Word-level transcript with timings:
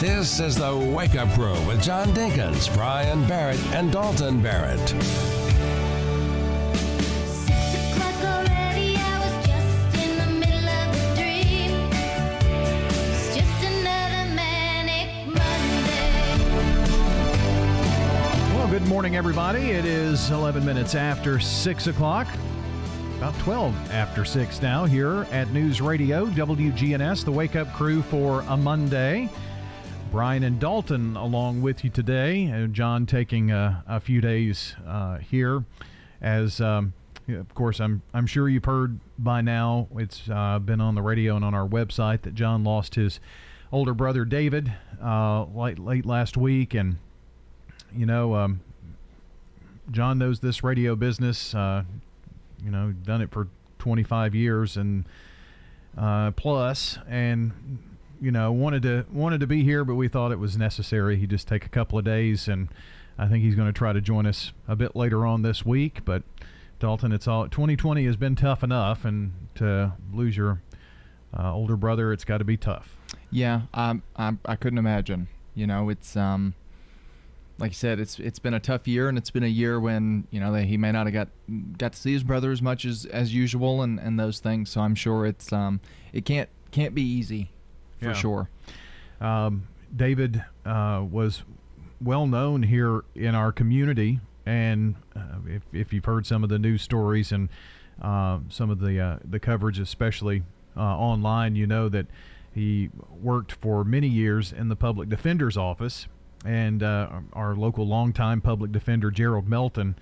This 0.00 0.40
is 0.40 0.56
the 0.56 0.76
Wake 0.76 1.14
Up 1.14 1.30
Crew 1.30 1.52
with 1.66 1.80
John 1.80 2.08
Dinkins, 2.08 2.74
Brian 2.74 3.26
Barrett, 3.28 3.64
and 3.66 3.92
Dalton 3.92 4.42
Barrett. 4.42 4.92
Well, 18.52 18.68
good 18.68 18.86
morning, 18.88 19.14
everybody. 19.14 19.70
It 19.70 19.84
is 19.84 20.30
11 20.30 20.64
minutes 20.64 20.96
after 20.96 21.38
6 21.38 21.86
o'clock. 21.86 22.26
About 23.18 23.38
12 23.38 23.92
after 23.92 24.24
6 24.24 24.60
now 24.60 24.86
here 24.86 25.22
at 25.30 25.50
News 25.52 25.80
Radio, 25.80 26.26
WGNS, 26.26 27.24
the 27.24 27.32
Wake 27.32 27.54
Up 27.54 27.72
Crew 27.72 28.02
for 28.02 28.40
a 28.48 28.56
Monday. 28.56 29.30
Brian 30.14 30.44
and 30.44 30.60
Dalton 30.60 31.16
along 31.16 31.60
with 31.60 31.82
you 31.82 31.90
today. 31.90 32.44
And 32.44 32.72
John 32.72 33.04
taking 33.04 33.50
a, 33.50 33.82
a 33.88 33.98
few 33.98 34.20
days 34.20 34.76
uh, 34.86 35.18
here, 35.18 35.64
as 36.22 36.60
um, 36.60 36.92
of 37.28 37.52
course 37.56 37.80
I'm 37.80 38.00
I'm 38.14 38.28
sure 38.28 38.48
you've 38.48 38.64
heard 38.64 39.00
by 39.18 39.40
now. 39.40 39.88
It's 39.96 40.30
uh, 40.30 40.60
been 40.60 40.80
on 40.80 40.94
the 40.94 41.02
radio 41.02 41.34
and 41.34 41.44
on 41.44 41.52
our 41.52 41.66
website 41.66 42.22
that 42.22 42.36
John 42.36 42.62
lost 42.62 42.94
his 42.94 43.18
older 43.72 43.92
brother 43.92 44.24
David 44.24 44.72
uh, 45.02 45.46
late 45.46 45.80
late 45.80 46.06
last 46.06 46.36
week, 46.36 46.74
and 46.74 46.98
you 47.92 48.06
know 48.06 48.36
um, 48.36 48.60
John 49.90 50.16
knows 50.16 50.38
this 50.38 50.62
radio 50.62 50.94
business. 50.94 51.56
Uh, 51.56 51.82
you 52.64 52.70
know, 52.70 52.92
done 52.92 53.20
it 53.20 53.32
for 53.32 53.48
25 53.80 54.32
years 54.32 54.76
and 54.76 55.06
uh, 55.98 56.30
plus, 56.30 56.98
and 57.08 57.50
you 58.24 58.30
know, 58.30 58.50
wanted 58.50 58.82
to 58.84 59.04
wanted 59.12 59.40
to 59.40 59.46
be 59.46 59.62
here, 59.64 59.84
but 59.84 59.96
we 59.96 60.08
thought 60.08 60.32
it 60.32 60.38
was 60.38 60.56
necessary. 60.56 61.16
He 61.16 61.26
just 61.26 61.46
take 61.46 61.66
a 61.66 61.68
couple 61.68 61.98
of 61.98 62.06
days, 62.06 62.48
and 62.48 62.68
I 63.18 63.28
think 63.28 63.44
he's 63.44 63.54
going 63.54 63.68
to 63.68 63.72
try 63.72 63.92
to 63.92 64.00
join 64.00 64.24
us 64.24 64.52
a 64.66 64.74
bit 64.74 64.96
later 64.96 65.26
on 65.26 65.42
this 65.42 65.66
week. 65.66 66.06
But 66.06 66.22
Dalton, 66.80 67.12
it's 67.12 67.28
all 67.28 67.46
2020 67.48 68.06
has 68.06 68.16
been 68.16 68.34
tough 68.34 68.62
enough, 68.62 69.04
and 69.04 69.34
to 69.56 69.92
lose 70.10 70.38
your 70.38 70.62
uh, 71.38 71.52
older 71.52 71.76
brother, 71.76 72.14
it's 72.14 72.24
got 72.24 72.38
to 72.38 72.44
be 72.44 72.56
tough. 72.56 72.96
Yeah, 73.30 73.62
I, 73.74 74.00
I 74.16 74.32
I 74.46 74.56
couldn't 74.56 74.78
imagine. 74.78 75.28
You 75.54 75.66
know, 75.66 75.90
it's 75.90 76.16
um, 76.16 76.54
like 77.58 77.72
you 77.72 77.76
said, 77.76 78.00
it's 78.00 78.18
it's 78.18 78.38
been 78.38 78.54
a 78.54 78.60
tough 78.60 78.88
year, 78.88 79.10
and 79.10 79.18
it's 79.18 79.30
been 79.30 79.44
a 79.44 79.48
year 79.48 79.78
when 79.78 80.26
you 80.30 80.40
know 80.40 80.50
that 80.52 80.64
he 80.64 80.78
may 80.78 80.92
not 80.92 81.06
have 81.06 81.12
got 81.12 81.28
got 81.76 81.92
to 81.92 81.98
see 81.98 82.14
his 82.14 82.22
brother 82.22 82.50
as 82.50 82.62
much 82.62 82.86
as 82.86 83.04
as 83.04 83.34
usual, 83.34 83.82
and 83.82 84.00
and 84.00 84.18
those 84.18 84.38
things. 84.38 84.70
So 84.70 84.80
I'm 84.80 84.94
sure 84.94 85.26
it's 85.26 85.52
um, 85.52 85.80
it 86.14 86.24
can't 86.24 86.48
can't 86.70 86.94
be 86.94 87.02
easy 87.02 87.50
for 87.98 88.06
yeah. 88.06 88.12
sure. 88.12 88.48
Um, 89.20 89.68
David 89.94 90.44
uh, 90.64 91.04
was 91.08 91.42
well 92.00 92.26
known 92.26 92.62
here 92.62 93.04
in 93.14 93.34
our 93.34 93.52
community, 93.52 94.20
and 94.44 94.96
uh, 95.16 95.38
if, 95.46 95.62
if 95.72 95.92
you've 95.92 96.04
heard 96.04 96.26
some 96.26 96.42
of 96.42 96.50
the 96.50 96.58
news 96.58 96.82
stories 96.82 97.32
and 97.32 97.48
uh, 98.02 98.40
some 98.48 98.70
of 98.70 98.80
the 98.80 99.00
uh, 99.00 99.18
the 99.24 99.38
coverage, 99.38 99.78
especially 99.78 100.42
uh, 100.76 100.80
online, 100.80 101.54
you 101.54 101.66
know 101.66 101.88
that 101.88 102.06
he 102.52 102.90
worked 103.22 103.52
for 103.52 103.84
many 103.84 104.08
years 104.08 104.52
in 104.52 104.68
the 104.68 104.76
public 104.76 105.08
defender's 105.08 105.56
office, 105.56 106.06
and 106.44 106.82
uh, 106.82 107.08
our 107.32 107.54
local 107.54 107.86
longtime 107.86 108.40
public 108.40 108.72
defender 108.72 109.10
Gerald 109.10 109.48
Melton. 109.48 109.96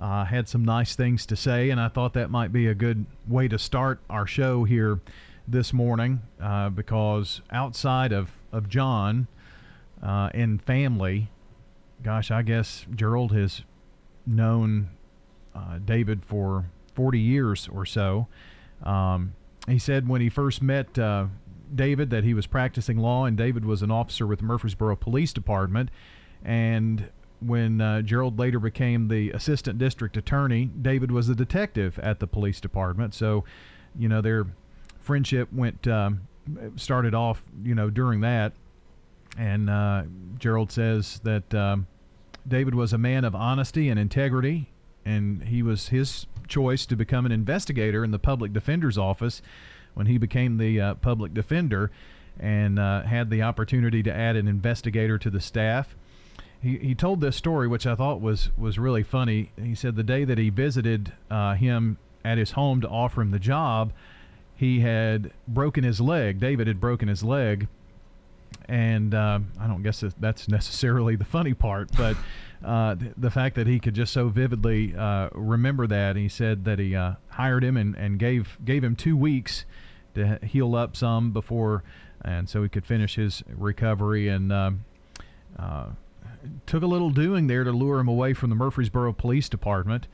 had 0.00 0.48
some 0.48 0.64
nice 0.64 0.94
things 0.94 1.26
to 1.26 1.36
say, 1.36 1.70
and 1.70 1.80
I 1.80 1.88
thought 1.88 2.14
that 2.14 2.30
might 2.30 2.52
be 2.52 2.68
a 2.68 2.74
good 2.74 3.06
way 3.26 3.48
to 3.48 3.58
start 3.58 4.00
our 4.08 4.26
show 4.26 4.64
here 4.64 5.00
this 5.46 5.72
morning 5.72 6.22
uh, 6.40 6.70
because 6.70 7.42
outside 7.50 8.12
of, 8.12 8.32
of 8.52 8.68
John 8.68 9.28
uh, 10.02 10.30
and 10.34 10.62
family, 10.62 11.30
gosh, 12.02 12.30
I 12.30 12.42
guess 12.42 12.86
Gerald 12.94 13.32
has 13.32 13.62
known 14.26 14.90
uh, 15.54 15.78
David 15.84 16.24
for 16.24 16.66
40 16.94 17.18
years 17.18 17.68
or 17.72 17.84
so. 17.84 18.26
Um, 18.82 19.34
he 19.68 19.78
said 19.78 20.08
when 20.08 20.20
he 20.20 20.28
first 20.28 20.62
met 20.62 20.98
uh, 20.98 21.26
David 21.74 22.10
that 22.10 22.24
he 22.24 22.34
was 22.34 22.46
practicing 22.46 22.98
law, 22.98 23.24
and 23.24 23.36
David 23.36 23.64
was 23.64 23.82
an 23.82 23.90
officer 23.90 24.26
with 24.26 24.42
Murfreesboro 24.42 24.96
Police 24.96 25.32
Department. 25.32 25.90
And 26.44 27.08
when 27.40 27.80
uh, 27.80 28.02
Gerald 28.02 28.38
later 28.38 28.58
became 28.58 29.08
the 29.08 29.30
assistant 29.30 29.78
district 29.78 30.16
attorney, 30.16 30.66
David 30.66 31.10
was 31.10 31.28
a 31.28 31.34
detective 31.34 31.98
at 31.98 32.20
the 32.20 32.26
police 32.26 32.60
department. 32.60 33.14
So, 33.14 33.44
you 33.98 34.08
know, 34.08 34.20
they're 34.20 34.46
friendship 35.04 35.52
went 35.52 35.86
um, 35.86 36.26
started 36.76 37.14
off, 37.14 37.42
you 37.62 37.74
know, 37.74 37.90
during 37.90 38.20
that. 38.20 38.52
And 39.38 39.68
uh, 39.68 40.04
Gerald 40.38 40.70
says 40.70 41.20
that 41.24 41.54
um, 41.54 41.86
David 42.46 42.74
was 42.74 42.92
a 42.92 42.98
man 42.98 43.24
of 43.24 43.34
honesty 43.34 43.88
and 43.88 43.98
integrity, 43.98 44.68
and 45.04 45.42
he 45.44 45.62
was 45.62 45.88
his 45.88 46.26
choice 46.46 46.86
to 46.86 46.96
become 46.96 47.26
an 47.26 47.32
investigator 47.32 48.04
in 48.04 48.10
the 48.10 48.18
public 48.18 48.52
defender's 48.52 48.98
office 48.98 49.42
when 49.94 50.06
he 50.06 50.18
became 50.18 50.58
the 50.58 50.80
uh, 50.80 50.94
public 50.94 51.32
defender 51.34 51.90
and 52.38 52.78
uh, 52.78 53.02
had 53.02 53.30
the 53.30 53.42
opportunity 53.42 54.02
to 54.02 54.12
add 54.12 54.36
an 54.36 54.48
investigator 54.48 55.18
to 55.18 55.30
the 55.30 55.40
staff. 55.40 55.96
He, 56.60 56.78
he 56.78 56.94
told 56.94 57.20
this 57.20 57.36
story, 57.36 57.68
which 57.68 57.86
I 57.86 57.94
thought 57.94 58.20
was, 58.20 58.50
was 58.56 58.78
really 58.78 59.02
funny. 59.02 59.52
He 59.60 59.74
said 59.74 59.96
the 59.96 60.02
day 60.02 60.24
that 60.24 60.38
he 60.38 60.50
visited 60.50 61.12
uh, 61.30 61.54
him 61.54 61.98
at 62.24 62.38
his 62.38 62.52
home 62.52 62.80
to 62.80 62.88
offer 62.88 63.20
him 63.22 63.30
the 63.30 63.38
job, 63.38 63.92
he 64.56 64.80
had 64.80 65.32
broken 65.48 65.84
his 65.84 66.00
leg. 66.00 66.40
David 66.40 66.66
had 66.66 66.80
broken 66.80 67.08
his 67.08 67.22
leg, 67.22 67.68
and 68.68 69.14
uh, 69.14 69.40
I 69.58 69.66
don't 69.66 69.82
guess 69.82 70.04
that's 70.18 70.48
necessarily 70.48 71.16
the 71.16 71.24
funny 71.24 71.54
part, 71.54 71.90
but 71.96 72.16
uh, 72.64 72.96
the 73.16 73.30
fact 73.30 73.56
that 73.56 73.66
he 73.66 73.78
could 73.78 73.94
just 73.94 74.12
so 74.12 74.28
vividly 74.28 74.94
uh, 74.94 75.28
remember 75.32 75.86
that. 75.86 76.16
He 76.16 76.28
said 76.28 76.64
that 76.64 76.78
he 76.78 76.94
uh, 76.94 77.14
hired 77.30 77.64
him 77.64 77.76
and, 77.76 77.94
and 77.96 78.18
gave 78.18 78.58
gave 78.64 78.84
him 78.84 78.96
two 78.96 79.16
weeks 79.16 79.64
to 80.14 80.38
heal 80.44 80.74
up 80.76 80.96
some 80.96 81.32
before, 81.32 81.82
and 82.24 82.48
so 82.48 82.62
he 82.62 82.68
could 82.68 82.86
finish 82.86 83.16
his 83.16 83.42
recovery 83.48 84.28
and. 84.28 84.52
Um, 84.52 84.84
uh, 85.58 85.86
took 86.66 86.82
a 86.82 86.86
little 86.86 87.10
doing 87.10 87.46
there 87.46 87.64
to 87.64 87.72
lure 87.72 87.98
him 87.98 88.08
away 88.08 88.34
from 88.34 88.50
the 88.50 88.56
Murfreesboro 88.56 89.12
Police 89.14 89.48
Department, 89.48 90.06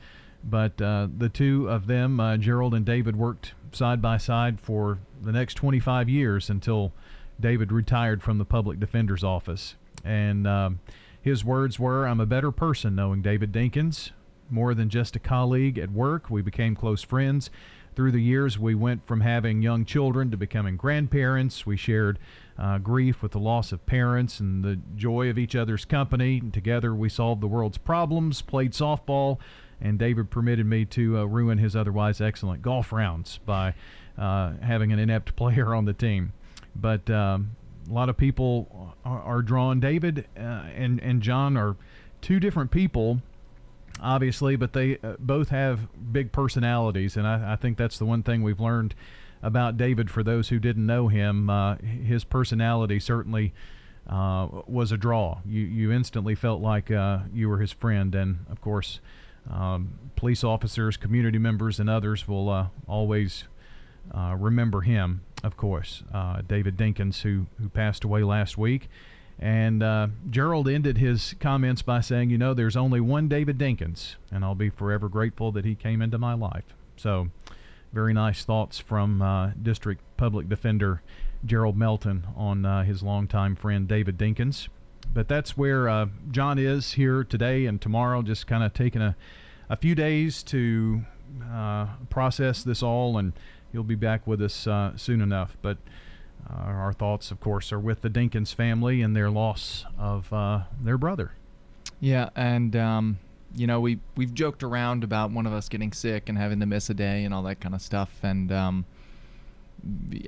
but 0.43 0.81
uh, 0.81 1.07
the 1.15 1.29
two 1.29 1.69
of 1.69 1.87
them, 1.87 2.19
Gerald 2.39 2.73
and 2.73 2.85
David, 2.85 3.15
worked 3.15 3.53
side 3.71 4.01
by 4.01 4.17
side 4.17 4.59
for 4.59 4.99
the 5.21 5.31
next 5.31 5.55
25 5.55 6.09
years 6.09 6.49
until 6.49 6.91
David 7.39 7.71
retired 7.71 8.21
from 8.21 8.37
the 8.37 8.45
public 8.45 8.79
defender's 8.79 9.23
office. 9.23 9.75
And 10.03 10.47
um, 10.47 10.79
his 11.21 11.45
words 11.45 11.79
were 11.79 12.07
I'm 12.07 12.19
a 12.19 12.25
better 12.25 12.51
person 12.51 12.95
knowing 12.95 13.21
David 13.21 13.51
Dinkins. 13.51 14.11
More 14.49 14.73
than 14.73 14.89
just 14.89 15.15
a 15.15 15.19
colleague 15.19 15.77
at 15.77 15.91
work, 15.91 16.29
we 16.29 16.41
became 16.41 16.75
close 16.75 17.01
friends. 17.01 17.49
Through 17.95 18.11
the 18.11 18.21
years, 18.21 18.57
we 18.57 18.73
went 18.73 19.05
from 19.05 19.21
having 19.21 19.61
young 19.61 19.85
children 19.85 20.31
to 20.31 20.37
becoming 20.37 20.77
grandparents. 20.77 21.65
We 21.65 21.75
shared 21.77 22.19
uh, 22.57 22.77
grief 22.77 23.21
with 23.21 23.33
the 23.33 23.39
loss 23.39 23.71
of 23.71 23.85
parents 23.85 24.39
and 24.39 24.63
the 24.63 24.79
joy 24.95 25.29
of 25.29 25.37
each 25.37 25.55
other's 25.55 25.83
company. 25.83 26.41
Together, 26.53 26.95
we 26.95 27.09
solved 27.09 27.41
the 27.41 27.47
world's 27.47 27.77
problems, 27.77 28.41
played 28.41 28.71
softball, 28.71 29.39
and 29.81 29.97
David 29.97 30.29
permitted 30.29 30.65
me 30.65 30.85
to 30.85 31.19
uh, 31.19 31.23
ruin 31.25 31.57
his 31.57 31.75
otherwise 31.75 32.21
excellent 32.21 32.61
golf 32.61 32.91
rounds 32.91 33.39
by 33.45 33.73
uh, 34.17 34.53
having 34.61 34.91
an 34.91 34.99
inept 34.99 35.35
player 35.35 35.73
on 35.73 35.85
the 35.85 35.93
team. 35.93 36.33
But 36.75 37.09
um, 37.09 37.55
a 37.89 37.93
lot 37.93 38.09
of 38.09 38.17
people 38.17 38.95
are, 39.03 39.21
are 39.21 39.41
drawn. 39.41 39.79
David 39.79 40.27
uh, 40.37 40.41
and 40.75 40.99
and 41.01 41.21
John 41.21 41.57
are 41.57 41.75
two 42.21 42.39
different 42.39 42.71
people, 42.71 43.21
obviously, 44.01 44.55
but 44.55 44.73
they 44.73 44.97
uh, 45.03 45.15
both 45.19 45.49
have 45.49 45.87
big 46.13 46.31
personalities, 46.31 47.17
and 47.17 47.27
I, 47.27 47.53
I, 47.53 47.55
think 47.55 47.77
that's 47.77 47.97
the 47.97 48.05
one 48.05 48.23
thing 48.23 48.43
we've 48.43 48.59
learned 48.59 48.95
about 49.41 49.75
David. 49.75 50.09
For 50.09 50.23
those 50.23 50.49
who 50.49 50.59
didn't 50.59 50.85
know 50.85 51.07
him, 51.07 51.49
uh, 51.49 51.75
his 51.77 52.23
personality 52.23 52.99
certainly. 52.99 53.53
Uh, 54.09 54.63
was 54.65 54.91
a 54.91 54.97
draw. 54.97 55.37
You 55.45 55.61
you 55.61 55.91
instantly 55.91 56.33
felt 56.33 56.59
like 56.59 56.89
you 56.89 57.47
were 57.47 57.59
his 57.59 57.71
friend, 57.71 58.15
and 58.15 58.45
of 58.49 58.59
course, 58.59 58.99
um, 59.49 59.93
police 60.15 60.43
officers, 60.43 60.97
community 60.97 61.37
members, 61.37 61.79
and 61.79 61.89
others 61.89 62.27
will 62.27 62.49
uh, 62.49 62.67
always 62.87 63.45
uh, 64.15 64.35
remember 64.37 64.81
him, 64.81 65.21
of 65.43 65.57
course, 65.57 66.03
uh, 66.13 66.41
David 66.47 66.77
Dinkins, 66.77 67.21
who, 67.21 67.47
who 67.59 67.69
passed 67.69 68.03
away 68.03 68.23
last 68.23 68.57
week. 68.57 68.89
And 69.39 69.81
uh, 69.81 70.09
Gerald 70.29 70.69
ended 70.69 70.99
his 70.99 71.33
comments 71.39 71.81
by 71.81 72.01
saying, 72.01 72.29
You 72.29 72.37
know, 72.37 72.53
there's 72.53 72.77
only 72.77 73.01
one 73.01 73.27
David 73.27 73.57
Dinkins, 73.57 74.15
and 74.31 74.45
I'll 74.45 74.55
be 74.55 74.69
forever 74.69 75.09
grateful 75.09 75.51
that 75.53 75.65
he 75.65 75.73
came 75.73 76.01
into 76.01 76.19
my 76.19 76.33
life. 76.33 76.75
So, 76.95 77.29
very 77.91 78.13
nice 78.13 78.45
thoughts 78.45 78.77
from 78.77 79.21
uh, 79.21 79.51
District 79.61 80.01
Public 80.15 80.47
Defender 80.47 81.01
Gerald 81.43 81.75
Melton 81.75 82.27
on 82.35 82.65
uh, 82.65 82.83
his 82.83 83.01
longtime 83.01 83.55
friend 83.55 83.87
David 83.87 84.17
Dinkins 84.17 84.67
but 85.13 85.27
that's 85.27 85.57
where 85.57 85.89
uh, 85.89 86.07
John 86.31 86.57
is 86.57 86.93
here 86.93 87.23
today 87.23 87.65
and 87.65 87.81
tomorrow, 87.81 88.21
just 88.21 88.47
kind 88.47 88.63
of 88.63 88.73
taking 88.73 89.01
a, 89.01 89.15
a 89.69 89.75
few 89.75 89.95
days 89.95 90.43
to 90.43 91.01
uh, 91.51 91.87
process 92.09 92.63
this 92.63 92.81
all, 92.81 93.17
and 93.17 93.33
he'll 93.71 93.83
be 93.83 93.95
back 93.95 94.25
with 94.25 94.41
us 94.41 94.67
uh, 94.67 94.95
soon 94.95 95.21
enough. 95.21 95.57
But 95.61 95.77
uh, 96.49 96.53
our 96.53 96.93
thoughts, 96.93 97.31
of 97.31 97.39
course, 97.39 97.71
are 97.71 97.79
with 97.79 98.01
the 98.01 98.09
Dinkins 98.09 98.53
family 98.53 99.01
and 99.01 99.15
their 99.15 99.29
loss 99.29 99.85
of 99.97 100.31
uh, 100.31 100.61
their 100.81 100.97
brother. 100.97 101.33
Yeah, 101.99 102.29
and 102.35 102.75
um, 102.75 103.19
you 103.55 103.67
know 103.67 103.79
we 103.79 103.99
we've 104.15 104.33
joked 104.33 104.63
around 104.63 105.03
about 105.03 105.31
one 105.31 105.45
of 105.45 105.53
us 105.53 105.69
getting 105.69 105.91
sick 105.91 106.29
and 106.29 106.37
having 106.37 106.59
to 106.61 106.65
miss 106.65 106.89
a 106.89 106.93
day 106.93 107.23
and 107.23 107.33
all 107.33 107.43
that 107.43 107.59
kind 107.59 107.75
of 107.75 107.81
stuff, 107.81 108.11
and 108.23 108.51
um, 108.51 108.85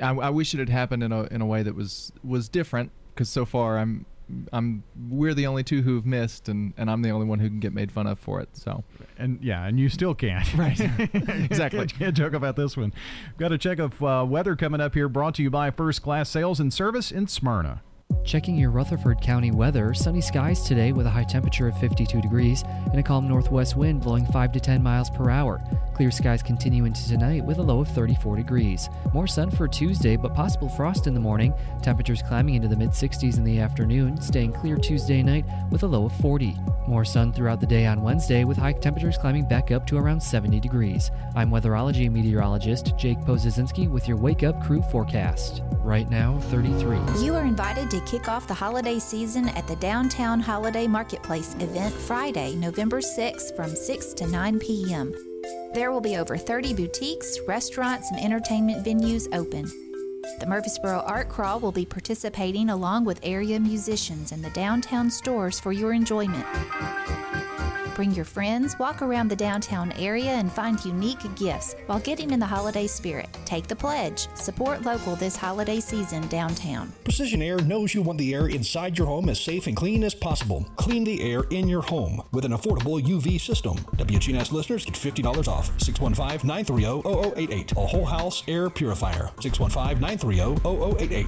I, 0.01 0.09
I 0.09 0.29
wish 0.29 0.53
it 0.53 0.59
had 0.59 0.69
happened 0.69 1.03
in 1.03 1.11
a 1.11 1.23
in 1.23 1.41
a 1.41 1.45
way 1.45 1.63
that 1.63 1.75
was 1.75 2.11
was 2.23 2.49
different 2.49 2.91
because 3.13 3.29
so 3.29 3.45
far 3.45 3.77
I'm 3.77 4.05
I'm 4.51 4.83
we're 5.09 5.33
the 5.33 5.47
only 5.47 5.63
two 5.63 5.81
who've 5.81 6.05
missed, 6.05 6.49
and, 6.49 6.73
and 6.77 6.89
I'm 6.89 7.01
the 7.01 7.11
only 7.11 7.25
one 7.25 7.39
who 7.39 7.47
can 7.47 7.59
get 7.59 7.73
made 7.73 7.91
fun 7.91 8.07
of 8.07 8.19
for 8.19 8.39
it. 8.41 8.49
So, 8.53 8.83
and 9.17 9.39
yeah, 9.41 9.65
and 9.65 9.79
you 9.79 9.89
still 9.89 10.13
can't. 10.13 10.47
Right. 10.53 10.79
exactly. 11.13 11.79
can't, 11.79 11.99
can't, 11.99 12.15
joke 12.15 12.33
about 12.33 12.55
this 12.55 12.77
one. 12.77 12.93
Got 13.37 13.51
a 13.51 13.57
check 13.57 13.79
of 13.79 14.01
uh, 14.03 14.25
weather 14.27 14.55
coming 14.55 14.79
up 14.79 14.93
here, 14.93 15.09
brought 15.09 15.35
to 15.35 15.43
you 15.43 15.49
by 15.49 15.71
First 15.71 16.01
Class 16.01 16.29
Sales 16.29 16.59
and 16.59 16.71
Service 16.71 17.11
in 17.11 17.27
Smyrna. 17.27 17.81
Checking 18.23 18.57
your 18.57 18.71
Rutherford 18.71 19.21
County 19.21 19.51
weather, 19.51 19.93
sunny 19.93 20.21
skies 20.21 20.61
today 20.63 20.91
with 20.91 21.05
a 21.05 21.09
high 21.09 21.23
temperature 21.23 21.67
of 21.67 21.77
52 21.77 22.21
degrees 22.21 22.63
and 22.85 22.99
a 22.99 23.03
calm 23.03 23.27
northwest 23.27 23.75
wind 23.75 24.01
blowing 24.01 24.25
5 24.25 24.51
to 24.53 24.59
10 24.59 24.81
miles 24.81 25.09
per 25.09 25.29
hour. 25.29 25.61
Clear 25.93 26.09
skies 26.09 26.41
continue 26.41 26.85
into 26.85 27.07
tonight 27.07 27.43
with 27.43 27.59
a 27.59 27.61
low 27.61 27.81
of 27.81 27.87
34 27.89 28.37
degrees. 28.37 28.89
More 29.13 29.27
sun 29.27 29.51
for 29.51 29.67
Tuesday, 29.67 30.15
but 30.15 30.33
possible 30.33 30.69
frost 30.69 31.05
in 31.05 31.13
the 31.13 31.19
morning. 31.19 31.53
Temperatures 31.81 32.23
climbing 32.23 32.55
into 32.55 32.67
the 32.67 32.75
mid 32.75 32.89
60s 32.89 33.37
in 33.37 33.43
the 33.43 33.59
afternoon, 33.59 34.19
staying 34.19 34.53
clear 34.53 34.77
Tuesday 34.77 35.21
night 35.21 35.45
with 35.69 35.83
a 35.83 35.87
low 35.87 36.05
of 36.05 36.15
40. 36.17 36.55
More 36.87 37.05
sun 37.05 37.31
throughout 37.31 37.59
the 37.59 37.67
day 37.67 37.85
on 37.85 38.01
Wednesday 38.01 38.43
with 38.43 38.57
high 38.57 38.73
temperatures 38.73 39.17
climbing 39.17 39.47
back 39.47 39.71
up 39.71 39.85
to 39.87 39.97
around 39.97 40.21
70 40.21 40.59
degrees. 40.59 41.11
I'm 41.35 41.51
weatherology 41.51 42.11
meteorologist 42.11 42.97
Jake 42.97 43.19
Pozesinski 43.19 43.89
with 43.89 44.07
your 44.07 44.17
Wake 44.17 44.43
Up 44.43 44.61
Crew 44.63 44.81
forecast. 44.91 45.61
Right 45.83 46.09
now, 46.09 46.39
33. 46.39 47.23
You 47.23 47.35
are 47.35 47.45
invited 47.45 47.91
to 47.91 47.99
kick 48.05 48.27
off 48.27 48.47
the 48.47 48.53
holiday 48.53 48.99
season 48.99 49.49
at 49.49 49.67
the 49.67 49.75
Downtown 49.77 50.39
Holiday 50.39 50.87
Marketplace 50.87 51.55
event 51.59 51.93
Friday, 51.93 52.55
November 52.55 53.01
6th 53.01 53.55
from 53.55 53.75
6 53.75 54.13
to 54.13 54.27
9 54.27 54.59
p.m. 54.59 55.13
There 55.73 55.91
will 55.91 56.01
be 56.01 56.17
over 56.17 56.37
30 56.37 56.73
boutiques, 56.73 57.39
restaurants, 57.47 58.11
and 58.11 58.19
entertainment 58.19 58.85
venues 58.85 59.27
open. 59.33 59.65
The 60.23 60.45
Murfreesboro 60.47 61.01
Art 61.01 61.27
Crawl 61.27 61.59
will 61.59 61.73
be 61.73 61.85
participating 61.85 62.69
along 62.69 63.03
with 63.03 63.19
area 63.23 63.59
musicians 63.59 64.31
in 64.31 64.41
the 64.41 64.49
downtown 64.51 65.09
stores 65.09 65.59
for 65.59 65.73
your 65.73 65.91
enjoyment. 65.91 66.45
Bring 67.95 68.11
your 68.11 68.25
friends, 68.25 68.77
walk 68.79 69.03
around 69.03 69.27
the 69.27 69.35
downtown 69.35 69.91
area, 69.93 70.31
and 70.31 70.51
find 70.51 70.83
unique 70.83 71.19
gifts 71.35 71.75
while 71.85 71.99
getting 71.99 72.31
in 72.31 72.39
the 72.39 72.45
holiday 72.45 72.87
spirit. 72.87 73.29
Take 73.45 73.67
the 73.67 73.75
pledge. 73.75 74.27
Support 74.33 74.81
local 74.81 75.15
this 75.15 75.35
holiday 75.35 75.79
season 75.79 76.27
downtown. 76.27 76.91
Precision 77.03 77.41
Air 77.43 77.59
knows 77.59 77.93
you 77.93 78.01
want 78.01 78.17
the 78.17 78.33
air 78.33 78.47
inside 78.47 78.97
your 78.97 79.05
home 79.05 79.29
as 79.29 79.39
safe 79.39 79.67
and 79.67 79.77
clean 79.77 80.03
as 80.03 80.15
possible. 80.15 80.65
Clean 80.75 81.03
the 81.03 81.21
air 81.21 81.43
in 81.51 81.67
your 81.67 81.83
home 81.83 82.21
with 82.31 82.45
an 82.45 82.53
affordable 82.53 82.99
UV 82.99 83.39
system. 83.39 83.75
WGNS 83.97 84.51
listeners 84.51 84.85
get 84.85 84.95
$50 84.95 85.47
off. 85.47 85.69
615 85.79 86.47
930 86.47 87.33
0088. 87.35 87.71
A 87.73 87.75
whole 87.75 88.05
house 88.05 88.43
air 88.47 88.69
purifier. 88.71 89.29
615 89.39 89.99
930 90.01 90.12
0088. 90.17 91.25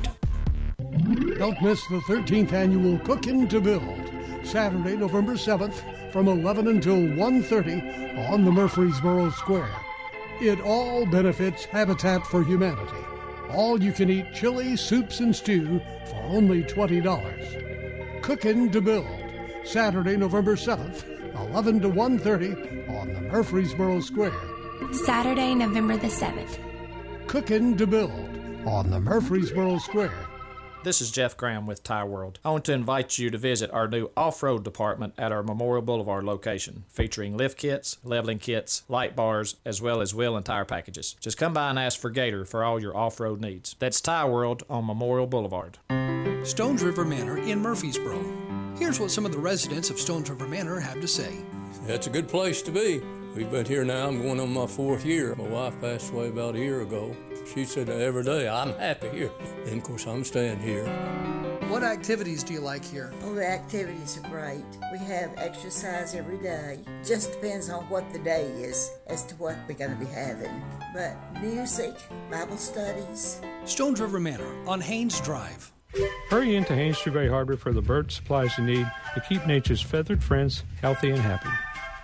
Don't 1.38 1.62
miss 1.62 1.86
the 1.88 2.00
13th 2.08 2.54
annual 2.54 3.00
Cookin' 3.00 3.48
to 3.48 3.60
Build. 3.60 4.12
Saturday, 4.44 4.96
November 4.96 5.34
7th 5.34 6.12
from 6.14 6.28
11 6.28 6.68
until 6.68 6.96
1.30 6.96 8.30
on 8.30 8.46
the 8.46 8.52
Murfreesboro 8.52 9.32
Square. 9.32 9.76
It 10.40 10.62
all 10.62 11.06
benefits 11.08 11.66
Habitat 11.66 12.28
for 12.28 12.44
Humanity. 12.44 13.04
All 13.50 13.82
you 13.82 13.92
can 13.92 14.10
eat 14.10 14.34
chili, 14.34 14.76
soups, 14.76 15.20
and 15.20 15.36
stew 15.36 15.82
for 16.06 16.22
only 16.24 16.64
$20. 16.64 18.22
Cookin' 18.22 18.72
to 18.72 18.82
Build. 18.82 19.08
Saturday, 19.64 20.16
November 20.16 20.56
7th, 20.56 21.06
11 21.50 21.82
to 21.82 21.90
1.30 21.90 22.90
on 22.90 23.14
the 23.14 23.22
Murfreesboro 23.22 24.00
Square. 24.02 24.40
Saturday, 24.92 25.56
November 25.56 25.98
the 25.98 26.08
7th. 26.08 26.60
Cookin' 27.28 27.76
to 27.78 27.88
Build 27.88 28.45
on 28.66 28.90
the 28.90 29.00
Murfreesboro 29.00 29.78
Square. 29.78 30.28
This 30.84 31.02
is 31.02 31.10
Jeff 31.10 31.36
Graham 31.36 31.66
with 31.66 31.84
Tire 31.84 32.06
World. 32.06 32.40
I 32.46 32.52
want 32.52 32.66
to 32.66 32.74
invite 32.74 33.18
you 33.18 33.32
to 33.32 33.38
visit 33.38 33.72
our 33.72 33.88
new 33.88 34.12
off 34.16 34.44
road 34.44 34.64
department 34.64 35.16
at 35.18 35.32
our 35.32 35.42
Memorial 35.42 35.82
Boulevard 35.82 36.24
location, 36.24 36.84
featuring 36.90 37.36
lift 37.36 37.58
kits, 37.58 37.98
leveling 38.04 38.38
kits, 38.38 38.84
light 38.88 39.16
bars, 39.16 39.56
as 39.66 39.82
well 39.82 40.00
as 40.02 40.14
wheel 40.14 40.36
and 40.36 40.46
tire 40.46 40.66
packages. 40.66 41.16
Just 41.20 41.38
come 41.38 41.54
by 41.54 41.72
and 41.72 41.80
ask 41.80 42.00
for 42.00 42.12
Gator 42.12 42.46
for 42.46 42.64
all 42.64 42.80
your 42.80 42.96
off 42.96 43.20
road 43.20 43.42
needs. 43.42 43.76
That's 43.80 44.00
Tire 44.00 44.30
World 44.32 44.64
on 44.70 44.86
Memorial 44.86 45.26
Boulevard. 45.26 45.80
Stones 46.44 46.84
River 46.84 47.04
Manor 47.04 47.38
in 47.40 47.60
Murfreesboro. 47.62 48.24
Here's 48.78 49.00
what 49.00 49.10
some 49.10 49.26
of 49.26 49.32
the 49.32 49.40
residents 49.40 49.90
of 49.90 50.00
Stones 50.00 50.30
River 50.30 50.48
Manor 50.48 50.80
have 50.80 51.02
to 51.02 51.08
say. 51.08 51.36
That's 51.88 52.06
a 52.06 52.12
good 52.12 52.28
place 52.28 52.62
to 52.62 52.72
be. 52.72 53.02
We've 53.36 53.50
been 53.50 53.66
here 53.66 53.84
now, 53.84 54.08
I'm 54.08 54.22
going 54.22 54.40
on 54.40 54.54
my 54.54 54.68
fourth 54.68 55.04
year. 55.04 55.34
My 55.36 55.48
wife 55.48 55.82
passed 55.82 56.12
away 56.14 56.28
about 56.28 56.56
a 56.56 56.60
year 56.60 56.82
ago. 56.82 57.16
She 57.54 57.64
said 57.64 57.90
every 57.90 58.24
day, 58.24 58.50
I'm 58.50 58.74
happy 58.74 59.10
here. 59.10 59.32
And 59.66 59.78
of 59.78 59.84
course, 59.84 60.08
I'm 60.08 60.24
staying 60.24 60.60
here. 60.60 60.86
What 61.70 61.84
activities 61.84 62.44
do 62.44 62.54
you 62.54 62.60
like 62.60 62.84
here? 62.84 63.14
Oh, 63.24 63.34
the 63.34 63.46
activities 63.46 64.18
are 64.18 64.30
great. 64.30 64.66
We 64.92 64.98
have 65.00 65.32
exercise 65.38 66.16
every 66.16 66.38
day. 66.38 66.80
Just 67.04 67.34
depends 67.34 67.70
on 67.70 67.84
what 67.90 68.12
the 68.12 68.20
day 68.20 68.46
is 68.46 68.92
as 69.08 69.24
to 69.26 69.36
what 69.36 69.58
we're 69.68 69.76
going 69.76 69.92
to 69.92 69.98
be 69.98 70.12
having. 70.12 70.64
But 70.94 71.16
music, 71.42 71.96
Bible 72.32 72.58
studies. 72.58 73.42
Stones 73.66 74.02
River 74.02 74.20
Manor 74.20 74.68
on 74.68 74.82
Haines 74.82 75.20
Drive. 75.22 75.72
Hurry 76.30 76.56
into 76.56 76.76
Haynes 76.76 77.00
True 77.00 77.30
Harbor 77.30 77.58
for 77.58 77.72
the 77.72 77.82
bird 77.82 78.12
supplies 78.12 78.58
you 78.58 78.66
need 78.66 78.92
to 79.14 79.22
keep 79.22 79.46
nature's 79.46 79.82
feathered 79.82 80.24
friends 80.24 80.64
healthy 80.82 81.10
and 81.10 81.20
happy. 81.20 81.50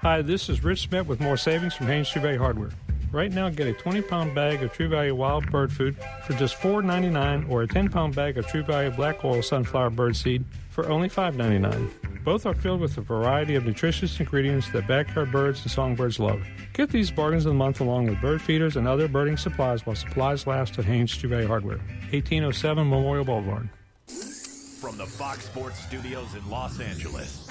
Hi, 0.01 0.21
this 0.21 0.49
is 0.49 0.63
Rich 0.63 0.81
Smith 0.81 1.07
with 1.07 1.19
more 1.19 1.37
savings 1.37 1.73
from 1.73 1.87
Haynes 1.87 2.09
True 2.09 2.37
Hardware. 2.37 2.71
Right 3.11 3.31
now, 3.31 3.49
get 3.49 3.67
a 3.67 3.73
20 3.73 4.01
pound 4.03 4.33
bag 4.33 4.63
of 4.63 4.71
True 4.71 4.87
Value 4.87 5.15
wild 5.15 5.51
bird 5.51 5.71
food 5.71 5.97
for 6.25 6.33
just 6.33 6.55
$4.99 6.57 7.49
or 7.49 7.63
a 7.63 7.67
10 7.67 7.89
pound 7.89 8.15
bag 8.15 8.37
of 8.37 8.47
True 8.47 8.63
Value 8.63 8.89
black 8.91 9.25
oil 9.25 9.41
sunflower 9.41 9.89
bird 9.89 10.15
seed 10.15 10.45
for 10.69 10.87
only 10.87 11.09
$5.99. 11.09 12.23
Both 12.23 12.45
are 12.45 12.53
filled 12.53 12.79
with 12.79 12.97
a 12.97 13.01
variety 13.01 13.55
of 13.55 13.65
nutritious 13.65 14.17
ingredients 14.19 14.69
that 14.71 14.87
backyard 14.87 15.29
birds 15.29 15.61
and 15.63 15.71
songbirds 15.71 16.19
love. 16.19 16.41
Get 16.71 16.89
these 16.89 17.11
bargains 17.11 17.45
of 17.45 17.49
the 17.49 17.57
month 17.57 17.81
along 17.81 18.05
with 18.07 18.21
bird 18.21 18.41
feeders 18.41 18.77
and 18.77 18.87
other 18.87 19.09
birding 19.09 19.37
supplies 19.37 19.85
while 19.85 19.95
supplies 19.95 20.47
last 20.47 20.79
at 20.79 20.85
Haynes 20.85 21.15
True 21.17 21.29
Value 21.29 21.47
Hardware, 21.47 21.79
1807 22.11 22.89
Memorial 22.89 23.25
Boulevard. 23.25 23.69
From 24.79 24.97
the 24.97 25.05
Fox 25.05 25.45
Sports 25.45 25.79
Studios 25.79 26.33
in 26.33 26.49
Los 26.49 26.79
Angeles. 26.79 27.47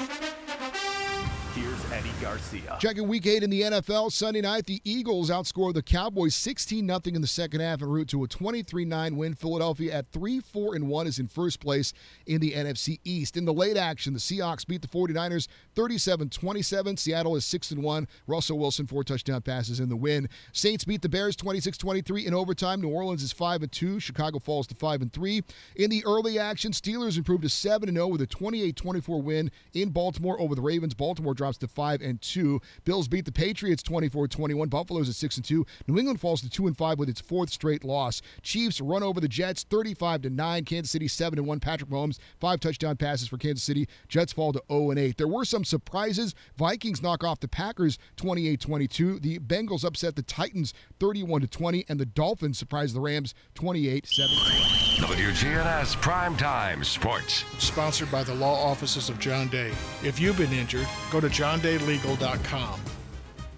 Here's 1.60 1.92
Eddie 1.92 2.08
Garcia. 2.22 2.78
Checking 2.80 3.06
week 3.06 3.26
eight 3.26 3.42
in 3.42 3.50
the 3.50 3.60
NFL. 3.60 4.12
Sunday 4.12 4.40
night, 4.40 4.64
the 4.64 4.80
Eagles 4.82 5.28
outscored 5.28 5.74
the 5.74 5.82
Cowboys 5.82 6.34
16 6.34 6.86
0 6.86 7.00
in 7.04 7.20
the 7.20 7.26
second 7.26 7.60
half 7.60 7.82
en 7.82 7.88
route 7.88 8.08
to 8.08 8.24
a 8.24 8.28
23 8.28 8.86
9 8.86 9.14
win. 9.14 9.34
Philadelphia 9.34 9.92
at 9.92 10.10
3 10.10 10.40
4 10.40 10.74
and 10.76 10.88
1 10.88 11.06
is 11.06 11.18
in 11.18 11.28
first 11.28 11.60
place 11.60 11.92
in 12.24 12.40
the 12.40 12.52
NFC 12.52 12.98
East. 13.04 13.36
In 13.36 13.44
the 13.44 13.52
late 13.52 13.76
action, 13.76 14.14
the 14.14 14.18
Seahawks 14.18 14.66
beat 14.66 14.80
the 14.80 14.88
49ers 14.88 15.48
37 15.74 16.30
27. 16.30 16.96
Seattle 16.96 17.36
is 17.36 17.44
6 17.44 17.72
1. 17.72 18.08
Russell 18.26 18.58
Wilson, 18.58 18.86
four 18.86 19.04
touchdown 19.04 19.42
passes 19.42 19.80
in 19.80 19.90
the 19.90 19.96
win. 19.96 20.30
Saints 20.52 20.86
beat 20.86 21.02
the 21.02 21.10
Bears 21.10 21.36
26 21.36 21.76
23 21.76 22.26
in 22.26 22.32
overtime. 22.32 22.80
New 22.80 22.88
Orleans 22.88 23.22
is 23.22 23.32
5 23.32 23.70
2. 23.70 24.00
Chicago 24.00 24.38
falls 24.38 24.66
to 24.68 24.74
5 24.74 25.10
3. 25.12 25.42
In 25.76 25.90
the 25.90 26.02
early 26.06 26.38
action, 26.38 26.72
Steelers 26.72 27.18
improved 27.18 27.42
to 27.42 27.50
7 27.50 27.92
0 27.92 28.06
with 28.06 28.22
a 28.22 28.26
28 28.26 28.74
24 28.74 29.20
win 29.20 29.50
in 29.74 29.90
Baltimore 29.90 30.40
over 30.40 30.54
the 30.54 30.62
Ravens. 30.62 30.94
Baltimore 30.94 31.34
drops 31.50 31.58
to 31.58 31.68
5 31.68 32.00
and 32.00 32.20
2. 32.20 32.60
Bills 32.84 33.08
beat 33.08 33.24
the 33.24 33.32
Patriots 33.32 33.82
24-21. 33.82 34.70
Buffalo's 34.70 35.08
at 35.08 35.14
6 35.16 35.36
and 35.36 35.44
2. 35.44 35.66
New 35.88 35.98
England 35.98 36.20
falls 36.20 36.40
to 36.42 36.50
2 36.50 36.68
and 36.68 36.76
5 36.76 36.98
with 36.98 37.08
its 37.08 37.20
fourth 37.20 37.50
straight 37.50 37.84
loss. 37.84 38.22
Chiefs 38.42 38.80
run 38.80 39.02
over 39.02 39.20
the 39.20 39.28
Jets 39.28 39.64
35 39.64 40.22
to 40.22 40.30
9. 40.30 40.64
Kansas 40.64 40.90
City 40.90 41.08
7 41.08 41.38
and 41.38 41.48
1. 41.48 41.60
Patrick 41.60 41.90
Mahomes 41.90 42.18
five 42.38 42.60
touchdown 42.60 42.96
passes 42.96 43.28
for 43.28 43.36
Kansas 43.36 43.64
City. 43.64 43.88
Jets 44.08 44.32
fall 44.32 44.52
to 44.52 44.62
0 44.70 44.90
and 44.90 44.98
8. 44.98 45.16
There 45.16 45.28
were 45.28 45.44
some 45.44 45.64
surprises. 45.64 46.34
Vikings 46.56 47.02
knock 47.02 47.24
off 47.24 47.40
the 47.40 47.48
Packers 47.48 47.98
28-22. 48.16 49.20
The 49.20 49.38
Bengals 49.40 49.84
upset 49.84 50.16
the 50.16 50.22
Titans 50.22 50.72
31 51.00 51.42
to 51.42 51.46
20 51.48 51.84
and 51.88 51.98
the 51.98 52.06
Dolphins 52.06 52.58
surprise 52.58 52.92
the 52.92 53.00
Rams 53.00 53.34
28-17. 53.56 54.89
WGNS 55.00 55.96
Primetime 55.96 56.84
Sports. 56.84 57.46
Sponsored 57.56 58.10
by 58.12 58.22
the 58.22 58.34
law 58.34 58.62
offices 58.62 59.08
of 59.08 59.18
John 59.18 59.48
Day. 59.48 59.72
If 60.04 60.20
you've 60.20 60.36
been 60.36 60.52
injured, 60.52 60.86
go 61.10 61.20
to 61.20 61.28
johndaylegal.com. 61.28 62.80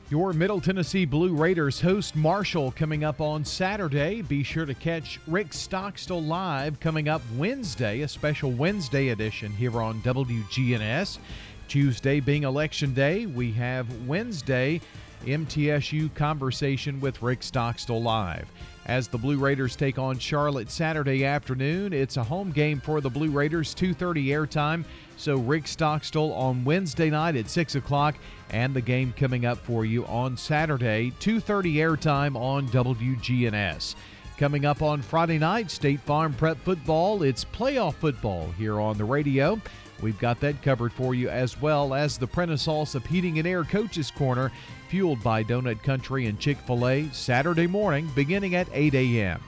Your 0.09 0.33
Middle 0.33 0.61
Tennessee 0.61 1.05
Blue 1.05 1.35
Raiders 1.35 1.81
host 1.81 2.15
Marshall 2.15 2.71
coming 2.71 3.03
up 3.03 3.21
on 3.21 3.45
Saturday. 3.45 4.23
Be 4.23 4.45
sure 4.45 4.65
to 4.65 4.75
catch 4.75 5.19
Rick 5.27 5.53
Stockstill 5.53 6.23
live 6.23 6.79
coming 6.79 7.09
up 7.09 7.23
Wednesday, 7.37 8.03
a 8.03 8.09
special 8.09 8.53
Wednesday 8.53 9.09
edition 9.09 9.51
here 9.51 9.83
on 9.83 10.01
WGNS. 10.03 11.19
Tuesday 11.67 12.21
being 12.21 12.45
election 12.45 12.95
day, 12.95 13.27
we 13.27 13.51
have 13.51 14.07
Wednesday 14.07 14.81
MTSU 15.25 16.15
Conversation 16.15 17.01
with 17.01 17.21
Rick 17.21 17.43
Stockstill 17.43 18.01
Live. 18.01 18.47
As 18.87 19.07
the 19.07 19.19
Blue 19.19 19.39
Raiders 19.39 19.77
take 19.77 19.99
on 19.99 20.19
Charlotte 20.19 20.69
Saturday 20.69 21.25
afternoon, 21.25 21.93
it's 21.93 22.17
a 22.17 22.25
home 22.25 22.51
game 22.51 22.81
for 22.81 23.01
the 23.01 23.09
Blue 23.09 23.31
Raiders, 23.31 23.75
2.30 23.77 24.27
airtime. 24.27 24.85
So 25.17 25.37
Rick 25.37 25.69
Stockstill 25.69 26.33
on 26.33 26.65
Wednesday 26.65 27.09
night 27.09 27.37
at 27.37 27.49
6 27.49 27.77
o'clock, 27.77 28.17
and 28.51 28.75
the 28.75 28.81
game 28.81 29.15
coming 29.17 29.47
up 29.47 29.59
for 29.59 29.85
you 29.85 30.05
on 30.07 30.37
Saturday, 30.37 31.13
2.30 31.21 31.75
airtime 31.75 32.35
on 32.35 32.69
WGNS. 32.71 33.95
Coming 34.37 34.65
up 34.65 34.83
on 34.83 35.01
Friday 35.01 35.39
night, 35.39 35.71
State 35.71 36.01
Farm 36.01 36.35
Prep 36.35 36.59
Football. 36.65 37.23
It's 37.23 37.45
playoff 37.45 37.95
football 37.95 38.51
here 38.59 38.81
on 38.81 38.99
the 38.99 39.05
radio. 39.05 39.61
We've 40.03 40.19
got 40.19 40.41
that 40.41 40.63
covered 40.63 40.93
for 40.93 41.15
you 41.15 41.29
as 41.29 41.61
well 41.61 41.95
as 41.95 42.19
the 42.19 42.27
Prentice 42.27 42.67
Allsup 42.67 43.07
Heating 43.07 43.39
and 43.39 43.47
Air 43.47 43.63
Coaches 43.63 44.11
Corner, 44.11 44.51
fueled 44.89 45.23
by 45.23 45.45
Donut 45.45 45.83
Country 45.83 46.27
and 46.27 46.39
Chick 46.39 46.59
fil 46.59 46.89
A, 46.89 47.09
Saturday 47.13 47.69
morning 47.69 48.11
beginning 48.15 48.57
at 48.57 48.69
8 48.73 48.95
a.m. 48.95 49.41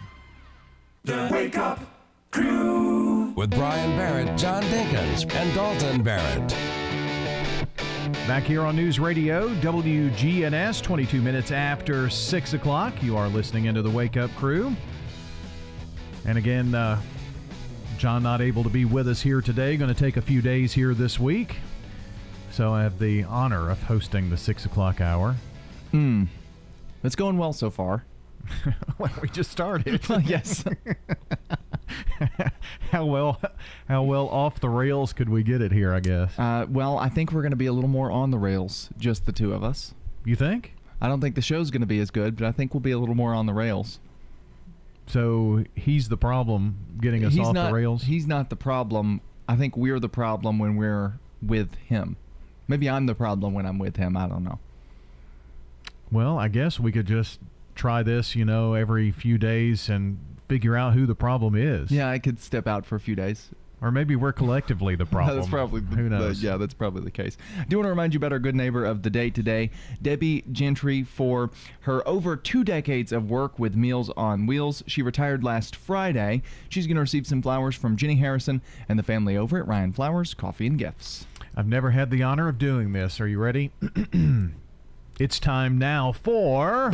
The 1.02 1.28
Wake 1.32 1.58
Up 1.58 1.80
Crew. 2.30 3.32
With 3.36 3.50
Brian 3.50 3.96
Barrett, 3.98 4.38
John 4.38 4.62
Dinkins, 4.64 5.30
and 5.34 5.54
Dalton 5.54 6.02
Barrett. 6.02 6.48
Back 8.28 8.44
here 8.44 8.62
on 8.62 8.76
News 8.76 9.00
Radio, 9.00 9.48
WGNS, 9.56 10.82
22 10.82 11.20
minutes 11.20 11.50
after 11.50 12.08
6 12.08 12.54
o'clock. 12.54 13.02
You 13.02 13.16
are 13.16 13.28
listening 13.28 13.66
into 13.66 13.82
the 13.82 13.90
Wake 13.90 14.16
Up 14.16 14.30
Crew. 14.36 14.74
And 16.24 16.38
again, 16.38 16.74
uh, 16.74 17.02
John 18.04 18.22
not 18.22 18.42
able 18.42 18.62
to 18.64 18.68
be 18.68 18.84
with 18.84 19.08
us 19.08 19.22
here 19.22 19.40
today. 19.40 19.78
Going 19.78 19.88
to 19.88 19.98
take 19.98 20.18
a 20.18 20.20
few 20.20 20.42
days 20.42 20.74
here 20.74 20.92
this 20.92 21.18
week. 21.18 21.56
So 22.50 22.70
I 22.70 22.82
have 22.82 22.98
the 22.98 23.24
honor 23.24 23.70
of 23.70 23.82
hosting 23.84 24.28
the 24.28 24.36
6 24.36 24.66
o'clock 24.66 25.00
hour. 25.00 25.36
Hmm. 25.90 26.24
It's 27.02 27.16
going 27.16 27.38
well 27.38 27.54
so 27.54 27.70
far. 27.70 28.04
well, 28.98 29.10
we 29.22 29.30
just 29.30 29.50
started. 29.50 30.02
yes. 30.26 30.66
how 32.90 33.06
well 33.06 33.40
how 33.88 34.02
well 34.02 34.28
off 34.28 34.60
the 34.60 34.68
rails 34.68 35.14
could 35.14 35.30
we 35.30 35.42
get 35.42 35.62
it 35.62 35.72
here, 35.72 35.94
I 35.94 36.00
guess? 36.00 36.38
Uh, 36.38 36.66
well, 36.68 36.98
I 36.98 37.08
think 37.08 37.32
we're 37.32 37.40
going 37.40 37.52
to 37.52 37.56
be 37.56 37.64
a 37.64 37.72
little 37.72 37.88
more 37.88 38.10
on 38.10 38.30
the 38.30 38.38
rails, 38.38 38.90
just 38.98 39.24
the 39.24 39.32
two 39.32 39.54
of 39.54 39.64
us. 39.64 39.94
You 40.26 40.36
think? 40.36 40.74
I 41.00 41.08
don't 41.08 41.22
think 41.22 41.36
the 41.36 41.40
show's 41.40 41.70
going 41.70 41.80
to 41.80 41.86
be 41.86 42.00
as 42.00 42.10
good, 42.10 42.36
but 42.36 42.46
I 42.46 42.52
think 42.52 42.74
we'll 42.74 42.82
be 42.82 42.92
a 42.92 42.98
little 42.98 43.14
more 43.14 43.32
on 43.32 43.46
the 43.46 43.54
rails. 43.54 43.98
So 45.06 45.64
he's 45.74 46.08
the 46.08 46.16
problem 46.16 46.76
getting 47.00 47.24
us 47.24 47.34
he's 47.34 47.46
off 47.46 47.54
not, 47.54 47.68
the 47.68 47.74
rails? 47.74 48.04
He's 48.04 48.26
not 48.26 48.50
the 48.50 48.56
problem. 48.56 49.20
I 49.48 49.56
think 49.56 49.76
we're 49.76 50.00
the 50.00 50.08
problem 50.08 50.58
when 50.58 50.76
we're 50.76 51.14
with 51.42 51.74
him. 51.74 52.16
Maybe 52.66 52.88
I'm 52.88 53.06
the 53.06 53.14
problem 53.14 53.52
when 53.52 53.66
I'm 53.66 53.78
with 53.78 53.96
him. 53.96 54.16
I 54.16 54.26
don't 54.26 54.44
know. 54.44 54.58
Well, 56.10 56.38
I 56.38 56.48
guess 56.48 56.80
we 56.80 56.92
could 56.92 57.06
just 57.06 57.40
try 57.74 58.02
this, 58.02 58.34
you 58.34 58.44
know, 58.44 58.74
every 58.74 59.10
few 59.10 59.36
days 59.36 59.88
and 59.88 60.18
figure 60.48 60.76
out 60.76 60.94
who 60.94 61.06
the 61.06 61.14
problem 61.14 61.54
is. 61.54 61.90
Yeah, 61.90 62.08
I 62.08 62.18
could 62.18 62.40
step 62.40 62.66
out 62.66 62.86
for 62.86 62.96
a 62.96 63.00
few 63.00 63.14
days. 63.14 63.50
Or 63.80 63.90
maybe 63.90 64.16
we're 64.16 64.32
collectively 64.32 64.94
the 64.96 65.06
problem. 65.06 65.36
that's 65.36 65.48
probably 65.48 65.80
the, 65.80 65.96
who 65.96 66.08
knows. 66.08 66.40
The, 66.40 66.46
yeah, 66.46 66.56
that's 66.56 66.74
probably 66.74 67.02
the 67.02 67.10
case. 67.10 67.36
I 67.60 67.64
do 67.64 67.76
want 67.76 67.86
to 67.86 67.90
remind 67.90 68.14
you 68.14 68.18
about 68.18 68.32
our 68.32 68.38
good 68.38 68.54
neighbor 68.54 68.84
of 68.84 69.02
the 69.02 69.10
day 69.10 69.30
today, 69.30 69.70
Debbie 70.00 70.44
Gentry, 70.52 71.02
for 71.02 71.50
her 71.80 72.06
over 72.08 72.36
two 72.36 72.64
decades 72.64 73.12
of 73.12 73.30
work 73.30 73.58
with 73.58 73.74
Meals 73.76 74.10
on 74.16 74.46
Wheels. 74.46 74.82
She 74.86 75.02
retired 75.02 75.44
last 75.44 75.76
Friday. 75.76 76.42
She's 76.68 76.86
going 76.86 76.96
to 76.96 77.00
receive 77.02 77.26
some 77.26 77.42
flowers 77.42 77.74
from 77.74 77.96
Jenny 77.96 78.16
Harrison 78.16 78.62
and 78.88 78.98
the 78.98 79.02
family 79.02 79.36
over 79.36 79.58
at 79.58 79.68
Ryan 79.68 79.92
Flowers 79.92 80.34
Coffee 80.34 80.66
and 80.66 80.78
Gifts. 80.78 81.26
I've 81.56 81.68
never 81.68 81.90
had 81.90 82.10
the 82.10 82.22
honor 82.22 82.48
of 82.48 82.58
doing 82.58 82.92
this. 82.92 83.20
Are 83.20 83.28
you 83.28 83.38
ready? 83.38 83.70
it's 85.20 85.38
time 85.38 85.78
now 85.78 86.12
for 86.12 86.90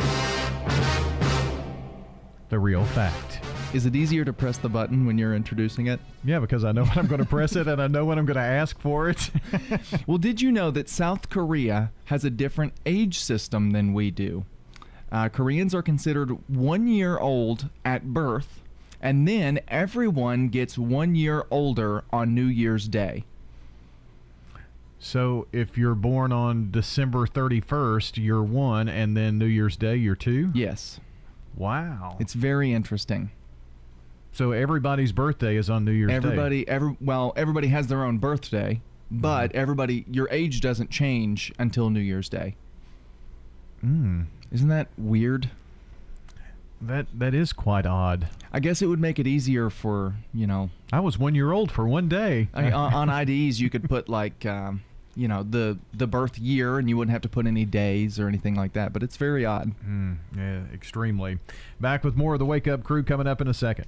the 2.51 2.59
real 2.59 2.83
fact. 2.83 3.39
Is 3.73 3.85
it 3.85 3.95
easier 3.95 4.25
to 4.25 4.33
press 4.33 4.57
the 4.57 4.67
button 4.67 5.05
when 5.05 5.17
you're 5.17 5.33
introducing 5.33 5.87
it? 5.87 6.01
Yeah, 6.25 6.39
because 6.39 6.65
I 6.65 6.73
know 6.73 6.83
when 6.83 6.99
I'm 6.99 7.07
going 7.07 7.21
to 7.21 7.25
press 7.25 7.55
it 7.55 7.65
and 7.65 7.81
I 7.81 7.87
know 7.87 8.03
when 8.03 8.19
I'm 8.19 8.25
going 8.25 8.35
to 8.35 8.41
ask 8.41 8.77
for 8.77 9.09
it. 9.09 9.31
well, 10.05 10.17
did 10.17 10.41
you 10.41 10.51
know 10.51 10.69
that 10.69 10.89
South 10.89 11.29
Korea 11.29 11.91
has 12.05 12.25
a 12.25 12.29
different 12.29 12.73
age 12.85 13.19
system 13.19 13.71
than 13.71 13.93
we 13.93 14.11
do? 14.11 14.43
Uh, 15.13 15.29
Koreans 15.29 15.73
are 15.73 15.81
considered 15.81 16.37
one 16.49 16.87
year 16.87 17.17
old 17.17 17.69
at 17.85 18.13
birth, 18.13 18.61
and 19.01 19.25
then 19.25 19.61
everyone 19.69 20.49
gets 20.49 20.77
one 20.77 21.15
year 21.15 21.45
older 21.49 22.03
on 22.11 22.35
New 22.35 22.45
Year's 22.45 22.89
Day. 22.89 23.23
So 24.99 25.47
if 25.53 25.77
you're 25.77 25.95
born 25.95 26.33
on 26.33 26.69
December 26.69 27.25
31st, 27.25 28.21
you're 28.21 28.43
one, 28.43 28.89
and 28.89 29.15
then 29.15 29.37
New 29.37 29.45
Year's 29.45 29.77
Day, 29.77 29.95
you're 29.95 30.15
two? 30.15 30.51
Yes. 30.53 30.99
Wow. 31.55 32.17
It's 32.19 32.33
very 32.33 32.73
interesting. 32.73 33.31
So 34.31 34.51
everybody's 34.51 35.11
birthday 35.11 35.57
is 35.57 35.69
on 35.69 35.83
New 35.83 35.91
Year's 35.91 36.11
everybody, 36.11 36.63
Day. 36.65 36.71
Every 36.71 36.95
well, 37.01 37.33
everybody 37.35 37.67
has 37.67 37.87
their 37.87 38.05
own 38.05 38.17
birthday, 38.17 38.81
but 39.09 39.51
mm. 39.51 39.55
everybody, 39.55 40.05
your 40.09 40.29
age 40.31 40.61
doesn't 40.61 40.89
change 40.89 41.51
until 41.59 41.89
New 41.89 41.99
Year's 41.99 42.29
Day. 42.29 42.55
Hmm. 43.81 44.23
Isn't 44.51 44.69
that 44.69 44.87
weird? 44.97 45.49
That 46.81 47.07
that 47.13 47.33
is 47.33 47.51
quite 47.51 47.85
odd. 47.85 48.29
I 48.53 48.59
guess 48.59 48.81
it 48.81 48.87
would 48.87 48.99
make 48.99 49.19
it 49.19 49.27
easier 49.27 49.69
for 49.69 50.15
you 50.33 50.47
know. 50.47 50.69
I 50.93 51.01
was 51.01 51.19
one 51.19 51.35
year 51.35 51.51
old 51.51 51.71
for 51.71 51.87
one 51.87 52.07
day. 52.07 52.47
I, 52.53 52.71
on, 52.71 53.09
on 53.09 53.09
IDs, 53.29 53.59
you 53.59 53.69
could 53.69 53.89
put 53.89 54.07
like. 54.07 54.45
Um, 54.45 54.83
you 55.15 55.27
know 55.27 55.43
the 55.43 55.77
the 55.93 56.07
birth 56.07 56.37
year 56.37 56.77
and 56.77 56.89
you 56.89 56.97
wouldn't 56.97 57.11
have 57.11 57.21
to 57.21 57.29
put 57.29 57.45
any 57.47 57.65
days 57.65 58.19
or 58.19 58.27
anything 58.27 58.55
like 58.55 58.73
that 58.73 58.93
but 58.93 59.03
it's 59.03 59.17
very 59.17 59.45
odd 59.45 59.71
mm, 59.85 60.17
yeah 60.35 60.61
extremely 60.73 61.39
back 61.79 62.03
with 62.03 62.15
more 62.15 62.33
of 62.33 62.39
the 62.39 62.45
wake 62.45 62.67
up 62.67 62.83
crew 62.83 63.03
coming 63.03 63.27
up 63.27 63.41
in 63.41 63.47
a 63.47 63.53
second 63.53 63.85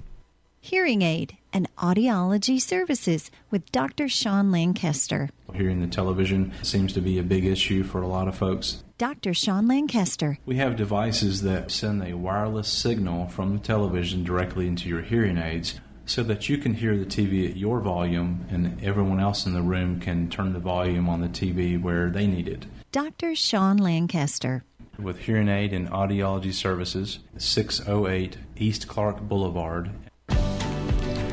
Hearing 0.64 1.02
Aid 1.02 1.36
and 1.52 1.68
Audiology 1.76 2.58
Services 2.58 3.30
with 3.50 3.70
Dr. 3.70 4.08
Sean 4.08 4.50
Lancaster. 4.50 5.28
Hearing 5.52 5.82
the 5.82 5.86
television 5.86 6.54
seems 6.62 6.94
to 6.94 7.02
be 7.02 7.18
a 7.18 7.22
big 7.22 7.44
issue 7.44 7.84
for 7.84 8.00
a 8.00 8.06
lot 8.06 8.28
of 8.28 8.34
folks. 8.34 8.82
Dr. 8.96 9.34
Sean 9.34 9.68
Lancaster. 9.68 10.38
We 10.46 10.56
have 10.56 10.74
devices 10.76 11.42
that 11.42 11.70
send 11.70 12.02
a 12.02 12.16
wireless 12.16 12.68
signal 12.68 13.26
from 13.26 13.52
the 13.52 13.62
television 13.62 14.24
directly 14.24 14.66
into 14.66 14.88
your 14.88 15.02
hearing 15.02 15.36
aids 15.36 15.80
so 16.06 16.22
that 16.22 16.48
you 16.48 16.58
can 16.58 16.74
hear 16.74 16.96
the 16.96 17.06
TV 17.06 17.48
at 17.48 17.56
your 17.56 17.80
volume 17.80 18.46
and 18.50 18.82
everyone 18.82 19.20
else 19.20 19.46
in 19.46 19.54
the 19.54 19.62
room 19.62 20.00
can 20.00 20.28
turn 20.28 20.52
the 20.52 20.58
volume 20.58 21.08
on 21.08 21.20
the 21.20 21.28
TV 21.28 21.80
where 21.80 22.10
they 22.10 22.26
need 22.26 22.48
it. 22.48 22.66
Dr. 22.92 23.34
Sean 23.34 23.76
Lancaster. 23.76 24.64
With 24.98 25.20
Hearing 25.20 25.48
Aid 25.48 25.72
and 25.72 25.90
Audiology 25.90 26.52
Services, 26.52 27.18
608 27.36 28.36
East 28.56 28.86
Clark 28.86 29.20
Boulevard 29.22 29.90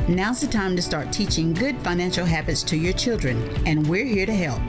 Now's 0.08 0.42
the 0.42 0.48
time 0.48 0.76
to 0.76 0.82
start 0.82 1.14
teaching 1.14 1.54
good 1.54 1.78
financial 1.84 2.26
habits 2.26 2.64
to 2.64 2.76
your 2.76 2.92
children, 2.94 3.38
and 3.66 3.88
we're 3.88 4.04
here 4.04 4.26
to 4.26 4.36
help. 4.36 4.60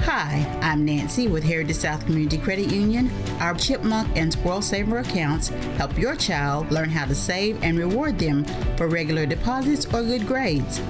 Hi, 0.00 0.58
I'm 0.62 0.84
Nancy 0.84 1.26
with 1.26 1.42
Heritage 1.42 1.76
South 1.76 2.04
Community 2.06 2.38
Credit 2.38 2.70
Union. 2.70 3.10
Our 3.40 3.54
Chipmunk 3.54 4.08
and 4.16 4.32
Squirrel 4.32 4.62
Saver 4.62 4.98
accounts 4.98 5.48
help 5.78 5.98
your 5.98 6.14
child 6.14 6.70
learn 6.70 6.90
how 6.90 7.06
to 7.06 7.14
save 7.14 7.62
and 7.62 7.78
reward 7.78 8.18
them 8.18 8.44
for 8.76 8.86
regular 8.86 9.26
deposits 9.26 9.84
or 9.86 10.02
good 10.02 10.26
grades. 10.26 10.80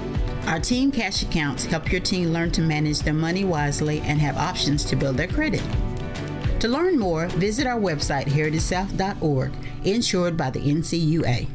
Our 0.46 0.60
Team 0.60 0.92
Cash 0.92 1.22
accounts 1.22 1.64
help 1.64 1.90
your 1.90 2.00
teen 2.00 2.32
learn 2.32 2.50
to 2.52 2.60
manage 2.60 3.00
their 3.00 3.14
money 3.14 3.44
wisely 3.44 4.00
and 4.00 4.20
have 4.20 4.36
options 4.36 4.84
to 4.84 4.96
build 4.96 5.16
their 5.16 5.28
credit. 5.28 5.62
To 6.60 6.68
learn 6.68 6.98
more, 6.98 7.26
visit 7.28 7.66
our 7.66 7.80
website, 7.80 8.26
heritagesouth.org, 8.26 9.52
insured 9.84 10.36
by 10.36 10.50
the 10.50 10.60
NCUA. 10.60 11.48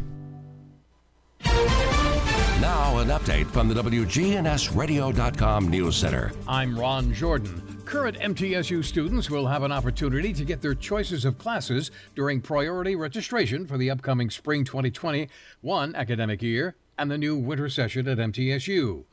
Now, 2.61 2.99
an 2.99 3.07
update 3.07 3.47
from 3.47 3.67
the 3.69 3.73
WGNSradio.com 3.73 5.67
News 5.69 5.95
Center. 5.95 6.31
I'm 6.47 6.79
Ron 6.79 7.11
Jordan. 7.11 7.81
Current 7.85 8.19
MTSU 8.19 8.85
students 8.85 9.31
will 9.31 9.47
have 9.47 9.63
an 9.63 9.71
opportunity 9.71 10.31
to 10.31 10.45
get 10.45 10.61
their 10.61 10.75
choices 10.75 11.25
of 11.25 11.39
classes 11.39 11.89
during 12.13 12.39
priority 12.39 12.95
registration 12.95 13.65
for 13.65 13.79
the 13.79 13.89
upcoming 13.89 14.29
spring 14.29 14.63
2021 14.63 15.95
academic 15.95 16.43
year 16.43 16.75
and 16.99 17.09
the 17.09 17.17
new 17.17 17.35
winter 17.35 17.67
session 17.67 18.07
at 18.07 18.19
MTSU. 18.19 19.05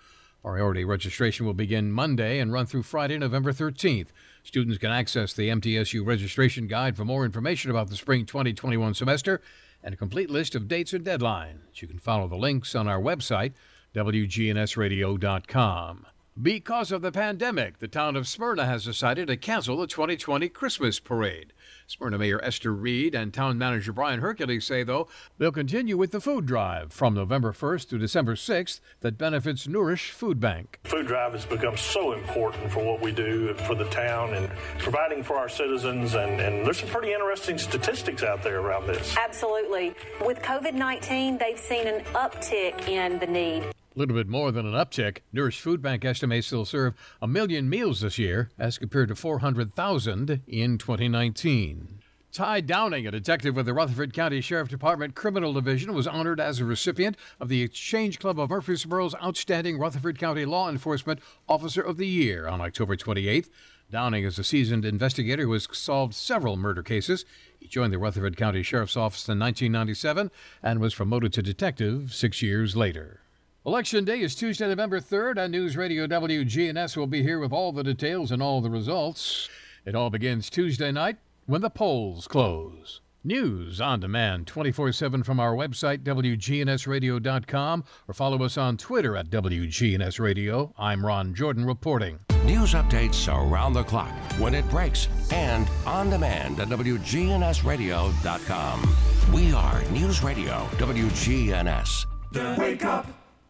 Priority 0.43 0.85
registration 0.85 1.47
will 1.47 1.55
begin 1.55 1.91
Monday 1.91 2.41
and 2.41 2.53
run 2.53 2.67
through 2.67 2.83
Friday, 2.83 3.17
November 3.17 3.55
13th. 3.55 4.09
Students 4.43 4.77
can 4.77 4.91
access 4.91 5.33
the 5.33 5.49
MTSU 5.49 6.07
registration 6.07 6.67
guide 6.67 6.99
for 6.99 7.07
more 7.07 7.25
information 7.25 7.71
about 7.71 7.89
the 7.89 7.97
spring 7.97 8.27
2021 8.27 8.93
semester 8.93 9.41
and 9.83 9.95
a 9.95 9.97
complete 9.97 10.31
list 10.31 10.55
of 10.55 10.69
dates 10.69 10.93
and 10.93 11.05
deadlines. 11.05 11.81
You 11.81 11.89
can 11.89 11.99
follow 11.99 12.29
the 12.29 12.37
links 12.37 12.75
on 12.75 12.87
our 12.89 13.01
website, 13.01 13.53
WGNSradio.com. 13.95 16.07
Because 16.41 16.93
of 16.93 17.03
the 17.03 17.11
pandemic, 17.11 17.79
the 17.79 17.89
town 17.89 18.15
of 18.15 18.29
Smyrna 18.29 18.65
has 18.65 18.85
decided 18.85 19.27
to 19.27 19.37
cancel 19.37 19.77
the 19.77 19.89
2020 19.89 20.49
Christmas 20.51 21.01
parade. 21.01 21.53
Smyrna 21.89 22.19
Mayor 22.19 22.39
Esther 22.45 22.75
Reed 22.75 23.15
and 23.15 23.33
Town 23.33 23.57
Manager 23.57 23.95
Brian 23.95 24.21
Hercules 24.21 24.67
say, 24.67 24.83
though, 24.83 25.09
they'll 25.39 25.51
continue 25.51 25.97
with 25.97 26.11
the 26.11 26.21
food 26.21 26.45
drive 26.45 26.93
from 26.93 27.15
November 27.15 27.51
1st 27.51 27.89
to 27.89 27.99
December 27.99 28.35
6th 28.35 28.81
that 29.01 29.17
benefits 29.17 29.67
Nourish 29.67 30.11
Food 30.11 30.39
Bank. 30.39 30.81
Food 30.85 31.07
drive 31.07 31.33
has 31.33 31.47
become 31.47 31.79
so 31.79 32.13
important 32.13 32.71
for 32.71 32.85
what 32.85 33.01
we 33.01 33.11
do 33.11 33.55
for 33.55 33.75
the 33.75 33.89
town 33.89 34.35
and 34.35 34.51
providing 34.79 35.23
for 35.23 35.37
our 35.37 35.49
citizens, 35.49 36.15
and, 36.15 36.39
and 36.43 36.67
there's 36.67 36.81
some 36.81 36.91
pretty 36.91 37.15
interesting 37.15 37.57
statistics 37.57 38.23
out 38.23 38.43
there 38.43 38.61
around 38.61 38.87
this. 38.87 39.17
Absolutely. 39.17 39.95
With 40.27 40.43
COVID 40.43 40.75
19, 40.75 41.39
they've 41.39 41.59
seen 41.59 41.87
an 41.87 42.05
uptick 42.13 42.87
in 42.87 43.19
the 43.19 43.27
need. 43.27 43.65
Little 43.99 44.15
bit 44.15 44.29
more 44.29 44.53
than 44.53 44.65
an 44.65 44.75
uptick. 44.75 45.23
Nourish 45.33 45.61
Food 45.61 45.83
Bank 45.83 46.05
estimates 46.05 46.51
they'll 46.51 46.65
serve 46.65 46.95
a 47.21 47.27
million 47.27 47.69
meals 47.69 48.01
this 48.01 48.17
year, 48.17 48.49
as 48.57 48.79
compared 48.79 49.09
to 49.09 49.17
400,000 49.17 50.41
in 50.47 50.79
2019. 50.79 51.99
Ty 52.31 52.61
Downing, 52.61 53.09
a 53.09 53.11
detective 53.11 53.57
with 53.57 53.67
the 53.67 53.75
Rutherford 53.75 54.13
County 54.13 54.41
Sheriff 54.41 54.69
Department 54.69 55.17
Criminal 55.17 55.53
Division, 55.53 55.95
was 55.95 56.07
honored 56.07 56.39
as 56.39 56.61
a 56.61 56.65
recipient 56.65 57.17
of 57.41 57.49
the 57.49 57.61
Exchange 57.63 58.21
Club 58.21 58.39
of 58.39 58.51
Murfreesboro's 58.51 59.17
Outstanding 59.17 59.81
Rutherford 59.81 60.17
County 60.17 60.45
Law 60.45 60.71
Enforcement 60.71 61.19
Officer 61.49 61.83
of 61.83 61.97
the 61.97 62.07
Year 62.07 62.47
on 62.47 62.61
October 62.61 62.95
28th. 62.95 63.51
Downing 63.91 64.23
is 64.23 64.39
a 64.39 64.45
seasoned 64.45 64.85
investigator 64.85 65.43
who 65.43 65.55
has 65.55 65.67
solved 65.73 66.15
several 66.15 66.57
murder 66.57 66.85
cases. 66.85 67.25
He 67.59 67.67
joined 67.67 67.93
the 67.93 67.99
Rutherford 67.99 68.37
County 68.37 68.63
Sheriff's 68.63 68.97
Office 68.97 69.27
in 69.27 69.41
1997 69.41 70.31
and 70.63 70.79
was 70.79 70.95
promoted 70.95 71.33
to 71.33 71.43
detective 71.43 72.15
six 72.15 72.43
years 72.43 72.77
later. 72.77 73.23
Election 73.69 74.05
Day 74.07 74.21
is 74.21 74.35
Tuesday, 74.35 74.67
November 74.67 74.99
3rd, 74.99 75.37
and 75.37 75.53
News 75.53 75.77
Radio 75.77 76.07
WGNS 76.07 76.97
will 76.97 77.07
be 77.07 77.23
here 77.23 77.39
with 77.39 77.53
all 77.53 77.71
the 77.71 77.85
details 77.85 78.33
and 78.33 78.43
all 78.43 78.63
the 78.63 78.71
results. 78.71 79.51
It 79.85 79.95
all 79.95 80.09
begins 80.09 80.49
Tuesday 80.49 80.91
night 80.91 81.19
when 81.45 81.61
the 81.61 81.69
polls 81.69 82.27
close. 82.27 83.03
News 83.23 83.79
on 83.79 84.01
demand 84.01 84.47
24 84.47 84.93
7 84.93 85.23
from 85.23 85.39
our 85.39 85.55
website, 85.55 85.99
WGNSradio.com, 85.99 87.85
or 88.09 88.15
follow 88.15 88.43
us 88.43 88.57
on 88.57 88.79
Twitter 88.79 89.19
at 89.19 89.29
WGNSradio. 89.29 90.73
I'm 90.79 91.05
Ron 91.05 91.35
Jordan 91.35 91.67
reporting. 91.67 92.21
News 92.47 92.73
updates 92.73 93.29
around 93.29 93.75
the 93.75 93.85
clock, 93.85 94.15
when 94.39 94.55
it 94.55 94.67
breaks, 94.71 95.09
and 95.31 95.69
on 95.85 96.09
demand 96.09 96.59
at 96.59 96.69
WGNSradio.com. 96.69 98.95
We 99.35 99.53
are 99.53 99.83
News 99.91 100.23
Radio 100.23 100.67
WGNS. 100.79 102.07
The 102.33 102.57
Wake 102.59 102.87
Up 102.87 103.07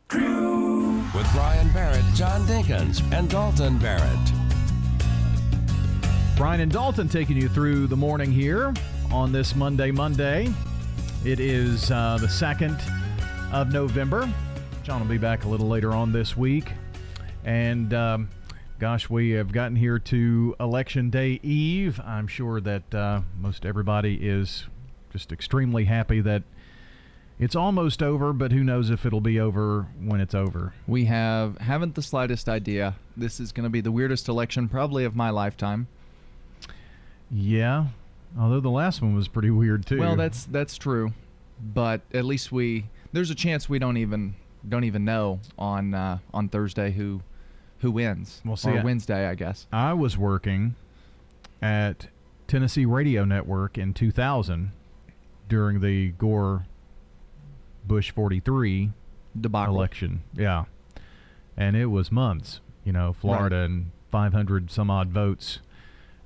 Crew. 0.08 1.02
With 1.14 1.30
Brian 1.32 1.70
Barrett, 1.72 2.04
John 2.14 2.46
Dinkins, 2.46 3.02
and 3.12 3.28
Dalton 3.28 3.78
Barrett. 3.78 4.32
Brian 6.34 6.60
and 6.60 6.72
Dalton 6.72 7.08
taking 7.08 7.36
you 7.36 7.48
through 7.48 7.86
the 7.88 7.96
morning 7.96 8.32
here 8.32 8.72
on 9.12 9.32
this 9.32 9.54
Monday, 9.54 9.90
Monday. 9.90 10.52
It 11.24 11.40
is 11.40 11.90
uh, 11.90 12.16
the 12.18 12.26
2nd 12.26 12.80
of 13.52 13.70
November. 13.70 14.32
John 14.82 15.00
will 15.00 15.08
be 15.08 15.18
back 15.18 15.44
a 15.44 15.48
little 15.48 15.68
later 15.68 15.92
on 15.92 16.10
this 16.10 16.36
week. 16.36 16.72
And 17.44 17.92
um, 17.92 18.30
gosh, 18.78 19.10
we 19.10 19.32
have 19.32 19.52
gotten 19.52 19.76
here 19.76 19.98
to 19.98 20.56
Election 20.58 21.10
Day 21.10 21.38
Eve. 21.42 22.00
I'm 22.00 22.28
sure 22.28 22.62
that 22.62 22.94
uh, 22.94 23.20
most 23.38 23.66
everybody 23.66 24.14
is 24.14 24.66
just 25.12 25.32
extremely 25.32 25.84
happy 25.84 26.22
that 26.22 26.44
it's 27.38 27.54
almost 27.54 28.02
over, 28.02 28.32
but 28.32 28.52
who 28.52 28.64
knows 28.64 28.90
if 28.90 29.06
it'll 29.06 29.20
be 29.20 29.38
over 29.38 29.86
when 30.00 30.20
it's 30.20 30.34
over. 30.34 30.72
We 30.86 31.04
have 31.04 31.58
haven't 31.58 31.94
the 31.94 32.02
slightest 32.02 32.48
idea. 32.48 32.96
This 33.16 33.40
is 33.40 33.52
going 33.52 33.64
to 33.64 33.70
be 33.70 33.80
the 33.80 33.92
weirdest 33.92 34.28
election 34.28 34.68
probably 34.68 35.04
of 35.04 35.14
my 35.14 35.30
lifetime. 35.30 35.86
Yeah, 37.30 37.86
although 38.38 38.60
the 38.60 38.70
last 38.70 39.02
one 39.02 39.14
was 39.14 39.28
pretty 39.28 39.50
weird 39.50 39.86
too. 39.86 40.00
Well, 40.00 40.16
that's 40.16 40.44
that's 40.46 40.76
true, 40.76 41.12
but 41.74 42.00
at 42.12 42.24
least 42.24 42.50
we 42.50 42.86
there's 43.12 43.30
a 43.30 43.34
chance 43.34 43.68
we 43.68 43.78
don't 43.78 43.96
even 43.96 44.34
don't 44.68 44.84
even 44.84 45.04
know 45.04 45.40
on 45.58 45.94
uh, 45.94 46.18
on 46.34 46.48
Thursday 46.48 46.90
who 46.90 47.20
who 47.80 47.90
wins. 47.90 48.40
We'll 48.44 48.56
see. 48.56 48.70
Or 48.70 48.82
Wednesday, 48.82 49.28
I 49.28 49.34
guess. 49.34 49.66
I 49.72 49.92
was 49.92 50.18
working 50.18 50.74
at 51.62 52.08
Tennessee 52.48 52.84
Radio 52.84 53.24
Network 53.24 53.78
in 53.78 53.94
2000 53.94 54.72
during 55.48 55.80
the 55.80 56.10
Gore 56.12 56.66
Bush 57.88 58.12
43 58.12 58.92
debacle 59.38 59.74
election. 59.74 60.22
Yeah, 60.34 60.66
and 61.56 61.76
it 61.76 61.86
was 61.86 62.12
months. 62.12 62.60
You 62.84 62.92
know, 62.92 63.12
Florida 63.12 63.56
right. 63.56 63.64
and 63.64 63.90
500 64.10 64.70
some 64.70 64.90
odd 64.90 65.10
votes 65.10 65.58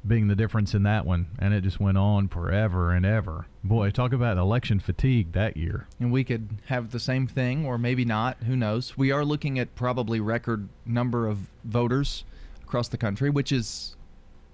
being 0.06 0.28
the 0.28 0.34
difference 0.34 0.74
in 0.74 0.82
that 0.82 1.06
one, 1.06 1.28
and 1.38 1.54
it 1.54 1.62
just 1.62 1.78
went 1.78 1.96
on 1.96 2.28
forever 2.28 2.90
and 2.92 3.06
ever. 3.06 3.46
Boy, 3.62 3.90
talk 3.90 4.12
about 4.12 4.36
election 4.36 4.80
fatigue 4.80 5.32
that 5.32 5.56
year. 5.56 5.86
And 6.00 6.10
we 6.10 6.24
could 6.24 6.58
have 6.66 6.90
the 6.90 6.98
same 6.98 7.26
thing, 7.26 7.64
or 7.64 7.78
maybe 7.78 8.04
not. 8.04 8.38
Who 8.44 8.56
knows? 8.56 8.98
We 8.98 9.12
are 9.12 9.24
looking 9.24 9.58
at 9.58 9.74
probably 9.74 10.18
record 10.20 10.68
number 10.84 11.28
of 11.28 11.38
voters 11.64 12.24
across 12.62 12.88
the 12.88 12.96
country, 12.96 13.30
which 13.30 13.52
is 13.52 13.94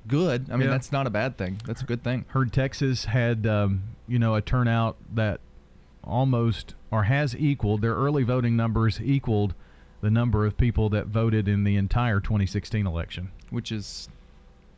good. 0.07 0.51
I 0.51 0.57
mean, 0.57 0.67
yeah. 0.67 0.73
that's 0.73 0.93
not 0.93 1.07
a 1.07 1.11
bad 1.11 1.39
thing. 1.39 1.61
That's 1.65 1.81
a 1.81 1.87
good 1.87 2.05
thing. 2.05 2.27
Heard 2.29 2.53
Texas 2.53 3.07
had, 3.07 3.47
um, 3.47 3.83
you 4.07 4.19
know, 4.19 4.35
a 4.35 4.43
turnout 4.43 4.97
that 5.15 5.41
almost 6.05 6.75
or 6.91 7.05
has 7.05 7.37
equaled 7.37 7.83
their 7.83 7.95
early 7.95 8.23
voting 8.23 8.57
numbers 8.57 9.01
equaled 9.03 9.55
the 10.01 10.11
number 10.11 10.47
of 10.47 10.57
people 10.57 10.89
that 10.91 11.07
voted 11.07 11.49
in 11.49 11.65
the 11.65 11.77
entire 11.77 12.21
2016 12.21 12.87
election, 12.87 13.31
which 13.51 13.73
is 13.73 14.09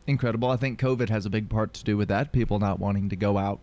incredible. 0.07 0.49
I 0.49 0.57
think 0.57 0.79
COVID 0.79 1.09
has 1.09 1.25
a 1.25 1.29
big 1.29 1.49
part 1.49 1.73
to 1.75 1.83
do 1.83 1.95
with 1.95 2.07
that. 2.07 2.31
People 2.31 2.59
not 2.59 2.79
wanting 2.79 3.09
to 3.09 3.15
go 3.15 3.37
out. 3.37 3.59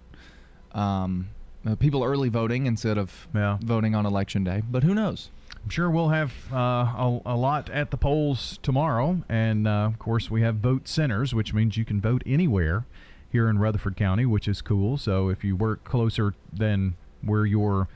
Um, 0.73 1.31
uh, 1.67 1.75
people 1.75 2.05
early 2.05 2.29
voting 2.29 2.67
instead 2.67 2.99
of 2.99 3.27
yeah. 3.35 3.59
voting 3.61 3.95
on 3.95 4.07
election 4.07 4.45
day. 4.45 4.63
But 4.71 4.85
who 4.85 4.95
knows? 4.95 5.31
I'm 5.63 5.71
sure 5.71 5.91
we'll 5.91 6.11
have 6.11 6.33
uh, 6.53 6.57
a, 6.57 7.21
a, 7.27 7.37
lot 7.37 7.69
at 7.71 7.91
the 7.91 7.97
polls 7.97 8.59
tomorrow. 8.63 9.23
And 9.29 9.67
uh, 9.67 9.71
of 9.71 9.99
course, 9.99 10.31
we 10.31 10.43
have 10.43 10.57
vote 10.57 10.87
centers, 10.87 11.35
which 11.35 11.53
means 11.53 11.77
you 11.77 11.85
can 11.85 12.01
vote 12.01 12.23
anywhere 12.25 12.87
here 13.31 13.49
in 13.49 13.59
Rutherford 13.59 13.97
County, 13.97 14.25
which 14.25 14.47
is 14.47 14.63
cool. 14.63 14.97
So 14.97 15.29
if 15.29 15.45
you 15.45 15.57
work 15.57 15.85
closer 15.85 16.35
than 16.53 16.97
where 17.23 17.47
your 17.47 17.89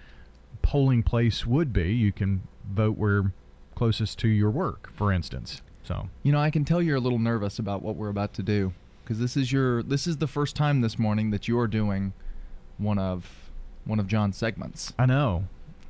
polling 0.62 1.02
place 1.02 1.44
would 1.46 1.72
be, 1.72 1.92
you 1.92 2.12
can 2.12 2.42
vote 2.68 2.96
where 2.96 3.32
closest 3.74 4.18
to 4.20 4.28
your 4.28 4.50
work, 4.50 4.90
for 4.94 5.12
instance. 5.12 5.62
So 5.82 6.08
you 6.22 6.32
know, 6.32 6.38
I 6.38 6.50
can 6.50 6.64
tell 6.64 6.80
you're 6.80 6.96
a 6.96 7.00
little 7.00 7.18
nervous 7.18 7.58
about 7.58 7.82
what 7.82 7.96
we're 7.96 8.08
about 8.08 8.32
to 8.34 8.42
do 8.42 8.72
because 9.02 9.18
this 9.18 9.36
is 9.36 9.52
your 9.52 9.82
this 9.82 10.06
is 10.06 10.18
the 10.18 10.28
first 10.28 10.54
time 10.54 10.80
this 10.80 10.98
morning 10.98 11.30
that 11.30 11.48
you're 11.48 11.66
doing 11.66 12.12
one 12.78 12.98
of 12.98 13.50
one 13.84 13.98
of 13.98 14.06
John's 14.06 14.36
segments. 14.36 14.92
I 14.98 15.06
know. 15.06 15.44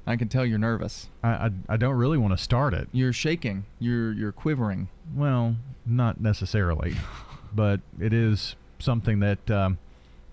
I 0.07 0.17
can 0.17 0.29
tell 0.29 0.45
you're 0.45 0.59
nervous. 0.59 1.09
I 1.23 1.29
I, 1.29 1.51
I 1.69 1.77
don't 1.77 1.95
really 1.95 2.19
want 2.19 2.37
to 2.37 2.43
start 2.43 2.75
it. 2.75 2.89
You're 2.93 3.13
shaking. 3.13 3.65
You're 3.79 4.13
you're 4.13 4.33
quivering. 4.33 4.89
Well, 5.15 5.57
not 5.85 6.21
necessarily, 6.21 6.97
but 7.55 7.81
it 8.01 8.13
is 8.13 8.57
something 8.79 9.21
that. 9.21 9.51
Um, 9.51 9.79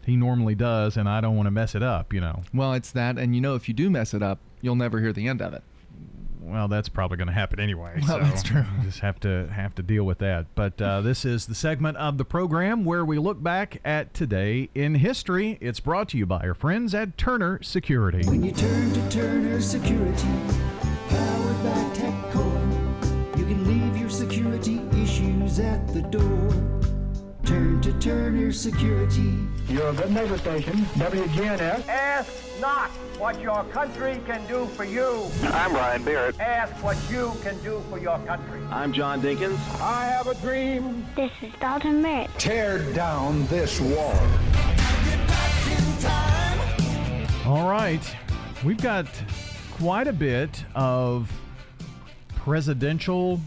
he 0.06 0.16
normally 0.16 0.56
does, 0.56 0.98
and 0.98 1.08
I 1.08 1.22
don't 1.22 1.36
want 1.36 1.48
to 1.48 1.52
mess 1.52 1.76
it 1.76 1.84
up, 1.84 2.14
you 2.14 2.22
know. 2.22 2.44
Well, 2.54 2.74
it's 2.74 2.92
that, 2.92 3.18
and 3.18 3.36
you 3.36 3.42
know, 3.42 3.56
if 3.56 3.68
you 3.68 3.74
do 3.74 3.90
mess 3.90 4.14
it 4.14 4.24
up, 4.24 4.40
you'll 4.62 4.76
never 4.76 5.00
hear 5.00 5.14
the 5.14 5.28
end 5.28 5.42
of 5.42 5.54
it 5.54 5.64
well, 6.50 6.68
that's 6.68 6.90
probably 6.90 7.18
going 7.18 7.28
to 7.28 7.34
happen 7.34 7.60
anyway. 7.60 8.00
Well, 8.08 8.18
so 8.18 8.20
that's 8.20 8.44
true. 8.44 8.64
just 8.84 9.00
have 9.00 9.20
to 9.22 9.48
have 9.48 9.76
to 9.76 9.84
deal 9.84 10.04
with 10.04 10.20
that. 10.20 10.48
But 10.56 10.82
uh, 10.82 11.02
this 11.10 11.26
is 11.26 11.46
the 11.46 11.56
segment 11.56 11.98
of 11.98 12.18
the 12.18 12.26
program 12.26 12.86
where 12.86 13.06
we 13.06 13.18
look 13.18 13.42
back 13.42 13.80
at 13.86 14.14
today 14.14 14.70
in 14.74 14.96
history. 14.96 15.58
It's 15.62 15.80
brought 15.80 16.10
to 16.10 16.18
you 16.18 16.26
by 16.26 16.40
our 16.40 16.54
friends 16.54 16.94
at 16.94 17.18
Turner 17.18 17.62
Security. 17.62 18.28
When 18.28 18.44
you 18.44 18.52
turn 18.52 18.94
to 18.94 19.10
Turner 19.10 19.62
Security, 19.62 20.28
powered 21.10 21.64
by 21.64 21.84
TechCore, 21.94 23.38
you 23.38 23.46
can 23.46 23.66
leave 23.66 23.98
your 23.98 24.10
security 24.10 24.82
issues 25.02 25.60
at 25.60 25.88
the 25.94 26.02
door. 26.02 26.29
Turn 27.90 28.00
to 28.00 28.08
Turner 28.08 28.52
Security. 28.52 29.48
You're 29.68 29.90
a 29.90 29.94
good 29.94 30.12
neighbor 30.12 30.38
station, 30.38 30.76
WGNS. 30.96 31.88
Ask 31.88 32.32
not 32.60 32.92
what 33.18 33.42
your 33.42 33.64
country 33.66 34.22
can 34.28 34.46
do 34.48 34.68
for 34.68 34.84
you. 34.84 35.26
I'm 35.46 35.72
Brian 35.72 36.04
Barrett. 36.04 36.40
Ask 36.40 36.72
what 36.84 36.98
you 37.10 37.34
can 37.42 37.60
do 37.64 37.82
for 37.90 37.98
your 37.98 38.20
country. 38.28 38.62
I'm 38.70 38.94
John 38.94 39.22
Dinkins. 39.22 39.58
I 39.82 40.06
have 40.06 40.28
a 40.28 40.36
dream. 40.36 41.04
This 41.16 41.32
is 41.42 41.52
Dalton 41.60 42.04
Barrett. 42.04 42.30
Tear 42.38 42.94
down 42.94 43.48
this 43.48 43.82
wall. 43.82 44.14
All 47.48 47.68
right. 47.68 48.16
We've 48.64 48.82
got 48.82 49.08
quite 49.72 50.08
a 50.08 50.14
bit 50.14 50.64
of 50.76 51.32
presidential 52.36 53.42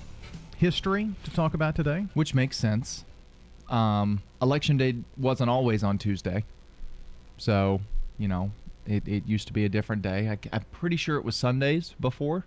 history 0.57 1.11
to 1.23 1.31
talk 1.31 1.55
about 1.55 1.77
today. 1.77 2.07
Which 2.15 2.35
makes 2.35 2.57
sense. 2.57 3.05
Um, 3.73 4.23
election 4.41 4.77
day 4.77 4.97
wasn't 5.17 5.51
always 5.51 5.83
on 5.83 5.99
Tuesday. 5.99 6.45
So, 7.39 7.81
you 8.19 8.29
know, 8.29 8.53
it, 8.87 9.09
it 9.09 9.27
used 9.27 9.47
to 9.47 9.53
be 9.53 9.65
a 9.65 9.69
different 9.69 10.03
day. 10.03 10.29
I, 10.29 10.57
am 10.57 10.65
pretty 10.73 10.97
sure 10.97 11.17
it 11.17 11.25
was 11.25 11.35
Sundays 11.35 11.95
before, 11.99 12.45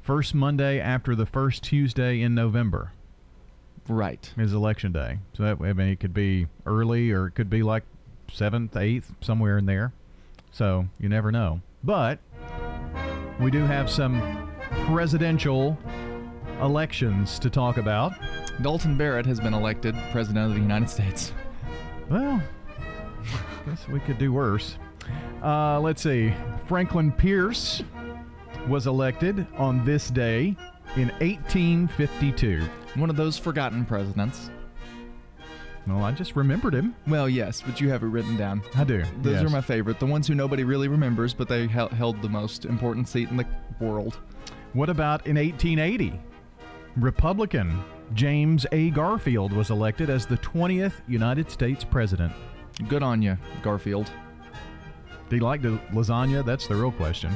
first 0.00 0.34
Monday 0.34 0.80
after 0.80 1.14
the 1.14 1.26
first 1.26 1.62
Tuesday 1.62 2.22
in 2.22 2.34
November. 2.34 2.92
Right. 3.88 4.32
Is 4.38 4.52
election 4.52 4.92
day. 4.92 5.18
So 5.36 5.42
that 5.42 5.58
I 5.60 5.72
mean 5.72 5.88
it 5.88 6.00
could 6.00 6.14
be 6.14 6.46
early 6.64 7.10
or 7.10 7.26
it 7.26 7.32
could 7.32 7.50
be 7.50 7.62
like 7.62 7.82
seventh, 8.30 8.76
eighth, 8.76 9.12
somewhere 9.20 9.58
in 9.58 9.66
there. 9.66 9.92
So 10.52 10.86
you 10.98 11.08
never 11.08 11.32
know. 11.32 11.60
But 11.82 12.20
we 13.40 13.50
do 13.50 13.64
have 13.64 13.90
some 13.90 14.48
presidential 14.86 15.76
elections 16.62 17.38
to 17.40 17.50
talk 17.50 17.76
about. 17.76 18.12
Dalton 18.62 18.96
Barrett 18.96 19.26
has 19.26 19.40
been 19.40 19.54
elected 19.54 19.94
president 20.12 20.46
of 20.46 20.54
the 20.54 20.60
United 20.60 20.88
States. 20.88 21.32
Well, 22.08 22.42
I 23.20 23.70
guess 23.70 23.88
we 23.88 24.00
could 24.00 24.18
do 24.18 24.32
worse. 24.32 24.76
Uh, 25.42 25.80
let's 25.80 26.02
see. 26.02 26.32
Franklin 26.66 27.12
Pierce 27.12 27.82
was 28.68 28.86
elected 28.86 29.46
on 29.56 29.84
this 29.84 30.08
day 30.08 30.56
in 30.96 31.08
1852. 31.18 32.62
One 32.94 33.10
of 33.10 33.16
those 33.16 33.38
forgotten 33.38 33.84
presidents. 33.84 34.50
Well, 35.86 36.04
I 36.04 36.12
just 36.12 36.36
remembered 36.36 36.74
him. 36.74 36.94
Well, 37.08 37.28
yes, 37.28 37.60
but 37.60 37.80
you 37.80 37.90
have 37.90 38.04
it 38.04 38.06
written 38.06 38.36
down. 38.36 38.62
I 38.76 38.84
do. 38.84 39.02
Those 39.22 39.34
yes. 39.34 39.44
are 39.44 39.48
my 39.48 39.60
favorite. 39.60 39.98
The 39.98 40.06
ones 40.06 40.28
who 40.28 40.34
nobody 40.36 40.62
really 40.62 40.86
remembers, 40.86 41.34
but 41.34 41.48
they 41.48 41.66
held 41.66 42.22
the 42.22 42.28
most 42.28 42.66
important 42.66 43.08
seat 43.08 43.30
in 43.30 43.36
the 43.36 43.46
world. 43.80 44.18
What 44.74 44.88
about 44.88 45.26
in 45.26 45.36
1880? 45.36 46.20
Republican 46.96 47.82
James 48.14 48.66
A. 48.72 48.90
Garfield 48.90 49.52
was 49.52 49.70
elected 49.70 50.10
as 50.10 50.26
the 50.26 50.36
20th 50.38 51.00
United 51.08 51.50
States 51.50 51.84
president. 51.84 52.32
Good 52.88 53.02
on 53.02 53.22
you, 53.22 53.38
Garfield. 53.62 54.10
Do 55.28 55.36
you 55.36 55.42
like 55.42 55.62
the 55.62 55.80
lasagna? 55.92 56.44
That's 56.44 56.66
the 56.66 56.74
real 56.74 56.92
question. 56.92 57.34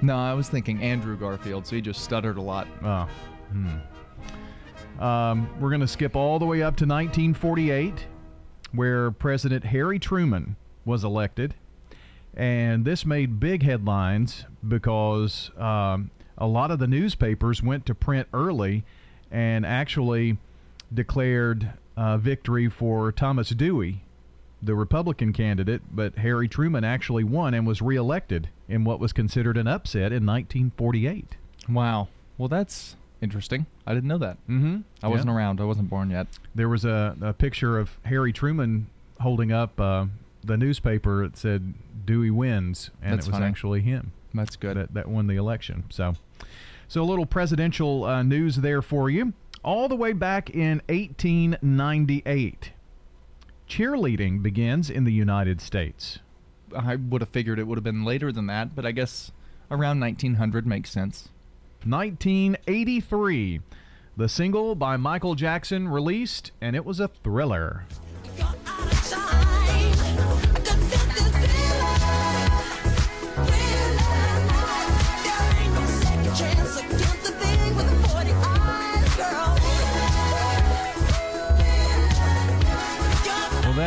No, 0.00 0.16
I 0.16 0.34
was 0.34 0.48
thinking 0.48 0.82
Andrew 0.82 1.16
Garfield, 1.16 1.66
so 1.66 1.76
he 1.76 1.82
just 1.82 2.02
stuttered 2.02 2.36
a 2.36 2.42
lot. 2.42 2.66
Oh. 2.82 3.08
Hmm. 3.52 5.02
Um, 5.02 5.60
we're 5.60 5.70
going 5.70 5.80
to 5.80 5.88
skip 5.88 6.16
all 6.16 6.40
the 6.40 6.44
way 6.44 6.62
up 6.62 6.76
to 6.76 6.84
1948, 6.84 8.06
where 8.72 9.12
President 9.12 9.64
Harry 9.64 10.00
Truman 10.00 10.56
was 10.84 11.04
elected. 11.04 11.54
And 12.34 12.84
this 12.84 13.06
made 13.06 13.38
big 13.38 13.62
headlines 13.62 14.44
because 14.66 15.50
um, 15.56 16.10
a 16.38 16.46
lot 16.46 16.70
of 16.70 16.78
the 16.78 16.86
newspapers 16.86 17.62
went 17.62 17.86
to 17.86 17.94
print 17.94 18.28
early 18.32 18.84
and 19.30 19.64
actually 19.64 20.38
declared 20.92 21.72
uh, 21.96 22.16
victory 22.18 22.68
for 22.68 23.12
Thomas 23.12 23.50
Dewey, 23.50 24.02
the 24.62 24.74
Republican 24.74 25.32
candidate, 25.32 25.82
but 25.90 26.16
Harry 26.18 26.48
Truman 26.48 26.84
actually 26.84 27.24
won 27.24 27.54
and 27.54 27.66
was 27.66 27.82
reelected 27.82 28.48
in 28.68 28.84
what 28.84 29.00
was 29.00 29.12
considered 29.12 29.56
an 29.56 29.66
upset 29.66 30.12
in 30.12 30.26
1948. 30.26 31.36
Wow. 31.68 32.08
Well, 32.38 32.48
that's 32.48 32.96
interesting. 33.20 33.66
I 33.86 33.94
didn't 33.94 34.08
know 34.08 34.18
that. 34.18 34.36
Mm-hmm. 34.48 34.78
I 35.02 35.08
wasn't 35.08 35.30
around. 35.30 35.60
I 35.60 35.64
wasn't 35.64 35.90
born 35.90 36.10
yet. 36.10 36.26
There 36.54 36.68
was 36.68 36.84
a, 36.84 37.16
a 37.20 37.32
picture 37.32 37.78
of 37.78 37.98
Harry 38.04 38.32
Truman 38.32 38.88
holding 39.20 39.52
up 39.52 39.80
uh, 39.80 40.06
the 40.44 40.56
newspaper 40.56 41.24
that 41.24 41.36
said 41.36 41.74
Dewey 42.04 42.30
wins, 42.30 42.90
and 43.02 43.12
That's 43.12 43.26
it 43.26 43.30
was 43.30 43.38
funny. 43.38 43.46
actually 43.50 43.80
him. 43.82 44.12
That's 44.34 44.56
good. 44.56 44.76
That, 44.76 44.94
that 44.94 45.08
won 45.08 45.26
the 45.26 45.36
election. 45.36 45.84
So, 45.90 46.14
so 46.88 47.02
a 47.02 47.04
little 47.04 47.26
presidential 47.26 48.04
uh, 48.04 48.22
news 48.22 48.56
there 48.56 48.82
for 48.82 49.10
you. 49.10 49.32
All 49.64 49.88
the 49.88 49.96
way 49.96 50.12
back 50.12 50.50
in 50.50 50.82
1898, 50.88 52.72
cheerleading 53.68 54.42
begins 54.42 54.90
in 54.90 55.04
the 55.04 55.12
United 55.12 55.60
States. 55.60 56.18
I 56.76 56.96
would 56.96 57.20
have 57.20 57.28
figured 57.28 57.58
it 57.58 57.66
would 57.66 57.78
have 57.78 57.84
been 57.84 58.04
later 58.04 58.32
than 58.32 58.46
that, 58.46 58.74
but 58.74 58.84
I 58.84 58.92
guess 58.92 59.30
around 59.70 60.00
1900 60.00 60.66
makes 60.66 60.90
sense. 60.90 61.28
1983, 61.84 63.60
the 64.16 64.28
single 64.28 64.74
by 64.74 64.96
Michael 64.96 65.34
Jackson 65.34 65.88
released, 65.88 66.52
and 66.60 66.76
it 66.76 66.84
was 66.84 67.00
a 67.00 67.08
thriller. 67.08 67.86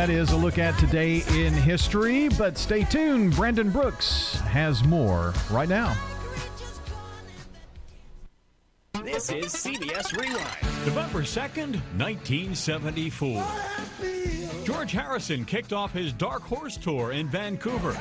That 0.06 0.12
is 0.12 0.30
a 0.30 0.36
look 0.36 0.56
at 0.56 0.78
today 0.78 1.24
in 1.30 1.52
history, 1.52 2.28
but 2.38 2.56
stay 2.56 2.84
tuned. 2.84 3.34
Brandon 3.34 3.70
Brooks 3.70 4.36
has 4.42 4.84
more 4.84 5.34
right 5.50 5.68
now. 5.68 5.96
This 9.02 9.30
is 9.30 9.46
CBS 9.46 10.16
Rewind. 10.16 10.86
November 10.86 11.22
2nd, 11.22 11.80
1974. 11.98 13.44
George 14.64 14.92
Harrison 14.92 15.44
kicked 15.44 15.72
off 15.72 15.92
his 15.92 16.12
Dark 16.12 16.42
Horse 16.42 16.76
Tour 16.76 17.10
in 17.10 17.26
Vancouver. 17.26 17.96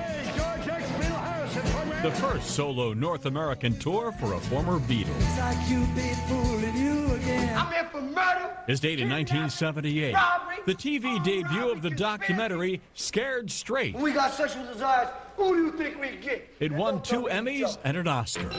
The 2.06 2.12
first 2.12 2.52
solo 2.52 2.94
North 2.94 3.26
American 3.26 3.76
tour 3.80 4.12
for 4.12 4.34
a 4.34 4.39
former 4.39 4.78
Beatle. 4.78 5.10
I'm 5.41 5.58
here 7.74 7.89
for 7.91 8.00
murder. 8.00 8.56
His 8.68 8.80
date 8.80 9.00
in 9.00 9.10
1978. 9.10 10.13
Robbery. 10.13 10.58
The 10.68 10.76
TV 10.76 11.24
debut 11.24 11.72
of 11.72 11.82
the 11.82 11.89
documentary 11.89 12.80
Scared 12.94 13.50
Straight. 13.50 13.96
When 13.96 14.04
we 14.04 14.12
got 14.12 14.36
sexual 14.36 14.68
desires, 14.68 15.10
who 15.36 15.56
do 15.56 15.63
you 15.63 15.72
think 15.72 16.00
we 16.00 16.18
get? 16.18 16.48
It 16.60 16.72
won 16.72 17.02
two 17.02 17.24
Emmys 17.24 17.80
and 17.84 17.98
an 17.98 18.08
Oscar. 18.08 18.52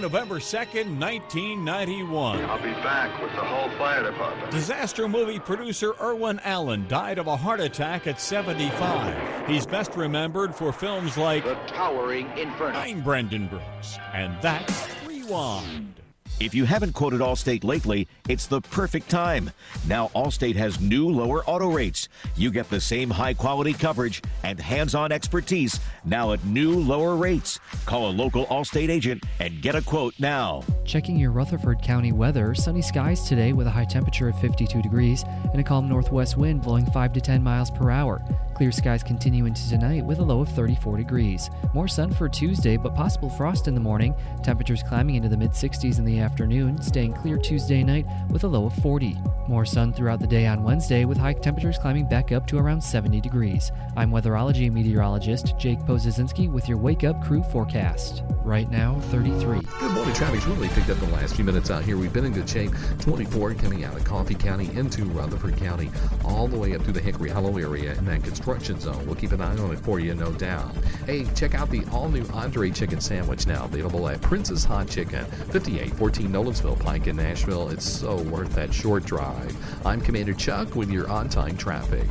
And 0.00 0.10
November 0.10 0.36
2nd, 0.36 0.98
1991. 0.98 2.44
I'll 2.46 2.56
be 2.56 2.72
back 2.80 3.20
with 3.20 3.32
the 3.32 3.42
whole 3.42 3.68
fire 3.76 4.02
department. 4.02 4.50
Disaster 4.50 5.06
movie 5.06 5.38
producer 5.38 5.92
Irwin 6.00 6.40
Allen 6.42 6.88
died 6.88 7.18
of 7.18 7.26
a 7.26 7.36
heart 7.36 7.60
attack 7.60 8.06
at 8.06 8.18
75. 8.18 9.46
He's 9.46 9.66
best 9.66 9.94
remembered 9.96 10.54
for 10.54 10.72
films 10.72 11.18
like 11.18 11.44
The 11.44 11.54
Towering 11.66 12.30
Inferno. 12.38 12.78
I'm 12.78 13.02
Brendan 13.02 13.48
Brooks, 13.48 13.98
and 14.14 14.40
that's 14.40 14.88
Rewind. 15.06 16.00
If 16.40 16.54
you 16.54 16.64
haven't 16.64 16.94
quoted 16.94 17.20
Allstate 17.20 17.62
lately, 17.62 18.08
it's 18.30 18.46
the 18.46 18.60
perfect 18.60 19.10
time. 19.10 19.50
Now, 19.88 20.08
Allstate 20.14 20.54
has 20.54 20.80
new 20.80 21.08
lower 21.08 21.44
auto 21.46 21.68
rates. 21.68 22.08
You 22.36 22.52
get 22.52 22.70
the 22.70 22.80
same 22.80 23.10
high 23.10 23.34
quality 23.34 23.72
coverage 23.72 24.22
and 24.44 24.60
hands 24.60 24.94
on 24.94 25.10
expertise 25.10 25.80
now 26.04 26.32
at 26.32 26.44
new 26.44 26.78
lower 26.78 27.16
rates. 27.16 27.58
Call 27.86 28.08
a 28.08 28.12
local 28.12 28.46
Allstate 28.46 28.88
agent 28.88 29.24
and 29.40 29.60
get 29.60 29.74
a 29.74 29.82
quote 29.82 30.14
now. 30.20 30.62
Checking 30.84 31.16
your 31.16 31.32
Rutherford 31.32 31.82
County 31.82 32.12
weather, 32.12 32.54
sunny 32.54 32.82
skies 32.82 33.28
today 33.28 33.52
with 33.52 33.66
a 33.66 33.70
high 33.70 33.84
temperature 33.84 34.28
of 34.28 34.38
52 34.40 34.80
degrees 34.80 35.24
and 35.52 35.60
a 35.60 35.64
calm 35.64 35.88
northwest 35.88 36.36
wind 36.36 36.62
blowing 36.62 36.86
5 36.86 37.12
to 37.14 37.20
10 37.20 37.42
miles 37.42 37.70
per 37.70 37.90
hour. 37.90 38.22
Clear 38.54 38.72
skies 38.72 39.02
continue 39.02 39.46
into 39.46 39.66
tonight 39.70 40.04
with 40.04 40.18
a 40.18 40.22
low 40.22 40.42
of 40.42 40.48
34 40.50 40.98
degrees. 40.98 41.48
More 41.72 41.88
sun 41.88 42.12
for 42.12 42.28
Tuesday, 42.28 42.76
but 42.76 42.94
possible 42.94 43.30
frost 43.30 43.68
in 43.68 43.74
the 43.74 43.80
morning. 43.80 44.14
Temperatures 44.42 44.82
climbing 44.82 45.14
into 45.14 45.30
the 45.30 45.36
mid 45.36 45.52
60s 45.52 45.98
in 45.98 46.04
the 46.04 46.18
afternoon, 46.18 46.80
staying 46.82 47.14
clear 47.14 47.38
Tuesday 47.38 47.82
night 47.82 48.04
with 48.30 48.44
a 48.44 48.48
low 48.48 48.66
of 48.66 48.74
40. 48.74 49.16
More 49.48 49.64
sun 49.64 49.92
throughout 49.92 50.20
the 50.20 50.26
day 50.26 50.46
on 50.46 50.62
Wednesday, 50.62 51.04
with 51.04 51.18
high 51.18 51.32
temperatures 51.32 51.78
climbing 51.78 52.08
back 52.08 52.30
up 52.30 52.46
to 52.46 52.58
around 52.58 52.80
70 52.80 53.20
degrees. 53.20 53.72
I'm 53.96 54.10
weatherology 54.10 54.70
meteorologist 54.70 55.58
Jake 55.58 55.80
Pozesinski 55.80 56.50
with 56.50 56.68
your 56.68 56.78
Wake 56.78 57.04
Up 57.04 57.22
Crew 57.24 57.42
forecast. 57.42 58.22
Right 58.44 58.70
now, 58.70 59.00
33. 59.10 59.60
Good 59.60 59.92
morning. 59.92 60.14
Traffic's 60.14 60.46
really 60.46 60.68
picked 60.68 60.90
up 60.90 60.98
the 60.98 61.06
last 61.06 61.34
few 61.34 61.44
minutes 61.44 61.70
out 61.70 61.84
here. 61.84 61.96
We've 61.96 62.12
been 62.12 62.24
in 62.24 62.32
good 62.32 62.48
shape. 62.48 62.70
24 63.00 63.54
coming 63.54 63.84
out 63.84 63.96
of 63.96 64.04
Coffee 64.04 64.34
County 64.34 64.70
into 64.76 65.04
Rutherford 65.04 65.56
County, 65.56 65.90
all 66.24 66.48
the 66.48 66.58
way 66.58 66.74
up 66.74 66.82
through 66.82 66.94
the 66.94 67.00
Hickory 67.00 67.30
Hollow 67.30 67.56
area 67.58 67.94
in 67.94 68.04
that 68.06 68.22
construction 68.22 68.78
zone. 68.80 69.04
We'll 69.06 69.16
keep 69.16 69.32
an 69.32 69.40
eye 69.40 69.56
on 69.56 69.72
it 69.72 69.80
for 69.80 70.00
you, 70.00 70.14
no 70.14 70.32
doubt. 70.32 70.74
Hey, 71.06 71.26
check 71.34 71.54
out 71.54 71.70
the 71.70 71.84
all 71.92 72.08
new 72.08 72.24
Andre 72.32 72.70
Chicken 72.70 73.00
Sandwich 73.00 73.46
now 73.46 73.64
available 73.64 74.08
at 74.08 74.20
Prince's 74.20 74.64
Hot 74.64 74.88
Chicken, 74.88 75.24
5814 75.24 76.28
Nolensville 76.28 76.78
Pike 76.78 77.06
in 77.06 77.16
Nashville. 77.16 77.68
It's 77.70 77.88
so 77.88 78.09
Oh, 78.10 78.20
worth 78.24 78.52
that 78.56 78.74
short 78.74 79.04
drive. 79.04 79.56
I'm 79.86 80.00
Commander 80.00 80.34
Chuck 80.34 80.74
with 80.74 80.90
your 80.90 81.08
on 81.08 81.28
time 81.28 81.56
traffic. 81.56 82.08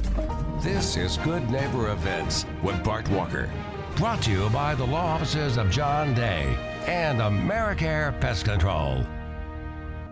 This 0.63 0.95
is 0.95 1.17
Good 1.17 1.49
Neighbor 1.49 1.91
Events 1.91 2.45
with 2.63 2.81
Bart 2.85 3.09
Walker. 3.09 3.51
Brought 3.97 4.21
to 4.23 4.31
you 4.31 4.49
by 4.51 4.75
the 4.75 4.85
law 4.85 5.15
offices 5.15 5.57
of 5.57 5.69
John 5.69 6.13
Day 6.13 6.55
and 6.87 7.19
Americare 7.19 8.17
Pest 8.21 8.45
Control. 8.45 9.03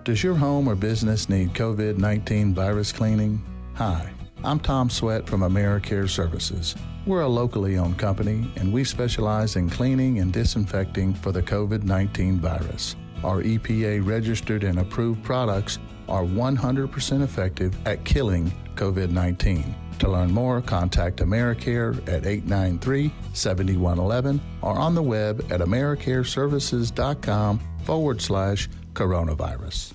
Does 0.04 0.22
your 0.22 0.36
home 0.36 0.68
or 0.68 0.76
business 0.76 1.30
need 1.30 1.54
COVID 1.54 1.98
19 1.98 2.54
virus 2.54 2.92
cleaning? 2.92 3.42
Hi, 3.76 4.12
I'm 4.44 4.60
Tom 4.60 4.90
Sweat 4.90 5.26
from 5.26 5.40
AmeriCare 5.40 6.10
Services. 6.10 6.76
We're 7.06 7.22
a 7.22 7.30
locally 7.30 7.78
owned 7.78 7.98
company 7.98 8.52
and 8.58 8.74
we 8.74 8.84
specialize 8.84 9.56
in 9.56 9.70
cleaning 9.70 10.20
and 10.20 10.34
disinfecting 10.34 11.14
for 11.14 11.32
the 11.32 11.42
COVID 11.42 11.84
19 11.84 12.42
virus. 12.42 12.98
Our 13.24 13.42
EPA 13.42 14.06
registered 14.06 14.64
and 14.64 14.80
approved 14.80 15.24
products 15.24 15.80
are 16.08 16.24
100% 16.24 17.22
effective 17.22 17.76
at 17.86 18.04
killing 18.06 18.54
COVID 18.76 19.10
19. 19.10 19.76
To 20.00 20.10
learn 20.10 20.32
more, 20.32 20.62
contact 20.62 21.18
AmeriCare 21.18 21.98
at 22.08 22.26
893 22.26 23.12
7111 23.34 24.40
or 24.62 24.78
on 24.78 24.94
the 24.94 25.02
web 25.02 25.40
at 25.52 25.60
AmeriCareServices.com 25.60 27.60
forward 27.84 28.22
slash 28.22 28.70
coronavirus. 28.94 29.94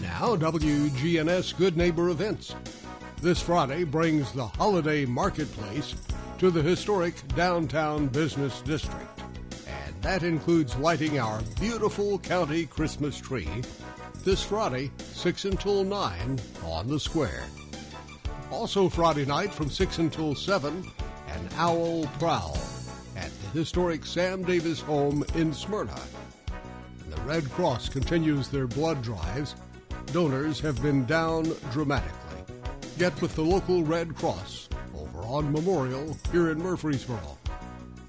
Now, 0.00 0.34
WGNS 0.36 1.58
Good 1.58 1.76
Neighbor 1.76 2.08
Events. 2.08 2.54
This 3.20 3.42
Friday 3.42 3.84
brings 3.84 4.32
the 4.32 4.46
holiday 4.46 5.04
marketplace 5.04 5.94
to 6.38 6.50
the 6.50 6.62
historic 6.62 7.14
downtown 7.36 8.06
business 8.06 8.62
district. 8.62 9.19
That 10.02 10.22
includes 10.22 10.76
lighting 10.76 11.18
our 11.18 11.42
beautiful 11.60 12.18
county 12.18 12.64
Christmas 12.64 13.18
tree 13.18 13.48
this 14.24 14.42
Friday, 14.42 14.90
6 14.98 15.44
until 15.44 15.84
9 15.84 16.40
on 16.64 16.88
the 16.88 16.98
square. 16.98 17.44
Also, 18.50 18.88
Friday 18.88 19.26
night 19.26 19.52
from 19.52 19.70
6 19.70 19.98
until 19.98 20.34
7, 20.34 20.90
an 21.28 21.48
owl 21.56 22.06
prowl 22.18 22.58
at 23.16 23.30
the 23.42 23.58
historic 23.58 24.06
Sam 24.06 24.42
Davis 24.42 24.80
home 24.80 25.22
in 25.34 25.52
Smyrna. 25.52 26.00
The 27.08 27.20
Red 27.22 27.50
Cross 27.50 27.90
continues 27.90 28.48
their 28.48 28.66
blood 28.66 29.02
drives. 29.02 29.54
Donors 30.06 30.60
have 30.60 30.80
been 30.82 31.04
down 31.04 31.52
dramatically. 31.72 32.42
Get 32.98 33.20
with 33.20 33.34
the 33.34 33.42
local 33.42 33.84
Red 33.84 34.14
Cross 34.16 34.70
over 34.94 35.20
on 35.20 35.52
Memorial 35.52 36.16
here 36.32 36.50
in 36.50 36.58
Murfreesboro. 36.58 37.36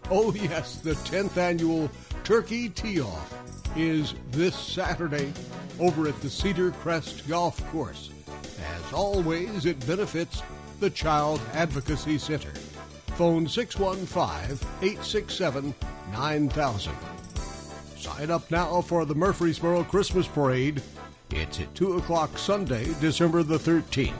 Oh, 0.09 0.33
yes, 0.33 0.75
the 0.75 0.93
10th 0.93 1.37
annual 1.37 1.89
Turkey 2.23 2.69
Tee 2.69 3.01
Off 3.01 3.33
is 3.77 4.13
this 4.31 4.55
Saturday 4.55 5.31
over 5.79 6.07
at 6.07 6.19
the 6.21 6.29
Cedar 6.29 6.71
Crest 6.71 7.27
Golf 7.27 7.65
Course. 7.71 8.11
As 8.59 8.93
always, 8.93 9.65
it 9.65 9.85
benefits 9.87 10.43
the 10.79 10.89
Child 10.89 11.41
Advocacy 11.53 12.17
Center. 12.17 12.51
Phone 13.15 13.47
615 13.47 14.67
867 14.81 15.73
9000. 16.11 16.93
Sign 17.97 18.31
up 18.31 18.49
now 18.49 18.81
for 18.81 19.05
the 19.05 19.15
Murfreesboro 19.15 19.83
Christmas 19.83 20.27
Parade. 20.27 20.81
It's 21.29 21.59
at 21.59 21.73
2 21.75 21.97
o'clock 21.97 22.37
Sunday, 22.37 22.87
December 22.99 23.43
the 23.43 23.57
13th. 23.57 24.13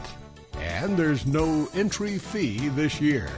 And 0.60 0.96
there's 0.96 1.26
no 1.26 1.68
entry 1.74 2.18
fee 2.18 2.70
this 2.70 3.02
year. 3.02 3.30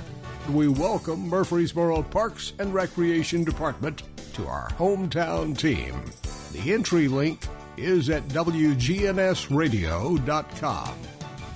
We 0.50 0.68
welcome 0.68 1.30
Murfreesboro 1.30 2.04
Parks 2.04 2.52
and 2.60 2.74
Recreation 2.74 3.46
Department 3.46 4.04
to 4.34 4.46
our 4.46 4.68
hometown 4.72 5.58
team. 5.58 6.04
The 6.52 6.74
entry 6.74 7.08
link 7.08 7.48
is 7.78 8.10
at 8.10 8.28
WGNSradio.com. 8.28 10.96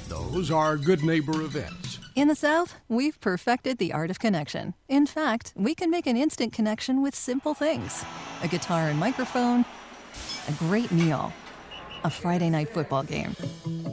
Those 0.07 0.51
are 0.51 0.77
Good 0.77 1.03
Neighbor 1.03 1.41
events. 1.41 1.99
In 2.15 2.29
the 2.29 2.35
South, 2.35 2.75
we've 2.87 3.19
perfected 3.19 3.77
the 3.77 3.91
art 3.91 4.09
of 4.09 4.19
connection. 4.19 4.73
In 4.87 5.05
fact, 5.05 5.51
we 5.57 5.75
can 5.75 5.91
make 5.91 6.07
an 6.07 6.15
instant 6.15 6.53
connection 6.53 7.01
with 7.01 7.13
simple 7.13 7.53
things 7.53 8.05
a 8.41 8.47
guitar 8.47 8.87
and 8.87 8.97
microphone, 8.97 9.65
a 10.47 10.53
great 10.53 10.93
meal, 10.93 11.33
a 12.07 12.09
Friday 12.09 12.49
night 12.49 12.69
football 12.69 13.03
game. 13.03 13.35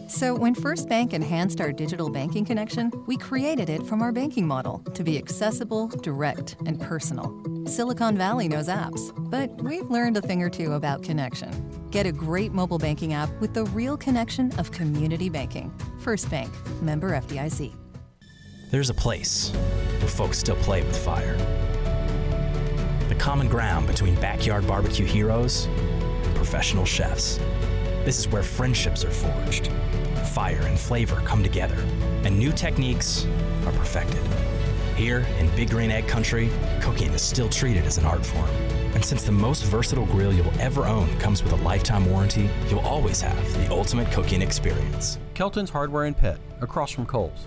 So, 0.09 0.37
when 0.37 0.55
First 0.55 0.89
Bank 0.89 1.13
enhanced 1.13 1.61
our 1.61 1.73
digital 1.73 2.09
banking 2.09 2.45
connection, 2.45 2.93
we 3.07 3.17
created 3.17 3.69
it 3.69 3.85
from 3.85 4.03
our 4.03 4.13
banking 4.13 4.47
model 4.47 4.79
to 4.95 5.03
be 5.03 5.19
accessible, 5.19 5.89
direct, 5.89 6.55
and 6.65 6.81
personal. 6.81 7.35
Silicon 7.67 8.17
Valley 8.17 8.47
knows 8.47 8.69
apps, 8.69 9.13
but 9.31 9.51
we've 9.63 9.91
learned 9.91 10.17
a 10.17 10.21
thing 10.21 10.43
or 10.43 10.49
two 10.49 10.75
about 10.75 11.03
connection. 11.03 11.51
Get 11.91 12.07
a 12.07 12.13
great 12.13 12.53
mobile 12.53 12.79
banking 12.79 13.15
app 13.15 13.31
with 13.41 13.53
the 13.53 13.65
real 13.65 13.97
connection 13.97 14.53
of 14.59 14.71
community 14.71 15.29
banking. 15.29 15.73
First 15.99 16.31
Bank, 16.31 16.53
member 16.83 17.11
FDIC. 17.11 17.73
There's 18.71 18.91
a 18.91 18.95
place 18.95 19.51
where 19.99 20.09
folks 20.09 20.39
still 20.39 20.57
play 20.57 20.85
with 20.85 20.97
fire. 20.97 21.37
The 23.09 23.17
common 23.17 23.49
ground 23.49 23.89
between 23.89 24.15
backyard 24.17 24.69
barbecue 24.69 25.07
heroes 25.07 25.67
and 25.67 26.35
professional 26.37 26.85
chefs. 26.85 27.41
This 28.05 28.19
is 28.19 28.29
where 28.29 28.43
friendships 28.43 29.03
are 29.03 29.11
forged, 29.11 29.71
fire 30.33 30.61
and 30.61 30.79
flavor 30.79 31.23
come 31.25 31.43
together, 31.43 31.79
and 32.25 32.39
new 32.39 32.53
techniques 32.53 33.27
are 33.65 33.73
perfected. 33.73 34.21
Here 34.95 35.21
in 35.39 35.49
Big 35.57 35.71
Green 35.71 35.91
Egg 35.91 36.07
Country, 36.07 36.51
cooking 36.83 37.11
is 37.13 37.23
still 37.23 37.49
treated 37.49 37.87
as 37.87 37.97
an 37.97 38.05
art 38.05 38.25
form. 38.25 38.51
And 38.95 39.03
since 39.03 39.25
the 39.25 39.33
most 39.33 39.65
versatile 39.65 40.05
grill 40.05 40.35
you'll 40.35 40.61
ever 40.61 40.85
own 40.85 41.09
comes 41.17 41.43
with 41.43 41.55
a 41.55 41.57
lifetime 41.57 42.05
warranty, 42.05 42.51
you'll 42.69 42.81
always 42.81 43.23
have 43.23 43.53
the 43.55 43.71
ultimate 43.71 44.13
cooking 44.13 44.43
experience. 44.43 45.19
Kelton's 45.33 45.71
Hardware 45.71 46.05
and 46.05 46.15
Pet, 46.15 46.39
across 46.61 46.91
from 46.91 47.07
Kohl's. 47.07 47.47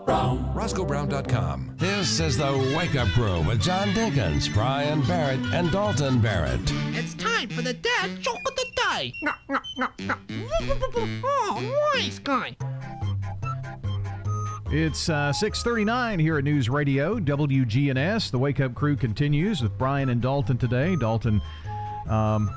Brown. 0.11 0.53
RoscoeBrown.com. 0.53 1.75
This 1.77 2.19
is 2.19 2.35
the 2.35 2.73
Wake 2.77 2.97
Up 2.97 3.07
Crew 3.09 3.39
with 3.47 3.61
John 3.61 3.87
Dinkins, 3.91 4.53
Brian 4.53 5.01
Barrett, 5.03 5.39
and 5.53 5.71
Dalton 5.71 6.19
Barrett. 6.19 6.59
It's 6.89 7.13
time 7.13 7.47
for 7.47 7.61
the 7.61 7.71
dad 7.71 8.19
joke 8.19 8.41
of 8.45 8.53
the 8.57 8.65
day. 8.75 9.13
Oh, 11.23 11.91
nice 11.95 12.19
guy. 12.19 12.57
It's 14.69 15.07
uh, 15.07 15.31
6:39 15.31 16.19
here 16.19 16.37
at 16.37 16.43
News 16.43 16.69
Radio 16.69 17.17
WGNS. 17.17 18.31
The 18.31 18.37
Wake 18.37 18.59
Up 18.59 18.75
Crew 18.75 18.97
continues 18.97 19.61
with 19.61 19.77
Brian 19.77 20.09
and 20.09 20.21
Dalton 20.21 20.57
today. 20.57 20.97
Dalton, 20.97 21.41
um, 22.09 22.49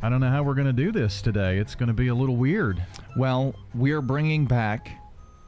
I 0.00 0.08
don't 0.08 0.20
know 0.20 0.30
how 0.30 0.44
we're 0.44 0.54
going 0.54 0.68
to 0.68 0.72
do 0.72 0.92
this 0.92 1.22
today. 1.22 1.58
It's 1.58 1.74
going 1.74 1.88
to 1.88 1.92
be 1.92 2.06
a 2.06 2.14
little 2.14 2.36
weird. 2.36 2.80
Well, 3.16 3.52
we're 3.74 4.00
bringing 4.00 4.46
back 4.46 5.01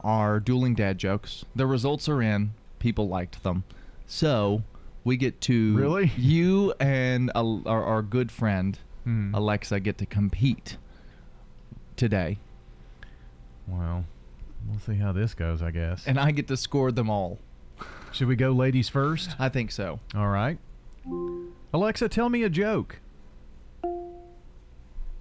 our 0.05 0.39
dueling 0.39 0.75
dad 0.75 0.97
jokes. 0.97 1.43
The 1.55 1.65
results 1.65 2.07
are 2.07 2.21
in. 2.21 2.51
People 2.79 3.07
liked 3.09 3.43
them. 3.43 3.63
So 4.07 4.61
we 5.03 5.17
get 5.17 5.41
to. 5.41 5.75
Really? 5.75 6.11
You 6.17 6.73
and 6.79 7.31
uh, 7.35 7.57
our, 7.65 7.83
our 7.83 8.01
good 8.01 8.31
friend, 8.31 8.77
Hmm. 9.03 9.35
Alexa, 9.35 9.79
get 9.81 9.97
to 9.99 10.05
compete 10.05 10.77
today. 11.95 12.39
Well, 13.67 14.05
we'll 14.67 14.79
see 14.79 14.95
how 14.95 15.11
this 15.11 15.33
goes, 15.35 15.61
I 15.61 15.69
guess. 15.71 16.07
And 16.07 16.19
I 16.19 16.31
get 16.31 16.47
to 16.47 16.57
score 16.57 16.91
them 16.91 17.09
all. 17.09 17.37
Should 18.11 18.27
we 18.27 18.35
go 18.35 18.51
ladies 18.51 18.89
first? 18.89 19.35
I 19.37 19.49
think 19.49 19.71
so. 19.71 19.99
All 20.15 20.29
right. 20.29 20.57
Alexa, 21.73 22.09
tell 22.09 22.29
me 22.29 22.41
a 22.43 22.49
joke. 22.49 22.99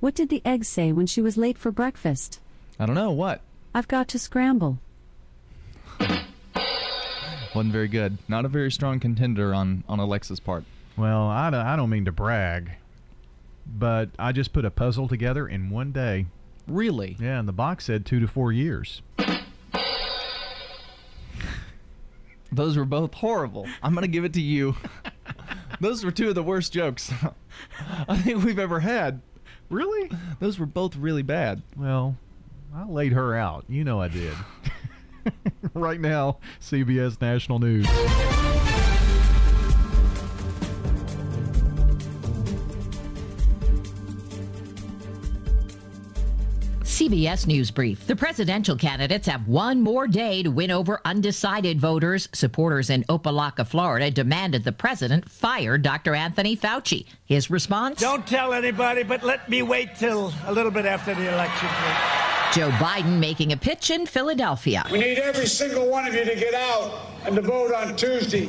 What 0.00 0.14
did 0.14 0.28
the 0.28 0.42
egg 0.44 0.64
say 0.64 0.92
when 0.92 1.06
she 1.06 1.20
was 1.20 1.36
late 1.36 1.58
for 1.58 1.70
breakfast? 1.70 2.40
I 2.78 2.86
don't 2.86 2.94
know. 2.94 3.10
What? 3.10 3.40
I've 3.74 3.88
got 3.88 4.06
to 4.08 4.18
scramble. 4.18 4.78
Wasn't 7.54 7.72
very 7.72 7.88
good. 7.88 8.18
Not 8.28 8.44
a 8.44 8.48
very 8.48 8.70
strong 8.70 9.00
contender 9.00 9.54
on, 9.54 9.84
on 9.88 9.98
Alexa's 9.98 10.40
part. 10.40 10.64
Well, 10.96 11.22
I 11.22 11.48
I 11.48 11.76
don't 11.76 11.90
mean 11.90 12.04
to 12.04 12.12
brag, 12.12 12.70
but 13.66 14.10
I 14.18 14.32
just 14.32 14.52
put 14.52 14.64
a 14.64 14.70
puzzle 14.70 15.08
together 15.08 15.46
in 15.48 15.70
one 15.70 15.92
day. 15.92 16.26
Really? 16.66 17.16
Yeah, 17.20 17.38
and 17.38 17.48
the 17.48 17.52
box 17.52 17.84
said 17.84 18.06
two 18.06 18.20
to 18.20 18.28
four 18.28 18.52
years. 18.52 19.02
Those 22.52 22.76
were 22.76 22.84
both 22.84 23.14
horrible. 23.14 23.66
I'm 23.82 23.94
going 23.94 24.02
to 24.02 24.08
give 24.08 24.24
it 24.24 24.32
to 24.34 24.40
you. 24.40 24.76
Those 25.80 26.04
were 26.04 26.12
two 26.12 26.28
of 26.28 26.36
the 26.36 26.42
worst 26.42 26.72
jokes 26.72 27.12
I 28.08 28.16
think 28.18 28.44
we've 28.44 28.60
ever 28.60 28.78
had. 28.80 29.20
Really? 29.70 30.10
Those 30.38 30.58
were 30.58 30.66
both 30.66 30.94
really 30.94 31.22
bad. 31.22 31.62
Well, 31.76 32.16
I 32.76 32.84
laid 32.86 33.12
her 33.12 33.36
out. 33.36 33.64
You 33.68 33.84
know 33.84 34.00
I 34.00 34.08
did. 34.08 34.34
right 35.74 36.00
now, 36.00 36.38
CBS 36.60 37.20
National 37.20 37.60
News. 37.60 37.86
CBS 46.82 47.46
News 47.46 47.70
Brief. 47.70 48.06
The 48.06 48.16
presidential 48.16 48.76
candidates 48.76 49.26
have 49.26 49.46
one 49.46 49.80
more 49.80 50.06
day 50.06 50.42
to 50.42 50.50
win 50.50 50.70
over 50.70 51.00
undecided 51.04 51.80
voters. 51.80 52.28
Supporters 52.32 52.88
in 52.88 53.04
Opa-locka, 53.04 53.66
Florida 53.66 54.10
demanded 54.10 54.64
the 54.64 54.72
president 54.72 55.28
fire 55.28 55.76
Dr. 55.76 56.14
Anthony 56.14 56.56
Fauci. 56.56 57.06
His 57.24 57.50
response? 57.50 58.00
Don't 58.00 58.26
tell 58.26 58.52
anybody, 58.52 59.02
but 59.02 59.22
let 59.22 59.48
me 59.48 59.62
wait 59.62 59.96
till 59.96 60.32
a 60.46 60.52
little 60.52 60.72
bit 60.72 60.86
after 60.86 61.14
the 61.14 61.32
election. 61.32 62.33
Joe 62.54 62.70
Biden 62.70 63.18
making 63.18 63.50
a 63.50 63.56
pitch 63.56 63.90
in 63.90 64.06
Philadelphia. 64.06 64.86
We 64.92 65.00
need 65.00 65.18
every 65.18 65.46
single 65.46 65.90
one 65.90 66.06
of 66.06 66.14
you 66.14 66.24
to 66.24 66.36
get 66.36 66.54
out 66.54 67.00
and 67.24 67.34
to 67.34 67.42
vote 67.42 67.74
on 67.74 67.96
Tuesday. 67.96 68.48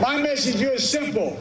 My 0.00 0.22
message 0.22 0.54
here 0.54 0.70
is 0.70 0.88
simple. 0.88 1.36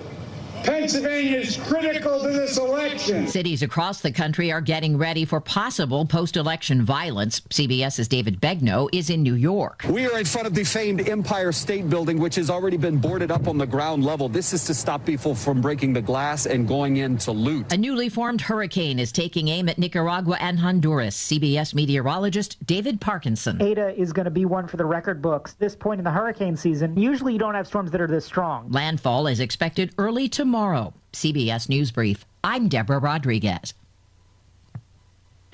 Pennsylvania 0.63 1.39
is 1.39 1.58
critical 1.58 2.21
to 2.21 2.30
this 2.30 2.58
election. 2.58 3.28
Cities 3.28 3.63
across 3.63 3.99
the 3.99 4.13
country 4.13 4.49
are 4.49 4.62
getting 4.62 4.97
ready 4.97 5.26
for 5.26 5.41
possible 5.41 6.06
post 6.06 6.38
election 6.38 6.84
violence. 6.84 7.41
CBS's 7.41 8.08
David 8.08 8.39
Begnaud 8.39 8.88
is 8.93 9.10
in 9.10 9.23
New 9.23 9.34
York. 9.34 9.84
We 9.89 10.08
are 10.08 10.17
in 10.17 10.23
front 10.23 10.47
of 10.47 10.54
the 10.54 10.63
famed 10.63 11.10
Empire 11.10 11.52
State 11.52 11.89
Building, 11.89 12.17
which 12.17 12.36
has 12.36 12.49
already 12.49 12.78
been 12.78 12.97
boarded 12.97 13.30
up 13.30 13.49
on 13.49 13.58
the 13.58 13.65
ground 13.65 14.06
level. 14.06 14.30
This 14.30 14.54
is 14.54 14.63
to 14.65 14.73
stop 14.73 15.06
people 15.06 15.36
from 15.36 15.60
breaking 15.60 15.91
the 15.91 16.02
glass 16.02 16.45
and 16.45 16.65
going 16.65 16.95
in 16.95 17.17
to 17.19 17.34
loot. 17.34 17.73
A 17.73 17.78
newly 17.78 18.08
formed 18.08 18.39
hurricane 18.39 18.99
is 18.99 19.12
taking 19.12 19.49
aim 19.49 19.67
at 19.67 19.78
Nicaragua 19.78 20.38
and 20.39 20.60
Honduras. 20.60 21.17
CBS 21.17 21.76
meteorologist 21.76 22.65
David 22.65 23.02
Parkinson. 23.02 23.62
Eta 23.62 23.99
is 23.99 24.13
going 24.13 24.26
to 24.26 24.32
be 24.32 24.45
one 24.45 24.67
for 24.67 24.78
the 24.78 24.86
record 24.86 25.21
books. 25.21 25.56
This 25.60 25.76
point 25.76 25.99
in 25.99 26.06
the 26.06 26.12
hurricane 26.12 26.56
season, 26.56 26.97
usually 26.97 27.34
you 27.34 27.39
don't 27.39 27.54
have 27.54 27.67
storms 27.67 27.91
that 27.91 27.99
are 27.99 28.08
this 28.08 28.23
strong. 28.26 28.69
Landfall 28.71 29.28
is 29.28 29.41
expected 29.41 29.93
early 29.97 30.30
tomorrow 30.30 30.52
tomorrow. 30.53 30.93
CBS 31.13 31.67
News 31.67 31.89
Brief. 31.89 32.27
I'm 32.43 32.67
Deborah 32.67 32.99
Rodriguez. 32.99 33.73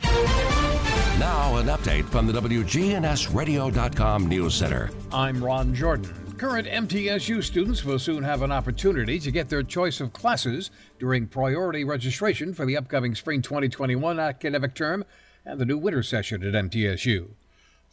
Now, 0.04 1.56
an 1.56 1.68
update 1.68 2.04
from 2.04 2.28
the 2.28 2.34
WGNSradio.com 2.34 4.28
News 4.28 4.56
Center. 4.56 4.90
I'm 5.14 5.42
Ron 5.42 5.74
Jordan. 5.74 6.14
Current 6.38 6.68
MTSU 6.68 7.42
students 7.42 7.86
will 7.86 7.98
soon 7.98 8.24
have 8.24 8.42
an 8.42 8.52
opportunity 8.52 9.20
to 9.20 9.32
get 9.32 9.48
their 9.48 9.64
choice 9.64 10.02
of 10.02 10.12
classes 10.12 10.70
during 11.00 11.28
priority 11.28 11.86
registration 11.86 12.54
for 12.54 12.66
the 12.66 12.76
upcoming 12.76 13.16
spring 13.16 13.42
2021 13.42 14.20
academic 14.20 14.76
term 14.76 15.06
and 15.46 15.62
the 15.62 15.66
new 15.66 15.78
winter 15.78 16.04
session 16.04 16.44
at 16.44 16.54
MTSU. 16.54 17.30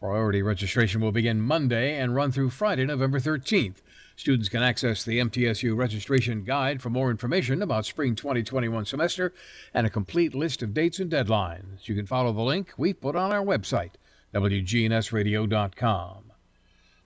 Priority 0.01 0.43
registration 0.43 1.01
will 1.01 1.13
begin 1.13 1.41
Monday 1.41 1.97
and 2.01 2.17
run 2.17 2.33
through 2.33 2.51
Friday, 2.51 2.85
November 2.85 3.21
13th. 3.21 3.77
Students 4.19 4.49
can 4.49 4.63
access 4.63 5.05
the 5.05 5.19
MTSU 5.19 5.77
registration 5.77 6.43
guide 6.43 6.81
for 6.81 6.89
more 6.89 7.11
information 7.11 7.61
about 7.61 7.85
spring 7.85 8.15
2021 8.15 8.87
semester 8.87 9.35
and 9.75 9.87
a 9.87 9.91
complete 9.91 10.35
list 10.35 10.63
of 10.63 10.73
dates 10.73 10.99
and 10.99 11.13
deadlines. 11.13 11.87
You 11.87 11.95
can 11.95 12.07
follow 12.07 12.33
the 12.33 12.41
link 12.41 12.73
we've 12.79 12.99
put 12.99 13.15
on 13.15 13.31
our 13.31 13.45
website, 13.45 13.93
WGNSradio.com. 14.35 16.33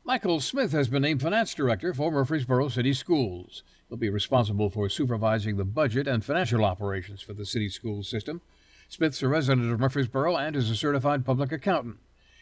Michael 0.04 0.40
Smith 0.40 0.70
has 0.70 0.86
been 0.86 1.02
named 1.02 1.20
finance 1.20 1.52
director 1.52 1.92
for 1.92 2.12
Murfreesboro 2.12 2.68
City 2.68 2.92
Schools. 2.92 3.64
He'll 3.88 3.98
be 3.98 4.08
responsible 4.08 4.70
for 4.70 4.88
supervising 4.88 5.56
the 5.56 5.64
budget 5.64 6.06
and 6.06 6.24
financial 6.24 6.64
operations 6.64 7.22
for 7.22 7.34
the 7.34 7.44
city 7.44 7.68
school 7.68 8.04
system. 8.04 8.40
Smith's 8.88 9.20
a 9.20 9.26
resident 9.26 9.72
of 9.72 9.80
Murfreesboro 9.80 10.36
and 10.36 10.54
is 10.54 10.70
a 10.70 10.76
certified 10.76 11.26
public 11.26 11.50
accountant. 11.50 11.98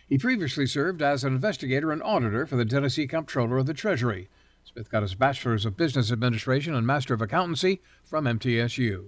He 0.06 0.18
previously 0.18 0.66
served 0.66 1.00
as 1.00 1.24
an 1.24 1.34
investigator 1.34 1.90
and 1.90 2.02
auditor 2.02 2.46
for 2.46 2.56
the 2.56 2.66
Tennessee 2.66 3.06
Comptroller 3.06 3.56
of 3.56 3.66
the 3.66 3.74
Treasury. 3.74 4.28
Smith 4.68 4.90
got 4.90 5.00
his 5.00 5.14
Bachelor's 5.14 5.64
of 5.64 5.78
Business 5.78 6.12
Administration 6.12 6.74
and 6.74 6.86
Master 6.86 7.14
of 7.14 7.22
Accountancy 7.22 7.80
from 8.04 8.26
MTSU. 8.26 9.06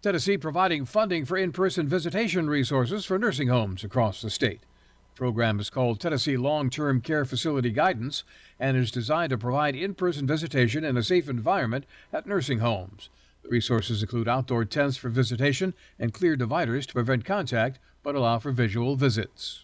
Tennessee 0.00 0.38
providing 0.38 0.84
funding 0.84 1.24
for 1.24 1.36
in 1.36 1.50
person 1.50 1.88
visitation 1.88 2.48
resources 2.48 3.04
for 3.04 3.18
nursing 3.18 3.48
homes 3.48 3.82
across 3.82 4.22
the 4.22 4.30
state. 4.30 4.60
The 4.60 5.16
program 5.16 5.58
is 5.58 5.70
called 5.70 5.98
Tennessee 5.98 6.36
Long 6.36 6.70
Term 6.70 7.00
Care 7.00 7.24
Facility 7.24 7.72
Guidance 7.72 8.22
and 8.60 8.76
is 8.76 8.92
designed 8.92 9.30
to 9.30 9.38
provide 9.38 9.74
in 9.74 9.92
person 9.92 10.24
visitation 10.24 10.84
in 10.84 10.96
a 10.96 11.02
safe 11.02 11.28
environment 11.28 11.84
at 12.12 12.24
nursing 12.24 12.60
homes. 12.60 13.10
The 13.42 13.48
resources 13.48 14.02
include 14.02 14.28
outdoor 14.28 14.64
tents 14.66 14.96
for 14.96 15.08
visitation 15.08 15.74
and 15.98 16.14
clear 16.14 16.36
dividers 16.36 16.86
to 16.86 16.94
prevent 16.94 17.24
contact 17.24 17.80
but 18.04 18.14
allow 18.14 18.38
for 18.38 18.52
visual 18.52 18.94
visits. 18.94 19.63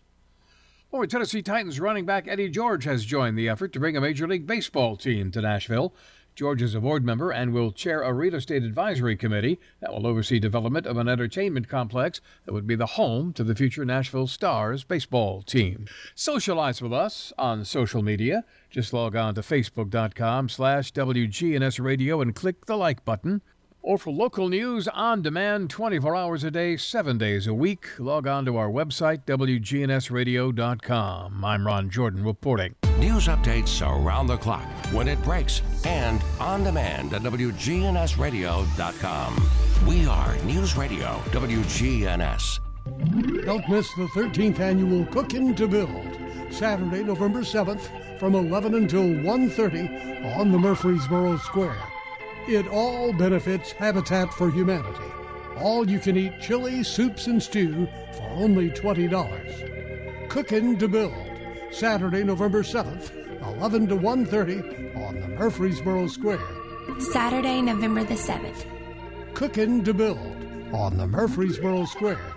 Former 0.91 1.07
Tennessee 1.07 1.41
Titans 1.41 1.79
running 1.79 2.05
back 2.05 2.27
Eddie 2.27 2.49
George 2.49 2.83
has 2.83 3.05
joined 3.05 3.39
the 3.39 3.49
effort 3.49 3.73
to 3.73 3.79
bring 3.79 3.97
a 3.97 4.01
Major 4.01 4.27
League 4.27 4.45
Baseball 4.45 4.97
team 4.97 5.31
to 5.31 5.41
Nashville. 5.41 5.95
George 6.35 6.61
is 6.61 6.75
a 6.75 6.81
board 6.81 7.05
member 7.05 7.31
and 7.31 7.53
will 7.53 7.71
chair 7.71 8.03
a 8.03 8.13
real 8.13 8.35
estate 8.35 8.65
advisory 8.65 9.15
committee 9.15 9.61
that 9.81 9.93
will 9.93 10.05
oversee 10.05 10.41
development 10.41 10.87
of 10.87 10.97
an 10.97 11.07
entertainment 11.07 11.69
complex 11.69 12.21
that 12.45 12.53
would 12.53 12.67
be 12.67 12.75
the 12.75 12.87
home 12.87 13.33
to 13.35 13.45
the 13.45 13.55
future 13.55 13.85
Nashville 13.85 14.27
Stars 14.27 14.83
baseball 14.83 15.43
team. 15.43 15.87
Socialize 16.17 16.83
with 16.83 16.93
us 16.93 17.33
on 17.39 17.65
social 17.65 18.03
media. 18.03 18.45
Just 18.69 18.93
log 18.93 19.15
on 19.15 19.37
to 19.37 19.43
facebook.com 19.43 20.49
slash 20.49 20.93
WGNS 20.93 21.79
radio 21.79 22.21
and 22.21 22.35
click 22.35 22.67
the 22.67 22.77
like 22.77 23.05
button. 23.05 23.43
Or 23.83 23.97
for 23.97 24.13
local 24.13 24.49
news 24.49 24.89
on 24.89 25.23
demand 25.23 25.71
24 25.71 26.15
hours 26.15 26.45
a 26.45 26.51
day, 26.51 26.77
7 26.77 27.17
days 27.17 27.47
a 27.47 27.55
week, 27.55 27.87
log 27.99 28.27
on 28.27 28.45
to 28.45 28.59
our 28.59 28.69
website, 28.69 29.25
WGNSradio.com. 29.25 31.45
I'm 31.45 31.67
Ron 31.67 31.89
Jordan 31.89 32.23
reporting. 32.23 32.75
News 32.99 33.29
updates 33.29 33.81
around 33.81 34.27
the 34.27 34.37
clock, 34.37 34.67
when 34.93 35.09
it 35.09 35.23
breaks, 35.23 35.63
and 35.87 36.23
on 36.39 36.65
demand 36.65 37.15
at 37.15 37.23
WGNSradio.com. 37.23 39.49
We 39.87 40.07
are 40.07 40.37
News 40.45 40.77
Radio 40.77 41.23
WGNS. 41.31 42.61
Don't 43.47 43.67
miss 43.69 43.95
the 43.95 44.09
13th 44.09 44.61
annual 44.61 45.07
Cookin' 45.07 45.55
to 45.55 45.67
Build, 45.67 46.19
Saturday, 46.51 47.03
November 47.03 47.41
7th 47.41 47.89
from 48.19 48.35
11 48.35 48.75
until 48.75 49.05
1.30 49.05 50.37
on 50.37 50.53
the 50.53 50.59
Murfreesboro 50.59 51.39
Square. 51.39 51.83
It 52.51 52.67
all 52.67 53.13
benefits 53.13 53.71
Habitat 53.71 54.35
for 54.35 54.51
Humanity. 54.51 55.05
All 55.59 55.89
you 55.89 56.01
can 56.01 56.17
eat 56.17 56.41
chili, 56.41 56.83
soups, 56.83 57.29
and 57.29 57.41
stew 57.41 57.87
for 58.15 58.29
only 58.31 58.71
$20. 58.71 60.29
Cookin' 60.29 60.77
to 60.79 60.89
Build, 60.89 61.15
Saturday, 61.71 62.25
November 62.25 62.65
7th, 62.65 63.13
11 63.55 63.87
to 63.87 63.97
1.30 63.97 64.97
on 64.97 65.21
the 65.21 65.29
Murfreesboro 65.29 66.09
Square. 66.09 66.45
Saturday, 67.13 67.63
November 67.63 68.03
the 68.03 68.15
7th. 68.15 68.65
Cookin' 69.35 69.85
to 69.85 69.95
Build 69.95 70.19
on 70.75 70.97
the 70.97 71.07
Murfreesboro 71.07 71.85
Square. 71.85 72.35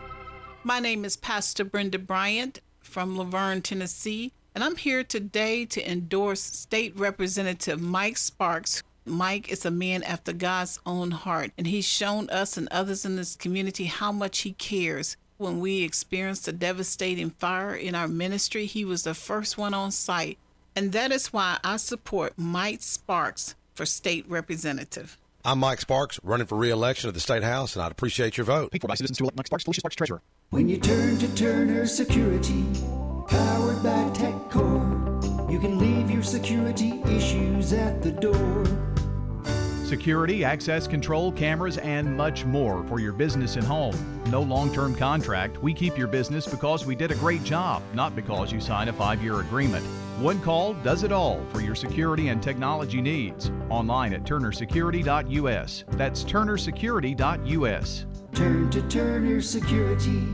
My 0.63 0.79
name 0.79 1.05
is 1.05 1.17
Pastor 1.17 1.63
Brenda 1.63 1.97
Bryant 1.97 2.61
from 2.81 3.17
La 3.17 3.23
Vergne, 3.23 3.63
Tennessee, 3.63 4.31
and 4.53 4.63
I'm 4.63 4.75
here 4.75 5.03
today 5.03 5.65
to 5.65 5.91
endorse 5.91 6.41
State 6.41 6.95
Representative 6.95 7.81
Mike 7.81 8.17
Sparks 8.17 8.83
Mike 9.05 9.51
is 9.51 9.65
a 9.65 9.71
man 9.71 10.01
after 10.03 10.31
God's 10.31 10.79
own 10.85 11.11
heart, 11.11 11.51
and 11.57 11.67
he's 11.67 11.85
shown 11.85 12.29
us 12.29 12.55
and 12.55 12.67
others 12.69 13.05
in 13.05 13.15
this 13.17 13.35
community 13.35 13.85
how 13.85 14.11
much 14.11 14.39
he 14.39 14.53
cares. 14.53 15.17
When 15.37 15.59
we 15.59 15.83
experienced 15.83 16.47
a 16.47 16.53
devastating 16.53 17.31
fire 17.31 17.75
in 17.75 17.95
our 17.95 18.07
ministry, 18.07 18.65
he 18.65 18.85
was 18.85 19.03
the 19.03 19.13
first 19.13 19.57
one 19.57 19.73
on 19.73 19.91
site. 19.91 20.37
And 20.75 20.93
that 20.93 21.11
is 21.11 21.33
why 21.33 21.59
I 21.63 21.77
support 21.77 22.33
Mike 22.37 22.81
Sparks 22.81 23.55
for 23.73 23.85
state 23.85 24.25
representative. 24.29 25.17
I'm 25.43 25.59
Mike 25.59 25.81
Sparks, 25.81 26.19
running 26.23 26.47
for 26.47 26.57
re-election 26.57 27.09
of 27.09 27.13
the 27.13 27.19
State 27.19 27.43
House, 27.43 27.75
and 27.75 27.83
I'd 27.83 27.91
appreciate 27.91 28.37
your 28.37 28.45
vote. 28.45 28.71
Paid 28.71 28.81
for 28.81 28.87
by 28.87 28.95
citizens 28.95 29.17
to 29.17 29.25
elect 29.25 29.35
Mike 29.35 29.47
Sparks, 29.47 29.65
Felicia 29.65 29.81
Sparks, 29.81 29.95
Treasurer. 29.97 30.21
When 30.51 30.69
you 30.69 30.77
turn 30.77 31.17
to 31.17 31.35
Turner 31.35 31.85
Security, 31.85 32.63
powered 33.27 33.83
by 33.83 34.09
TechCore, 34.13 35.51
you 35.51 35.59
can 35.59 35.77
leave 35.77 36.09
your 36.09 36.23
security 36.23 37.01
issues 37.05 37.73
at 37.73 38.01
the 38.01 38.11
door. 38.11 38.92
Security, 39.93 40.43
access 40.43 40.87
control, 40.87 41.31
cameras, 41.31 41.77
and 41.77 42.17
much 42.17 42.45
more 42.45 42.83
for 42.85 42.99
your 42.99 43.13
business 43.13 43.57
and 43.57 43.63
home. 43.63 43.95
No 44.31 44.41
long 44.41 44.73
term 44.73 44.95
contract. 44.95 45.61
We 45.61 45.71
keep 45.71 45.99
your 45.99 46.07
business 46.07 46.47
because 46.47 46.83
we 46.83 46.95
did 46.95 47.11
a 47.11 47.15
great 47.15 47.43
job, 47.43 47.83
not 47.93 48.15
because 48.15 48.51
you 48.51 48.59
signed 48.59 48.89
a 48.89 48.93
five 48.93 49.21
year 49.21 49.41
agreement. 49.41 49.85
One 50.17 50.41
call 50.41 50.73
does 50.73 51.03
it 51.03 51.11
all 51.11 51.45
for 51.51 51.61
your 51.61 51.75
security 51.75 52.29
and 52.29 52.41
technology 52.41 53.01
needs. 53.01 53.51
Online 53.69 54.13
at 54.13 54.23
turnersecurity.us. 54.23 55.83
That's 55.89 56.23
turnersecurity.us. 56.23 58.05
Turn 58.33 58.71
to 58.71 58.81
Turner 58.89 59.41
Security. 59.41 60.27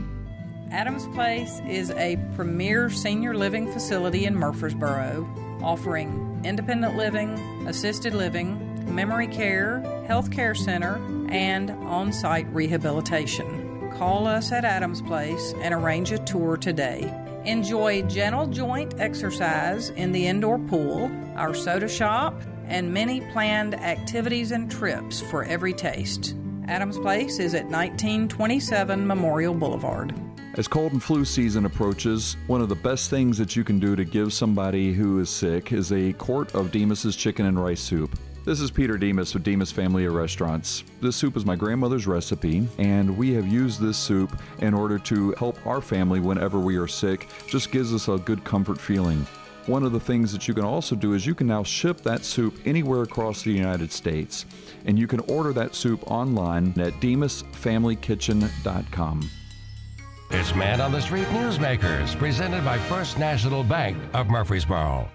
Adams 0.70 1.06
Place 1.08 1.60
is 1.68 1.90
a 1.90 2.16
premier 2.34 2.88
senior 2.88 3.34
living 3.34 3.70
facility 3.70 4.24
in 4.24 4.34
Murfreesboro, 4.34 5.28
offering 5.62 6.40
independent 6.46 6.96
living, 6.96 7.38
assisted 7.66 8.14
living, 8.14 8.69
memory 8.90 9.28
care, 9.28 9.80
health 10.06 10.30
care 10.30 10.54
center, 10.54 11.00
and 11.30 11.70
on 11.70 12.12
site 12.12 12.46
rehabilitation. 12.52 13.90
Call 13.96 14.26
us 14.26 14.52
at 14.52 14.64
Adams 14.64 15.02
Place 15.02 15.54
and 15.60 15.74
arrange 15.74 16.12
a 16.12 16.18
tour 16.18 16.56
today. 16.56 17.12
Enjoy 17.44 18.02
gentle 18.02 18.46
joint 18.46 18.94
exercise 18.98 19.90
in 19.90 20.12
the 20.12 20.26
indoor 20.26 20.58
pool, 20.58 21.10
our 21.36 21.54
soda 21.54 21.88
shop, 21.88 22.40
and 22.66 22.92
many 22.92 23.20
planned 23.32 23.74
activities 23.74 24.52
and 24.52 24.70
trips 24.70 25.20
for 25.20 25.44
every 25.44 25.72
taste. 25.72 26.34
Adams 26.68 26.98
Place 26.98 27.38
is 27.38 27.54
at 27.54 27.64
1927 27.64 29.06
Memorial 29.06 29.54
Boulevard. 29.54 30.14
As 30.54 30.68
cold 30.68 30.92
and 30.92 31.02
flu 31.02 31.24
season 31.24 31.64
approaches, 31.64 32.36
one 32.46 32.60
of 32.60 32.68
the 32.68 32.74
best 32.74 33.08
things 33.08 33.38
that 33.38 33.54
you 33.54 33.64
can 33.64 33.78
do 33.78 33.94
to 33.94 34.04
give 34.04 34.32
somebody 34.32 34.92
who 34.92 35.20
is 35.20 35.30
sick 35.30 35.72
is 35.72 35.92
a 35.92 36.12
quart 36.14 36.54
of 36.54 36.72
Demas's 36.72 37.16
chicken 37.16 37.46
and 37.46 37.62
rice 37.62 37.80
soup. 37.80 38.18
This 38.42 38.62
is 38.62 38.70
Peter 38.70 38.96
Demas 38.96 39.34
with 39.34 39.44
Demas 39.44 39.70
Family 39.70 40.06
of 40.06 40.14
Restaurants. 40.14 40.82
This 41.02 41.14
soup 41.14 41.36
is 41.36 41.44
my 41.44 41.56
grandmother's 41.56 42.06
recipe, 42.06 42.66
and 42.78 43.18
we 43.18 43.34
have 43.34 43.46
used 43.46 43.82
this 43.82 43.98
soup 43.98 44.40
in 44.60 44.72
order 44.72 44.98
to 44.98 45.32
help 45.32 45.58
our 45.66 45.82
family 45.82 46.20
whenever 46.20 46.58
we 46.58 46.78
are 46.78 46.86
sick. 46.86 47.28
Just 47.46 47.70
gives 47.70 47.92
us 47.92 48.08
a 48.08 48.16
good 48.16 48.42
comfort 48.42 48.80
feeling. 48.80 49.26
One 49.66 49.82
of 49.82 49.92
the 49.92 50.00
things 50.00 50.32
that 50.32 50.48
you 50.48 50.54
can 50.54 50.64
also 50.64 50.96
do 50.96 51.12
is 51.12 51.26
you 51.26 51.34
can 51.34 51.48
now 51.48 51.62
ship 51.62 52.00
that 52.00 52.24
soup 52.24 52.58
anywhere 52.64 53.02
across 53.02 53.42
the 53.42 53.52
United 53.52 53.92
States, 53.92 54.46
and 54.86 54.98
you 54.98 55.06
can 55.06 55.20
order 55.20 55.52
that 55.52 55.74
soup 55.74 56.10
online 56.10 56.68
at 56.80 56.94
demasfamilykitchen.com. 56.94 59.30
It's 60.30 60.54
Man 60.54 60.80
on 60.80 60.92
the 60.92 61.02
Street 61.02 61.26
Newsmakers, 61.26 62.18
presented 62.18 62.64
by 62.64 62.78
First 62.78 63.18
National 63.18 63.62
Bank 63.62 63.98
of 64.14 64.28
Murfreesboro. 64.28 65.10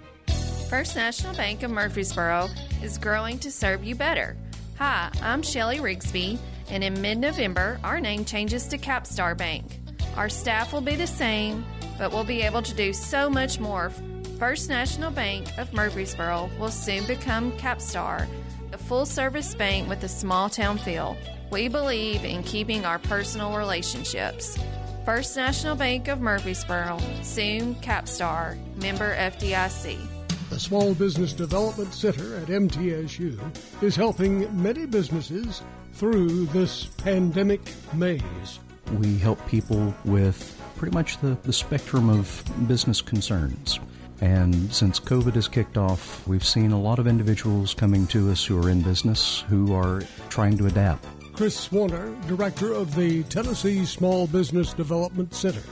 First 0.70 0.96
National 0.96 1.36
Bank 1.36 1.62
of 1.62 1.70
Murfreesboro 1.70 2.50
is 2.82 2.98
growing 2.98 3.38
to 3.40 3.52
serve 3.52 3.84
you 3.84 3.94
better. 3.94 4.36
Hi, 4.80 5.12
I'm 5.22 5.44
Shelly 5.44 5.78
Rigsby, 5.78 6.40
and 6.70 6.84
in 6.84 7.00
mid 7.02 7.20
November, 7.20 7.80
our 7.84 8.02
name 8.02 8.26
changes 8.26 8.68
to 8.70 8.80
Capstar 8.80 9.38
Bank. 9.38 9.80
Our 10.18 10.28
staff 10.28 10.74
will 10.74 10.82
be 10.82 10.96
the 10.96 11.06
same, 11.06 11.64
but 12.00 12.12
we'll 12.12 12.24
be 12.24 12.42
able 12.42 12.64
to 12.64 12.74
do 12.74 12.94
so 12.94 13.30
much 13.30 13.60
more. 13.60 13.92
First 14.40 14.68
National 14.68 15.12
Bank 15.12 15.56
of 15.60 15.72
Murfreesboro 15.72 16.50
will 16.60 16.72
soon 16.72 17.06
become 17.06 17.52
Capstar, 17.54 18.28
a 18.74 18.78
full 18.78 19.06
service 19.06 19.54
bank 19.54 19.88
with 19.88 20.04
a 20.04 20.10
small 20.10 20.50
town 20.50 20.80
feel. 20.80 21.16
We 21.52 21.68
believe 21.68 22.26
in 22.26 22.42
keeping 22.42 22.86
our 22.86 22.98
personal 22.98 23.56
relationships. 23.56 24.58
First 25.06 25.38
National 25.38 25.76
Bank 25.76 26.08
of 26.08 26.22
Murfreesboro, 26.22 26.98
soon 27.22 27.76
Capstar, 27.76 28.58
member 28.78 29.16
FDIC. 29.16 30.15
The 30.50 30.60
Small 30.60 30.94
Business 30.94 31.34
Development 31.34 31.92
Center 31.92 32.38
at 32.38 32.48
MTSU 32.48 33.38
is 33.82 33.96
helping 33.96 34.62
many 34.62 34.86
businesses 34.86 35.64
through 35.94 36.46
this 36.48 36.86
pandemic 36.86 37.62
maze. 37.94 38.60
We 39.00 39.18
help 39.18 39.46
people 39.48 39.94
with 40.06 40.62
pretty 40.76 40.94
much 40.94 41.18
the, 41.18 41.36
the 41.44 41.52
spectrum 41.52 42.10
of 42.10 42.44
business 42.68 43.02
concerns. 43.02 43.80
And 44.22 44.72
since 44.74 45.00
COVID 45.00 45.34
has 45.34 45.48
kicked 45.48 45.78
off, 45.78 46.26
we've 46.28 46.46
seen 46.46 46.72
a 46.72 46.80
lot 46.80 47.00
of 47.00 47.08
individuals 47.08 47.74
coming 47.74 48.06
to 48.08 48.32
us 48.32 48.46
who 48.46 48.64
are 48.64 48.70
in 48.70 48.82
business 48.82 49.44
who 49.50 49.74
are 49.74 50.04
trying 50.30 50.58
to 50.58 50.68
adapt. 50.68 51.06
Chris 51.34 51.68
Swanner, 51.68 52.16
director 52.28 52.72
of 52.72 52.96
the 52.96 53.24
Tennessee 53.24 53.84
Small 53.84 54.28
Business 54.28 54.74
Development 54.74 55.34
Center. 55.34 55.64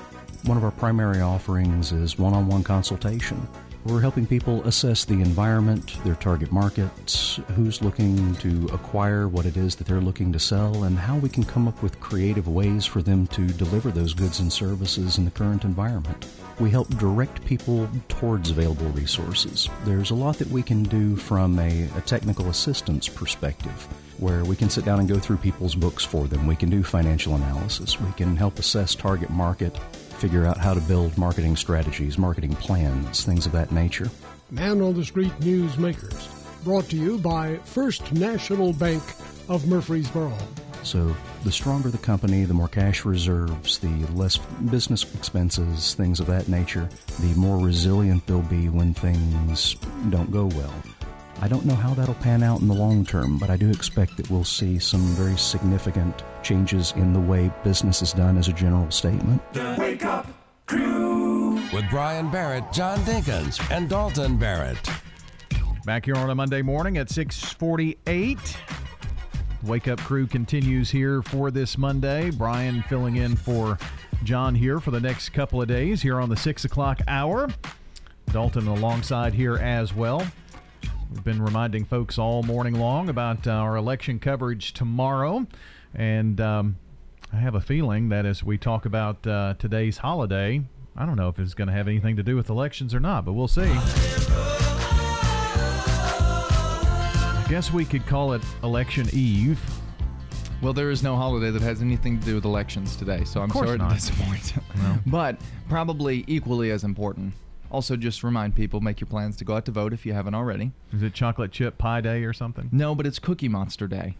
One 0.45 0.57
of 0.57 0.63
our 0.65 0.71
primary 0.71 1.21
offerings 1.21 1.93
is 1.93 2.17
one 2.17 2.33
on 2.33 2.47
one 2.47 2.63
consultation. 2.63 3.47
We're 3.85 3.99
helping 3.99 4.25
people 4.25 4.63
assess 4.63 5.03
the 5.03 5.15
environment, 5.15 6.01
their 6.05 6.15
target 6.15 6.53
markets, 6.53 7.41
who's 7.53 7.81
looking 7.81 8.33
to 8.35 8.69
acquire 8.71 9.27
what 9.27 9.45
it 9.45 9.57
is 9.57 9.75
that 9.75 9.87
they're 9.87 9.99
looking 9.99 10.31
to 10.31 10.39
sell, 10.39 10.85
and 10.85 10.97
how 10.97 11.17
we 11.17 11.27
can 11.27 11.43
come 11.43 11.67
up 11.67 11.83
with 11.83 11.99
creative 11.99 12.47
ways 12.47 12.85
for 12.85 13.01
them 13.01 13.27
to 13.27 13.45
deliver 13.45 13.91
those 13.91 14.13
goods 14.13 14.39
and 14.39 14.53
services 14.53 15.17
in 15.17 15.25
the 15.25 15.31
current 15.31 15.65
environment. 15.65 16.27
We 16.59 16.69
help 16.69 16.87
direct 16.97 17.45
people 17.45 17.89
towards 18.07 18.51
available 18.51 18.87
resources. 18.91 19.67
There's 19.83 20.11
a 20.11 20.15
lot 20.15 20.37
that 20.37 20.47
we 20.47 20.63
can 20.63 20.83
do 20.83 21.17
from 21.17 21.59
a, 21.59 21.89
a 21.97 22.01
technical 22.01 22.49
assistance 22.49 23.09
perspective 23.09 23.87
where 24.17 24.45
we 24.45 24.55
can 24.55 24.69
sit 24.69 24.85
down 24.85 24.99
and 24.99 25.09
go 25.09 25.19
through 25.19 25.37
people's 25.37 25.75
books 25.75 26.05
for 26.05 26.27
them. 26.27 26.47
We 26.47 26.55
can 26.55 26.69
do 26.69 26.83
financial 26.83 27.35
analysis. 27.35 27.99
We 27.99 28.11
can 28.13 28.37
help 28.37 28.59
assess 28.59 28.95
target 28.95 29.29
market, 29.29 29.75
figure 30.23 30.45
out 30.45 30.57
how 30.57 30.73
to 30.73 30.79
build 30.79 31.17
marketing 31.17 31.53
strategies, 31.53 32.17
marketing 32.17 32.55
plans, 32.55 33.25
things 33.25 33.45
of 33.45 33.51
that 33.51 33.73
nature. 33.73 34.09
Man 34.51 34.81
on 34.81 34.93
the 34.93 35.03
Street 35.03 35.33
Newsmakers, 35.41 36.29
brought 36.63 36.85
to 36.91 36.95
you 36.95 37.17
by 37.17 37.57
First 37.65 38.13
National 38.13 38.71
Bank 38.71 39.03
of 39.49 39.67
Murfreesboro. 39.67 40.31
So, 40.81 41.13
the 41.43 41.51
stronger 41.51 41.89
the 41.89 41.97
company, 41.97 42.45
the 42.45 42.53
more 42.53 42.69
cash 42.69 43.03
reserves, 43.03 43.79
the 43.79 44.07
less 44.13 44.37
business 44.71 45.03
expenses, 45.13 45.93
things 45.93 46.21
of 46.21 46.27
that 46.27 46.47
nature, 46.47 46.87
the 47.19 47.33
more 47.35 47.57
resilient 47.57 48.25
they'll 48.25 48.41
be 48.43 48.69
when 48.69 48.93
things 48.93 49.73
don't 50.09 50.31
go 50.31 50.45
well. 50.45 50.73
I 51.43 51.49
don't 51.49 51.65
know 51.65 51.75
how 51.75 51.93
that'll 51.93 52.13
pan 52.15 52.41
out 52.41 52.61
in 52.61 52.69
the 52.69 52.73
long 52.73 53.05
term, 53.05 53.37
but 53.37 53.49
I 53.49 53.57
do 53.57 53.69
expect 53.69 54.15
that 54.15 54.31
we'll 54.31 54.45
see 54.45 54.79
some 54.79 55.01
very 55.01 55.35
significant 55.35 56.23
changes 56.41 56.93
in 56.95 57.11
the 57.11 57.19
way 57.19 57.51
business 57.65 58.01
is 58.01 58.13
done 58.13 58.37
as 58.37 58.47
a 58.47 58.53
general 58.53 58.89
statement. 58.91 59.41
The 59.51 59.75
Wake 59.77 60.05
Up 60.05 60.25
Crew 60.67 61.55
with 61.73 61.83
Brian 61.89 62.31
Barrett, 62.31 62.63
John 62.71 62.97
Dinkins, 62.99 63.59
and 63.71 63.89
Dalton 63.89 64.37
Barrett. 64.37 64.77
Back 65.85 66.05
here 66.05 66.15
on 66.15 66.29
a 66.29 66.35
Monday 66.35 66.61
morning 66.61 66.97
at 66.97 67.09
648. 67.09 68.57
Wake 69.63 69.89
Up 69.89 69.99
Crew 69.99 70.25
continues 70.25 70.89
here 70.89 71.21
for 71.23 71.51
this 71.51 71.77
Monday. 71.77 72.31
Brian 72.31 72.83
filling 72.83 73.17
in 73.17 73.35
for 73.35 73.77
John 74.23 74.55
here 74.55 74.79
for 74.79 74.91
the 74.91 75.01
next 75.01 75.31
couple 75.33 75.61
of 75.61 75.67
days 75.67 76.01
here 76.01 76.21
on 76.21 76.29
the 76.29 76.37
6 76.37 76.63
o'clock 76.63 77.01
hour. 77.09 77.49
Dalton 78.31 78.67
alongside 78.67 79.33
here 79.33 79.57
as 79.57 79.93
well. 79.93 80.25
We've 81.13 81.23
been 81.23 81.43
reminding 81.43 81.85
folks 81.85 82.17
all 82.17 82.41
morning 82.41 82.73
long 82.73 83.07
about 83.07 83.45
uh, 83.45 83.51
our 83.51 83.75
election 83.75 84.17
coverage 84.19 84.73
tomorrow. 84.73 85.45
And 85.93 86.41
um, 86.41 86.77
I 87.31 87.35
have 87.35 87.53
a 87.53 87.61
feeling 87.61 88.09
that 88.09 88.25
as 88.25 88.43
we 88.43 88.57
talk 88.57 88.85
about 88.85 89.27
uh, 89.27 89.53
today's 89.59 89.97
holiday, 89.97 90.63
I 90.97 91.05
don't 91.05 91.15
know 91.15 91.29
if 91.29 91.37
it's 91.37 91.53
going 91.53 91.67
to 91.67 91.73
have 91.73 91.87
anything 91.87 92.15
to 92.15 92.23
do 92.23 92.35
with 92.35 92.49
elections 92.49 92.95
or 92.95 92.99
not, 92.99 93.25
but 93.25 93.33
we'll 93.33 93.47
see. 93.47 93.61
I 97.21 97.45
guess 97.47 97.71
we 97.71 97.85
could 97.85 98.07
call 98.07 98.33
it 98.33 98.41
Election 98.63 99.07
Eve. 99.13 99.61
Well, 100.63 100.73
there 100.73 100.89
is 100.89 101.03
no 101.03 101.15
holiday 101.15 101.51
that 101.51 101.61
has 101.61 101.83
anything 101.83 102.19
to 102.19 102.25
do 102.25 102.33
with 102.33 102.45
elections 102.45 102.95
today, 102.95 103.23
so 103.23 103.39
I'm 103.39 103.51
sorry 103.51 103.77
not. 103.77 103.89
to 103.89 103.95
disappoint. 103.95 104.55
No. 104.77 104.97
but 105.05 105.39
probably 105.69 106.23
equally 106.25 106.71
as 106.71 106.83
important. 106.83 107.35
Also, 107.73 107.95
just 107.97 108.23
remind 108.23 108.55
people 108.55 108.81
make 108.81 109.01
your 109.01 109.07
plans 109.07 109.35
to 109.37 109.43
go 109.43 109.55
out 109.55 109.65
to 109.65 109.71
vote 109.71 109.93
if 109.93 110.05
you 110.05 110.13
haven't 110.13 110.35
already. 110.35 110.71
Is 110.93 111.01
it 111.01 111.13
chocolate 111.13 111.51
chip 111.51 111.79
pie 111.79 112.01
day 112.01 112.23
or 112.23 112.31
something? 112.31 112.69
No, 112.71 112.93
but 112.93 113.07
it's 113.07 113.17
Cookie 113.17 113.49
Monster 113.49 113.87
Day. 113.87 114.15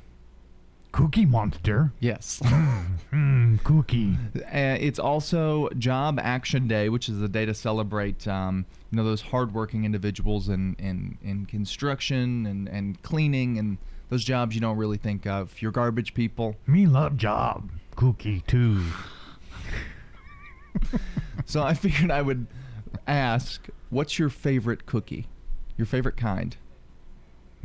Cookie 0.92 1.26
Monster? 1.26 1.92
Yes. 2.00 2.42
Mm, 3.14 3.64
cookie. 3.64 4.18
Uh, 4.36 4.78
it's 4.80 4.98
also 4.98 5.70
Job 5.78 6.20
Action 6.20 6.68
Day, 6.68 6.90
which 6.90 7.08
is 7.10 7.22
a 7.22 7.28
day 7.28 7.46
to 7.46 7.54
celebrate, 7.54 8.28
um, 8.28 8.66
you 8.90 8.98
know, 8.98 9.04
those 9.04 9.22
hardworking 9.22 9.86
individuals 9.86 10.50
in, 10.50 10.76
in, 10.80 11.20
in 11.22 11.46
construction 11.46 12.48
and, 12.48 12.68
and 12.68 13.00
cleaning 13.04 13.60
and 13.60 13.78
those 14.10 14.24
jobs 14.24 14.56
you 14.56 14.62
don't 14.62 14.78
really 14.78 14.98
think 14.98 15.28
of. 15.28 15.62
Your 15.62 15.72
garbage 15.72 16.16
people. 16.16 16.56
Me 16.66 16.88
love 16.88 17.18
job. 17.18 17.70
Cookie 17.96 18.42
too. 18.48 18.84
So 21.46 21.62
I 21.62 21.74
figured 21.74 22.10
I 22.10 22.22
would 22.22 22.48
ask, 23.08 23.68
what's 23.90 24.18
your 24.20 24.30
favorite 24.30 24.86
cookie? 24.86 25.28
Your 25.78 25.86
favorite 25.86 26.18
kind? 26.18 26.56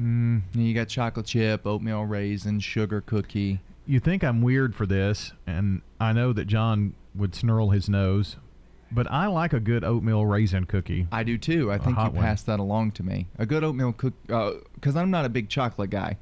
Mm, 0.00 0.42
You 0.54 0.74
got 0.74 0.88
chocolate 0.88 1.26
chip, 1.26 1.66
oatmeal 1.66 2.04
raisin, 2.04 2.60
sugar 2.60 3.00
cookie. 3.00 3.60
you 3.86 3.98
think 4.00 4.22
I'm 4.22 4.42
weird 4.42 4.74
for 4.74 4.86
this, 4.86 5.32
and 5.46 5.82
I 5.98 6.12
know 6.12 6.32
that 6.32 6.44
John 6.46 6.94
would 7.14 7.34
snarl 7.34 7.70
his 7.70 7.88
nose, 7.88 8.36
but 8.92 9.10
I 9.10 9.26
like 9.26 9.52
a 9.52 9.60
good 9.60 9.82
oatmeal 9.84 10.24
raisin 10.26 10.64
cookie. 10.66 11.08
I 11.10 11.22
do 11.24 11.36
too. 11.36 11.72
I 11.72 11.78
think 11.78 11.96
you 11.96 12.04
one. 12.04 12.22
passed 12.22 12.46
that 12.46 12.60
along 12.60 12.92
to 12.92 13.02
me. 13.02 13.26
A 13.38 13.46
good 13.46 13.64
oatmeal 13.64 13.92
cook, 13.92 14.14
because 14.26 14.94
I'm 14.94 15.10
not 15.10 15.24
a 15.24 15.28
big 15.28 15.48
chocolate 15.48 15.90
guy. 15.90 16.16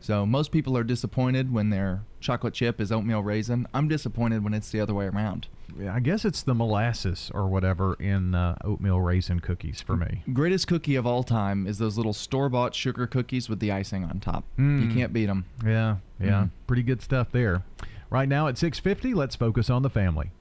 So 0.00 0.24
most 0.24 0.50
people 0.50 0.76
are 0.76 0.84
disappointed 0.84 1.52
when 1.52 1.70
their 1.70 2.02
chocolate 2.20 2.54
chip 2.54 2.80
is 2.80 2.90
oatmeal 2.90 3.22
raisin. 3.22 3.66
I'm 3.74 3.86
disappointed 3.86 4.42
when 4.42 4.54
it's 4.54 4.70
the 4.70 4.80
other 4.80 4.94
way 4.94 5.06
around. 5.06 5.46
Yeah, 5.78 5.94
I 5.94 6.00
guess 6.00 6.24
it's 6.24 6.42
the 6.42 6.54
molasses 6.54 7.30
or 7.34 7.48
whatever 7.48 7.94
in 7.94 8.34
uh, 8.34 8.56
oatmeal 8.64 9.00
raisin 9.00 9.40
cookies 9.40 9.80
for 9.80 9.96
me. 9.96 10.22
Greatest 10.32 10.66
cookie 10.66 10.96
of 10.96 11.06
all 11.06 11.22
time 11.22 11.66
is 11.66 11.78
those 11.78 11.96
little 11.96 12.12
store-bought 12.14 12.74
sugar 12.74 13.06
cookies 13.06 13.48
with 13.48 13.60
the 13.60 13.70
icing 13.70 14.04
on 14.04 14.20
top. 14.20 14.44
Mm. 14.58 14.88
You 14.88 14.94
can't 14.94 15.12
beat 15.12 15.26
them. 15.26 15.44
Yeah, 15.64 15.96
yeah, 16.18 16.44
Mhm. 16.44 16.50
pretty 16.66 16.82
good 16.82 17.02
stuff 17.02 17.30
there. 17.30 17.62
Right 18.10 18.28
now 18.28 18.48
at 18.48 18.58
6:50, 18.58 19.14
let's 19.14 19.36
focus 19.36 19.70
on 19.70 19.82
the 19.82 19.90
family. 19.90 20.32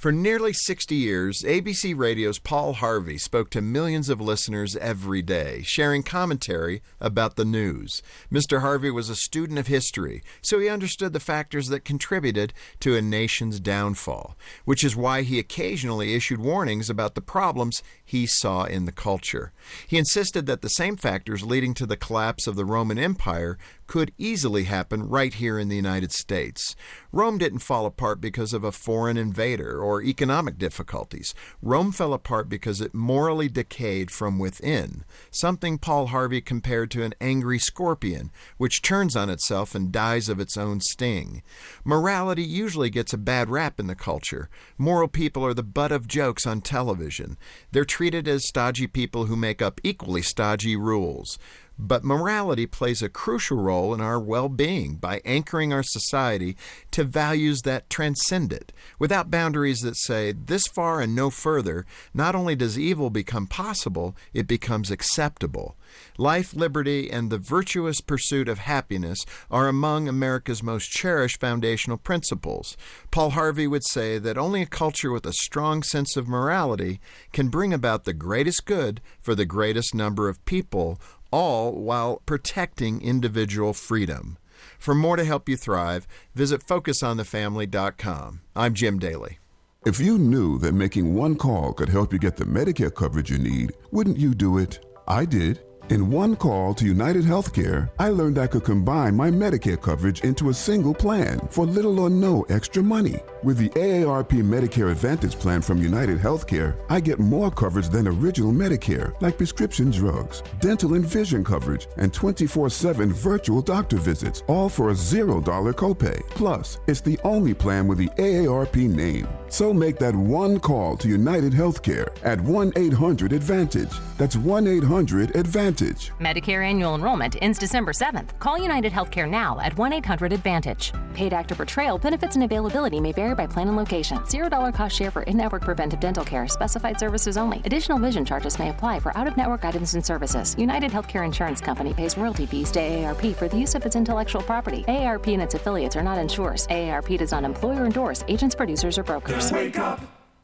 For 0.00 0.12
nearly 0.12 0.54
60 0.54 0.94
years, 0.94 1.42
ABC 1.42 1.94
Radio's 1.94 2.38
Paul 2.38 2.72
Harvey 2.72 3.18
spoke 3.18 3.50
to 3.50 3.60
millions 3.60 4.08
of 4.08 4.18
listeners 4.18 4.74
every 4.76 5.20
day, 5.20 5.60
sharing 5.62 6.02
commentary 6.02 6.80
about 7.00 7.36
the 7.36 7.44
news. 7.44 8.02
Mr. 8.32 8.62
Harvey 8.62 8.90
was 8.90 9.10
a 9.10 9.14
student 9.14 9.58
of 9.58 9.66
history, 9.66 10.22
so 10.40 10.58
he 10.58 10.70
understood 10.70 11.12
the 11.12 11.20
factors 11.20 11.68
that 11.68 11.84
contributed 11.84 12.54
to 12.80 12.96
a 12.96 13.02
nation's 13.02 13.60
downfall, 13.60 14.38
which 14.64 14.82
is 14.82 14.96
why 14.96 15.20
he 15.20 15.38
occasionally 15.38 16.14
issued 16.14 16.40
warnings 16.40 16.88
about 16.88 17.14
the 17.14 17.20
problems 17.20 17.82
he 18.02 18.24
saw 18.24 18.64
in 18.64 18.86
the 18.86 18.92
culture. 18.92 19.52
He 19.86 19.98
insisted 19.98 20.46
that 20.46 20.62
the 20.62 20.70
same 20.70 20.96
factors 20.96 21.42
leading 21.42 21.74
to 21.74 21.84
the 21.84 21.98
collapse 21.98 22.46
of 22.46 22.56
the 22.56 22.64
Roman 22.64 22.98
Empire 22.98 23.58
could 23.90 24.12
easily 24.18 24.64
happen 24.64 25.08
right 25.08 25.34
here 25.34 25.58
in 25.58 25.68
the 25.68 25.74
United 25.74 26.12
States. 26.12 26.76
Rome 27.10 27.38
didn't 27.38 27.58
fall 27.58 27.86
apart 27.86 28.20
because 28.20 28.52
of 28.52 28.62
a 28.62 28.70
foreign 28.70 29.16
invader 29.16 29.82
or 29.82 30.00
economic 30.00 30.58
difficulties. 30.58 31.34
Rome 31.60 31.90
fell 31.90 32.12
apart 32.12 32.48
because 32.48 32.80
it 32.80 32.94
morally 32.94 33.48
decayed 33.48 34.12
from 34.12 34.38
within, 34.38 35.04
something 35.32 35.76
Paul 35.76 36.06
Harvey 36.06 36.40
compared 36.40 36.92
to 36.92 37.02
an 37.02 37.14
angry 37.20 37.58
scorpion, 37.58 38.30
which 38.58 38.80
turns 38.80 39.16
on 39.16 39.28
itself 39.28 39.74
and 39.74 39.90
dies 39.90 40.28
of 40.28 40.38
its 40.38 40.56
own 40.56 40.80
sting. 40.80 41.42
Morality 41.82 42.44
usually 42.44 42.90
gets 42.90 43.12
a 43.12 43.18
bad 43.18 43.50
rap 43.50 43.80
in 43.80 43.88
the 43.88 43.96
culture. 43.96 44.48
Moral 44.78 45.08
people 45.08 45.44
are 45.44 45.52
the 45.52 45.64
butt 45.64 45.90
of 45.90 46.06
jokes 46.06 46.46
on 46.46 46.60
television. 46.60 47.36
They're 47.72 47.84
treated 47.84 48.28
as 48.28 48.46
stodgy 48.46 48.86
people 48.86 49.26
who 49.26 49.34
make 49.34 49.60
up 49.60 49.80
equally 49.82 50.22
stodgy 50.22 50.76
rules. 50.76 51.40
But 51.82 52.04
morality 52.04 52.66
plays 52.66 53.00
a 53.00 53.08
crucial 53.08 53.56
role 53.56 53.94
in 53.94 54.02
our 54.02 54.20
well 54.20 54.50
being 54.50 54.96
by 54.96 55.22
anchoring 55.24 55.72
our 55.72 55.82
society 55.82 56.54
to 56.90 57.04
values 57.04 57.62
that 57.62 57.88
transcend 57.88 58.52
it. 58.52 58.70
Without 58.98 59.30
boundaries 59.30 59.80
that 59.80 59.96
say, 59.96 60.32
this 60.32 60.66
far 60.66 61.00
and 61.00 61.14
no 61.14 61.30
further, 61.30 61.86
not 62.12 62.34
only 62.34 62.54
does 62.54 62.78
evil 62.78 63.08
become 63.08 63.46
possible, 63.46 64.14
it 64.34 64.46
becomes 64.46 64.90
acceptable. 64.90 65.74
Life, 66.18 66.54
liberty, 66.54 67.10
and 67.10 67.30
the 67.30 67.38
virtuous 67.38 68.02
pursuit 68.02 68.48
of 68.48 68.58
happiness 68.58 69.24
are 69.50 69.66
among 69.66 70.06
America's 70.06 70.62
most 70.62 70.90
cherished 70.90 71.40
foundational 71.40 71.96
principles. 71.96 72.76
Paul 73.10 73.30
Harvey 73.30 73.66
would 73.66 73.84
say 73.84 74.18
that 74.18 74.36
only 74.36 74.62
a 74.62 74.66
culture 74.66 75.10
with 75.10 75.24
a 75.24 75.32
strong 75.32 75.82
sense 75.82 76.16
of 76.16 76.28
morality 76.28 77.00
can 77.32 77.48
bring 77.48 77.72
about 77.72 78.04
the 78.04 78.12
greatest 78.12 78.66
good 78.66 79.00
for 79.18 79.34
the 79.34 79.46
greatest 79.46 79.94
number 79.94 80.28
of 80.28 80.44
people 80.44 81.00
all 81.30 81.72
while 81.72 82.22
protecting 82.26 83.02
individual 83.02 83.72
freedom. 83.72 84.38
For 84.78 84.94
more 84.94 85.16
to 85.16 85.24
help 85.24 85.48
you 85.48 85.56
thrive, 85.56 86.06
visit 86.34 86.64
FocusOnTheFamily.com. 86.66 88.40
I'm 88.56 88.74
Jim 88.74 88.98
Daly. 88.98 89.38
If 89.86 89.98
you 89.98 90.18
knew 90.18 90.58
that 90.58 90.72
making 90.72 91.14
one 91.14 91.36
call 91.36 91.72
could 91.72 91.88
help 91.88 92.12
you 92.12 92.18
get 92.18 92.36
the 92.36 92.44
Medicare 92.44 92.94
coverage 92.94 93.30
you 93.30 93.38
need, 93.38 93.72
wouldn't 93.90 94.18
you 94.18 94.34
do 94.34 94.58
it? 94.58 94.84
I 95.08 95.24
did. 95.24 95.62
In 95.90 96.08
one 96.08 96.36
call 96.36 96.72
to 96.74 96.86
United 96.86 97.24
Healthcare, 97.24 97.90
I 97.98 98.10
learned 98.10 98.38
I 98.38 98.46
could 98.46 98.62
combine 98.62 99.16
my 99.16 99.28
Medicare 99.28 99.80
coverage 99.80 100.20
into 100.20 100.48
a 100.48 100.54
single 100.54 100.94
plan 100.94 101.40
for 101.50 101.66
little 101.66 101.98
or 101.98 102.08
no 102.08 102.42
extra 102.42 102.80
money. 102.80 103.18
With 103.42 103.58
the 103.58 103.70
AARP 103.70 104.40
Medicare 104.44 104.92
Advantage 104.92 105.34
plan 105.34 105.60
from 105.60 105.82
United 105.82 106.20
Healthcare, 106.20 106.76
I 106.88 107.00
get 107.00 107.18
more 107.18 107.50
coverage 107.50 107.88
than 107.88 108.06
original 108.06 108.52
Medicare, 108.52 109.20
like 109.20 109.36
prescription 109.36 109.90
drugs, 109.90 110.44
dental 110.60 110.94
and 110.94 111.04
vision 111.04 111.42
coverage, 111.42 111.88
and 111.96 112.14
24 112.14 112.70
7 112.70 113.12
virtual 113.12 113.60
doctor 113.60 113.96
visits, 113.96 114.44
all 114.46 114.68
for 114.68 114.90
a 114.90 114.94
$0 114.94 115.42
copay. 115.72 116.20
Plus, 116.30 116.78
it's 116.86 117.00
the 117.00 117.18
only 117.24 117.52
plan 117.52 117.88
with 117.88 117.98
the 117.98 118.10
AARP 118.10 118.76
name. 118.76 119.26
So 119.48 119.72
make 119.72 119.98
that 119.98 120.14
one 120.14 120.60
call 120.60 120.96
to 120.98 121.08
United 121.08 121.52
Healthcare 121.52 122.16
at 122.22 122.40
1 122.40 122.74
800 122.76 123.32
Advantage. 123.32 123.90
That's 124.16 124.36
1 124.36 124.68
800 124.68 125.34
Advantage. 125.80 126.12
Medicare 126.20 126.64
annual 126.64 126.94
enrollment 126.94 127.36
ends 127.40 127.58
December 127.58 127.92
7th. 127.92 128.38
Call 128.38 128.58
United 128.58 128.92
Healthcare 128.92 129.28
now 129.28 129.58
at 129.60 129.76
1 129.76 129.92
800 129.92 130.32
Advantage. 130.32 130.92
Paid 131.14 131.32
actor 131.32 131.54
portrayal 131.54 131.98
benefits 131.98 132.34
and 132.34 132.44
availability 132.44 133.00
may 133.00 133.12
vary 133.12 133.34
by 133.34 133.46
plan 133.46 133.68
and 133.68 133.76
location. 133.76 134.18
$0 134.18 134.74
cost 134.74 134.96
share 134.96 135.10
for 135.10 135.22
in 135.22 135.36
network 135.36 135.62
preventive 135.62 136.00
dental 136.00 136.24
care, 136.24 136.46
specified 136.48 136.98
services 136.98 137.36
only. 137.36 137.62
Additional 137.64 137.98
vision 137.98 138.24
charges 138.24 138.58
may 138.58 138.70
apply 138.70 139.00
for 139.00 139.16
out 139.16 139.26
of 139.26 139.36
network 139.36 139.64
items 139.64 139.94
and 139.94 140.04
services. 140.04 140.54
United 140.58 140.90
Healthcare 140.90 141.24
Insurance 141.24 141.60
Company 141.60 141.94
pays 141.94 142.16
royalty 142.16 142.46
fees 142.46 142.70
to 142.72 142.80
AARP 142.80 143.34
for 143.36 143.48
the 143.48 143.58
use 143.58 143.74
of 143.74 143.84
its 143.84 143.96
intellectual 143.96 144.42
property. 144.42 144.84
AARP 144.88 145.32
and 145.32 145.42
its 145.42 145.54
affiliates 145.54 145.96
are 145.96 146.02
not 146.02 146.18
insurers. 146.18 146.66
AARP 146.68 147.18
does 147.18 147.32
not 147.32 147.44
employ 147.44 147.76
or 147.76 147.86
endorse 147.86 148.24
agents, 148.28 148.54
producers, 148.54 148.98
or 148.98 149.02
brokers. 149.02 149.52
Wake 149.52 149.78
up, 149.78 150.00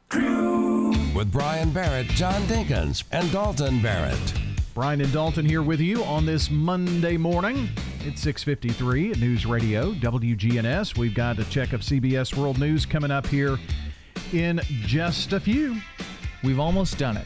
crew. 0.09 0.89
With 1.15 1.31
Brian 1.31 1.71
Barrett, 1.71 2.07
John 2.07 2.41
Dinkins, 2.43 3.03
and 3.11 3.31
Dalton 3.31 3.81
Barrett. 3.81 4.33
Brian 4.77 5.01
and 5.01 5.11
Dalton 5.11 5.43
here 5.43 5.63
with 5.63 5.79
you 5.81 6.03
on 6.03 6.23
this 6.23 6.51
Monday 6.51 7.17
morning. 7.17 7.67
It's 8.01 8.21
6:53 8.23 9.09
at 9.09 9.17
News 9.17 9.43
Radio 9.43 9.91
WGNS. 9.93 10.95
We've 10.95 11.15
got 11.15 11.39
a 11.39 11.45
check 11.45 11.73
of 11.73 11.81
CBS 11.81 12.37
World 12.37 12.59
News 12.59 12.85
coming 12.85 13.09
up 13.09 13.25
here 13.25 13.57
in 14.33 14.61
just 14.85 15.33
a 15.33 15.39
few. 15.39 15.77
We've 16.43 16.59
almost 16.59 16.99
done 16.99 17.17
it. 17.17 17.25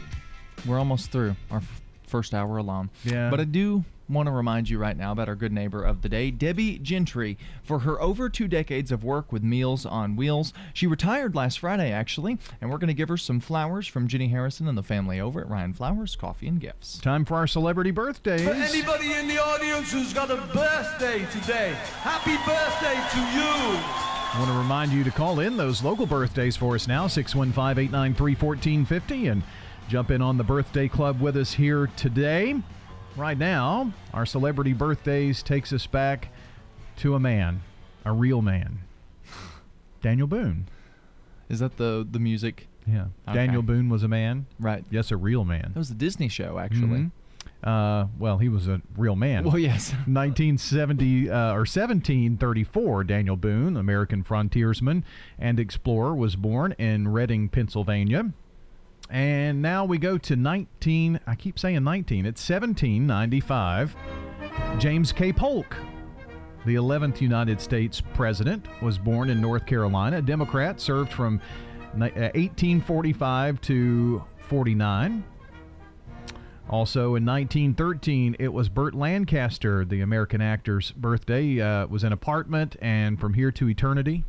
We're 0.65 0.79
almost 0.79 1.11
through 1.11 1.35
our 1.49 1.57
f- 1.57 1.81
first 2.07 2.33
hour 2.33 2.55
alone. 2.57 2.89
Yeah. 3.03 3.29
But 3.29 3.41
I 3.41 3.43
do 3.43 3.83
want 4.11 4.27
to 4.27 4.31
remind 4.31 4.69
you 4.69 4.77
right 4.77 4.97
now 4.97 5.11
about 5.11 5.29
our 5.29 5.35
good 5.35 5.51
neighbor 5.51 5.83
of 5.83 6.01
the 6.01 6.09
day, 6.09 6.31
Debbie 6.31 6.77
Gentry, 6.77 7.37
for 7.63 7.79
her 7.79 8.01
over 8.01 8.29
two 8.29 8.47
decades 8.47 8.91
of 8.91 9.03
work 9.03 9.31
with 9.31 9.43
Meals 9.43 9.85
on 9.85 10.15
Wheels. 10.15 10.53
She 10.73 10.87
retired 10.87 11.35
last 11.35 11.59
Friday, 11.59 11.91
actually, 11.91 12.37
and 12.59 12.69
we're 12.69 12.77
going 12.77 12.89
to 12.89 12.93
give 12.93 13.09
her 13.09 13.17
some 13.17 13.39
flowers 13.39 13.87
from 13.87 14.07
Jenny 14.07 14.27
Harrison 14.27 14.67
and 14.67 14.77
the 14.77 14.83
family 14.83 15.19
over 15.19 15.41
at 15.41 15.49
Ryan 15.49 15.73
Flowers 15.73 16.15
Coffee 16.15 16.47
and 16.47 16.59
Gifts. 16.59 16.99
Time 16.99 17.25
for 17.25 17.35
our 17.35 17.47
celebrity 17.47 17.91
birthdays. 17.91 18.43
For 18.43 18.51
anybody 18.51 19.13
in 19.13 19.27
the 19.27 19.41
audience 19.41 19.91
who's 19.91 20.13
got 20.13 20.29
a 20.29 20.37
birthday 20.53 21.25
today, 21.31 21.73
happy 22.01 22.35
birthday 22.45 22.95
to 23.11 23.19
you. 23.37 24.11
I 24.33 24.39
want 24.39 24.51
to 24.51 24.57
remind 24.57 24.91
you 24.93 25.03
to 25.03 25.11
call 25.11 25.41
in 25.41 25.57
those 25.57 25.83
local 25.83 26.05
birthdays 26.05 26.55
for 26.55 26.75
us 26.75 26.87
now, 26.87 27.07
615 27.07 27.83
893 27.83 28.35
1450, 28.35 29.27
and 29.27 29.43
jump 29.89 30.09
in 30.09 30.21
on 30.21 30.37
the 30.37 30.43
birthday 30.43 30.87
club 30.87 31.19
with 31.19 31.35
us 31.35 31.53
here 31.53 31.87
today. 31.97 32.55
Right 33.17 33.37
now, 33.37 33.91
our 34.13 34.25
celebrity 34.25 34.73
birthdays 34.73 35.43
takes 35.43 35.73
us 35.73 35.85
back 35.85 36.29
to 36.97 37.15
a 37.15 37.19
man, 37.19 37.61
a 38.05 38.11
real 38.11 38.41
man. 38.41 38.79
Daniel 40.01 40.27
Boone. 40.27 40.67
Is 41.49 41.59
that 41.59 41.77
the 41.77 42.07
the 42.09 42.19
music? 42.19 42.67
Yeah. 42.87 43.07
Okay. 43.27 43.35
Daniel 43.35 43.61
Boone 43.61 43.89
was 43.89 44.03
a 44.03 44.07
man. 44.07 44.47
Right. 44.59 44.83
Yes, 44.89 45.11
a 45.11 45.17
real 45.17 45.43
man. 45.45 45.71
That 45.73 45.79
was 45.79 45.91
a 45.91 45.95
Disney 45.95 46.29
show, 46.29 46.57
actually. 46.57 47.09
Mhm. 47.09 47.11
Uh, 47.63 48.07
well, 48.17 48.39
he 48.39 48.49
was 48.49 48.67
a 48.67 48.81
real 48.97 49.15
man. 49.15 49.43
Well, 49.43 49.59
yes. 49.59 49.91
1970 50.07 51.29
uh, 51.29 51.51
or 51.53 51.59
1734, 51.59 53.03
Daniel 53.03 53.35
Boone, 53.35 53.77
American 53.77 54.23
frontiersman 54.23 55.03
and 55.37 55.59
explorer, 55.59 56.15
was 56.15 56.35
born 56.35 56.71
in 56.79 57.09
Reading, 57.09 57.49
Pennsylvania. 57.49 58.31
And 59.11 59.61
now 59.61 59.83
we 59.83 59.97
go 59.97 60.17
to 60.17 60.35
19. 60.37 61.19
I 61.27 61.35
keep 61.35 61.59
saying 61.59 61.83
19. 61.83 62.25
It's 62.25 62.49
1795. 62.49 63.95
James 64.79 65.11
K. 65.11 65.33
Polk, 65.33 65.75
the 66.65 66.75
11th 66.75 67.19
United 67.19 67.59
States 67.59 68.01
president, 68.13 68.65
was 68.81 68.97
born 68.97 69.29
in 69.29 69.41
North 69.41 69.65
Carolina. 69.65 70.19
A 70.19 70.21
Democrat, 70.21 70.79
served 70.79 71.11
from 71.11 71.41
uh, 71.95 72.07
1845 72.07 73.59
to 73.61 74.23
49. 74.47 75.23
Also 76.69 77.15
in 77.15 77.25
1913, 77.25 78.37
it 78.39 78.53
was 78.53 78.69
Burt 78.69 78.93
Lancaster, 78.93 79.83
the 79.83 79.99
American 79.99 80.41
actor's 80.41 80.91
birthday. 80.91 81.59
Uh, 81.59 81.85
was 81.87 82.05
an 82.05 82.13
apartment 82.13 82.77
and 82.81 83.19
From 83.19 83.33
Here 83.33 83.51
to 83.51 83.67
Eternity. 83.67 84.23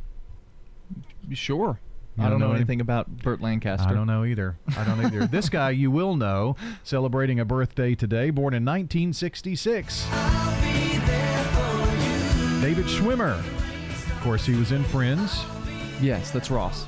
Sure. 1.31 1.79
I 2.17 2.29
don't 2.29 2.39
know 2.39 2.47
any- 2.51 2.57
anything 2.57 2.81
about 2.81 3.09
Burt 3.17 3.41
Lancaster. 3.41 3.89
I 3.89 3.93
don't 3.93 4.07
know 4.07 4.23
either. 4.23 4.57
I 4.77 4.83
don't 4.83 5.03
either. 5.05 5.25
this 5.31 5.49
guy 5.49 5.71
you 5.71 5.89
will 5.91 6.15
know, 6.15 6.55
celebrating 6.83 7.39
a 7.39 7.45
birthday 7.45 7.95
today, 7.95 8.29
born 8.29 8.53
in 8.53 8.63
1966. 8.63 10.07
David 12.61 12.85
Schwimmer. 12.85 13.37
Of 13.39 14.21
course, 14.21 14.45
he 14.45 14.55
was 14.55 14.71
in 14.71 14.83
Friends. 14.85 15.43
Yes, 16.01 16.31
that's 16.31 16.49
Ross. 16.49 16.85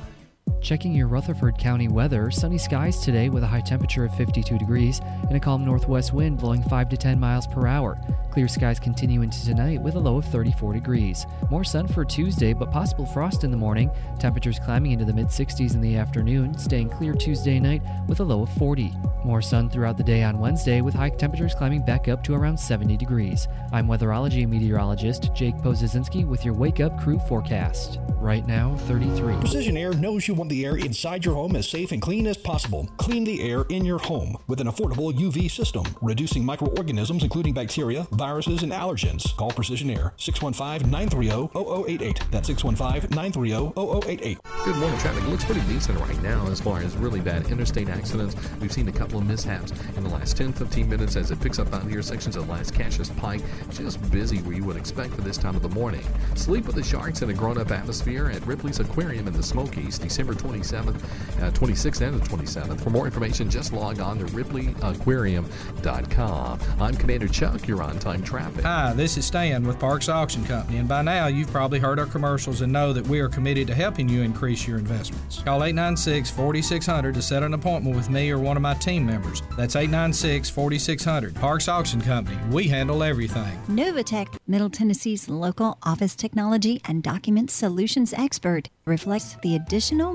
Checking 0.66 0.92
your 0.92 1.06
Rutherford 1.06 1.58
County 1.58 1.86
weather, 1.86 2.28
sunny 2.32 2.58
skies 2.58 2.98
today 2.98 3.28
with 3.28 3.44
a 3.44 3.46
high 3.46 3.60
temperature 3.60 4.04
of 4.04 4.12
52 4.16 4.58
degrees 4.58 5.00
and 5.28 5.36
a 5.36 5.38
calm 5.38 5.64
northwest 5.64 6.12
wind 6.12 6.38
blowing 6.38 6.60
5 6.60 6.88
to 6.88 6.96
10 6.96 7.20
miles 7.20 7.46
per 7.46 7.68
hour. 7.68 7.96
Clear 8.32 8.48
skies 8.48 8.80
continue 8.80 9.22
into 9.22 9.44
tonight 9.44 9.80
with 9.80 9.94
a 9.94 9.98
low 9.98 10.18
of 10.18 10.24
34 10.24 10.72
degrees. 10.72 11.24
More 11.50 11.62
sun 11.62 11.86
for 11.86 12.04
Tuesday, 12.04 12.52
but 12.52 12.72
possible 12.72 13.06
frost 13.06 13.44
in 13.44 13.52
the 13.52 13.56
morning. 13.56 13.92
Temperatures 14.18 14.58
climbing 14.58 14.90
into 14.90 15.04
the 15.04 15.12
mid 15.12 15.28
60s 15.28 15.74
in 15.74 15.80
the 15.80 15.96
afternoon, 15.96 16.58
staying 16.58 16.90
clear 16.90 17.14
Tuesday 17.14 17.60
night 17.60 17.82
with 18.08 18.18
a 18.18 18.24
low 18.24 18.42
of 18.42 18.52
40. 18.54 18.92
More 19.24 19.40
sun 19.40 19.70
throughout 19.70 19.96
the 19.96 20.04
day 20.04 20.22
on 20.22 20.38
Wednesday 20.38 20.80
with 20.80 20.94
high 20.94 21.10
temperatures 21.10 21.54
climbing 21.54 21.84
back 21.84 22.08
up 22.08 22.22
to 22.24 22.34
around 22.34 22.58
70 22.58 22.96
degrees. 22.96 23.48
I'm 23.72 23.86
weatherology 23.86 24.48
meteorologist 24.48 25.32
Jake 25.32 25.56
Pozesinski 25.56 26.26
with 26.26 26.44
your 26.44 26.54
Wake 26.54 26.80
Up 26.80 27.00
Crew 27.00 27.18
forecast. 27.20 28.00
Right 28.16 28.46
now, 28.46 28.76
33. 28.76 29.36
Precision 29.36 29.76
Air 29.76 29.94
knows 29.94 30.26
you 30.28 30.34
want 30.36 30.50
the 30.50 30.64
air 30.64 30.76
inside 30.76 31.24
your 31.24 31.34
home 31.34 31.56
as 31.56 31.68
safe 31.68 31.92
and 31.92 32.00
clean 32.00 32.26
as 32.26 32.36
possible. 32.36 32.88
Clean 32.98 33.24
the 33.24 33.42
air 33.42 33.62
in 33.70 33.84
your 33.84 33.98
home 33.98 34.36
with 34.46 34.60
an 34.60 34.66
affordable 34.66 35.12
UV 35.12 35.50
system, 35.50 35.84
reducing 36.02 36.44
microorganisms 36.44 37.22
including 37.22 37.54
bacteria, 37.54 38.06
viruses, 38.12 38.62
and 38.62 38.72
allergens. 38.72 39.36
Call 39.36 39.50
Precision 39.50 39.90
Air 39.90 40.12
615 40.18 40.90
930 40.90 41.48
0088. 41.54 42.20
That's 42.30 42.48
615 42.48 43.10
930 43.10 43.72
0088. 44.06 44.38
Good 44.64 44.76
morning. 44.76 44.98
Traffic 44.98 45.26
looks 45.28 45.44
pretty 45.44 45.62
decent 45.62 45.98
right 46.00 46.22
now 46.22 46.46
as 46.48 46.60
far 46.60 46.80
as 46.80 46.96
really 46.96 47.20
bad 47.20 47.46
interstate 47.50 47.88
accidents. 47.88 48.36
We've 48.60 48.72
seen 48.72 48.88
a 48.88 48.92
couple 48.92 49.18
of 49.18 49.26
mishaps 49.26 49.72
in 49.96 50.04
the 50.04 50.10
last 50.10 50.36
10 50.36 50.52
15 50.52 50.88
minutes 50.88 51.16
as 51.16 51.30
it 51.30 51.40
picks 51.40 51.58
up 51.58 51.72
out 51.72 51.84
here 51.84 52.02
sections 52.02 52.36
of 52.36 52.44
Lascassas 52.44 53.16
Pike. 53.16 53.42
Just 53.70 54.10
busy 54.10 54.38
where 54.38 54.56
you 54.56 54.64
would 54.64 54.76
expect 54.76 55.14
for 55.14 55.22
this 55.22 55.36
time 55.36 55.56
of 55.56 55.62
the 55.62 55.68
morning. 55.68 56.04
Sleep 56.34 56.66
with 56.66 56.76
the 56.76 56.82
Sharks 56.82 57.22
in 57.22 57.30
a 57.30 57.34
grown 57.34 57.58
up 57.58 57.70
atmosphere 57.70 58.28
at 58.28 58.46
Ripley's 58.46 58.80
Aquarium 58.80 59.26
in 59.26 59.32
the 59.32 59.42
Smokies, 59.42 59.98
December 59.98 60.25
27th, 60.34 61.02
uh, 61.42 61.50
26th, 61.52 62.00
and 62.00 62.20
the 62.20 62.26
27th. 62.26 62.80
For 62.80 62.90
more 62.90 63.06
information, 63.06 63.50
just 63.50 63.72
log 63.72 64.00
on 64.00 64.18
to 64.18 64.24
ripleyaquarium.com. 64.26 66.60
I'm 66.80 66.94
Commander 66.94 67.28
Chuck. 67.28 67.68
You're 67.68 67.82
on 67.82 67.98
time 67.98 68.22
traffic. 68.22 68.64
Hi, 68.64 68.92
this 68.92 69.16
is 69.16 69.24
Stan 69.24 69.66
with 69.66 69.78
Parks 69.78 70.08
Auction 70.08 70.44
Company, 70.44 70.78
and 70.78 70.88
by 70.88 71.02
now 71.02 71.26
you've 71.26 71.50
probably 71.50 71.78
heard 71.78 71.98
our 71.98 72.06
commercials 72.06 72.60
and 72.60 72.72
know 72.72 72.92
that 72.92 73.06
we 73.06 73.20
are 73.20 73.28
committed 73.28 73.66
to 73.68 73.74
helping 73.74 74.08
you 74.08 74.22
increase 74.22 74.66
your 74.66 74.78
investments. 74.78 75.42
Call 75.42 75.64
896 75.64 76.30
4600 76.30 77.14
to 77.14 77.22
set 77.22 77.42
an 77.42 77.54
appointment 77.54 77.96
with 77.96 78.10
me 78.10 78.30
or 78.30 78.38
one 78.38 78.56
of 78.56 78.62
my 78.62 78.74
team 78.74 79.06
members. 79.06 79.42
That's 79.56 79.76
896 79.76 80.50
4600. 80.50 81.34
Parks 81.34 81.68
Auction 81.68 82.00
Company. 82.00 82.38
We 82.50 82.68
handle 82.68 83.02
everything. 83.02 83.58
Novatech, 83.68 84.36
Middle 84.46 84.70
Tennessee's 84.70 85.28
local 85.28 85.78
office 85.82 86.14
technology 86.14 86.80
and 86.86 87.02
document 87.02 87.50
solutions 87.50 88.12
expert, 88.14 88.68
reflects 88.84 89.36
the 89.42 89.56
additional 89.56 90.14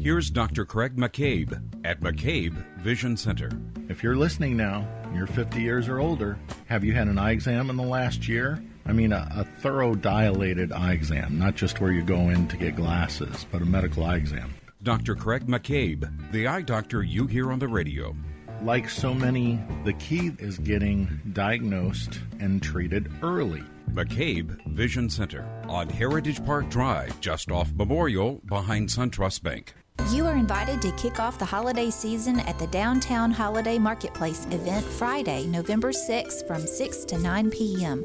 Here's 0.00 0.28
Dr. 0.28 0.64
Craig 0.64 0.96
McCabe 0.96 1.62
at 1.84 2.00
McCabe 2.00 2.52
Vision 2.78 3.16
Center. 3.16 3.48
If 3.88 4.02
you're 4.02 4.16
listening 4.16 4.56
now, 4.56 4.86
you're 5.14 5.28
50 5.28 5.62
years 5.62 5.88
or 5.88 6.00
older, 6.00 6.36
have 6.66 6.82
you 6.82 6.92
had 6.92 7.06
an 7.06 7.16
eye 7.16 7.30
exam 7.30 7.70
in 7.70 7.76
the 7.76 7.84
last 7.84 8.26
year? 8.26 8.62
I 8.86 8.92
mean, 8.92 9.12
a, 9.12 9.28
a, 9.30 9.44
thorough 9.60 9.94
dilated 9.94 10.72
eye 10.72 10.92
exam, 10.92 11.38
not 11.38 11.54
just 11.54 11.80
where 11.80 11.92
you 11.92 12.02
go 12.02 12.28
in 12.28 12.48
to 12.48 12.56
get 12.56 12.74
glasses, 12.74 13.46
but 13.52 13.62
a 13.62 13.64
medical 13.64 14.04
eye 14.04 14.16
exam. 14.16 14.52
Dr. 14.82 15.14
Craig 15.14 15.46
McCabe, 15.46 16.32
the 16.32 16.48
eye 16.48 16.62
doctor 16.62 17.04
you 17.04 17.28
hear 17.28 17.52
on 17.52 17.60
the 17.60 17.68
radio. 17.68 18.16
Like 18.62 18.90
so 18.90 19.14
many, 19.14 19.62
the 19.84 19.94
key 19.94 20.32
is 20.40 20.58
getting 20.58 21.20
diagnosed 21.32 22.18
and 22.40 22.60
treated 22.60 23.10
early. 23.22 23.62
McCabe 23.92 24.60
Vision 24.66 25.08
Center 25.08 25.48
on 25.68 25.88
Heritage 25.88 26.44
Park 26.44 26.68
Drive, 26.68 27.18
just 27.20 27.52
off 27.52 27.72
Memorial, 27.74 28.42
behind 28.44 28.88
SunTrust 28.88 29.42
Bank. 29.42 29.72
You 30.14 30.26
are 30.26 30.36
invited 30.36 30.80
to 30.82 30.92
kick 30.92 31.18
off 31.18 31.40
the 31.40 31.44
holiday 31.44 31.90
season 31.90 32.38
at 32.40 32.56
the 32.58 32.68
Downtown 32.68 33.32
Holiday 33.32 33.78
Marketplace 33.78 34.44
event 34.52 34.84
Friday, 34.84 35.46
November 35.46 35.90
6th 35.90 36.46
from 36.46 36.66
6 36.66 37.04
to 37.06 37.18
9 37.18 37.50
p.m. 37.50 38.04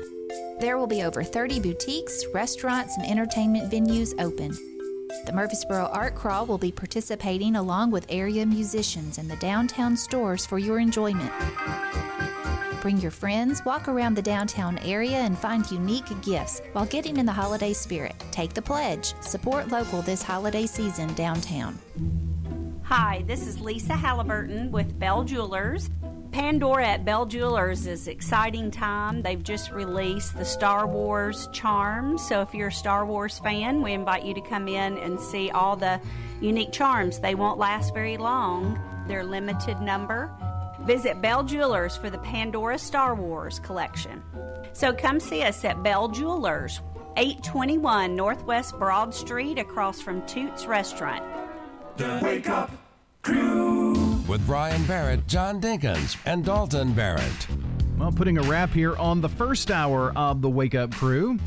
There 0.59 0.77
will 0.77 0.87
be 0.87 1.03
over 1.03 1.23
30 1.23 1.59
boutiques, 1.59 2.25
restaurants, 2.33 2.97
and 2.97 3.05
entertainment 3.05 3.71
venues 3.71 4.19
open. 4.19 4.51
The 5.27 5.33
Murfreesboro 5.33 5.87
Art 5.91 6.15
Crawl 6.15 6.47
will 6.47 6.57
be 6.57 6.71
participating 6.71 7.55
along 7.55 7.91
with 7.91 8.07
area 8.09 8.43
musicians 8.43 9.17
in 9.17 9.27
the 9.27 9.35
downtown 9.35 9.95
stores 9.95 10.47
for 10.47 10.57
your 10.57 10.79
enjoyment. 10.79 11.31
Bring 12.81 12.99
your 12.99 13.11
friends, 13.11 13.65
walk 13.65 13.89
around 13.89 14.15
the 14.15 14.21
downtown 14.21 14.77
area, 14.79 15.17
and 15.17 15.37
find 15.37 15.69
unique 15.69 16.09
gifts 16.21 16.61
while 16.71 16.85
getting 16.85 17.17
in 17.17 17.25
the 17.25 17.31
holiday 17.31 17.73
spirit. 17.73 18.15
Take 18.31 18.53
the 18.53 18.61
pledge. 18.61 19.13
Support 19.21 19.67
local 19.67 20.01
this 20.01 20.21
holiday 20.21 20.65
season 20.65 21.13
downtown. 21.13 21.77
Hi, 22.83 23.23
this 23.27 23.45
is 23.45 23.59
Lisa 23.59 23.93
Halliburton 23.93 24.71
with 24.71 24.97
Bell 24.97 25.23
Jewelers. 25.23 25.89
Pandora 26.31 26.87
at 26.87 27.05
Bell 27.05 27.25
Jewelers 27.25 27.85
is 27.85 28.07
exciting 28.07 28.71
time. 28.71 29.23
They've 29.23 29.43
just 29.43 29.71
released 29.71 30.37
the 30.37 30.45
Star 30.45 30.87
Wars 30.87 31.49
charms. 31.51 32.25
So 32.27 32.41
if 32.41 32.53
you're 32.53 32.69
a 32.69 32.71
Star 32.71 33.05
Wars 33.05 33.39
fan, 33.39 33.81
we 33.81 33.93
invite 33.93 34.23
you 34.23 34.33
to 34.35 34.41
come 34.41 34.67
in 34.67 34.97
and 34.99 35.19
see 35.19 35.49
all 35.49 35.75
the 35.75 35.99
unique 36.39 36.71
charms. 36.71 37.19
They 37.19 37.35
won't 37.35 37.57
last 37.59 37.93
very 37.93 38.17
long. 38.17 38.79
They're 39.07 39.23
limited 39.23 39.81
number. 39.81 40.31
Visit 40.89 41.21
Bell 41.21 41.43
Jewelers 41.43 41.95
for 41.95 42.09
the 42.09 42.17
Pandora 42.17 42.79
Star 42.79 43.13
Wars 43.13 43.59
collection. 43.59 44.23
So 44.73 44.91
come 44.91 45.19
see 45.19 45.43
us 45.43 45.63
at 45.63 45.83
Bell 45.83 46.07
Jewelers, 46.07 46.81
821 47.15 48.15
Northwest 48.15 48.73
Broad 48.79 49.13
Street 49.13 49.59
across 49.59 50.01
from 50.01 50.25
Toots 50.25 50.65
Restaurant. 50.65 51.23
The 51.97 52.19
Wake 52.23 52.49
Up 52.49 52.71
Crew 53.21 53.93
with 54.27 54.43
Brian 54.47 54.83
Barrett, 54.85 55.27
John 55.27 55.61
Dinkins, 55.61 56.17
and 56.25 56.43
Dalton 56.43 56.93
Barrett. 56.93 57.47
Well, 57.99 58.11
putting 58.11 58.39
a 58.39 58.41
wrap 58.41 58.71
here 58.71 58.95
on 58.95 59.21
the 59.21 59.29
first 59.29 59.69
hour 59.69 60.11
of 60.15 60.41
the 60.41 60.49
Wake 60.49 60.73
Up 60.73 60.91
Crew. 60.95 61.37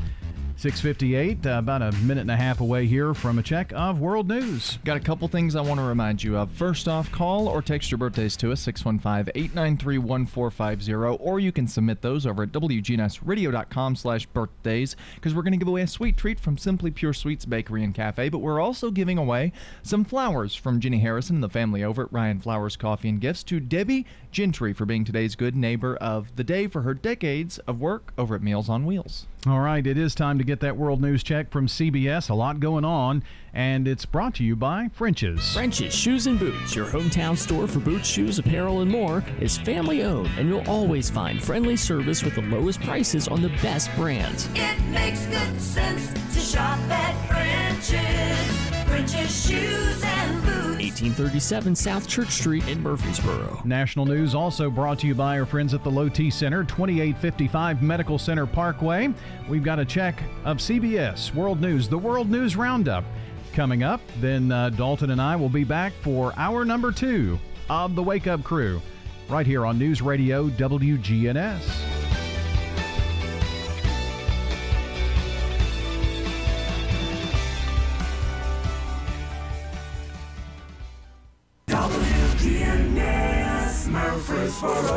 658, 0.62 1.44
uh, 1.44 1.58
about 1.58 1.82
a 1.82 1.90
minute 2.04 2.20
and 2.20 2.30
a 2.30 2.36
half 2.36 2.60
away 2.60 2.86
here 2.86 3.14
from 3.14 3.40
a 3.40 3.42
check 3.42 3.72
of 3.74 3.98
world 3.98 4.28
news. 4.28 4.78
Got 4.84 4.96
a 4.96 5.00
couple 5.00 5.26
things 5.26 5.56
I 5.56 5.60
want 5.60 5.80
to 5.80 5.84
remind 5.84 6.22
you 6.22 6.36
of. 6.36 6.52
First 6.52 6.86
off, 6.86 7.10
call 7.10 7.48
or 7.48 7.60
text 7.62 7.90
your 7.90 7.98
birthdays 7.98 8.36
to 8.36 8.52
us, 8.52 8.60
615 8.60 9.32
893 9.34 9.98
1450, 9.98 10.92
or 11.20 11.40
you 11.40 11.50
can 11.50 11.66
submit 11.66 12.00
those 12.00 12.26
over 12.26 12.44
at 12.44 12.52
WGNSradio.com 12.52 13.96
slash 13.96 14.26
birthdays, 14.26 14.94
because 15.16 15.34
we're 15.34 15.42
going 15.42 15.50
to 15.50 15.58
give 15.58 15.66
away 15.66 15.82
a 15.82 15.86
sweet 15.88 16.16
treat 16.16 16.38
from 16.38 16.56
Simply 16.56 16.92
Pure 16.92 17.14
Sweets 17.14 17.44
Bakery 17.44 17.82
and 17.82 17.92
Cafe, 17.92 18.28
but 18.28 18.38
we're 18.38 18.60
also 18.60 18.92
giving 18.92 19.18
away 19.18 19.50
some 19.82 20.04
flowers 20.04 20.54
from 20.54 20.78
Jenny 20.78 21.00
Harrison 21.00 21.34
and 21.36 21.42
the 21.42 21.48
family 21.48 21.82
over 21.82 22.04
at 22.04 22.12
Ryan 22.12 22.38
Flowers 22.38 22.76
Coffee 22.76 23.08
and 23.08 23.20
Gifts 23.20 23.42
to 23.42 23.58
Debbie 23.58 24.06
Gentry 24.30 24.72
for 24.72 24.86
being 24.86 25.04
today's 25.04 25.34
good 25.34 25.56
neighbor 25.56 25.96
of 25.96 26.36
the 26.36 26.44
day 26.44 26.68
for 26.68 26.82
her 26.82 26.94
decades 26.94 27.58
of 27.66 27.80
work 27.80 28.12
over 28.16 28.36
at 28.36 28.42
Meals 28.42 28.68
on 28.68 28.86
Wheels. 28.86 29.26
All 29.44 29.58
right, 29.58 29.84
it 29.84 29.98
is 29.98 30.14
time 30.14 30.38
to 30.38 30.44
get 30.44 30.60
that 30.60 30.76
world 30.76 31.00
news 31.00 31.24
check 31.24 31.50
from 31.50 31.66
CBS. 31.66 32.30
A 32.30 32.34
lot 32.34 32.60
going 32.60 32.84
on, 32.84 33.24
and 33.52 33.88
it's 33.88 34.06
brought 34.06 34.36
to 34.36 34.44
you 34.44 34.54
by 34.54 34.88
French's. 34.92 35.52
French's 35.52 35.92
Shoes 35.92 36.28
and 36.28 36.38
Boots, 36.38 36.76
your 36.76 36.86
hometown 36.86 37.36
store 37.36 37.66
for 37.66 37.80
boots, 37.80 38.06
shoes, 38.06 38.38
apparel, 38.38 38.82
and 38.82 38.90
more, 38.90 39.24
is 39.40 39.58
family 39.58 40.04
owned, 40.04 40.30
and 40.38 40.48
you'll 40.48 40.68
always 40.70 41.10
find 41.10 41.42
friendly 41.42 41.76
service 41.76 42.22
with 42.22 42.36
the 42.36 42.42
lowest 42.42 42.80
prices 42.82 43.26
on 43.26 43.42
the 43.42 43.48
best 43.62 43.90
brands. 43.96 44.48
It 44.54 44.80
makes 44.90 45.26
good 45.26 45.60
sense 45.60 46.12
to 46.34 46.38
shop 46.38 46.78
at 46.88 47.26
French's. 47.26 48.88
French's 48.88 49.46
Shoes 49.48 50.04
and 50.04 50.44
Boots. 50.44 50.71
1837 50.82 51.76
South 51.76 52.08
Church 52.08 52.30
Street 52.30 52.66
in 52.66 52.82
Murfreesboro. 52.82 53.62
National 53.64 54.04
news 54.04 54.34
also 54.34 54.68
brought 54.68 54.98
to 54.98 55.06
you 55.06 55.14
by 55.14 55.38
our 55.38 55.46
friends 55.46 55.74
at 55.74 55.84
the 55.84 55.90
Low 55.90 56.08
T 56.08 56.28
Center, 56.28 56.64
2855 56.64 57.82
Medical 57.82 58.18
Center 58.18 58.46
Parkway. 58.46 59.12
We've 59.48 59.62
got 59.62 59.78
a 59.78 59.84
check 59.84 60.20
of 60.44 60.58
CBS 60.58 61.32
World 61.34 61.60
News, 61.60 61.88
the 61.88 61.98
World 61.98 62.28
News 62.30 62.56
Roundup 62.56 63.04
coming 63.52 63.82
up. 63.82 64.00
Then 64.20 64.50
uh, 64.50 64.70
Dalton 64.70 65.10
and 65.10 65.20
I 65.20 65.36
will 65.36 65.48
be 65.48 65.64
back 65.64 65.92
for 66.02 66.32
hour 66.36 66.64
number 66.64 66.90
two 66.90 67.38
of 67.70 67.94
the 67.94 68.02
Wake 68.02 68.26
Up 68.26 68.42
Crew 68.42 68.82
right 69.28 69.46
here 69.46 69.64
on 69.64 69.78
News 69.78 70.02
Radio 70.02 70.48
WGNS. 70.48 72.11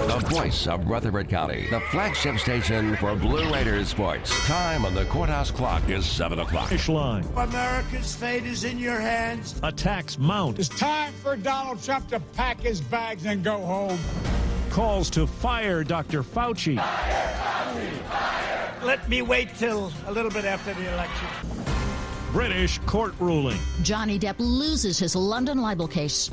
The 0.05 0.23
voice 0.29 0.67
of 0.67 0.87
Rutherford 0.87 1.29
County, 1.29 1.65
the 1.71 1.79
flagship 1.89 2.37
station 2.37 2.95
for 2.97 3.15
Blue 3.15 3.51
Raiders 3.51 3.89
sports. 3.89 4.29
Time 4.45 4.85
on 4.85 4.93
the 4.93 5.05
courthouse 5.05 5.49
clock 5.49 5.89
is 5.89 6.05
7 6.05 6.37
o'clock. 6.37 6.69
Finish 6.69 6.87
line. 6.87 7.25
America's 7.37 8.15
fate 8.15 8.45
is 8.45 8.65
in 8.65 8.77
your 8.77 8.99
hands. 8.99 9.59
Attacks 9.63 10.19
mount. 10.19 10.59
It's 10.59 10.69
time 10.69 11.11
for 11.13 11.35
Donald 11.35 11.81
Trump 11.83 12.07
to 12.09 12.19
pack 12.19 12.59
his 12.61 12.81
bags 12.81 13.25
and 13.25 13.43
go 13.43 13.57
home. 13.57 13.97
Calls 14.69 15.09
to 15.09 15.25
fire 15.25 15.83
Dr. 15.83 16.21
Fauci. 16.21 16.77
Fire, 16.77 16.85
Fauci, 16.85 17.89
fire. 18.09 18.73
Let 18.83 19.09
me 19.09 19.23
wait 19.23 19.55
till 19.55 19.91
a 20.05 20.11
little 20.11 20.29
bit 20.29 20.45
after 20.45 20.75
the 20.75 20.93
election. 20.93 21.64
British 22.35 22.79
court 22.79 23.13
ruling. 23.17 23.57
Johnny 23.81 24.19
Depp 24.19 24.35
loses 24.39 24.99
his 24.99 25.15
London 25.15 25.57
libel 25.61 25.87
case. 25.87 26.29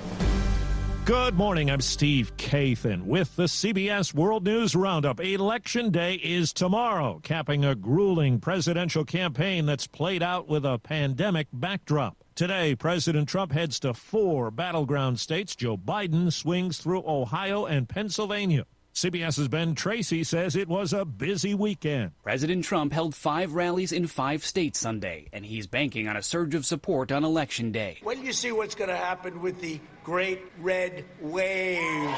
Good 1.05 1.35
morning. 1.35 1.71
I'm 1.71 1.81
Steve 1.81 2.37
Kathan 2.37 3.05
with 3.05 3.37
the 3.37 3.45
CBS 3.45 4.13
World 4.13 4.43
News 4.43 4.75
Roundup. 4.75 5.21
Election 5.21 5.91
Day 5.91 6.15
is 6.15 6.53
tomorrow, 6.53 7.21
capping 7.23 7.65
a 7.65 7.77
grueling 7.77 8.41
presidential 8.41 9.05
campaign 9.05 9.65
that's 9.65 9.87
played 9.87 10.25
out 10.25 10.49
with 10.49 10.67
a 10.67 10.81
pandemic 10.81 11.47
backdrop. 11.53 12.17
Today, 12.35 12.75
President 12.75 13.29
Trump 13.29 13.53
heads 13.53 13.79
to 13.81 13.95
four 13.95 14.51
battleground 14.51 15.21
states. 15.21 15.55
Joe 15.55 15.77
Biden 15.77 16.33
swings 16.33 16.79
through 16.79 17.05
Ohio 17.07 17.67
and 17.67 17.89
Pennsylvania. 17.89 18.65
CBS's 18.95 19.49
Ben 19.49 19.75
Tracy 19.75 20.23
says 20.23 20.55
it 20.55 20.69
was 20.69 20.93
a 20.93 21.07
busy 21.07 21.55
weekend. 21.55 22.13
President 22.23 22.63
Trump 22.65 22.93
held 22.93 23.15
five 23.15 23.55
rallies 23.55 23.91
in 23.91 24.07
five 24.07 24.45
states 24.45 24.79
Sunday, 24.79 25.29
and 25.33 25.47
he's 25.47 25.67
banking 25.67 26.09
on 26.09 26.17
a 26.17 26.23
surge 26.23 26.55
of 26.55 26.67
support 26.67 27.11
on 27.11 27.25
Election 27.25 27.73
Day. 27.73 27.99
When 28.03 28.23
you 28.23 28.35
see 28.35 28.53
what's 28.53 28.75
going 28.75 28.91
to 28.91 28.97
happen 28.97 29.41
with 29.41 29.61
the 29.61 29.81
great 30.05 30.43
red 30.59 31.07
wave. 31.21 32.15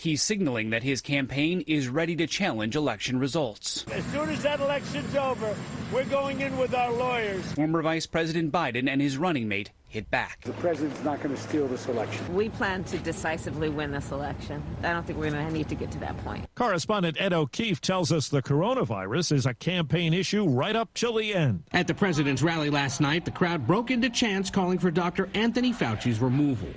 He's 0.00 0.22
signaling 0.22 0.70
that 0.70 0.82
his 0.82 1.02
campaign 1.02 1.62
is 1.66 1.90
ready 1.90 2.16
to 2.16 2.26
challenge 2.26 2.74
election 2.74 3.18
results. 3.18 3.84
As 3.92 4.02
soon 4.06 4.30
as 4.30 4.42
that 4.42 4.58
election's 4.58 5.14
over, 5.14 5.54
we're 5.92 6.06
going 6.06 6.40
in 6.40 6.56
with 6.56 6.74
our 6.74 6.90
lawyers. 6.90 7.44
Former 7.52 7.82
Vice 7.82 8.06
President 8.06 8.50
Biden 8.50 8.88
and 8.88 9.02
his 9.02 9.18
running 9.18 9.46
mate 9.46 9.72
hit 9.88 10.10
back. 10.10 10.40
The 10.40 10.54
president's 10.54 11.04
not 11.04 11.22
going 11.22 11.36
to 11.36 11.42
steal 11.42 11.68
this 11.68 11.86
election. 11.86 12.34
We 12.34 12.48
plan 12.48 12.82
to 12.84 12.96
decisively 12.96 13.68
win 13.68 13.90
this 13.90 14.10
election. 14.10 14.62
I 14.82 14.92
don't 14.94 15.06
think 15.06 15.18
we're 15.18 15.32
going 15.32 15.46
to 15.46 15.52
need 15.52 15.68
to 15.68 15.74
get 15.74 15.90
to 15.90 15.98
that 15.98 16.16
point. 16.24 16.46
Correspondent 16.54 17.20
Ed 17.20 17.34
O'Keefe 17.34 17.82
tells 17.82 18.10
us 18.10 18.30
the 18.30 18.40
coronavirus 18.40 19.32
is 19.32 19.44
a 19.44 19.52
campaign 19.52 20.14
issue 20.14 20.48
right 20.48 20.76
up 20.76 20.94
till 20.94 21.16
the 21.16 21.34
end. 21.34 21.64
At 21.72 21.86
the 21.86 21.94
president's 21.94 22.40
rally 22.40 22.70
last 22.70 23.02
night, 23.02 23.26
the 23.26 23.32
crowd 23.32 23.66
broke 23.66 23.90
into 23.90 24.08
chants 24.08 24.48
calling 24.48 24.78
for 24.78 24.90
Dr. 24.90 25.28
Anthony 25.34 25.74
Fauci's 25.74 26.20
removal. 26.20 26.70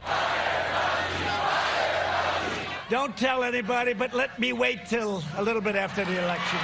Don't 2.94 3.18
tell 3.18 3.44
anybody, 3.44 3.94
but 3.94 4.14
let 4.14 4.38
me 4.38 4.54
wait 4.54 4.86
till 4.86 5.24
a 5.38 5.42
little 5.42 5.64
bit 5.64 5.76
after 5.76 6.06
the 6.06 6.24
election. 6.24 6.60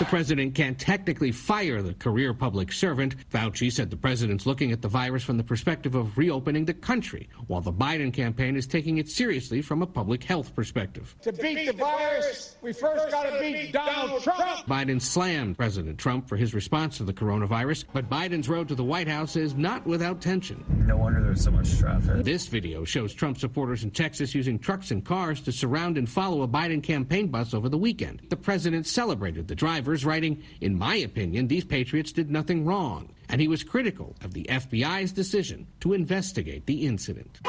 The 0.00 0.06
president 0.06 0.56
can't 0.56 0.76
technically 0.76 1.30
fire 1.30 1.82
the 1.82 1.94
career 1.94 2.34
public 2.34 2.72
servant. 2.72 3.14
Fauci 3.30 3.70
said 3.70 3.88
the 3.88 3.96
president's 3.96 4.44
looking 4.44 4.72
at 4.72 4.82
the 4.82 4.88
virus 4.88 5.22
from 5.22 5.36
the 5.36 5.44
perspective 5.44 5.94
of 5.94 6.18
reopening 6.18 6.64
the 6.64 6.74
country, 6.74 7.28
while 7.46 7.60
the 7.60 7.72
Biden 7.72 8.12
campaign 8.12 8.56
is 8.56 8.66
taking 8.66 8.98
it 8.98 9.08
seriously 9.08 9.62
from 9.62 9.80
a 9.82 9.86
public 9.86 10.24
health 10.24 10.52
perspective. 10.52 11.14
To 11.22 11.32
beat 11.32 11.66
the 11.66 11.72
virus, 11.72 12.56
we 12.60 12.72
first 12.72 13.12
got 13.12 13.30
to 13.30 13.38
beat 13.38 13.72
Donald 13.72 14.20
Trump. 14.24 14.66
Biden 14.66 15.00
slammed 15.00 15.56
President 15.56 15.96
Trump 15.96 16.28
for 16.28 16.36
his 16.36 16.54
response 16.54 16.96
to 16.96 17.04
the 17.04 17.12
coronavirus, 17.12 17.84
but 17.92 18.10
Biden's 18.10 18.48
road 18.48 18.66
to 18.66 18.74
the 18.74 18.82
White 18.82 19.06
House 19.06 19.36
is 19.36 19.54
not 19.54 19.86
without 19.86 20.20
tension. 20.20 20.64
No 20.88 20.96
wonder 20.96 21.22
there's 21.22 21.44
so 21.44 21.52
much 21.52 21.78
traffic. 21.78 22.24
This 22.24 22.48
video 22.48 22.84
shows 22.84 23.14
Trump 23.14 23.38
supporters 23.38 23.84
in 23.84 23.92
Texas 23.92 24.34
using 24.34 24.58
trucks 24.58 24.90
and 24.90 25.04
cars 25.04 25.40
to 25.42 25.52
surround 25.52 25.67
and 25.76 26.08
follow 26.08 26.42
a 26.42 26.48
Biden 26.48 26.82
campaign 26.82 27.28
bus 27.28 27.54
over 27.54 27.68
the 27.68 27.78
weekend. 27.78 28.22
The 28.28 28.36
president 28.36 28.86
celebrated 28.86 29.48
the 29.48 29.54
drivers, 29.54 30.04
writing, 30.04 30.42
In 30.60 30.76
my 30.76 30.96
opinion, 30.96 31.48
these 31.48 31.64
patriots 31.64 32.12
did 32.12 32.30
nothing 32.30 32.64
wrong. 32.64 33.10
And 33.28 33.40
he 33.40 33.48
was 33.48 33.62
critical 33.62 34.16
of 34.22 34.32
the 34.32 34.44
FBI's 34.44 35.12
decision 35.12 35.66
to 35.80 35.92
investigate 35.92 36.66
the 36.66 36.86
incident. 36.86 37.40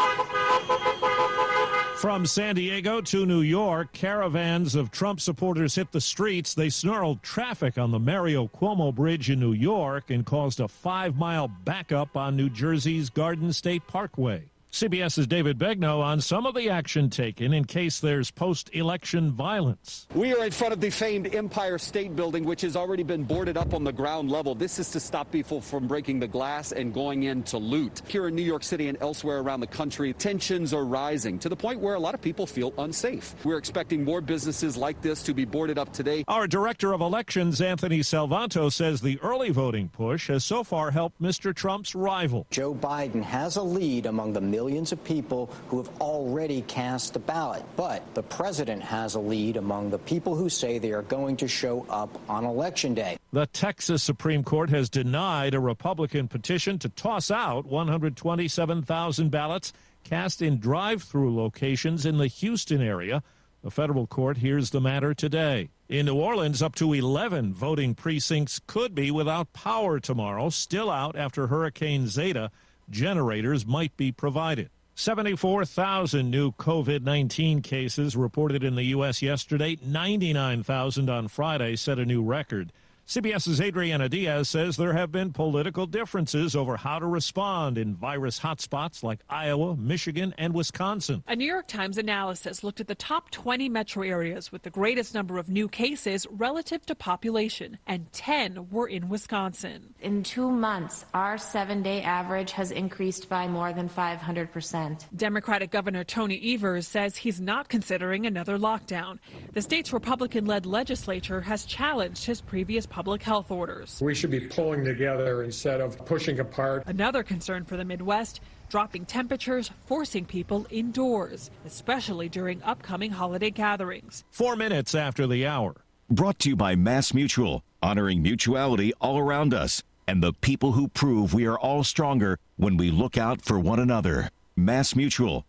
From 2.00 2.26
San 2.26 2.56
Diego 2.56 3.02
to 3.02 3.26
New 3.26 3.42
York, 3.42 3.92
caravans 3.92 4.74
of 4.74 4.90
Trump 4.90 5.20
supporters 5.20 5.76
hit 5.76 5.92
the 5.92 6.00
streets. 6.00 6.54
They 6.54 6.70
snarled 6.70 7.22
traffic 7.24 7.78
on 7.78 7.92
the 7.92 8.00
Mario 8.00 8.48
Cuomo 8.48 8.96
Bridge 8.96 9.30
in 9.30 9.42
New 9.42 9.52
York 9.52 10.10
and 10.10 10.26
caused 10.26 10.62
a 10.62 10.70
five 10.70 11.18
mile 11.18 11.50
backup 11.50 12.16
on 12.16 12.38
New 12.38 12.50
Jersey's 12.50 13.10
Garden 13.10 13.52
State 13.52 13.86
Parkway. 13.86 14.44
CBS's 14.72 15.26
David 15.26 15.58
Begnaud 15.58 16.00
on 16.00 16.22
some 16.22 16.46
of 16.46 16.54
the 16.54 16.70
action 16.70 17.10
taken 17.10 17.54
in 17.54 17.66
case 17.66 18.00
there's 18.00 18.30
post 18.30 18.70
election 18.74 19.32
violence. 19.32 20.08
We 20.14 20.32
are 20.34 20.46
in 20.46 20.52
front 20.52 20.74
of 20.74 20.80
the 20.80 20.92
famed 20.92 21.34
Empire 21.34 21.80
State 21.80 22.16
Building, 22.16 22.44
which 22.44 22.62
has 22.62 22.76
already 22.76 23.02
been 23.02 23.24
boarded 23.24 23.58
up 23.58 23.74
on 23.74 23.84
the 23.84 23.92
ground 23.92 24.30
level. 24.30 24.54
This 24.54 24.78
is 24.78 24.92
to 24.92 25.00
stop 25.00 25.32
people 25.32 25.60
from 25.60 25.88
breaking 25.88 26.20
the 26.20 26.28
glass 26.28 26.72
and 26.72 26.94
going 26.94 27.24
in 27.24 27.42
to 27.44 27.58
loot. 27.58 28.04
Here 28.08 28.28
in 28.28 28.36
New 28.36 28.44
York 28.44 28.64
City 28.64 28.90
and 28.90 28.98
elsewhere 29.02 29.40
around 29.40 29.62
the 29.62 29.68
country, 29.68 30.14
tensions 30.14 30.72
are 30.72 30.86
rising 30.86 31.40
to 31.40 31.50
the 31.50 31.56
point 31.56 31.80
where 31.80 31.96
a 31.96 32.00
lot 32.00 32.14
of 32.14 32.22
people 32.22 32.46
feel 32.46 32.72
unsafe. 32.78 33.34
We're 33.44 33.58
expecting 33.58 34.04
more 34.04 34.22
businesses 34.22 34.78
like 34.78 35.02
this 35.02 35.24
to 35.24 35.34
be 35.34 35.46
boarded 35.46 35.80
up 35.80 35.92
today. 35.94 36.24
Our 36.28 36.46
director 36.46 36.94
of 36.94 37.02
elections, 37.02 37.60
Anthony 37.60 38.00
Salvanto, 38.02 38.72
says 38.72 39.02
the 39.02 39.20
early 39.22 39.50
voting 39.50 39.90
push 39.90 40.28
has 40.28 40.46
so 40.46 40.64
far 40.64 40.92
helped 40.92 41.20
Mr. 41.20 41.56
Trump's 41.56 41.96
rival. 41.96 42.46
Joe 42.52 42.76
Biden 42.76 43.24
has 43.24 43.56
a 43.56 43.64
lead 43.64 44.06
among 44.06 44.34
the 44.34 44.42
millions 44.60 44.92
of 44.92 45.02
people 45.06 45.50
who 45.70 45.78
have 45.78 45.90
already 46.02 46.62
cast 46.64 47.16
a 47.16 47.20
ballot. 47.20 47.64
But 47.78 48.04
the 48.14 48.24
president 48.24 48.84
has 48.84 49.16
a 49.16 49.20
lead 49.20 49.56
among 49.56 49.90
the 49.90 49.98
people 50.00 50.36
who 50.36 50.50
say 50.50 50.80
they 50.80 50.92
are 50.92 51.02
going 51.02 51.38
to 51.38 51.48
show 51.48 51.86
up 51.90 52.10
on 52.28 52.44
Election 52.44 52.94
Day. 52.94 53.18
The 53.32 53.46
Texas 53.46 54.04
Supreme 54.04 54.44
Court 54.44 54.70
has 54.70 54.90
denied 54.90 55.54
a 55.54 55.62
Republican 55.62 56.28
petition 56.28 56.78
to 56.80 56.90
toss 56.90 57.32
out 57.32 57.68
127,000 57.68 59.32
ballots 59.32 59.72
cast 60.04 60.42
in 60.42 60.60
drive 60.60 61.04
through 61.04 61.34
locations 61.34 62.06
in 62.06 62.18
the 62.18 62.28
Houston 62.28 62.82
area. 62.82 63.24
The 63.64 63.72
federal 63.72 64.08
court 64.08 64.38
hears 64.38 64.72
the 64.72 64.82
matter 64.82 65.14
today. 65.14 65.70
In 65.88 66.08
New 66.08 66.16
Orleans, 66.16 66.62
up 66.62 66.76
to 66.76 66.92
11 66.92 67.54
voting 67.54 67.96
precincts 67.96 68.60
could 68.68 68.94
be 68.94 69.10
without 69.10 69.54
power 69.54 70.02
tomorrow, 70.02 70.50
still 70.50 70.92
out 70.92 71.16
after 71.16 71.48
Hurricane 71.48 72.08
Zeta 72.08 72.52
generators 72.90 73.66
might 73.66 73.96
be 73.98 74.12
provided. 74.12 74.70
74,000 74.96 76.30
new 76.30 76.52
COVID 76.52 77.04
19 77.04 77.62
cases 77.62 78.18
reported 78.18 78.64
in 78.64 78.76
the 78.76 78.84
U.S. 78.86 79.22
yesterday. 79.22 79.78
99,000 79.82 81.10
on 81.10 81.28
Friday 81.30 81.78
set 81.78 82.00
a 82.00 82.06
new 82.06 82.22
record. 82.22 82.74
CBS's 83.10 83.60
Adriana 83.60 84.08
Diaz 84.08 84.50
says 84.50 84.78
there 84.78 84.94
have 84.94 85.12
been 85.12 85.34
political 85.34 85.88
differences 85.88 86.56
over 86.56 86.78
how 86.78 87.00
to 87.00 87.08
respond 87.08 87.76
in 87.76 87.96
virus 87.96 88.40
hotspots 88.40 89.02
like 89.02 89.22
Iowa, 89.28 89.76
Michigan, 89.76 90.32
and 90.38 90.54
Wisconsin. 90.54 91.24
A 91.28 91.36
New 91.36 91.48
York 91.48 91.68
Times 91.68 91.98
analysis 91.98 92.64
looked 92.64 92.80
at 92.80 92.86
the 92.86 92.94
top 92.94 93.32
20 93.32 93.68
metro 93.68 94.04
areas 94.04 94.52
with 94.52 94.62
the 94.62 94.70
greatest 94.70 95.16
number 95.16 95.40
of 95.40 95.50
new 95.50 95.68
cases 95.68 96.28
relative 96.30 96.86
to 96.86 96.94
population, 96.94 97.80
and 97.88 98.14
10 98.14 98.70
were 98.70 98.86
in 98.86 99.10
Wisconsin. 99.10 99.96
In 100.02 100.22
two 100.22 100.52
months, 100.52 101.04
our 101.16 101.40
seven 101.40 101.82
day 101.82 102.04
average 102.04 102.52
has 102.52 102.70
increased 102.70 103.28
by 103.28 103.48
more 103.48 103.74
than 103.74 103.90
500%. 103.90 105.06
Democratic 105.16 105.72
Governor 105.72 106.04
Tony 106.04 106.54
Evers 106.54 106.88
says 106.88 107.18
he's 107.18 107.42
not 107.42 107.70
considering 107.70 108.28
another 108.28 108.60
lockdown. 108.60 109.18
The 109.54 109.64
state's 109.64 109.92
Republican 109.92 110.46
led 110.46 110.68
legislature 110.68 111.42
has 111.42 111.66
challenged 111.66 112.28
his 112.28 112.40
previous 112.40 112.86
public 113.00 113.24
health 113.24 113.50
orders. 113.50 114.02
We 114.02 114.14
should 114.14 114.30
be 114.30 114.42
pulling 114.42 114.84
together 114.84 115.44
instead 115.44 115.80
of 115.80 115.98
pushing 116.06 116.42
apart. 116.42 116.84
Another 116.86 117.24
concern 117.24 117.64
for 117.64 117.78
the 117.78 117.86
Midwest 117.86 118.42
dropping 118.68 119.06
temperatures, 119.06 119.72
forcing 119.86 120.26
people 120.26 120.68
indoors, 120.70 121.50
especially 121.66 122.28
during 122.28 122.62
upcoming 122.62 123.10
holiday 123.10 123.52
gatherings. 123.52 124.26
Four 124.32 124.58
minutes 124.58 124.94
after 124.94 125.26
the 125.28 125.48
hour. 125.48 125.78
Brought 126.10 126.40
to 126.40 126.50
you 126.50 126.58
by 126.58 126.76
Mass 126.76 127.14
Mutual, 127.14 127.64
honoring 127.82 128.22
mutuality 128.22 128.92
all 129.00 129.18
around 129.18 129.54
us 129.54 129.82
and 130.06 130.22
the 130.22 130.34
people 130.34 130.74
who 130.74 130.90
prove 130.90 131.34
we 131.34 131.48
are 131.48 131.58
all 131.58 131.86
stronger 131.86 132.38
when 132.58 132.76
we 132.76 132.92
look 132.92 133.18
out 133.18 133.42
for 133.42 133.58
one 133.58 133.80
another. 133.80 134.30
Mass 134.58 134.94
Mutual. 134.94 135.46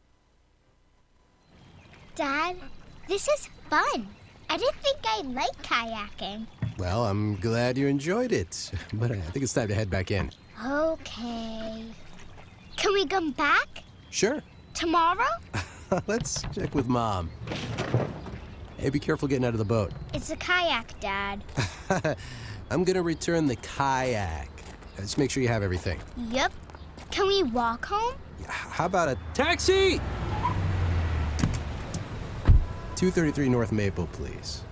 Dad, 2.15 2.55
this 3.09 3.27
is 3.27 3.49
fun. 3.69 4.07
I 4.49 4.57
didn't 4.57 4.77
think 4.77 4.99
I'd 5.05 5.27
like 5.27 5.63
kayaking. 5.65 6.47
Well, 6.81 7.05
I'm 7.05 7.37
glad 7.37 7.77
you 7.77 7.89
enjoyed 7.89 8.33
it, 8.33 8.71
but 8.95 9.11
uh, 9.11 9.15
I 9.15 9.21
think 9.21 9.43
it's 9.43 9.53
time 9.53 9.69
to 9.69 9.75
head 9.75 9.91
back 9.91 10.11
in. 10.11 10.31
Okay. 10.65 11.85
Can 12.77 12.95
we 12.95 13.05
come 13.05 13.33
back? 13.33 13.85
Sure. 14.09 14.43
Tomorrow? 14.73 15.29
Let's 16.07 16.41
check 16.55 16.75
with 16.75 16.89
Mom. 16.89 17.31
Hey, 18.79 18.89
be 18.89 18.99
careful 18.99 19.29
getting 19.29 19.45
out 19.45 19.53
of 19.53 19.59
the 19.59 19.65
boat. 19.67 19.93
It's 20.15 20.31
a 20.31 20.37
kayak, 20.37 20.99
Dad. 21.01 21.45
I'm 22.71 22.85
gonna 22.85 23.03
return 23.03 23.45
the 23.45 23.57
kayak. 23.57 24.49
Uh, 24.49 25.01
Let's 25.01 25.19
make 25.19 25.31
sure 25.31 25.43
you 25.43 25.51
have 25.51 25.63
everything. 25.63 26.01
Yep. 26.31 26.51
Can 27.11 27.27
we 27.27 27.43
walk 27.43 27.85
home? 27.85 28.15
How 28.47 28.87
about 28.87 29.11
a 29.11 29.19
taxi? 29.35 30.01
233 32.97 33.51
North 33.51 33.71
Maple, 33.71 34.07
please. 34.13 34.63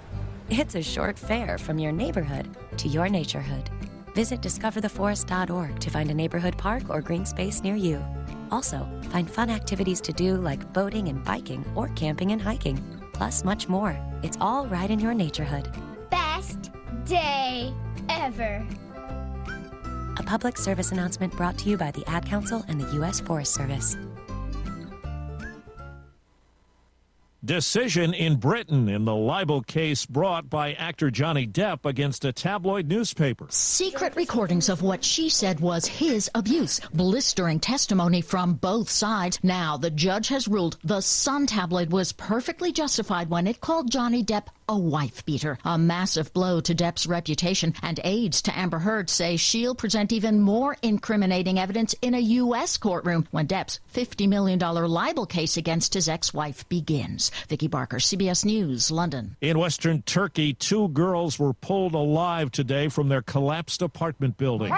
It's 0.51 0.75
a 0.75 0.83
short 0.83 1.19
fare 1.19 1.59
from 1.59 1.79
your 1.79 1.93
neighborhood 1.93 2.57
to 2.79 2.89
your 2.89 3.07
naturehood. 3.07 3.69
Visit 4.15 4.41
discovertheforest.org 4.41 5.79
to 5.79 5.91
find 5.91 6.11
a 6.11 6.15
neighborhood 6.15 6.57
park 6.57 6.85
or 6.89 7.03
green 7.03 7.27
space 7.27 7.63
near 7.63 7.77
you. 7.77 8.03
Also, 8.51 8.89
find 9.11 9.31
fun 9.31 9.51
activities 9.51 10.01
to 10.01 10.13
do 10.13 10.37
like 10.39 10.73
boating 10.73 11.09
and 11.09 11.23
biking 11.23 11.63
or 11.75 11.89
camping 11.89 12.33
and 12.33 12.41
hiking, 12.41 12.83
plus 13.13 13.45
much 13.45 13.69
more. 13.69 13.95
It's 14.23 14.39
all 14.41 14.67
right 14.67 14.91
in 14.91 14.99
your 14.99 15.13
naturehood. 15.13 15.71
Best 16.09 16.71
day 17.05 17.75
ever. 18.09 18.67
A 20.17 20.23
public 20.23 20.57
service 20.57 20.93
announcement 20.93 21.37
brought 21.37 21.59
to 21.59 21.69
you 21.69 21.77
by 21.77 21.91
the 21.91 22.09
Ad 22.09 22.25
Council 22.25 22.65
and 22.69 22.81
the 22.81 22.91
U.S. 22.95 23.21
Forest 23.21 23.53
Service. 23.53 23.99
Decision 27.45 28.15
in 28.15 28.35
Britain 28.35 28.89
in 28.89 29.05
the 29.05 29.15
libel 29.15 29.63
case 29.63 30.05
brought 30.05 30.51
by 30.51 30.73
actor 30.73 31.09
Johnny 31.09 31.47
Depp 31.47 31.87
against 31.87 32.25
a 32.25 32.33
tabloid 32.33 32.89
newspaper. 32.89 33.47
Secret 33.49 34.17
recordings 34.17 34.69
of 34.69 34.83
what 34.83 35.05
she 35.05 35.29
said 35.29 35.61
was 35.61 35.87
his 35.87 36.29
abuse. 36.35 36.81
Blistering 36.93 37.61
testimony 37.61 38.23
from 38.23 38.55
both 38.55 38.91
sides. 38.91 39.39
Now, 39.45 39.77
the 39.77 39.89
judge 39.89 40.27
has 40.29 40.49
ruled 40.49 40.79
the 40.83 41.01
Sun 41.01 41.47
tabloid 41.47 41.93
was 41.93 42.11
perfectly 42.11 42.73
justified 42.73 43.31
when 43.31 43.47
it 43.47 43.61
called 43.61 43.89
Johnny 43.89 44.25
Depp 44.25 44.49
a 44.69 44.79
wife 44.79 45.25
beater. 45.25 45.59
A 45.65 45.79
massive 45.79 46.33
blow 46.33 46.61
to 46.61 46.75
Depp's 46.75 47.07
reputation, 47.07 47.75
and 47.83 47.99
aides 48.05 48.43
to 48.43 48.59
Amber 48.59 48.79
Heard 48.79 49.11
say 49.11 49.37
she'll 49.37 49.75
present 49.75 50.13
even 50.13 50.41
more 50.41 50.77
incriminating 50.83 51.59
evidence 51.59 51.95
in 52.03 52.15
a 52.15 52.19
U.S. 52.19 52.77
courtroom 52.77 53.27
when 53.31 53.47
Depp's 53.47 53.81
$50 53.95 54.29
million 54.29 54.59
libel 54.59 55.27
case 55.27 55.57
against 55.57 55.95
his 55.95 56.09
ex 56.09 56.35
wife 56.35 56.69
begins. 56.69 57.31
Vicki 57.49 57.69
Barker, 57.69 57.99
CBS 57.99 58.45
News, 58.45 58.91
London. 58.91 59.37
In 59.41 59.59
western 59.59 60.03
Turkey, 60.03 60.55
two 60.55 60.89
girls 60.89 61.39
were 61.39 61.55
pulled 61.55 61.95
alive 61.95 62.51
today 62.51 62.89
from 62.89 63.09
their 63.09 63.23
collapsed 63.23 63.83
apartment 63.83 64.37
building. 64.37 64.73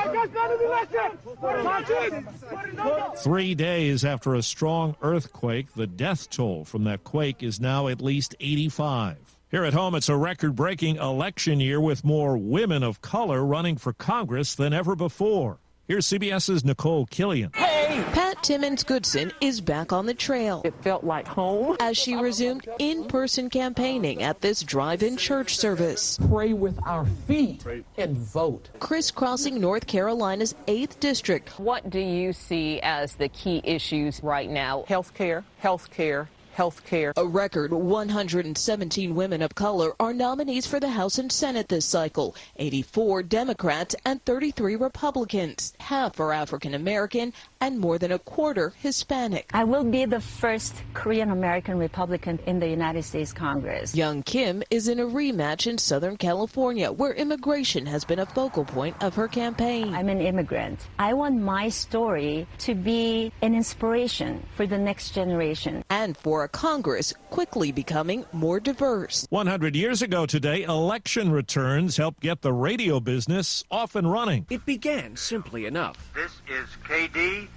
Three 3.19 3.55
days 3.55 4.05
after 4.05 4.35
a 4.35 4.43
strong 4.43 4.97
earthquake, 5.03 5.73
the 5.75 5.87
death 5.87 6.31
toll 6.31 6.65
from 6.65 6.85
that 6.85 7.05
quake 7.05 7.43
is 7.43 7.61
now 7.61 7.89
at 7.89 8.01
least 8.01 8.35
85. 8.41 9.40
Here 9.51 9.65
at 9.65 9.75
home, 9.75 9.97
it's 9.97 10.09
a 10.09 10.17
record 10.17 10.55
breaking 10.55 10.95
election 10.99 11.59
year 11.59 11.81
with 11.81 12.05
more 12.05 12.39
women 12.39 12.85
of 12.85 13.03
color 13.03 13.45
running 13.45 13.79
for 13.79 13.93
Congress 13.93 14.55
than 14.55 14.73
ever 14.73 14.95
before. 14.95 15.59
Here's 15.89 16.07
CBS's 16.07 16.65
Nicole 16.65 17.07
Killian. 17.07 17.51
Hey! 17.57 18.05
Pat 18.13 18.41
Timmons 18.45 18.85
Goodson 18.85 19.33
is 19.41 19.61
back 19.61 19.93
on 19.93 20.07
the 20.07 20.15
trail. 20.15 20.63
It 20.65 20.75
felt 20.83 21.03
like 21.03 21.27
home. 21.27 21.77
As 21.81 21.99
she 21.99 22.15
resumed 22.15 22.69
in 22.79 23.07
person 23.07 23.51
campaigning 23.51 24.23
at 24.23 24.41
this 24.41 24.63
drive 24.63 25.03
in 25.03 25.17
church 25.17 25.57
service. 25.57 26.17
Pray 26.29 26.53
with 26.53 26.79
our 26.87 27.05
feet 27.27 27.65
and 27.99 28.17
vote. 28.17 28.69
Crisscrossing 28.79 29.61
North 29.61 29.89
Carolina's 29.89 30.55
8th 30.69 31.01
District. 31.01 31.59
What 31.59 31.91
do 31.91 31.99
you 31.99 32.33
see 32.33 32.79
as 32.83 33.17
the 33.17 33.29
key 33.29 33.61
issues 33.65 34.23
right 34.23 34.49
now? 34.49 34.85
Health 34.87 35.13
care, 35.15 35.43
health 35.59 35.91
care, 35.91 36.29
health 36.61 36.85
care. 36.85 37.15
A 37.17 37.25
record 37.25 37.73
117 37.73 39.15
women 39.15 39.41
of 39.41 39.55
color 39.55 39.95
are 39.99 40.13
nominees 40.13 40.67
for 40.67 40.79
the 40.79 40.91
House 40.91 41.17
and 41.17 41.33
Senate 41.33 41.69
this 41.71 41.87
cycle 41.87 42.37
84 42.57 43.23
Democrats 43.23 43.97
and 44.05 44.23
33 44.27 44.77
Republicans. 44.77 45.73
Half 45.81 46.21
are 46.21 46.35
African 46.35 46.75
American 46.75 47.33
and 47.61 47.79
more 47.79 47.99
than 47.99 48.13
a 48.13 48.19
quarter 48.19 48.73
Hispanic. 48.79 49.51
I 49.53 49.65
will 49.65 49.85
be 49.85 50.05
the 50.07 50.21
first 50.21 50.75
Korean 50.95 51.31
American 51.31 51.79
Republican 51.79 52.39
in 52.47 52.59
the 52.59 52.69
United 52.69 53.03
States 53.03 53.33
Congress. 53.33 53.95
Young 53.95 54.23
Kim 54.23 54.63
is 54.71 54.89
in 54.89 54.99
a 54.99 55.05
rematch 55.05 55.67
in 55.67 55.77
Southern 55.77 56.17
California 56.17 56.91
where 56.91 57.13
immigration 57.13 57.87
has 57.87 58.05
been 58.05 58.19
a 58.19 58.27
focal 58.27 58.65
point 58.65 58.97
of 59.03 59.15
her 59.15 59.29
campaign. 59.29 59.95
I'm 59.95 60.09
an 60.09 60.21
immigrant. 60.21 60.89
I 60.99 61.13
want 61.13 61.41
my 61.41 61.69
story 61.69 62.47
to 62.59 62.75
be 62.75 63.33
an 63.43 63.55
inspiration 63.55 64.47
for 64.57 64.67
the 64.67 64.79
next 64.79 65.11
generation. 65.11 65.85
And 65.91 66.17
for 66.17 66.45
a 66.45 66.49
Congress 66.49 67.13
quickly 67.29 67.73
becoming 67.73 68.25
more 68.33 68.59
diverse. 68.59 69.27
100 69.31 69.77
years 69.77 70.03
ago 70.03 70.25
today, 70.25 70.63
election 70.63 71.31
returns 71.31 71.97
helped 71.99 72.21
get 72.21 72.41
the 72.41 72.53
radio 72.53 73.01
business 73.01 73.65
off 73.71 73.95
and 73.95 74.11
running. 74.11 74.47
It 74.51 74.65
began 74.65 75.17
simply 75.17 75.67
enough. 75.67 76.11
This 76.15 76.33
is 76.49 76.67
KDKA. 76.85 77.50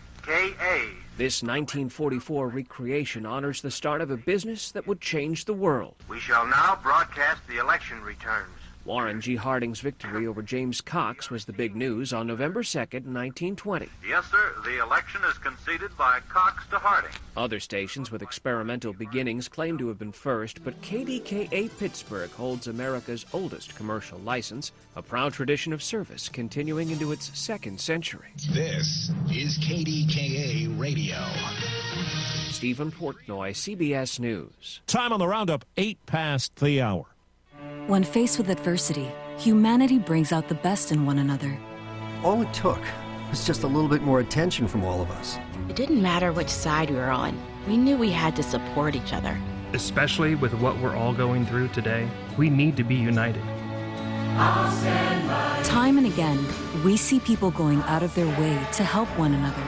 This 1.15 1.43
1944 1.43 2.47
recreation 2.47 3.25
honors 3.25 3.61
the 3.61 3.69
start 3.69 4.01
of 4.01 4.09
a 4.09 4.17
business 4.17 4.71
that 4.71 4.87
would 4.87 4.99
change 4.99 5.45
the 5.45 5.53
world. 5.53 5.95
We 6.09 6.19
shall 6.19 6.47
now 6.47 6.79
broadcast 6.81 7.41
the 7.47 7.57
election 7.57 8.01
returns. 8.01 8.62
Warren 8.85 9.21
G. 9.21 9.37
Harding's 9.37 9.79
victory 9.79 10.27
over 10.27 10.41
James 10.41 10.81
Cox 10.81 11.29
was 11.29 11.45
the 11.45 11.53
big 11.53 11.73
news 11.73 12.11
on 12.11 12.27
November 12.27 12.63
2nd, 12.63 13.05
1920. 13.05 13.87
Yes, 14.05 14.25
sir. 14.29 14.55
The 14.65 14.83
election 14.83 15.21
is 15.29 15.37
conceded 15.37 15.95
by 15.97 16.19
Cox 16.27 16.65
to 16.69 16.77
Harding. 16.77 17.11
Other 17.37 17.61
stations 17.61 18.11
with 18.11 18.21
experimental 18.21 18.91
beginnings 18.91 19.47
claim 19.47 19.77
to 19.77 19.87
have 19.87 19.97
been 19.97 20.11
first, 20.11 20.65
but 20.65 20.81
KDKA 20.81 21.69
Pittsburgh 21.79 22.29
holds 22.31 22.67
America's 22.67 23.25
oldest 23.31 23.73
commercial 23.75 24.19
license, 24.19 24.73
a 24.97 25.01
proud 25.01 25.31
tradition 25.31 25.71
of 25.71 25.81
service 25.81 26.27
continuing 26.27 26.89
into 26.89 27.13
its 27.13 27.37
second 27.39 27.79
century. 27.79 28.33
This 28.51 29.11
is 29.31 29.57
KDKA 29.59 30.77
Radio. 30.77 31.23
Stephen 32.49 32.91
Portnoy, 32.91 33.51
CBS 33.51 34.19
News. 34.19 34.81
Time 34.87 35.13
on 35.13 35.19
the 35.19 35.27
roundup, 35.27 35.63
8 35.77 36.05
past 36.05 36.57
the 36.57 36.81
hour. 36.81 37.12
When 37.87 38.03
faced 38.03 38.37
with 38.37 38.49
adversity, 38.49 39.11
humanity 39.37 39.99
brings 39.99 40.31
out 40.31 40.47
the 40.47 40.55
best 40.55 40.91
in 40.91 41.05
one 41.05 41.19
another. 41.19 41.57
All 42.23 42.41
it 42.41 42.53
took 42.53 42.79
was 43.29 43.45
just 43.45 43.63
a 43.63 43.67
little 43.67 43.89
bit 43.89 44.01
more 44.01 44.19
attention 44.19 44.67
from 44.67 44.83
all 44.83 45.01
of 45.01 45.11
us. 45.11 45.37
It 45.69 45.75
didn't 45.75 46.01
matter 46.01 46.31
which 46.31 46.49
side 46.49 46.89
we 46.89 46.95
were 46.95 47.09
on, 47.09 47.37
we 47.67 47.77
knew 47.77 47.97
we 47.97 48.11
had 48.11 48.35
to 48.35 48.43
support 48.43 48.95
each 48.95 49.13
other. 49.13 49.37
Especially 49.73 50.35
with 50.35 50.53
what 50.53 50.77
we're 50.77 50.95
all 50.95 51.13
going 51.13 51.45
through 51.45 51.69
today, 51.69 52.07
we 52.37 52.49
need 52.49 52.77
to 52.77 52.83
be 52.83 52.95
united. 52.95 53.43
Time 55.63 55.97
and 55.97 56.07
again, 56.07 56.43
we 56.83 56.97
see 56.97 57.19
people 57.19 57.51
going 57.51 57.81
out 57.83 58.03
of 58.03 58.13
their 58.15 58.27
way 58.39 58.59
to 58.73 58.83
help 58.83 59.07
one 59.17 59.33
another. 59.33 59.63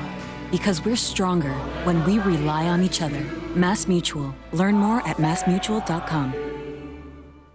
Because 0.51 0.83
we're 0.83 0.95
stronger 0.95 1.53
when 1.83 2.03
we 2.05 2.19
rely 2.19 2.67
on 2.67 2.81
each 2.81 3.01
other. 3.01 3.21
Mass 3.55 3.87
Mutual. 3.87 4.33
Learn 4.51 4.75
more 4.75 5.05
at 5.07 5.17
massmutual.com. 5.17 6.54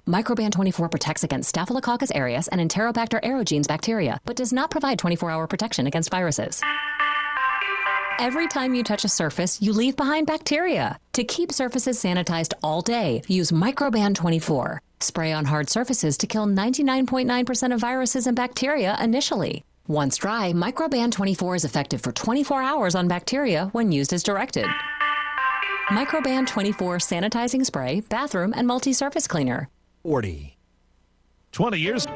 Microban 0.07 0.51
24 0.51 0.89
protects 0.89 1.25
against 1.25 1.49
Staphylococcus 1.49 2.11
aureus 2.15 2.49
and 2.49 2.61
Enterobacter 2.61 3.21
aerogenes 3.23 3.67
bacteria, 3.67 4.21
but 4.25 4.37
does 4.37 4.53
not 4.53 4.71
provide 4.71 4.99
24 4.99 5.31
hour 5.31 5.47
protection 5.47 5.87
against 5.87 6.11
viruses. 6.11 6.61
Every 8.19 8.49
time 8.49 8.75
you 8.75 8.83
touch 8.83 9.05
a 9.05 9.09
surface, 9.09 9.63
you 9.63 9.73
leave 9.73 9.97
behind 9.97 10.27
bacteria. 10.27 10.99
To 11.15 11.25
keep 11.25 11.53
surfaces 11.53 11.99
sanitized 11.99 12.53
all 12.63 12.83
day, 12.83 13.23
use 13.29 13.51
Microban 13.51 14.15
24. 14.15 14.83
Spray 15.01 15.33
on 15.33 15.47
hard 15.47 15.71
surfaces 15.71 16.19
to 16.19 16.27
kill 16.27 16.47
99.9% 16.47 17.73
of 17.73 17.81
viruses 17.81 18.27
and 18.27 18.37
bacteria 18.37 18.97
initially. 19.01 19.65
Once 19.87 20.19
dry, 20.19 20.53
Microban 20.53 21.11
24 21.11 21.57
is 21.57 21.65
effective 21.65 22.03
for 22.03 22.13
24 22.13 22.63
hours 22.63 22.95
on 22.95 23.09
bacteria 23.09 23.71
when 23.73 23.91
used 23.91 24.13
as 24.13 24.23
directed. 24.23 24.67
Microban 25.89 26.47
24 26.47 26.99
sanitizing 26.99 27.65
spray, 27.65 28.01
bathroom, 28.01 28.53
and 28.55 28.67
multi 28.67 28.93
surface 28.93 29.27
cleaner. 29.27 29.69
40. 30.03 30.57
20 31.53 31.79
years. 31.79 32.07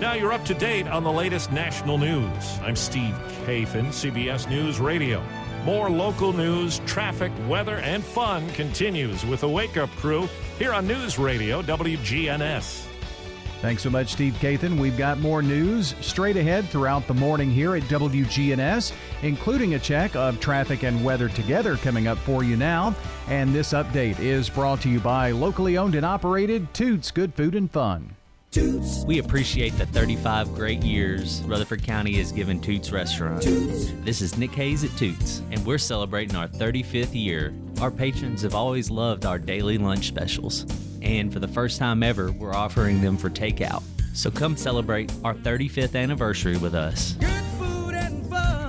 Now 0.00 0.14
you're 0.14 0.32
up 0.32 0.44
to 0.46 0.54
date 0.54 0.86
on 0.86 1.04
the 1.04 1.12
latest 1.12 1.52
national 1.52 1.98
news. 1.98 2.58
I'm 2.62 2.76
Steve 2.76 3.14
Kathan, 3.44 3.88
CBS 3.88 4.48
News 4.48 4.80
Radio. 4.80 5.22
More 5.64 5.90
local 5.90 6.32
news, 6.32 6.80
traffic, 6.86 7.32
weather, 7.48 7.76
and 7.76 8.02
fun 8.02 8.48
continues 8.50 9.24
with 9.26 9.40
the 9.40 9.48
Wake 9.48 9.76
Up 9.76 9.90
Crew 9.90 10.28
here 10.58 10.72
on 10.72 10.86
News 10.86 11.18
Radio 11.18 11.62
WGNS. 11.62 12.89
Thanks 13.60 13.82
so 13.82 13.90
much, 13.90 14.12
Steve 14.12 14.32
Kathan. 14.40 14.78
We've 14.78 14.96
got 14.96 15.18
more 15.18 15.42
news 15.42 15.94
straight 16.00 16.38
ahead 16.38 16.66
throughout 16.70 17.06
the 17.06 17.12
morning 17.12 17.50
here 17.50 17.76
at 17.76 17.82
WGNS, 17.84 18.92
including 19.22 19.74
a 19.74 19.78
check 19.78 20.16
of 20.16 20.40
traffic 20.40 20.82
and 20.82 21.04
weather 21.04 21.28
together 21.28 21.76
coming 21.76 22.08
up 22.08 22.16
for 22.18 22.42
you 22.42 22.56
now. 22.56 22.94
And 23.28 23.54
this 23.54 23.74
update 23.74 24.18
is 24.18 24.48
brought 24.48 24.80
to 24.80 24.88
you 24.88 24.98
by 24.98 25.32
locally 25.32 25.76
owned 25.76 25.94
and 25.94 26.06
operated 26.06 26.72
Toots 26.72 27.10
Good 27.10 27.34
Food 27.34 27.54
and 27.54 27.70
Fun. 27.70 28.16
Toots. 28.50 29.04
We 29.04 29.18
appreciate 29.18 29.76
the 29.78 29.86
35 29.86 30.54
great 30.54 30.82
years 30.82 31.42
Rutherford 31.44 31.84
County 31.84 32.14
has 32.14 32.32
given 32.32 32.60
Toots 32.60 32.90
Restaurant. 32.90 33.42
Toots. 33.42 33.92
This 34.00 34.22
is 34.22 34.38
Nick 34.38 34.52
Hayes 34.52 34.82
at 34.82 34.90
Toots, 34.96 35.42
and 35.52 35.64
we're 35.64 35.78
celebrating 35.78 36.34
our 36.34 36.48
35th 36.48 37.14
year. 37.14 37.54
Our 37.80 37.92
patrons 37.92 38.42
have 38.42 38.54
always 38.54 38.90
loved 38.90 39.24
our 39.24 39.38
daily 39.38 39.78
lunch 39.78 40.08
specials, 40.08 40.64
and 41.02 41.32
for 41.32 41.38
the 41.38 41.48
first 41.48 41.78
time 41.78 42.02
ever, 42.02 42.32
we're 42.32 42.54
offering 42.54 43.00
them 43.00 43.16
for 43.16 43.30
takeout. 43.30 43.82
So 44.12 44.30
come 44.30 44.56
celebrate 44.56 45.12
our 45.24 45.34
35th 45.34 45.94
anniversary 45.94 46.56
with 46.56 46.74
us. 46.74 47.16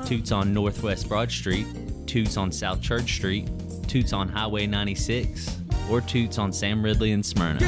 Toots 0.08 0.32
on 0.32 0.54
Northwest 0.54 1.08
Broad 1.08 1.32
Street, 1.32 1.66
Toots 2.06 2.38
on 2.38 2.52
South 2.52 2.82
Church 2.82 3.14
Street, 3.14 3.50
Toots 3.88 4.14
on 4.14 4.28
Highway 4.28 4.68
96, 4.68 5.60
or 5.90 6.02
Toots 6.02 6.38
on 6.38 6.52
Sam 6.54 6.84
Ridley 6.84 7.14
and 7.14 7.26
Smyrna. 7.26 7.60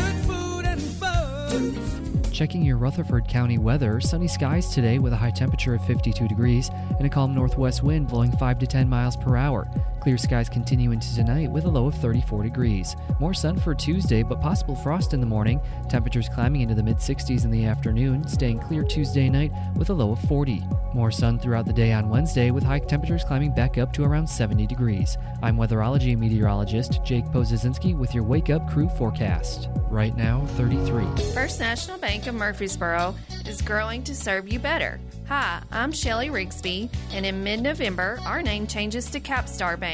Checking 2.31 2.63
your 2.63 2.77
Rutherford 2.77 3.27
County 3.27 3.59
weather, 3.59 4.01
sunny 4.01 4.27
skies 4.27 4.73
today 4.73 4.97
with 4.97 5.13
a 5.13 5.15
high 5.15 5.31
temperature 5.31 5.75
of 5.75 5.85
52 5.85 6.27
degrees 6.27 6.69
and 6.97 7.05
a 7.05 7.09
calm 7.09 7.35
northwest 7.35 7.83
wind 7.83 8.07
blowing 8.07 8.31
5 8.31 8.59
to 8.59 8.67
10 8.67 8.89
miles 8.89 9.15
per 9.15 9.37
hour. 9.37 9.67
Clear 10.03 10.17
skies 10.17 10.49
continue 10.49 10.91
into 10.91 11.15
tonight 11.15 11.49
with 11.49 11.63
a 11.63 11.69
low 11.69 11.87
of 11.87 11.95
34 11.95 12.43
degrees. 12.43 12.97
More 13.21 13.33
sun 13.33 13.57
for 13.57 13.73
Tuesday, 13.73 14.21
but 14.21 14.41
possible 14.41 14.75
frost 14.75 15.13
in 15.13 15.21
the 15.21 15.25
morning. 15.25 15.61
Temperatures 15.87 16.27
climbing 16.27 16.59
into 16.59 16.75
the 16.75 16.83
mid 16.83 16.97
60s 16.97 17.45
in 17.45 17.51
the 17.51 17.63
afternoon, 17.63 18.27
staying 18.27 18.59
clear 18.59 18.83
Tuesday 18.83 19.29
night 19.29 19.53
with 19.77 19.91
a 19.91 19.93
low 19.93 20.11
of 20.11 20.19
40. 20.23 20.61
More 20.93 21.09
sun 21.09 21.39
throughout 21.39 21.65
the 21.65 21.71
day 21.71 21.93
on 21.93 22.09
Wednesday, 22.09 22.51
with 22.51 22.65
high 22.65 22.79
temperatures 22.79 23.23
climbing 23.23 23.55
back 23.55 23.77
up 23.77 23.93
to 23.93 24.03
around 24.03 24.27
70 24.27 24.67
degrees. 24.67 25.17
I'm 25.41 25.55
weatherology 25.55 26.17
meteorologist 26.17 27.01
Jake 27.05 27.23
Pozesinski 27.27 27.97
with 27.97 28.13
your 28.13 28.25
Wake 28.25 28.49
Up 28.49 28.69
Crew 28.69 28.89
forecast. 28.89 29.69
Right 29.89 30.17
now, 30.17 30.45
33. 30.57 31.05
First 31.33 31.61
National 31.61 31.97
Bank 31.97 32.27
of 32.27 32.35
Murfreesboro 32.35 33.15
is 33.47 33.61
growing 33.61 34.03
to 34.03 34.13
serve 34.13 34.51
you 34.51 34.59
better. 34.59 34.99
Hi, 35.29 35.61
I'm 35.71 35.93
Shelly 35.93 36.29
Rigsby, 36.29 36.89
and 37.13 37.25
in 37.25 37.43
mid 37.43 37.61
November, 37.61 38.19
our 38.25 38.41
name 38.41 38.67
changes 38.67 39.09
to 39.11 39.21
Capstar 39.21 39.79
Bank. 39.79 39.92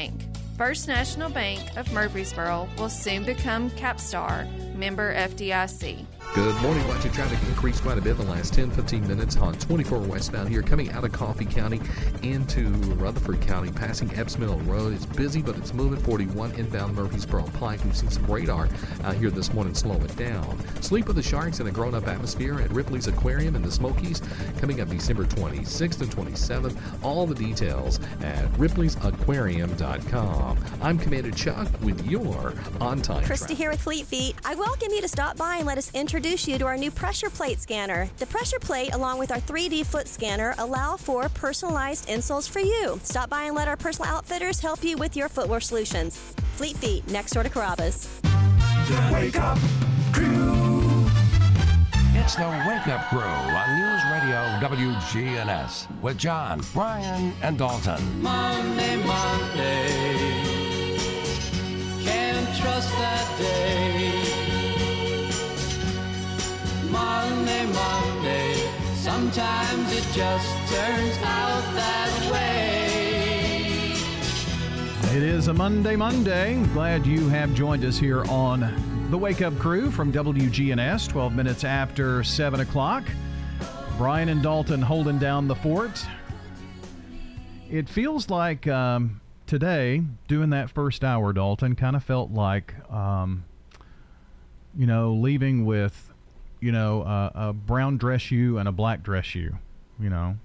First 0.56 0.88
National 0.88 1.30
Bank 1.30 1.76
of 1.76 1.90
Murfreesboro 1.92 2.68
will 2.76 2.90
soon 2.90 3.24
become 3.24 3.70
Capstar, 3.70 4.46
member 4.80 5.14
FDIC. 5.14 6.04
Good 6.32 6.54
morning. 6.62 6.86
Watching 6.86 7.10
traffic 7.10 7.40
increase 7.48 7.80
quite 7.80 7.98
a 7.98 8.00
bit 8.00 8.12
in 8.12 8.18
the 8.24 8.32
last 8.32 8.54
10 8.54 8.70
15 8.70 9.08
minutes 9.08 9.36
on 9.36 9.54
24 9.54 9.98
westbound 9.98 10.48
here, 10.48 10.62
coming 10.62 10.88
out 10.92 11.04
of 11.04 11.10
Coffee 11.10 11.44
County 11.44 11.80
into 12.22 12.68
Rutherford 12.94 13.40
County, 13.40 13.72
passing 13.72 14.16
Epps 14.16 14.38
Mill 14.38 14.56
Road. 14.60 14.92
It's 14.92 15.04
busy, 15.04 15.42
but 15.42 15.56
it's 15.56 15.74
moving 15.74 15.98
41 15.98 16.52
inbound 16.52 16.94
Murfreesboro 16.94 17.50
Pike. 17.58 17.82
We've 17.84 17.96
seen 17.96 18.10
some 18.10 18.24
radar 18.26 18.68
out 19.02 19.16
here 19.16 19.30
this 19.30 19.52
morning 19.52 19.74
slow 19.74 19.96
it 19.96 20.16
down. 20.16 20.56
Sleep 20.80 21.08
with 21.08 21.16
the 21.16 21.22
Sharks 21.22 21.58
in 21.58 21.66
a 21.66 21.72
grown 21.72 21.96
up 21.96 22.06
atmosphere 22.06 22.60
at 22.60 22.70
Ripley's 22.70 23.08
Aquarium 23.08 23.56
in 23.56 23.62
the 23.62 23.72
Smokies, 23.72 24.22
coming 24.58 24.80
up 24.80 24.88
December 24.88 25.24
26th 25.24 26.00
and 26.00 26.12
27th. 26.12 26.76
All 27.02 27.26
the 27.26 27.34
details 27.34 27.98
at 28.22 28.44
ripleysaquarium.com. 28.52 30.58
I'm 30.80 30.96
Commander 30.96 31.32
Chuck 31.32 31.66
with 31.82 32.08
your 32.08 32.54
on 32.80 33.02
time. 33.02 33.24
Christy 33.24 33.54
here 33.54 33.70
with 33.70 33.82
Fleet 33.82 34.06
Feet. 34.06 34.36
I 34.44 34.54
welcome 34.70 34.94
you 34.94 35.00
to 35.00 35.08
stop 35.08 35.36
by 35.36 35.56
and 35.56 35.66
let 35.66 35.76
us 35.76 35.90
introduce 35.94 36.46
you 36.46 36.56
to 36.56 36.64
our 36.64 36.76
new 36.76 36.92
pressure 36.92 37.28
plate 37.28 37.58
scanner. 37.58 38.08
The 38.18 38.26
pressure 38.26 38.60
plate, 38.60 38.94
along 38.94 39.18
with 39.18 39.32
our 39.32 39.40
3D 39.40 39.84
foot 39.84 40.06
scanner, 40.06 40.54
allow 40.58 40.96
for 40.96 41.28
personalized 41.30 42.06
insoles 42.06 42.48
for 42.48 42.60
you. 42.60 43.00
Stop 43.02 43.30
by 43.30 43.44
and 43.46 43.56
let 43.56 43.66
our 43.66 43.76
personal 43.76 44.08
outfitters 44.08 44.60
help 44.60 44.84
you 44.84 44.96
with 44.96 45.16
your 45.16 45.28
footwear 45.28 45.58
solutions. 45.58 46.18
Fleet 46.54 46.76
Feet, 46.76 47.04
next 47.10 47.32
door 47.32 47.42
to 47.42 47.48
Carrabba's. 47.48 48.06
The 48.22 49.10
Wake 49.12 49.40
Up 49.40 49.58
Crew. 50.12 51.04
It's 52.14 52.36
the 52.36 52.48
Wake 52.68 52.86
Up 52.86 53.08
Crew 53.08 53.18
on 53.18 53.76
News 53.76 54.04
Radio 54.12 54.38
WGNS 54.62 56.00
with 56.00 56.16
John, 56.16 56.60
Brian, 56.72 57.32
and 57.42 57.58
Dalton. 57.58 58.22
Monday, 58.22 59.04
Monday. 59.04 60.46
Can't 62.04 62.56
trust 62.56 62.88
that 62.92 63.38
day. 63.38 64.19
Monday, 67.00 67.64
Monday. 67.72 68.54
Sometimes 68.94 69.90
it 69.92 70.04
just 70.12 70.48
turns 70.70 71.16
out 71.22 71.62
that 71.74 72.30
way. 72.30 73.92
It 75.16 75.22
is 75.22 75.48
a 75.48 75.54
Monday, 75.54 75.96
Monday. 75.96 76.62
Glad 76.74 77.06
you 77.06 77.26
have 77.28 77.54
joined 77.54 77.86
us 77.86 77.98
here 77.98 78.22
on 78.26 79.08
the 79.10 79.16
Wake 79.16 79.40
Up 79.40 79.58
Crew 79.58 79.90
from 79.90 80.12
WGNS, 80.12 81.08
12 81.08 81.34
minutes 81.34 81.64
after 81.64 82.22
7 82.22 82.60
o'clock. 82.60 83.04
Brian 83.96 84.28
and 84.28 84.42
Dalton 84.42 84.82
holding 84.82 85.18
down 85.18 85.48
the 85.48 85.56
fort. 85.56 86.06
It 87.70 87.88
feels 87.88 88.28
like 88.28 88.66
um, 88.66 89.22
today, 89.46 90.02
doing 90.28 90.50
that 90.50 90.68
first 90.68 91.02
hour, 91.02 91.32
Dalton, 91.32 91.76
kind 91.76 91.96
of 91.96 92.04
felt 92.04 92.30
like, 92.30 92.74
um, 92.92 93.44
you 94.76 94.86
know, 94.86 95.14
leaving 95.14 95.64
with, 95.64 96.09
you 96.60 96.72
know, 96.72 97.02
uh, 97.02 97.30
a 97.34 97.52
brown 97.52 97.96
dress 97.96 98.22
shoe 98.22 98.58
and 98.58 98.68
a 98.68 98.72
black 98.72 99.02
dress 99.02 99.24
shoe, 99.24 99.56
you 99.98 100.10
know, 100.10 100.36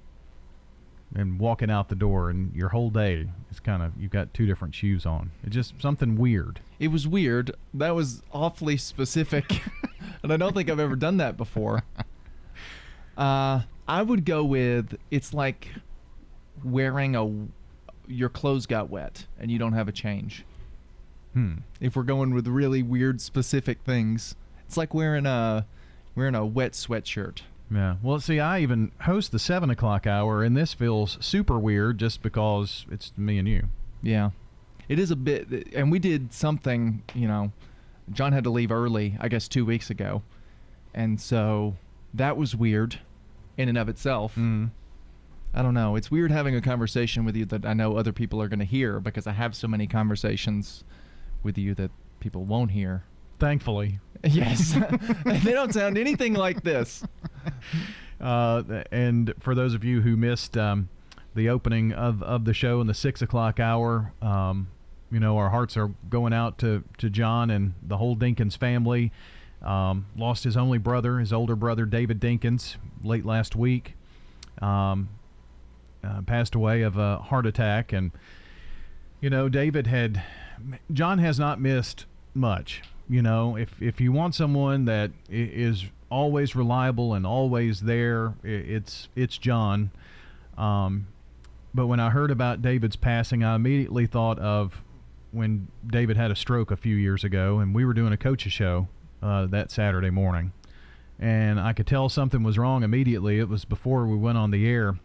and 1.16 1.39
walking 1.39 1.70
out 1.70 1.89
the 1.89 1.95
door, 1.95 2.30
and 2.30 2.53
your 2.55 2.70
whole 2.70 2.89
day 2.89 3.28
is 3.51 3.59
kind 3.59 3.84
of, 3.84 3.91
you've 3.99 4.11
got 4.11 4.34
two 4.34 4.45
different 4.45 4.74
shoes 4.74 5.05
on. 5.05 5.32
It's 5.43 5.55
just 5.55 5.82
something 5.82 6.16
weird. 6.16 6.59
It 6.80 6.89
was 6.89 7.07
weird. 7.07 7.55
That 7.74 7.95
was 7.95 8.22
awfully 8.34 8.78
specific, 8.78 9.61
and 10.24 10.32
I 10.32 10.38
don't 10.38 10.53
think 10.53 10.70
I've 10.70 10.80
ever 10.80 10.95
done 10.95 11.18
that 11.18 11.38
before. 11.38 11.84
Uh, 13.18 13.61
I 13.88 14.01
would 14.01 14.26
go 14.26 14.43
with 14.43 14.97
it's 15.09 15.34
like 15.34 15.70
wearing 16.63 17.16
a 17.16 17.32
your 18.07 18.30
clothes 18.30 18.66
got 18.66 18.89
wet 18.89 19.26
and 19.39 19.49
you 19.49 19.57
don't 19.57 19.74
have 19.74 19.88
a 19.88 19.91
change. 19.91 20.43
Hmm. 21.34 21.59
If 21.80 21.95
we're 21.95 22.03
going 22.03 22.34
with 22.34 22.47
really 22.47 22.84
weird 22.84 23.22
specific 23.22 23.80
things, 23.84 24.36
it's 24.66 24.78
like 24.78 24.93
wearing 24.93 25.26
a 25.26 25.66
wearing 26.16 26.36
a 26.36 26.45
wet 26.45 26.74
sweatshirt. 26.74 27.41
Yeah. 27.72 27.95
Well, 28.01 28.20
see, 28.20 28.39
I 28.39 28.59
even 28.59 28.91
host 29.01 29.32
the 29.32 29.39
seven 29.39 29.70
o'clock 29.70 30.05
hour, 30.05 30.43
and 30.43 30.55
this 30.55 30.74
feels 30.74 31.18
super 31.20 31.59
weird 31.59 31.97
just 31.97 32.22
because 32.22 32.86
it's 32.91 33.11
me 33.18 33.38
and 33.39 33.47
you. 33.47 33.68
Yeah. 34.01 34.32
It 34.88 34.99
is 34.99 35.09
a 35.09 35.16
bit, 35.16 35.74
and 35.74 35.91
we 35.91 35.97
did 35.99 36.32
something, 36.32 37.01
you 37.16 37.28
know, 37.28 37.51
John 38.11 38.34
had 38.34 38.43
to 38.43 38.51
leave 38.51 38.72
early, 38.72 39.18
I 39.20 39.30
guess, 39.30 39.47
two 39.47 39.66
weeks 39.66 39.89
ago. 39.89 40.22
And 40.93 41.20
so 41.20 41.76
that 42.13 42.38
was 42.38 42.55
weird 42.55 42.99
in 43.57 43.68
and 43.68 43.78
of 43.78 43.89
itself. 43.89 44.36
Mm. 44.36 44.70
I 45.53 45.61
don't 45.61 45.74
know. 45.74 45.95
It's 45.95 46.11
weird 46.11 46.32
having 46.32 46.55
a 46.55 46.61
conversation 46.61 47.26
with 47.26 47.36
you 47.36 47.45
that 47.45 47.66
I 47.66 47.74
know 47.74 47.97
other 47.97 48.11
people 48.11 48.41
are 48.41 48.47
going 48.47 48.59
to 48.59 48.66
hear 48.66 48.99
because 48.99 49.26
I 49.26 49.32
have 49.32 49.55
so 49.55 49.68
many 49.68 49.88
conversations 49.88 50.84
with 51.43 51.57
you 51.57 51.74
that 51.76 51.91
people 52.20 52.43
won't 52.43 52.72
hear. 52.72 53.05
Thankfully. 53.39 53.99
Yes. 54.23 54.73
they 55.25 55.51
don't 55.51 55.73
sound 55.73 55.97
anything 55.97 56.33
like 56.33 56.63
this. 56.63 57.03
Uh, 58.17 58.83
and 58.93 59.33
for 59.41 59.53
those 59.53 59.73
of 59.73 59.83
you 59.83 60.01
who 60.01 60.15
missed 60.15 60.57
um, 60.57 60.88
the 61.36 61.49
opening 61.49 61.91
of, 61.91 62.23
of 62.23 62.45
the 62.45 62.53
show 62.53 62.79
in 62.79 62.88
the 62.88 62.93
six 62.93 63.21
o'clock 63.21 63.59
hour, 63.59 64.13
um, 64.21 64.69
you 65.11 65.19
know, 65.19 65.38
our 65.38 65.49
hearts 65.49 65.75
are 65.77 65.89
going 66.09 66.33
out 66.33 66.57
to, 66.59 66.83
to 66.97 67.09
John 67.09 67.49
and 67.49 67.73
the 67.83 67.97
whole 67.97 68.15
Dinkins 68.15 68.57
family. 68.57 69.11
Um, 69.61 70.07
lost 70.17 70.43
his 70.43 70.55
only 70.55 70.77
brother, 70.77 71.19
his 71.19 71.33
older 71.33 71.55
brother, 71.55 71.86
David 71.86 72.19
Dinkins, 72.19 72.77
late 73.03 73.25
last 73.25 73.55
week. 73.55 73.95
Um, 74.61 75.09
uh, 76.03 76.21
passed 76.21 76.55
away 76.55 76.81
of 76.81 76.97
a 76.97 77.17
heart 77.17 77.45
attack. 77.45 77.91
And, 77.91 78.11
you 79.21 79.29
know, 79.29 79.49
David 79.49 79.88
had, 79.88 80.23
John 80.91 81.19
has 81.19 81.39
not 81.39 81.59
missed 81.59 82.05
much. 82.33 82.81
You 83.08 83.22
know, 83.22 83.56
if, 83.56 83.82
if 83.82 84.01
you 84.01 84.12
want 84.12 84.34
someone 84.34 84.86
that 84.86 85.12
is 85.30 85.86
always 86.10 86.56
reliable 86.56 87.14
and 87.14 87.26
always 87.26 87.82
there, 87.82 88.34
it's, 88.43 89.10
it's 89.16 89.38
John. 89.38 89.91
Um, 90.58 91.08
but 91.74 91.88
when 91.88 91.99
I 91.99 92.10
heard 92.10 92.32
about 92.32 92.62
David's 92.62 92.95
passing, 92.95 93.43
I 93.43 93.56
immediately 93.56 94.08
thought 94.08 94.39
of 94.39 94.82
when 95.32 95.68
David 95.86 96.16
had 96.16 96.32
a 96.32 96.36
stroke 96.36 96.72
a 96.72 96.78
few 96.78 96.95
years 96.95 97.24
ago, 97.24 97.60
and 97.60 97.76
we 97.76 97.84
were 97.86 97.93
doing 97.93 98.14
a 98.14 98.18
coach's 98.18 98.53
show 98.53 98.88
uh, 99.22 99.45
that 99.47 99.70
Saturday 99.70 100.10
morning. 100.10 100.53
And 101.20 101.60
I 101.60 101.74
could 101.74 101.88
tell 101.88 102.10
something 102.10 102.43
was 102.43 102.58
wrong 102.58 102.84
immediately. 102.84 103.39
It 103.39 103.49
was 103.49 103.66
before 103.66 104.08
we 104.08 104.18
went 104.18 104.38
on 104.38 104.51
the 104.51 104.68
air, 104.68 104.97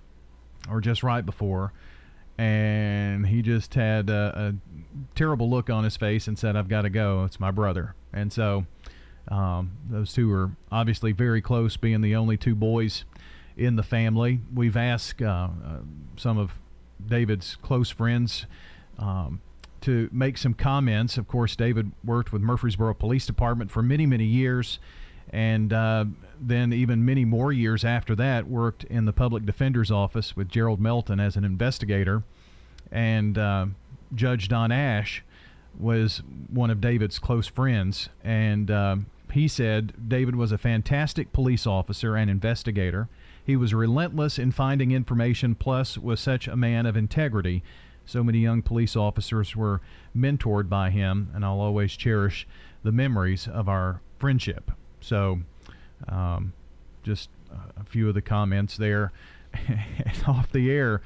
or 0.70 0.80
just 0.80 1.02
right 1.02 1.26
before. 1.26 1.72
And 2.40 3.26
he 3.26 3.42
just 3.42 3.74
had 3.74 4.08
a, 4.08 4.32
a 4.34 4.54
terrible 5.14 5.50
look 5.50 5.68
on 5.68 5.84
his 5.84 5.94
face 5.98 6.26
and 6.26 6.38
said, 6.38 6.56
I've 6.56 6.68
got 6.68 6.82
to 6.82 6.90
go. 6.90 7.24
It's 7.24 7.38
my 7.38 7.50
brother. 7.50 7.94
And 8.14 8.32
so 8.32 8.64
um, 9.28 9.72
those 9.90 10.14
two 10.14 10.32
are 10.32 10.50
obviously 10.72 11.12
very 11.12 11.42
close, 11.42 11.76
being 11.76 12.00
the 12.00 12.16
only 12.16 12.38
two 12.38 12.54
boys 12.54 13.04
in 13.58 13.76
the 13.76 13.82
family. 13.82 14.40
We've 14.54 14.76
asked 14.76 15.20
uh, 15.20 15.48
uh, 15.64 15.78
some 16.16 16.38
of 16.38 16.52
David's 17.06 17.56
close 17.56 17.90
friends 17.90 18.46
um, 18.98 19.42
to 19.82 20.08
make 20.10 20.38
some 20.38 20.54
comments. 20.54 21.18
Of 21.18 21.28
course, 21.28 21.54
David 21.56 21.92
worked 22.02 22.32
with 22.32 22.40
Murfreesboro 22.40 22.94
Police 22.94 23.26
Department 23.26 23.70
for 23.70 23.82
many, 23.82 24.06
many 24.06 24.24
years, 24.24 24.78
and 25.28 25.74
uh, 25.74 26.06
then 26.40 26.72
even 26.72 27.04
many 27.04 27.24
more 27.24 27.52
years 27.52 27.84
after 27.84 28.14
that, 28.16 28.48
worked 28.48 28.84
in 28.84 29.04
the 29.04 29.12
public 29.12 29.44
defender's 29.44 29.90
office 29.90 30.34
with 30.34 30.48
Gerald 30.48 30.80
Melton 30.80 31.20
as 31.20 31.36
an 31.36 31.44
investigator. 31.44 32.22
And 32.90 33.36
uh, 33.36 33.66
Judge 34.14 34.48
Don 34.48 34.72
Ash 34.72 35.22
was 35.78 36.22
one 36.48 36.70
of 36.70 36.80
David's 36.80 37.18
close 37.18 37.46
friends, 37.46 38.08
and 38.24 38.70
uh, 38.70 38.96
he 39.32 39.46
said 39.46 40.08
David 40.08 40.34
was 40.34 40.50
a 40.50 40.58
fantastic 40.58 41.32
police 41.32 41.66
officer 41.66 42.16
and 42.16 42.30
investigator. 42.30 43.08
He 43.44 43.56
was 43.56 43.72
relentless 43.74 44.38
in 44.38 44.52
finding 44.52 44.90
information, 44.90 45.54
plus 45.54 45.96
was 45.96 46.20
such 46.20 46.48
a 46.48 46.56
man 46.56 46.86
of 46.86 46.96
integrity. 46.96 47.62
So 48.04 48.24
many 48.24 48.38
young 48.38 48.62
police 48.62 48.96
officers 48.96 49.54
were 49.54 49.80
mentored 50.16 50.68
by 50.68 50.90
him, 50.90 51.30
and 51.34 51.44
I'll 51.44 51.60
always 51.60 51.92
cherish 51.92 52.46
the 52.82 52.92
memories 52.92 53.46
of 53.46 53.68
our 53.68 54.00
friendship. 54.18 54.70
So, 55.00 55.40
um, 56.08 56.52
just 57.02 57.28
a 57.78 57.84
few 57.84 58.08
of 58.08 58.14
the 58.14 58.22
comments 58.22 58.76
there. 58.76 59.12
and 59.68 60.24
off 60.26 60.50
the 60.52 60.70
air, 60.70 61.02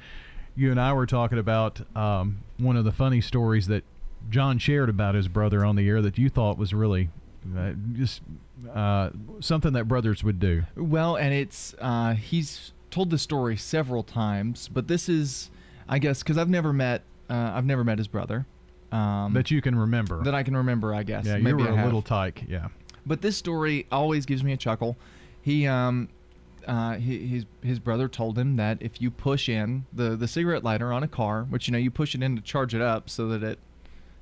you 0.55 0.71
and 0.71 0.79
I 0.79 0.93
were 0.93 1.05
talking 1.05 1.37
about 1.39 1.81
um, 1.95 2.39
one 2.57 2.77
of 2.77 2.85
the 2.85 2.91
funny 2.91 3.21
stories 3.21 3.67
that 3.67 3.83
John 4.29 4.57
shared 4.59 4.89
about 4.89 5.15
his 5.15 5.27
brother 5.27 5.65
on 5.65 5.75
the 5.75 5.87
air 5.87 6.01
that 6.01 6.17
you 6.17 6.29
thought 6.29 6.57
was 6.57 6.73
really 6.73 7.09
uh, 7.57 7.71
just 7.93 8.21
uh, 8.73 9.09
something 9.39 9.73
that 9.73 9.87
brothers 9.87 10.23
would 10.23 10.39
do. 10.39 10.63
Well, 10.75 11.15
and 11.15 11.33
it's 11.33 11.75
uh, 11.79 12.13
he's 12.13 12.71
told 12.91 13.09
the 13.09 13.17
story 13.17 13.57
several 13.57 14.03
times, 14.03 14.67
but 14.67 14.87
this 14.87 15.09
is, 15.09 15.49
I 15.89 15.99
guess, 15.99 16.23
because 16.23 16.37
I've 16.37 16.49
never 16.49 16.71
met 16.73 17.01
uh, 17.29 17.51
I've 17.55 17.65
never 17.65 17.83
met 17.83 17.97
his 17.97 18.07
brother. 18.07 18.45
Um, 18.91 19.33
that 19.33 19.51
you 19.51 19.61
can 19.61 19.75
remember. 19.75 20.23
That 20.23 20.35
I 20.35 20.43
can 20.43 20.55
remember, 20.55 20.93
I 20.93 21.03
guess. 21.03 21.25
Yeah, 21.25 21.37
Maybe 21.37 21.49
you 21.63 21.67
were 21.67 21.71
I 21.71 21.73
a 21.73 21.75
have. 21.77 21.85
little 21.85 22.01
tyke. 22.01 22.43
Yeah. 22.47 22.67
But 23.05 23.21
this 23.21 23.37
story 23.37 23.85
always 23.91 24.25
gives 24.25 24.43
me 24.43 24.51
a 24.53 24.57
chuckle. 24.57 24.97
He 25.41 25.67
um 25.67 26.09
uh, 26.67 26.95
he, 26.95 27.27
his 27.27 27.45
his 27.61 27.79
brother 27.79 28.07
told 28.07 28.37
him 28.37 28.55
that 28.55 28.77
if 28.81 29.01
you 29.01 29.11
push 29.11 29.47
in 29.47 29.85
the 29.93 30.15
the 30.15 30.27
cigarette 30.27 30.63
lighter 30.63 30.91
on 30.91 31.03
a 31.03 31.07
car, 31.07 31.43
which 31.43 31.67
you 31.67 31.71
know 31.71 31.77
you 31.77 31.91
push 31.91 32.15
it 32.15 32.23
in 32.23 32.35
to 32.35 32.41
charge 32.41 32.73
it 32.73 32.81
up 32.81 33.09
so 33.09 33.27
that 33.27 33.43
it, 33.43 33.59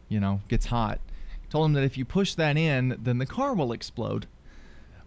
you 0.10 0.20
know, 0.20 0.42
gets 0.48 0.68
hot. 0.68 1.00
Told 1.50 1.68
him 1.68 1.74
that 1.74 1.84
if 1.84 1.98
you 1.98 2.06
push 2.06 2.36
that 2.36 2.58
in, 2.58 2.98
then 3.02 3.20
the 3.20 3.26
car 3.26 3.54
will 3.54 3.72
explode. 3.72 4.28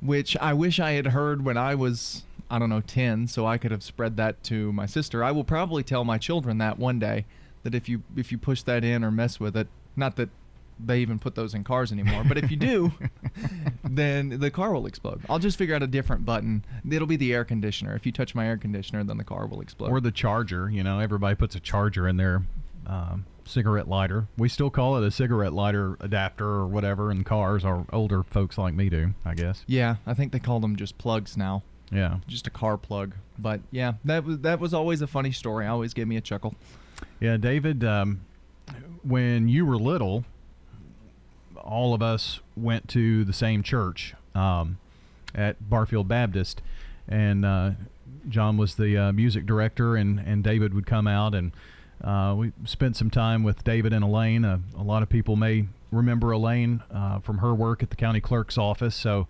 Which 0.01 0.37
I 0.39 0.53
wish 0.53 0.79
I 0.79 0.93
had 0.93 1.09
heard 1.09 1.45
when 1.45 1.57
I 1.57 1.75
was 1.75 2.25
I 2.51 2.59
don't 2.59 2.71
know 2.71 2.81
ten, 2.81 3.27
so 3.27 3.47
I 3.47 3.59
could 3.59 3.71
have 3.71 3.83
spread 3.83 4.17
that 4.17 4.43
to 4.45 4.73
my 4.73 4.87
sister. 4.87 5.23
I 5.25 5.33
will 5.33 5.45
probably 5.45 5.83
tell 5.83 6.05
my 6.05 6.19
children 6.19 6.59
that 6.59 6.79
one 6.79 6.99
day 6.99 7.25
that 7.65 7.75
if 7.75 7.89
you 7.89 8.03
if 8.17 8.31
you 8.31 8.39
push 8.39 8.63
that 8.63 8.85
in 8.85 9.05
or 9.05 9.11
mess 9.11 9.41
with 9.41 9.57
it, 9.57 9.69
not 9.97 10.17
that 10.17 10.31
they 10.79 11.01
even 11.01 11.19
put 11.19 11.35
those 11.35 11.55
in 11.55 11.65
cars 11.65 11.93
anymore. 11.93 12.25
But 12.27 12.39
if 12.39 12.51
you 12.51 12.57
do, 12.57 12.93
then 13.85 14.39
the 14.41 14.51
car 14.51 14.73
will 14.73 14.87
explode. 14.87 15.23
I'll 15.29 15.39
just 15.39 15.57
figure 15.59 15.75
out 15.75 15.83
a 15.83 15.87
different 15.87 16.25
button. 16.25 16.65
It'll 16.89 17.07
be 17.07 17.17
the 17.17 17.33
air 17.33 17.45
conditioner. 17.45 17.95
If 17.95 18.07
you 18.07 18.13
touch 18.13 18.35
my 18.35 18.47
air 18.47 18.57
conditioner, 18.57 19.05
then 19.05 19.17
the 19.17 19.25
car 19.25 19.47
will 19.47 19.61
explode. 19.61 19.91
Or 19.91 20.01
the 20.01 20.11
charger. 20.11 20.69
You 20.71 20.83
know, 20.83 20.99
everybody 20.99 21.35
puts 21.35 21.55
a 21.55 21.61
charger 21.61 22.07
in 22.09 22.17
their 22.17 22.43
um, 22.87 23.25
cigarette 23.45 23.89
lighter. 23.89 24.29
We 24.37 24.49
still 24.49 24.71
call 24.71 24.97
it 24.97 25.07
a 25.07 25.11
cigarette 25.11 25.53
lighter 25.53 25.97
adapter 26.01 26.47
or 26.47 26.67
whatever 26.67 27.11
in 27.11 27.25
cars, 27.25 27.65
or 27.65 27.87
older 27.93 28.23
folks 28.23 28.59
like 28.59 28.75
me 28.75 28.89
do, 28.89 29.15
I 29.25 29.35
guess. 29.35 29.65
yeah, 29.67 29.97
I 30.07 30.15
think 30.15 30.33
they 30.33 30.39
call 30.39 30.61
them 30.61 30.77
just 30.77 30.99
plugs 30.99 31.37
now. 31.37 31.63
Yeah. 31.91 32.19
Just 32.27 32.47
a 32.47 32.51
car 32.51 32.77
plug. 32.77 33.15
But 33.39 33.61
yeah, 33.71 33.95
that 34.05 34.25
was 34.25 34.41
that 34.41 34.59
was 34.59 34.75
always 34.75 35.03
a 35.03 35.07
funny 35.07 35.33
story. 35.33 35.67
Always 35.67 35.95
gave 35.95 36.09
me 36.09 36.17
a 36.17 36.21
chuckle. 36.21 36.55
Yeah, 37.21 37.37
David, 37.37 37.85
um, 37.85 38.21
when 39.03 39.49
you 39.49 39.65
were 39.67 39.77
little, 39.77 40.25
all 41.67 41.95
of 41.95 42.03
us 42.03 42.41
went 42.57 42.89
to 42.89 43.25
the 43.25 43.33
same 43.33 43.63
church 43.63 44.15
um, 44.35 44.79
at 45.35 45.69
Barfield 45.69 46.09
Baptist, 46.09 46.63
and 47.09 47.45
uh, 47.45 47.71
John 48.29 48.57
was 48.57 48.77
the 48.77 48.97
uh, 48.97 49.13
music 49.13 49.47
director, 49.47 49.97
and, 49.97 50.19
and 50.19 50.43
David 50.43 50.75
would 50.75 50.87
come 50.87 51.07
out, 51.07 51.35
and 51.35 51.53
uh, 52.03 52.35
we 52.37 52.53
spent 52.65 52.97
some 52.97 53.11
time 53.11 53.43
with 53.43 53.65
David 53.65 53.93
and 53.93 54.05
Elaine. 54.05 54.45
Uh, 54.45 54.59
a 54.79 54.83
lot 54.83 55.03
of 55.03 55.09
people 55.09 55.37
may 55.37 55.67
remember 55.91 56.31
Elaine 56.33 56.83
uh, 56.93 57.21
from 57.21 57.39
her 57.39 57.55
work 57.55 57.83
at 57.83 57.91
the 57.91 57.97
county 57.97 58.21
clerk's 58.21 58.59
office, 58.59 58.95
so 58.95 59.27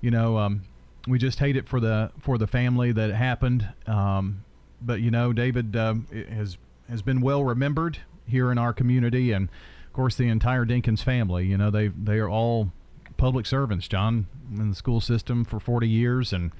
you 0.00 0.10
know 0.10 0.38
um, 0.38 0.62
we 1.06 1.18
just 1.18 1.38
hate 1.38 1.56
it 1.56 1.68
for 1.68 1.80
the 1.80 2.10
for 2.20 2.38
the 2.38 2.46
family 2.46 2.92
that 2.92 3.10
it 3.10 3.16
happened. 3.16 3.68
Um, 3.86 4.44
but 4.80 5.00
you 5.00 5.10
know, 5.10 5.32
David 5.32 5.76
um, 5.76 6.06
has 6.30 6.58
has 6.88 7.02
been 7.02 7.20
well 7.20 7.44
remembered 7.44 7.98
here 8.26 8.52
in 8.52 8.58
our 8.58 8.72
community, 8.72 9.32
and 9.32 9.48
course 9.96 10.14
the 10.16 10.28
entire 10.28 10.64
Dinkins 10.64 11.02
family. 11.02 11.46
You 11.46 11.56
know, 11.58 11.70
they 11.70 11.88
they 11.88 12.18
are 12.18 12.28
all 12.28 12.70
public 13.16 13.46
servants. 13.46 13.88
John 13.88 14.26
in 14.54 14.68
the 14.70 14.76
school 14.76 15.00
system 15.00 15.44
for 15.44 15.58
40 15.58 15.88
years, 15.88 16.32
and 16.32 16.52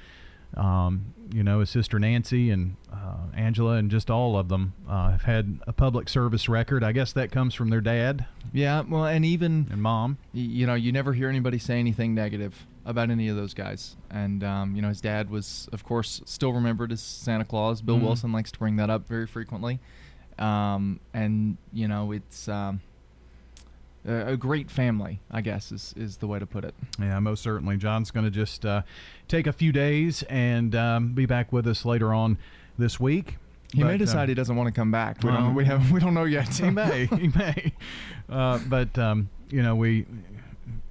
um, 0.56 1.14
you 1.32 1.42
know 1.42 1.60
his 1.60 1.70
sister 1.70 1.98
Nancy 1.98 2.50
and 2.50 2.76
uh, 2.92 3.16
Angela, 3.36 3.74
and 3.74 3.90
just 3.90 4.10
all 4.10 4.38
of 4.38 4.48
them 4.48 4.72
uh, 4.88 5.10
have 5.10 5.22
had 5.22 5.60
a 5.66 5.72
public 5.72 6.08
service 6.08 6.48
record. 6.48 6.82
I 6.82 6.92
guess 6.92 7.12
that 7.12 7.30
comes 7.30 7.54
from 7.54 7.68
their 7.70 7.80
dad. 7.80 8.24
Yeah, 8.52 8.80
well, 8.88 9.04
and 9.04 9.24
even 9.24 9.68
and 9.70 9.82
mom. 9.82 10.18
You 10.32 10.66
know, 10.66 10.74
you 10.74 10.92
never 10.92 11.12
hear 11.12 11.28
anybody 11.28 11.58
say 11.58 11.78
anything 11.78 12.14
negative 12.14 12.66
about 12.86 13.10
any 13.10 13.28
of 13.28 13.34
those 13.36 13.52
guys. 13.52 13.96
And 14.10 14.42
um, 14.44 14.74
you 14.76 14.80
know, 14.82 14.88
his 14.88 15.00
dad 15.00 15.28
was, 15.28 15.68
of 15.72 15.84
course, 15.84 16.22
still 16.24 16.52
remembered 16.52 16.92
as 16.92 17.00
Santa 17.02 17.44
Claus. 17.44 17.82
Bill 17.82 17.98
Mhm. 17.98 18.02
Wilson 18.02 18.32
likes 18.32 18.52
to 18.52 18.58
bring 18.58 18.76
that 18.76 18.88
up 18.88 19.06
very 19.08 19.26
frequently. 19.26 19.80
Um, 20.38 21.00
and 21.12 21.56
you 21.72 21.88
know, 21.88 22.12
it's 22.12 22.48
um, 22.48 22.80
a, 24.06 24.32
a 24.32 24.36
great 24.36 24.70
family, 24.70 25.20
I 25.30 25.40
guess, 25.40 25.72
is 25.72 25.94
is 25.96 26.18
the 26.18 26.26
way 26.26 26.38
to 26.38 26.46
put 26.46 26.64
it. 26.64 26.74
Yeah, 26.98 27.18
most 27.20 27.42
certainly. 27.42 27.76
John's 27.76 28.10
going 28.10 28.24
to 28.24 28.30
just 28.30 28.64
uh, 28.64 28.82
take 29.28 29.46
a 29.46 29.52
few 29.52 29.72
days 29.72 30.22
and 30.24 30.74
um, 30.74 31.12
be 31.12 31.26
back 31.26 31.52
with 31.52 31.66
us 31.66 31.84
later 31.84 32.14
on 32.14 32.38
this 32.78 33.00
week. 33.00 33.36
He 33.72 33.82
may 33.82 33.98
decide 33.98 34.22
um, 34.22 34.28
he 34.28 34.34
doesn't 34.34 34.56
want 34.56 34.68
to 34.68 34.72
come 34.72 34.90
back. 34.90 35.22
We 35.22 35.30
well, 35.30 35.40
don't. 35.40 35.54
We 35.54 35.64
have. 35.64 35.90
We 35.90 36.00
don't 36.00 36.14
know 36.14 36.24
yet. 36.24 36.48
he 36.54 36.70
may. 36.70 37.06
He 37.06 37.28
may. 37.28 37.72
Uh, 38.28 38.58
but 38.68 38.98
um, 38.98 39.30
you 39.50 39.62
know, 39.62 39.76
we 39.76 40.04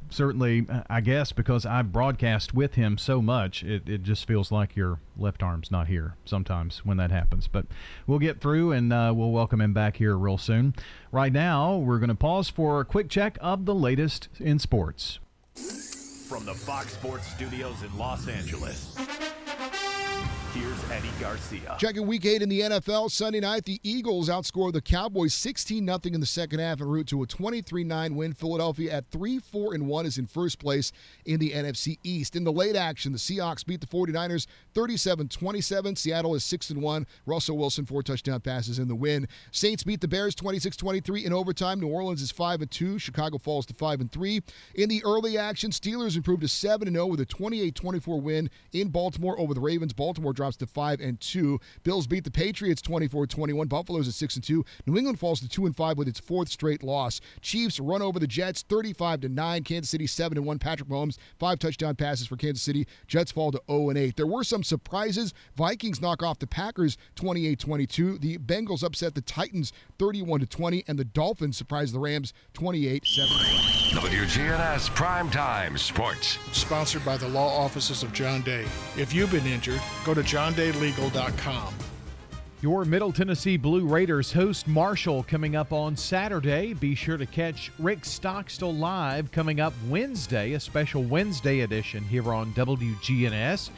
certainly, 0.09 0.65
I 0.89 1.01
guess, 1.01 1.31
because 1.31 1.65
I 1.65 1.81
broadcast 1.81 2.53
with 2.53 2.75
him 2.75 2.97
so 2.97 3.21
much, 3.21 3.63
it, 3.63 3.87
it 3.87 4.03
just 4.03 4.27
feels 4.27 4.51
like 4.51 4.75
your 4.75 4.99
left 5.17 5.43
arm's 5.43 5.71
not 5.71 5.87
here 5.87 6.15
sometimes 6.25 6.85
when 6.85 6.97
that 6.97 7.11
happens. 7.11 7.47
But 7.47 7.65
we'll 8.07 8.19
get 8.19 8.41
through 8.41 8.71
and 8.71 8.91
uh, 8.91 9.13
we'll 9.15 9.31
welcome 9.31 9.61
him 9.61 9.73
back 9.73 9.97
here 9.97 10.17
real 10.17 10.37
soon. 10.37 10.75
Right 11.11 11.33
now, 11.33 11.77
we're 11.77 11.99
going 11.99 12.09
to 12.09 12.15
pause 12.15 12.49
for 12.49 12.79
a 12.79 12.85
quick 12.85 13.09
check 13.09 13.37
of 13.41 13.65
the 13.65 13.75
latest 13.75 14.29
in 14.39 14.59
sports. 14.59 15.19
From 16.27 16.45
the 16.45 16.53
Fox 16.53 16.93
Sports 16.93 17.27
Studios 17.27 17.83
in 17.83 17.97
Los 17.97 18.27
Angeles, 18.27 18.95
here's 20.55 20.91
Eddie 20.91 21.09
Garcia. 21.19 21.75
Checking 21.77 22.07
week 22.07 22.25
eight 22.25 22.41
in 22.41 22.47
the 22.47 22.61
NFL. 22.61 23.11
Sunday 23.11 23.41
night, 23.41 23.65
the 23.65 23.79
Eagles 23.83 24.29
outscored 24.29 24.71
the 24.71 24.81
Cowboys 24.81 25.33
16 25.33 25.85
0 25.85 25.99
in 26.05 26.19
the 26.21 26.25
second 26.25 26.59
half 26.59 26.79
en 26.79 26.87
route 26.87 27.07
to 27.07 27.21
a 27.21 27.27
23 27.27 27.83
9 27.83 28.15
win. 28.15 28.33
Philadelphia 28.33 28.93
at 28.93 29.07
3 29.11 29.39
4 29.39 29.73
and 29.73 29.87
1 29.87 30.05
is 30.05 30.17
in 30.17 30.25
first 30.25 30.57
place 30.57 30.93
in 31.25 31.39
the 31.39 31.51
NFC 31.51 31.99
East. 32.03 32.35
In 32.35 32.45
the 32.45 32.53
late 32.53 32.75
action, 32.75 33.11
the 33.11 33.17
Seahawks 33.17 33.65
beat 33.65 33.81
the 33.81 33.87
49ers 33.87 34.47
37 34.73 35.27
27. 35.27 35.95
Seattle 35.97 36.35
is 36.35 36.45
6 36.45 36.69
and 36.69 36.81
1. 36.81 37.07
Russell 37.25 37.57
Wilson, 37.57 37.85
four 37.85 38.01
touchdown 38.01 38.39
passes 38.39 38.79
in 38.79 38.87
the 38.87 38.95
win. 38.95 39.27
Saints 39.51 39.83
beat 39.83 39.99
the 39.99 40.07
Bears 40.07 40.35
26 40.35 40.77
23 40.77 41.25
in 41.25 41.33
overtime. 41.33 41.81
New 41.81 41.89
Orleans 41.89 42.21
is 42.21 42.31
5 42.31 42.61
and 42.61 42.71
2. 42.71 42.97
Chicago 42.99 43.37
falls 43.37 43.65
to 43.65 43.73
5 43.73 43.99
and 44.01 44.11
3. 44.11 44.41
In 44.75 44.87
the 44.87 45.03
early 45.03 45.37
action, 45.37 45.71
Steelers 45.71 46.15
improved 46.15 46.41
to 46.41 46.47
7 46.47 46.87
and 46.87 46.95
0 46.95 47.07
with 47.07 47.19
a 47.19 47.25
28 47.25 47.75
24 47.75 48.21
win 48.21 48.49
in 48.71 48.87
Baltimore 48.87 49.37
over 49.37 49.53
the 49.53 49.59
Ravens. 49.59 49.91
Baltimore 49.91 50.33
drops 50.45 50.57
to 50.57 50.67
5 50.67 50.99
and 50.99 51.19
2. 51.19 51.59
Bills 51.83 52.05
beat 52.05 52.23
the 52.23 52.31
Patriots 52.31 52.81
24-21. 52.81 53.67
Buffalo's 53.67 54.07
at 54.07 54.13
6 54.13 54.35
and 54.35 54.43
2. 54.43 54.63
New 54.85 54.97
England 54.97 55.19
falls 55.19 55.39
to 55.39 55.49
2 55.49 55.65
and 55.65 55.75
5 55.75 55.97
with 55.97 56.07
its 56.07 56.19
fourth 56.19 56.49
straight 56.49 56.83
loss. 56.83 57.19
Chiefs 57.41 57.79
run 57.79 58.03
over 58.03 58.19
the 58.19 58.27
Jets 58.27 58.61
35 58.61 59.21
to 59.21 59.29
9. 59.29 59.63
Kansas 59.63 59.89
City 59.89 60.05
7 60.05 60.37
and 60.37 60.45
1. 60.45 60.59
Patrick 60.59 60.87
Mahomes 60.87 61.17
five 61.39 61.57
touchdown 61.57 61.95
passes 61.95 62.27
for 62.27 62.35
Kansas 62.35 62.61
City. 62.61 62.85
Jets 63.07 63.31
fall 63.31 63.51
to 63.51 63.61
0 63.69 63.89
and 63.89 63.97
8. 63.97 64.15
There 64.15 64.27
were 64.27 64.43
some 64.43 64.63
surprises. 64.63 65.33
Vikings 65.55 65.99
knock 65.99 66.21
off 66.21 66.37
the 66.37 66.47
Packers 66.47 66.97
28-22. 67.15 68.21
The 68.21 68.37
Bengals 68.37 68.83
upset 68.83 69.15
the 69.15 69.21
Titans 69.21 69.73
31 69.97 70.41
to 70.41 70.45
20 70.45 70.83
and 70.87 70.99
the 70.99 71.05
Dolphins 71.05 71.57
surprise 71.57 71.91
the 71.91 71.99
Rams 71.99 72.33
28-7. 72.53 73.65
WGNS 73.95 74.89
Primetime 74.89 75.79
Sports. 75.79 76.37
Sponsored 76.51 77.05
by 77.05 77.15
the 77.15 77.29
law 77.29 77.47
offices 77.47 78.03
of 78.03 78.11
John 78.11 78.41
Day. 78.41 78.65
If 78.97 79.13
you've 79.13 79.31
been 79.31 79.45
injured, 79.45 79.79
go 80.03 80.13
to 80.13 80.21
johndaylegal.com. 80.35 81.73
Your 82.59 82.83
Middle 82.83 83.13
Tennessee 83.13 83.55
Blue 83.55 83.85
Raiders 83.87 84.33
host 84.33 84.67
Marshall 84.67 85.23
coming 85.23 85.55
up 85.55 85.71
on 85.71 85.95
Saturday. 85.95 86.73
Be 86.73 86.93
sure 86.93 87.15
to 87.15 87.25
catch 87.25 87.71
Rick 87.79 88.03
Stockstill 88.03 88.77
live 88.77 89.31
coming 89.31 89.61
up 89.61 89.73
Wednesday, 89.87 90.53
a 90.53 90.59
special 90.59 91.03
Wednesday 91.03 91.61
edition 91.61 92.03
here 92.03 92.33
on 92.33 92.51
WGNS. 92.53 93.69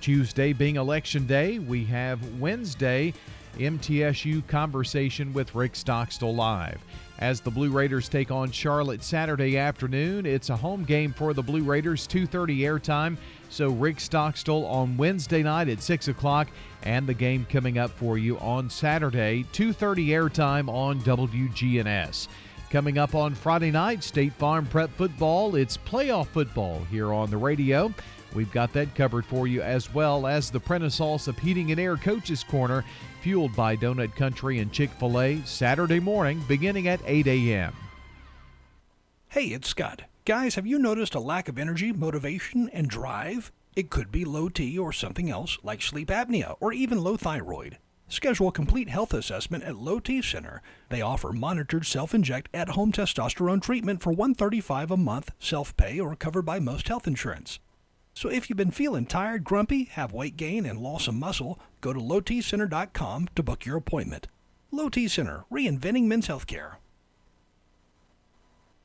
Tuesday 0.00 0.54
being 0.54 0.76
election 0.76 1.26
day, 1.26 1.58
we 1.58 1.84
have 1.84 2.40
Wednesday 2.40 3.12
MTSU 3.56 4.46
conversation 4.46 5.32
with 5.32 5.54
Rick 5.54 5.74
Stockstill 5.74 6.34
live. 6.34 6.80
As 7.18 7.40
the 7.40 7.50
Blue 7.50 7.70
Raiders 7.70 8.08
take 8.08 8.30
on 8.30 8.50
Charlotte 8.50 9.02
Saturday 9.02 9.56
afternoon, 9.56 10.26
it's 10.26 10.50
a 10.50 10.56
home 10.56 10.84
game 10.84 11.12
for 11.12 11.32
the 11.32 11.42
Blue 11.42 11.62
Raiders, 11.62 12.06
2:30 12.06 12.58
airtime. 12.60 13.16
So 13.48 13.70
Rick 13.70 14.00
Stockstill 14.00 14.66
on 14.66 14.96
Wednesday 14.96 15.42
night 15.42 15.68
at 15.68 15.82
six 15.82 16.08
o'clock, 16.08 16.48
and 16.82 17.06
the 17.06 17.14
game 17.14 17.46
coming 17.50 17.78
up 17.78 17.90
for 17.92 18.18
you 18.18 18.38
on 18.38 18.68
Saturday, 18.68 19.46
2:30 19.52 20.08
airtime 20.08 20.68
on 20.68 21.00
WGNS. 21.00 22.28
Coming 22.68 22.98
up 22.98 23.14
on 23.14 23.34
Friday 23.34 23.70
night, 23.70 24.02
State 24.02 24.32
Farm 24.34 24.66
Prep 24.66 24.90
Football. 24.96 25.54
It's 25.54 25.78
playoff 25.78 26.26
football 26.26 26.82
here 26.90 27.12
on 27.12 27.30
the 27.30 27.36
radio. 27.36 27.94
We've 28.34 28.52
got 28.52 28.72
that 28.74 28.94
covered 28.94 29.24
for 29.24 29.46
you 29.46 29.62
as 29.62 29.94
well 29.94 30.26
as 30.26 30.50
the 30.50 30.60
Prentice 30.60 31.00
Heating 31.40 31.70
and 31.70 31.80
Air 31.80 31.96
Coaches 31.96 32.44
Corner, 32.44 32.84
fueled 33.26 33.56
by 33.56 33.76
Donut 33.76 34.14
Country 34.14 34.60
and 34.60 34.72
Chick 34.72 34.88
fil 35.00 35.20
A, 35.20 35.42
Saturday 35.44 35.98
morning 35.98 36.40
beginning 36.46 36.86
at 36.86 37.00
8 37.04 37.26
a.m. 37.26 37.74
Hey, 39.30 39.46
it's 39.46 39.68
Scott. 39.68 40.02
Guys, 40.24 40.54
have 40.54 40.64
you 40.64 40.78
noticed 40.78 41.16
a 41.16 41.18
lack 41.18 41.48
of 41.48 41.58
energy, 41.58 41.92
motivation, 41.92 42.68
and 42.68 42.88
drive? 42.88 43.50
It 43.74 43.90
could 43.90 44.12
be 44.12 44.24
low 44.24 44.48
T 44.48 44.78
or 44.78 44.92
something 44.92 45.28
else 45.28 45.58
like 45.64 45.82
sleep 45.82 46.06
apnea 46.06 46.54
or 46.60 46.72
even 46.72 47.02
low 47.02 47.16
thyroid. 47.16 47.78
Schedule 48.06 48.46
a 48.46 48.52
complete 48.52 48.88
health 48.88 49.12
assessment 49.12 49.64
at 49.64 49.74
Low 49.74 49.98
T 49.98 50.22
Center. 50.22 50.62
They 50.88 51.02
offer 51.02 51.32
monitored 51.32 51.84
self-inject 51.84 52.48
at-home 52.54 52.92
testosterone 52.92 53.60
treatment 53.60 54.02
for 54.04 54.10
135 54.10 54.92
a 54.92 54.96
month, 54.96 55.32
self-pay 55.40 55.98
or 55.98 56.14
covered 56.14 56.42
by 56.42 56.60
most 56.60 56.86
health 56.86 57.08
insurance. 57.08 57.58
So 58.16 58.30
if 58.30 58.48
you've 58.48 58.56
been 58.56 58.70
feeling 58.70 59.04
tired, 59.04 59.44
grumpy, 59.44 59.84
have 59.84 60.10
weight 60.10 60.38
gain 60.38 60.64
and 60.64 60.80
loss 60.80 61.06
of 61.06 61.14
muscle, 61.14 61.60
go 61.82 61.92
to 61.92 62.00
lowtcenter.com 62.00 63.28
to 63.34 63.42
book 63.42 63.66
your 63.66 63.76
appointment. 63.76 64.26
Low 64.70 64.88
T 64.88 65.06
Center, 65.06 65.44
reinventing 65.52 66.04
men's 66.04 66.26
healthcare. 66.26 66.76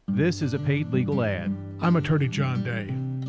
This 0.09 0.41
is 0.41 0.53
a 0.53 0.59
paid 0.59 0.91
legal 0.91 1.23
ad. 1.23 1.55
I'm 1.79 1.95
attorney 1.95 2.27
John 2.27 2.61
Day. 2.61 2.87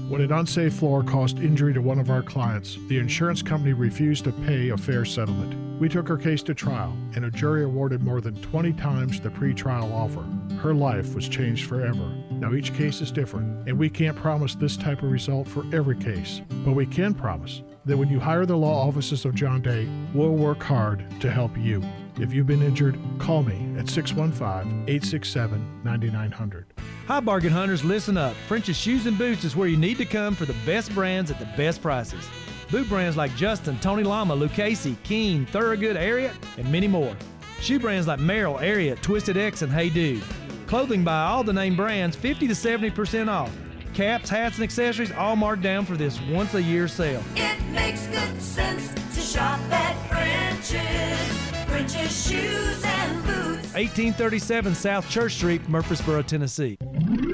When 0.08 0.20
an 0.20 0.32
unsafe 0.32 0.74
floor 0.74 1.04
caused 1.04 1.38
injury 1.38 1.72
to 1.72 1.80
one 1.80 2.00
of 2.00 2.10
our 2.10 2.22
clients, 2.22 2.78
the 2.88 2.98
insurance 2.98 3.40
company 3.40 3.72
refused 3.72 4.24
to 4.24 4.32
pay 4.32 4.70
a 4.70 4.76
fair 4.76 5.04
settlement. 5.04 5.80
We 5.80 5.88
took 5.88 6.08
her 6.08 6.16
case 6.16 6.42
to 6.44 6.54
trial, 6.54 6.96
and 7.14 7.24
a 7.24 7.30
jury 7.30 7.62
awarded 7.62 8.02
more 8.02 8.20
than 8.20 8.34
20 8.42 8.72
times 8.72 9.20
the 9.20 9.30
pretrial 9.30 9.92
offer. 9.92 10.24
Her 10.56 10.74
life 10.74 11.14
was 11.14 11.28
changed 11.28 11.66
forever. 11.66 12.12
Now, 12.42 12.54
each 12.54 12.74
case 12.74 13.00
is 13.00 13.12
different, 13.12 13.68
and 13.68 13.78
we 13.78 13.88
can't 13.88 14.16
promise 14.16 14.56
this 14.56 14.76
type 14.76 15.04
of 15.04 15.12
result 15.12 15.46
for 15.46 15.64
every 15.72 15.94
case, 15.94 16.40
but 16.64 16.72
we 16.72 16.86
can 16.86 17.14
promise 17.14 17.62
that 17.84 17.96
when 17.96 18.08
you 18.08 18.18
hire 18.18 18.44
the 18.44 18.56
law 18.56 18.88
offices 18.88 19.24
of 19.24 19.36
John 19.36 19.62
Day, 19.62 19.88
we'll 20.12 20.34
work 20.34 20.60
hard 20.60 21.04
to 21.20 21.30
help 21.30 21.56
you. 21.56 21.80
If 22.18 22.34
you've 22.34 22.48
been 22.48 22.60
injured, 22.60 22.98
call 23.20 23.44
me 23.44 23.78
at 23.78 23.88
615 23.88 24.88
867 24.88 25.82
9900. 25.84 26.66
Hi, 27.06 27.20
bargain 27.20 27.52
hunters, 27.52 27.84
listen 27.84 28.16
up. 28.16 28.34
French's 28.48 28.76
Shoes 28.76 29.06
and 29.06 29.16
Boots 29.16 29.44
is 29.44 29.54
where 29.54 29.68
you 29.68 29.76
need 29.76 29.98
to 29.98 30.04
come 30.04 30.34
for 30.34 30.44
the 30.44 30.56
best 30.66 30.92
brands 30.96 31.30
at 31.30 31.38
the 31.38 31.48
best 31.56 31.80
prices. 31.80 32.28
Boot 32.72 32.88
brands 32.88 33.16
like 33.16 33.32
Justin, 33.36 33.78
Tony 33.78 34.02
Lama, 34.02 34.34
Lucchese, 34.34 34.96
Keen, 35.04 35.46
Thorogood, 35.46 35.94
Ariat, 35.94 36.34
and 36.58 36.72
many 36.72 36.88
more. 36.88 37.14
Shoe 37.60 37.78
brands 37.78 38.08
like 38.08 38.18
Merrell, 38.18 38.60
Ariat, 38.60 39.00
Twisted 39.00 39.36
X, 39.36 39.62
and 39.62 39.70
Hey 39.70 39.88
Dude. 39.88 40.24
Clothing 40.72 41.04
by 41.04 41.24
all 41.24 41.44
the 41.44 41.52
name 41.52 41.76
brands, 41.76 42.16
50 42.16 42.48
to 42.48 42.54
70% 42.54 43.28
off. 43.28 43.54
Caps, 43.92 44.30
hats, 44.30 44.56
and 44.56 44.64
accessories 44.64 45.12
all 45.12 45.36
marked 45.36 45.60
down 45.60 45.84
for 45.84 45.98
this 45.98 46.18
once 46.30 46.54
a 46.54 46.62
year 46.62 46.88
sale. 46.88 47.22
It 47.36 47.60
makes 47.72 48.06
good 48.06 48.40
sense 48.40 48.88
to 49.14 49.20
shop 49.20 49.60
at 49.70 49.92
French's. 50.08 51.68
French's 51.68 52.26
shoes 52.26 52.82
and 52.86 53.22
boots. 53.26 53.74
1837 53.74 54.74
South 54.74 55.10
Church 55.10 55.34
Street, 55.34 55.68
Murfreesboro, 55.68 56.22
Tennessee. 56.22 56.78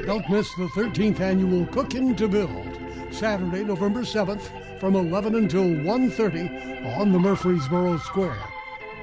Don't 0.04 0.28
miss 0.28 0.52
the 0.56 0.66
13th 0.74 1.20
annual 1.20 1.64
Cookin' 1.66 2.16
to 2.16 2.26
Build, 2.26 2.80
Saturday, 3.12 3.62
November 3.62 4.00
7th 4.00 4.50
from 4.80 4.96
11 4.96 5.36
until 5.36 5.62
1:30 5.62 6.98
on 6.98 7.12
the 7.12 7.20
Murfreesboro 7.20 7.98
Square. 7.98 8.42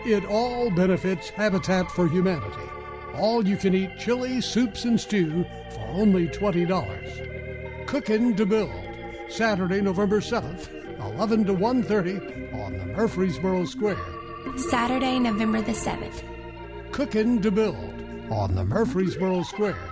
It 0.05 0.25
all 0.25 0.69
benefits 0.71 1.29
Habitat 1.29 1.89
for 1.89 2.09
Humanity. 2.09 2.74
All 3.17 3.47
you 3.47 3.57
can 3.57 3.73
eat 3.73 3.97
chili, 3.97 4.41
soups, 4.41 4.83
and 4.83 4.99
stew 4.99 5.45
for 5.71 5.87
only 5.87 6.27
$20. 6.27 7.87
Cookin' 7.87 8.35
to 8.35 8.45
Build, 8.45 8.71
Saturday, 9.29 9.79
November 9.81 10.19
7th, 10.19 10.69
11 10.99 11.45
to 11.45 11.53
1:30 11.53 12.53
on 12.53 12.77
the 12.77 12.85
Murfreesboro 12.85 13.65
Square. 13.65 13.97
Saturday, 14.57 15.19
November 15.19 15.61
the 15.61 15.73
7th. 15.73 16.23
Cookin' 16.91 17.41
to 17.41 17.51
Build 17.51 17.93
on 18.29 18.55
the 18.55 18.65
Murfreesboro 18.65 19.43
Square. 19.43 19.91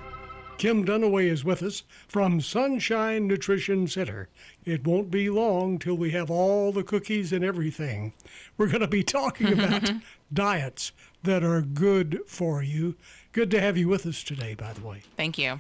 Kim 0.57 0.85
Dunaway 0.85 1.25
is 1.25 1.43
with 1.43 1.61
us 1.63 1.83
from 2.07 2.39
Sunshine 2.39 3.27
Nutrition 3.27 3.87
Center. 3.87 4.29
It 4.63 4.85
won't 4.85 5.11
be 5.11 5.29
long 5.29 5.79
till 5.79 5.95
we 5.95 6.11
have 6.11 6.29
all 6.29 6.71
the 6.71 6.83
cookies 6.83 7.33
and 7.33 7.43
everything. 7.43 8.13
We're 8.57 8.67
going 8.67 8.81
to 8.81 8.87
be 8.87 9.03
talking 9.03 9.51
about 9.51 9.91
diets 10.33 10.91
that 11.23 11.43
are 11.43 11.61
good 11.61 12.21
for 12.27 12.61
you. 12.61 12.95
Good 13.31 13.49
to 13.51 13.61
have 13.61 13.77
you 13.77 13.87
with 13.87 14.05
us 14.05 14.23
today, 14.23 14.53
by 14.53 14.73
the 14.73 14.81
way. 14.81 15.01
Thank 15.17 15.37
you. 15.37 15.59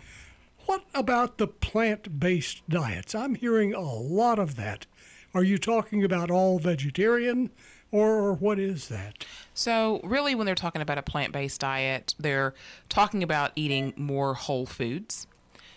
What 0.65 0.83
about 0.93 1.37
the 1.37 1.47
plant 1.47 2.19
based 2.19 2.67
diets? 2.69 3.13
I'm 3.15 3.35
hearing 3.35 3.73
a 3.73 3.81
lot 3.81 4.39
of 4.39 4.55
that. 4.55 4.85
Are 5.33 5.43
you 5.43 5.57
talking 5.57 6.03
about 6.03 6.29
all 6.29 6.59
vegetarian 6.59 7.49
or 7.91 8.33
what 8.33 8.59
is 8.59 8.87
that? 8.87 9.25
So, 9.53 9.99
really, 10.03 10.35
when 10.35 10.45
they're 10.45 10.55
talking 10.55 10.81
about 10.81 10.97
a 10.97 11.03
plant 11.03 11.33
based 11.33 11.61
diet, 11.61 12.15
they're 12.17 12.53
talking 12.89 13.23
about 13.23 13.51
eating 13.55 13.93
more 13.95 14.33
whole 14.33 14.65
foods. 14.65 15.27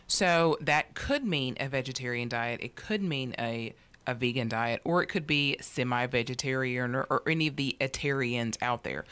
So, 0.07 0.57
that 0.61 0.95
could 0.95 1.25
mean 1.25 1.57
a 1.59 1.69
vegetarian 1.69 2.29
diet, 2.29 2.61
it 2.63 2.77
could 2.77 3.03
mean 3.03 3.35
a 3.39 3.75
a 4.07 4.15
vegan 4.15 4.49
diet, 4.49 4.81
or 4.85 5.03
it 5.03 5.07
could 5.07 5.27
be 5.27 5.57
semi 5.61 6.07
vegetarian 6.07 6.95
or, 6.95 7.07
or 7.11 7.23
any 7.27 7.49
of 7.49 7.57
the 7.57 7.77
etarians 7.81 8.57
out 8.63 8.85
there. 8.85 9.05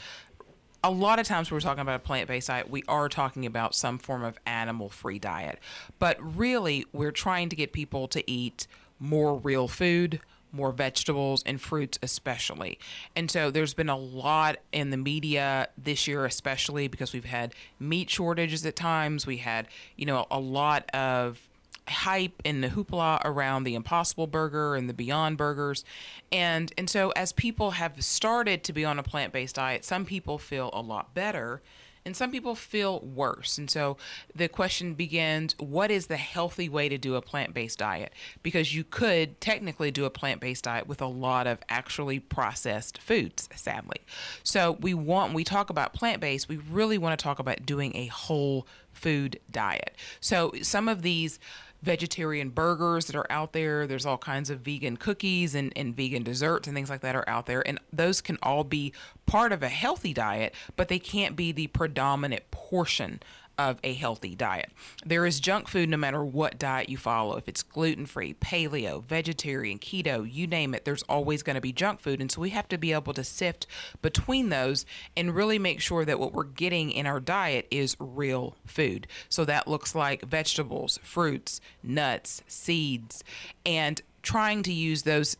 A 0.85 0.91
lot 0.91 1.17
of 1.17 1.25
times 1.25 1.49
when 1.49 1.55
we're 1.55 1.61
talking 1.61 1.81
about 1.81 1.95
a 1.95 1.99
plant 1.99 2.27
based 2.27 2.47
diet, 2.47 2.69
we 2.69 2.83
are 2.87 3.09
talking 3.09 3.43
about 3.47 3.73
some 3.73 3.97
form 3.97 4.23
of 4.23 4.37
animal 4.45 4.87
free 4.87 5.17
diet. 5.17 5.57
But 5.97 6.15
really, 6.37 6.85
we're 6.93 7.11
trying 7.11 7.49
to 7.49 7.55
get 7.55 7.73
people 7.73 8.07
to 8.09 8.29
eat 8.29 8.67
more 8.99 9.35
real 9.35 9.67
food, 9.67 10.19
more 10.51 10.71
vegetables 10.71 11.41
and 11.47 11.59
fruits 11.59 11.97
especially. 12.03 12.77
And 13.15 13.31
so 13.31 13.49
there's 13.49 13.73
been 13.73 13.89
a 13.89 13.97
lot 13.97 14.57
in 14.71 14.91
the 14.91 14.97
media 14.97 15.69
this 15.75 16.07
year 16.07 16.23
especially 16.23 16.87
because 16.87 17.13
we've 17.13 17.25
had 17.25 17.55
meat 17.79 18.11
shortages 18.11 18.63
at 18.63 18.75
times. 18.75 19.25
We 19.25 19.37
had, 19.37 19.67
you 19.95 20.05
know, 20.05 20.27
a 20.29 20.39
lot 20.39 20.87
of 20.93 21.49
hype 21.87 22.41
and 22.43 22.63
the 22.63 22.69
hoopla 22.69 23.21
around 23.23 23.63
the 23.63 23.75
impossible 23.75 24.27
burger 24.27 24.75
and 24.75 24.89
the 24.89 24.93
beyond 24.93 25.37
burgers 25.37 25.85
and 26.31 26.73
and 26.77 26.89
so 26.89 27.11
as 27.11 27.31
people 27.31 27.71
have 27.71 28.03
started 28.03 28.63
to 28.63 28.73
be 28.73 28.83
on 28.83 28.97
a 28.97 29.03
plant-based 29.03 29.55
diet 29.55 29.85
some 29.85 30.03
people 30.03 30.37
feel 30.37 30.71
a 30.73 30.81
lot 30.81 31.13
better 31.13 31.61
and 32.05 32.15
some 32.15 32.31
people 32.31 32.53
feel 32.53 32.99
worse. 32.99 33.57
And 33.57 33.69
so 33.69 33.97
the 34.33 34.47
question 34.47 34.93
begins 34.93 35.55
what 35.57 35.89
is 35.89 36.07
the 36.07 36.17
healthy 36.17 36.69
way 36.69 36.87
to 36.87 36.97
do 36.97 37.15
a 37.15 37.21
plant 37.21 37.53
based 37.53 37.79
diet? 37.79 38.13
Because 38.43 38.75
you 38.75 38.83
could 38.83 39.41
technically 39.41 39.89
do 39.89 40.05
a 40.05 40.11
plant 40.11 40.39
based 40.39 40.65
diet 40.65 40.87
with 40.87 41.01
a 41.01 41.07
lot 41.07 41.47
of 41.47 41.59
actually 41.67 42.19
processed 42.19 42.99
foods, 42.99 43.49
sadly. 43.55 44.01
So 44.43 44.73
we 44.79 44.93
want, 44.93 45.29
when 45.29 45.35
we 45.35 45.43
talk 45.43 45.71
about 45.71 45.93
plant 45.93 46.21
based, 46.21 46.47
we 46.47 46.57
really 46.57 46.99
want 46.99 47.19
to 47.19 47.23
talk 47.23 47.39
about 47.39 47.65
doing 47.65 47.95
a 47.95 48.05
whole 48.07 48.67
food 48.93 49.39
diet. 49.51 49.95
So 50.19 50.53
some 50.61 50.87
of 50.87 51.01
these 51.01 51.39
vegetarian 51.85 52.49
burgers 52.49 53.05
that 53.05 53.15
are 53.15 53.27
out 53.29 53.53
there. 53.53 53.85
There's 53.85 54.05
all 54.05 54.17
kinds 54.17 54.49
of 54.49 54.61
vegan 54.61 54.97
cookies 54.97 55.53
and, 55.53 55.71
and 55.75 55.95
vegan 55.95 56.23
desserts 56.23 56.67
and 56.67 56.75
things 56.75 56.89
like 56.89 57.01
that 57.01 57.15
are 57.15 57.29
out 57.29 57.45
there. 57.45 57.65
And 57.65 57.79
those 57.93 58.19
can 58.19 58.37
all 58.41 58.63
be 58.63 58.91
part 59.27 59.51
of 59.51 59.61
a 59.61 59.69
healthy 59.69 60.13
diet, 60.13 60.53
but 60.75 60.87
they 60.87 60.99
can't 60.99 61.35
be 61.35 61.51
the 61.51 61.67
predominant 61.67 62.49
portion 62.49 63.21
of 63.57 63.79
a 63.83 63.93
healthy 63.93 64.35
diet. 64.35 64.71
There 65.05 65.25
is 65.25 65.39
junk 65.39 65.67
food 65.67 65.89
no 65.89 65.97
matter 65.97 66.23
what 66.23 66.59
diet 66.59 66.89
you 66.89 66.97
follow. 66.97 67.37
If 67.37 67.47
it's 67.47 67.63
gluten 67.63 68.05
free, 68.05 68.33
paleo, 68.33 69.03
vegetarian, 69.03 69.79
keto, 69.79 70.27
you 70.31 70.47
name 70.47 70.73
it, 70.73 70.85
there's 70.85 71.03
always 71.03 71.43
going 71.43 71.55
to 71.55 71.61
be 71.61 71.71
junk 71.71 71.99
food. 71.99 72.21
And 72.21 72.31
so 72.31 72.41
we 72.41 72.49
have 72.51 72.67
to 72.69 72.77
be 72.77 72.93
able 72.93 73.13
to 73.13 73.23
sift 73.23 73.67
between 74.01 74.49
those 74.49 74.85
and 75.15 75.35
really 75.35 75.59
make 75.59 75.81
sure 75.81 76.05
that 76.05 76.19
what 76.19 76.33
we're 76.33 76.43
getting 76.43 76.91
in 76.91 77.05
our 77.05 77.19
diet 77.19 77.67
is 77.71 77.95
real 77.99 78.55
food. 78.65 79.07
So 79.29 79.45
that 79.45 79.67
looks 79.67 79.95
like 79.95 80.23
vegetables, 80.23 80.99
fruits, 81.03 81.61
nuts, 81.83 82.41
seeds, 82.47 83.23
and 83.65 84.01
trying 84.21 84.63
to 84.63 84.73
use 84.73 85.03
those 85.03 85.37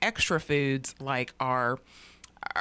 extra 0.00 0.40
foods 0.40 0.94
like 0.98 1.32
our 1.38 1.78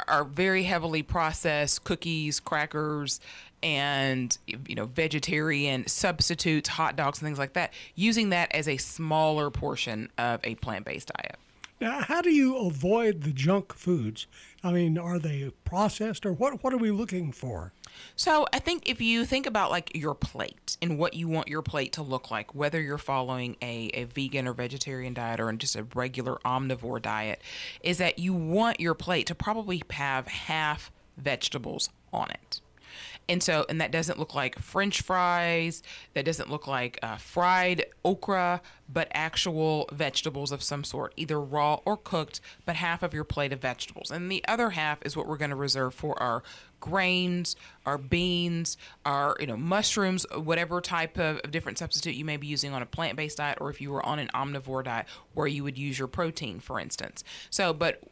are 0.07 0.23
very 0.23 0.64
heavily 0.64 1.02
processed 1.02 1.84
cookies, 1.84 2.40
crackers, 2.40 3.19
and 3.63 4.38
you 4.45 4.75
know 4.75 4.85
vegetarian 4.85 5.88
substitutes, 5.88 6.69
hot 6.69 6.95
dogs, 6.95 7.19
and 7.19 7.27
things 7.27 7.39
like 7.39 7.53
that. 7.53 7.73
Using 7.95 8.29
that 8.29 8.53
as 8.53 8.67
a 8.67 8.77
smaller 8.77 9.49
portion 9.49 10.09
of 10.17 10.39
a 10.43 10.55
plant-based 10.55 11.11
diet. 11.15 11.38
Now, 11.81 12.01
how 12.01 12.21
do 12.21 12.29
you 12.29 12.57
avoid 12.57 13.23
the 13.23 13.31
junk 13.31 13.73
foods? 13.73 14.27
I 14.63 14.71
mean, 14.71 14.99
are 14.99 15.17
they 15.17 15.51
processed 15.65 16.27
or 16.27 16.33
what? 16.33 16.63
What 16.63 16.73
are 16.73 16.77
we 16.77 16.91
looking 16.91 17.31
for? 17.31 17.73
So 18.15 18.45
I 18.53 18.59
think 18.59 18.88
if 18.88 19.01
you 19.01 19.25
think 19.25 19.47
about 19.47 19.71
like 19.71 19.95
your 19.95 20.13
plate 20.13 20.77
and 20.79 20.99
what 20.99 21.15
you 21.15 21.27
want 21.27 21.47
your 21.47 21.63
plate 21.63 21.91
to 21.93 22.03
look 22.03 22.29
like, 22.29 22.53
whether 22.53 22.79
you're 22.79 22.99
following 22.99 23.57
a, 23.63 23.89
a 23.95 24.03
vegan 24.03 24.47
or 24.47 24.53
vegetarian 24.53 25.15
diet 25.15 25.39
or 25.39 25.51
just 25.53 25.75
a 25.75 25.83
regular 25.95 26.38
omnivore 26.45 27.01
diet, 27.01 27.41
is 27.81 27.97
that 27.97 28.19
you 28.19 28.31
want 28.31 28.79
your 28.79 28.93
plate 28.93 29.25
to 29.25 29.35
probably 29.35 29.81
have 29.89 30.27
half 30.27 30.91
vegetables 31.17 31.89
on 32.13 32.29
it. 32.29 32.60
And 33.32 33.41
so, 33.41 33.66
and 33.70 33.80
that 33.80 33.91
doesn't 33.91 34.20
look 34.20 34.36
like 34.36 34.60
French 34.60 35.02
fries, 35.02 35.82
that 36.16 36.26
doesn't 36.26 36.49
look 36.49 36.68
like 36.68 36.99
uh, 37.02 37.16
fried 37.16 37.86
okra, 38.03 38.62
but 38.91 39.08
actual 39.14 39.88
vegetables 39.94 40.52
of 40.52 40.62
some 40.62 40.84
sort, 40.84 41.14
either 41.16 41.40
raw 41.40 41.80
or 41.86 41.95
cooked, 41.95 42.41
but 42.66 42.76
half 42.76 43.02
of 43.02 43.14
your 43.14 43.24
plate 43.24 43.53
of 43.53 43.62
vegetables. 43.62 44.12
And 44.12 44.30
the 44.30 44.44
other 44.49 44.72
half 44.72 44.98
is 45.06 45.16
what 45.16 45.28
we're 45.28 45.38
going 45.38 45.49
to 45.49 45.56
reserve 45.56 45.94
for 45.94 46.22
our 46.22 46.44
grains, 46.82 47.56
our 47.86 47.98
beans, 47.98 48.76
our 49.06 49.38
you 49.40 49.48
know 49.48 49.56
mushrooms, 49.56 50.26
whatever 50.36 50.82
type 50.82 51.18
of, 51.18 51.38
of 51.38 51.52
different 51.52 51.78
substitute 51.78 52.16
you 52.16 52.26
may 52.26 52.36
be 52.36 52.48
using 52.48 52.74
on 52.74 52.82
a 52.82 52.86
plant-based 52.86 53.38
diet, 53.38 53.60
or 53.62 53.70
if 53.70 53.80
you 53.80 53.91
were 53.91 54.06
on 54.06 54.20
an 54.20 54.28
omnivore 54.34 54.84
diet 54.84 55.06
where 55.36 55.48
you 55.48 55.64
would 55.64 55.78
use 55.78 55.98
your 55.98 56.10
protein, 56.10 56.60
for 56.60 56.82
instance. 56.82 57.24
So, 57.49 57.72
but 57.72 58.03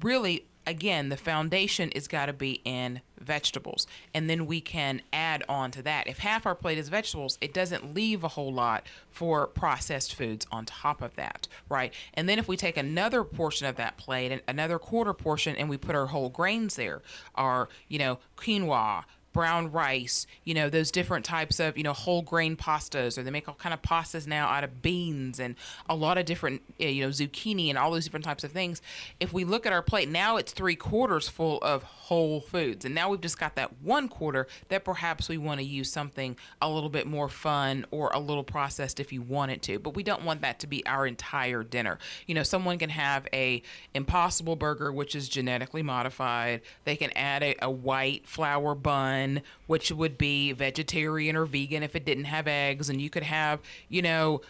really 0.00 0.46
again, 0.66 1.08
the 1.08 1.16
foundation 1.16 1.90
is 1.90 2.08
got 2.08 2.26
to 2.26 2.32
be 2.32 2.60
in 2.64 3.00
vegetables. 3.20 3.86
And 4.12 4.28
then 4.28 4.46
we 4.46 4.60
can 4.60 5.02
add 5.12 5.42
on 5.48 5.70
to 5.72 5.82
that. 5.82 6.06
If 6.06 6.18
half 6.18 6.46
our 6.46 6.54
plate 6.54 6.78
is 6.78 6.88
vegetables, 6.88 7.38
it 7.40 7.54
doesn't 7.54 7.94
leave 7.94 8.22
a 8.24 8.28
whole 8.28 8.52
lot 8.52 8.86
for 9.10 9.46
processed 9.46 10.14
foods 10.14 10.46
on 10.52 10.66
top 10.66 11.02
of 11.02 11.16
that, 11.16 11.48
right? 11.68 11.92
And 12.14 12.28
then 12.28 12.38
if 12.38 12.48
we 12.48 12.56
take 12.56 12.76
another 12.76 13.24
portion 13.24 13.66
of 13.66 13.76
that 13.76 13.96
plate 13.96 14.32
and 14.32 14.42
another 14.46 14.78
quarter 14.78 15.14
portion 15.14 15.56
and 15.56 15.68
we 15.68 15.76
put 15.76 15.94
our 15.94 16.06
whole 16.06 16.28
grains 16.28 16.76
there, 16.76 17.02
our, 17.34 17.68
you 17.88 17.98
know, 17.98 18.18
quinoa, 18.36 19.04
brown 19.34 19.70
rice, 19.70 20.26
you 20.44 20.54
know, 20.54 20.70
those 20.70 20.90
different 20.90 21.26
types 21.26 21.60
of, 21.60 21.76
you 21.76 21.82
know, 21.82 21.92
whole 21.92 22.22
grain 22.22 22.56
pastas, 22.56 23.18
or 23.18 23.22
they 23.22 23.30
make 23.30 23.46
all 23.48 23.54
kind 23.54 23.74
of 23.74 23.82
pastas 23.82 24.26
now 24.26 24.46
out 24.46 24.64
of 24.64 24.80
beans 24.80 25.38
and 25.38 25.56
a 25.90 25.94
lot 25.94 26.16
of 26.16 26.24
different, 26.24 26.62
eh, 26.80 26.88
you 26.88 27.02
know, 27.02 27.10
zucchini 27.10 27.68
and 27.68 27.76
all 27.76 27.90
those 27.90 28.04
different 28.04 28.24
types 28.24 28.44
of 28.44 28.52
things. 28.52 28.80
If 29.20 29.34
we 29.34 29.44
look 29.44 29.66
at 29.66 29.72
our 29.72 29.82
plate 29.82 30.08
now, 30.08 30.38
it's 30.38 30.52
three 30.52 30.76
quarters 30.76 31.28
full 31.28 31.58
of 31.58 31.82
whole 31.82 32.40
foods, 32.40 32.86
and 32.86 32.94
now 32.94 33.10
we've 33.10 33.20
just 33.20 33.38
got 33.38 33.56
that 33.56 33.82
one 33.82 34.08
quarter 34.08 34.46
that 34.68 34.84
perhaps 34.84 35.28
we 35.28 35.36
want 35.36 35.60
to 35.60 35.66
use 35.66 35.90
something 35.90 36.36
a 36.62 36.70
little 36.70 36.88
bit 36.88 37.06
more 37.06 37.28
fun 37.28 37.84
or 37.90 38.10
a 38.14 38.20
little 38.20 38.44
processed 38.44 39.00
if 39.00 39.12
you 39.12 39.20
wanted 39.20 39.60
to, 39.62 39.78
but 39.80 39.94
we 39.96 40.04
don't 40.04 40.24
want 40.24 40.40
that 40.42 40.60
to 40.60 40.66
be 40.68 40.86
our 40.86 41.06
entire 41.06 41.64
dinner. 41.64 41.98
You 42.26 42.36
know, 42.36 42.44
someone 42.44 42.78
can 42.78 42.90
have 42.90 43.26
a 43.32 43.62
Impossible 43.94 44.54
Burger, 44.54 44.92
which 44.92 45.16
is 45.16 45.28
genetically 45.28 45.82
modified. 45.82 46.60
They 46.84 46.94
can 46.94 47.10
add 47.16 47.42
a, 47.42 47.56
a 47.60 47.70
white 47.70 48.28
flour 48.28 48.74
bun, 48.76 49.23
which 49.66 49.90
would 49.92 50.16
be 50.18 50.52
vegetarian 50.52 51.36
or 51.36 51.44
vegan 51.46 51.82
if 51.82 51.94
it 51.96 52.04
didn't 52.04 52.24
have 52.24 52.46
eggs, 52.46 52.88
and 52.88 53.00
you 53.00 53.10
could 53.10 53.22
have, 53.22 53.60
you 53.88 54.02
know, 54.02 54.40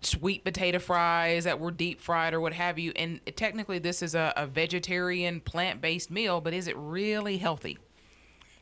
sweet 0.00 0.44
potato 0.44 0.78
fries 0.78 1.44
that 1.44 1.58
were 1.60 1.70
deep 1.70 2.00
fried 2.00 2.34
or 2.34 2.40
what 2.40 2.52
have 2.52 2.78
you. 2.78 2.92
And 2.96 3.20
technically, 3.36 3.78
this 3.78 4.02
is 4.02 4.14
a, 4.14 4.32
a 4.36 4.46
vegetarian 4.46 5.40
plant 5.40 5.80
based 5.80 6.10
meal, 6.10 6.40
but 6.40 6.54
is 6.54 6.68
it 6.68 6.76
really 6.76 7.38
healthy? 7.38 7.78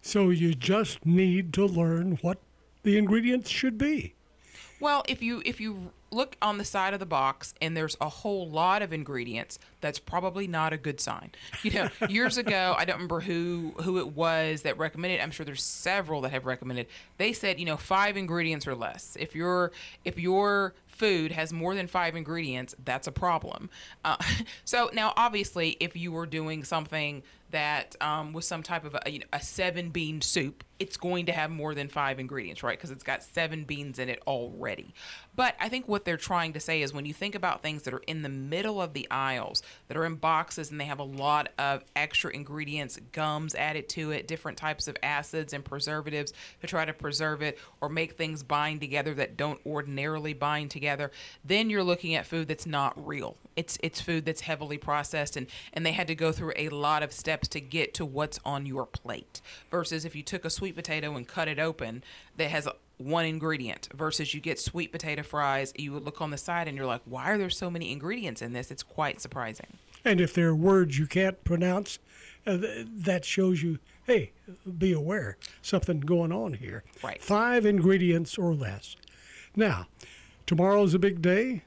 So 0.02 0.30
you 0.30 0.54
just 0.54 1.04
need 1.06 1.52
to 1.54 1.66
learn 1.66 2.18
what 2.20 2.38
the 2.82 2.98
ingredients 2.98 3.48
should 3.48 3.78
be. 3.78 4.14
Well, 4.80 5.02
if 5.08 5.22
you 5.22 5.42
if 5.46 5.60
you 5.60 5.92
look 6.14 6.36
on 6.40 6.58
the 6.58 6.64
side 6.64 6.94
of 6.94 7.00
the 7.00 7.06
box 7.06 7.54
and 7.60 7.76
there's 7.76 7.96
a 8.00 8.08
whole 8.08 8.48
lot 8.48 8.82
of 8.82 8.92
ingredients, 8.92 9.58
that's 9.80 9.98
probably 9.98 10.46
not 10.46 10.72
a 10.72 10.76
good 10.76 11.00
sign. 11.00 11.32
You 11.62 11.72
know, 11.72 11.88
years 12.08 12.38
ago, 12.38 12.74
I 12.76 12.84
don't 12.84 12.96
remember 12.96 13.20
who 13.20 13.74
who 13.82 13.98
it 13.98 14.14
was 14.14 14.62
that 14.62 14.78
recommended. 14.78 15.20
I'm 15.20 15.30
sure 15.30 15.44
there's 15.44 15.62
several 15.62 16.20
that 16.22 16.30
have 16.30 16.46
recommended. 16.46 16.86
They 17.18 17.32
said, 17.32 17.58
you 17.58 17.66
know, 17.66 17.76
five 17.76 18.16
ingredients 18.16 18.66
or 18.66 18.74
less. 18.74 19.16
If 19.18 19.34
your 19.34 19.72
if 20.04 20.18
your 20.18 20.74
food 20.94 21.32
has 21.32 21.52
more 21.52 21.74
than 21.74 21.86
five 21.86 22.16
ingredients, 22.16 22.74
that's 22.84 23.06
a 23.06 23.12
problem. 23.12 23.68
Uh, 24.04 24.16
so 24.64 24.90
now, 24.92 25.12
obviously, 25.16 25.76
if 25.80 25.96
you 25.96 26.12
were 26.12 26.26
doing 26.26 26.64
something 26.64 27.22
that 27.50 27.94
um, 28.00 28.32
was 28.32 28.46
some 28.46 28.62
type 28.62 28.84
of 28.84 28.96
a, 29.04 29.10
you 29.10 29.20
know, 29.20 29.26
a 29.32 29.40
seven 29.40 29.90
bean 29.90 30.20
soup, 30.20 30.64
it's 30.78 30.96
going 30.96 31.26
to 31.26 31.32
have 31.32 31.50
more 31.50 31.74
than 31.74 31.88
five 31.88 32.18
ingredients, 32.18 32.62
right? 32.62 32.76
Because 32.76 32.90
it's 32.90 33.04
got 33.04 33.22
seven 33.22 33.64
beans 33.64 33.98
in 33.98 34.08
it 34.08 34.20
already. 34.26 34.92
But 35.36 35.54
I 35.60 35.68
think 35.68 35.88
what 35.88 36.04
they're 36.04 36.16
trying 36.16 36.52
to 36.54 36.60
say 36.60 36.82
is 36.82 36.92
when 36.92 37.06
you 37.06 37.14
think 37.14 37.34
about 37.34 37.62
things 37.62 37.82
that 37.82 37.94
are 37.94 38.02
in 38.06 38.22
the 38.22 38.28
middle 38.28 38.80
of 38.80 38.92
the 38.92 39.08
aisles, 39.10 39.62
that 39.88 39.96
are 39.96 40.04
in 40.04 40.16
boxes 40.16 40.70
and 40.70 40.80
they 40.80 40.84
have 40.84 40.98
a 40.98 41.04
lot 41.04 41.48
of 41.58 41.84
extra 41.94 42.32
ingredients, 42.32 42.98
gums 43.12 43.54
added 43.54 43.88
to 43.90 44.10
it, 44.10 44.28
different 44.28 44.58
types 44.58 44.88
of 44.88 44.96
acids 45.02 45.52
and 45.52 45.64
preservatives 45.64 46.32
to 46.60 46.66
try 46.66 46.84
to 46.84 46.92
preserve 46.92 47.42
it 47.42 47.58
or 47.80 47.88
make 47.88 48.12
things 48.12 48.42
bind 48.42 48.80
together 48.80 49.14
that 49.14 49.36
don't 49.36 49.60
ordinarily 49.66 50.32
bind 50.32 50.70
together, 50.70 51.10
then 51.44 51.70
you're 51.70 51.84
looking 51.84 52.14
at 52.14 52.26
food 52.26 52.48
that's 52.48 52.66
not 52.66 52.94
real. 53.06 53.36
It's 53.56 53.78
it's 53.82 54.00
food 54.00 54.24
that's 54.24 54.40
heavily 54.40 54.78
processed 54.78 55.36
and 55.36 55.46
and 55.72 55.86
they 55.86 55.92
had 55.92 56.08
to 56.08 56.14
go 56.14 56.32
through 56.32 56.52
a 56.56 56.68
lot 56.70 57.02
of 57.02 57.12
steps 57.12 57.46
to 57.48 57.60
get 57.60 57.94
to 57.94 58.04
what's 58.04 58.40
on 58.44 58.66
your 58.66 58.86
plate. 58.86 59.40
Versus 59.70 60.04
if 60.04 60.16
you 60.16 60.22
took 60.22 60.44
a 60.44 60.50
sweet 60.64 60.74
potato 60.74 61.14
and 61.14 61.28
cut 61.28 61.46
it 61.46 61.58
open, 61.58 62.02
that 62.38 62.48
has 62.48 62.66
one 62.96 63.26
ingredient 63.26 63.86
versus 63.94 64.32
you 64.32 64.40
get 64.40 64.58
sweet 64.58 64.90
potato 64.90 65.22
fries 65.22 65.74
you 65.76 65.98
look 65.98 66.22
on 66.22 66.30
the 66.30 66.38
side 66.38 66.68
and 66.68 66.76
you're 66.76 66.86
like 66.86 67.00
why 67.04 67.28
are 67.32 67.36
there 67.36 67.50
so 67.50 67.68
many 67.68 67.90
ingredients 67.90 68.40
in 68.40 68.52
this 68.52 68.70
it's 68.70 68.84
quite 68.84 69.20
surprising 69.20 69.66
And 70.04 70.20
if 70.20 70.32
there 70.32 70.48
are 70.48 70.54
words 70.54 70.96
you 70.96 71.06
can't 71.06 71.42
pronounce, 71.44 71.98
uh, 72.46 72.58
th- 72.58 72.86
that 72.90 73.24
shows 73.24 73.62
you, 73.62 73.78
hey, 74.06 74.30
be 74.78 74.92
aware, 74.92 75.36
something 75.60 76.00
going 76.00 76.30
on 76.30 76.52
here. 76.54 76.84
Right. 77.02 77.22
Five 77.22 77.64
ingredients 77.66 78.36
or 78.38 78.54
less. 78.54 78.96
Now, 79.56 79.86
tomorrow's 80.46 80.92
a 80.94 80.98
big 80.98 81.20
day. 81.22 81.62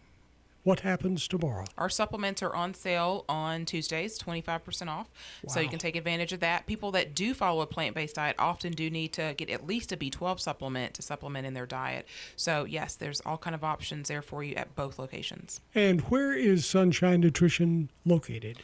What 0.67 0.81
happens 0.81 1.29
tomorrow? 1.29 1.63
Our 1.77 1.87
supplements 1.87 2.43
are 2.43 2.53
on 2.53 2.73
sale 2.73 3.23
on 3.29 3.63
Tuesdays, 3.63 4.19
25% 4.19 4.89
off. 4.89 5.09
So 5.47 5.61
you 5.61 5.69
can 5.69 5.79
take 5.79 5.95
advantage 5.95 6.33
of 6.33 6.41
that. 6.41 6.65
People 6.65 6.91
that 6.91 7.15
do 7.15 7.33
follow 7.33 7.61
a 7.61 7.65
plant 7.65 7.95
based 7.95 8.15
diet 8.15 8.35
often 8.37 8.73
do 8.73 8.89
need 8.89 9.13
to 9.13 9.33
get 9.37 9.49
at 9.49 9.65
least 9.65 9.93
a 9.93 9.95
B12 9.95 10.41
supplement 10.41 10.93
to 10.95 11.01
supplement 11.01 11.47
in 11.47 11.53
their 11.53 11.65
diet. 11.65 12.05
So, 12.35 12.65
yes, 12.65 12.95
there's 12.95 13.21
all 13.21 13.37
kind 13.37 13.55
of 13.55 13.63
options 13.63 14.09
there 14.09 14.21
for 14.21 14.43
you 14.43 14.55
at 14.55 14.75
both 14.75 14.99
locations. 14.99 15.61
And 15.73 16.01
where 16.01 16.33
is 16.33 16.65
Sunshine 16.65 17.21
Nutrition 17.21 17.89
located? 18.05 18.57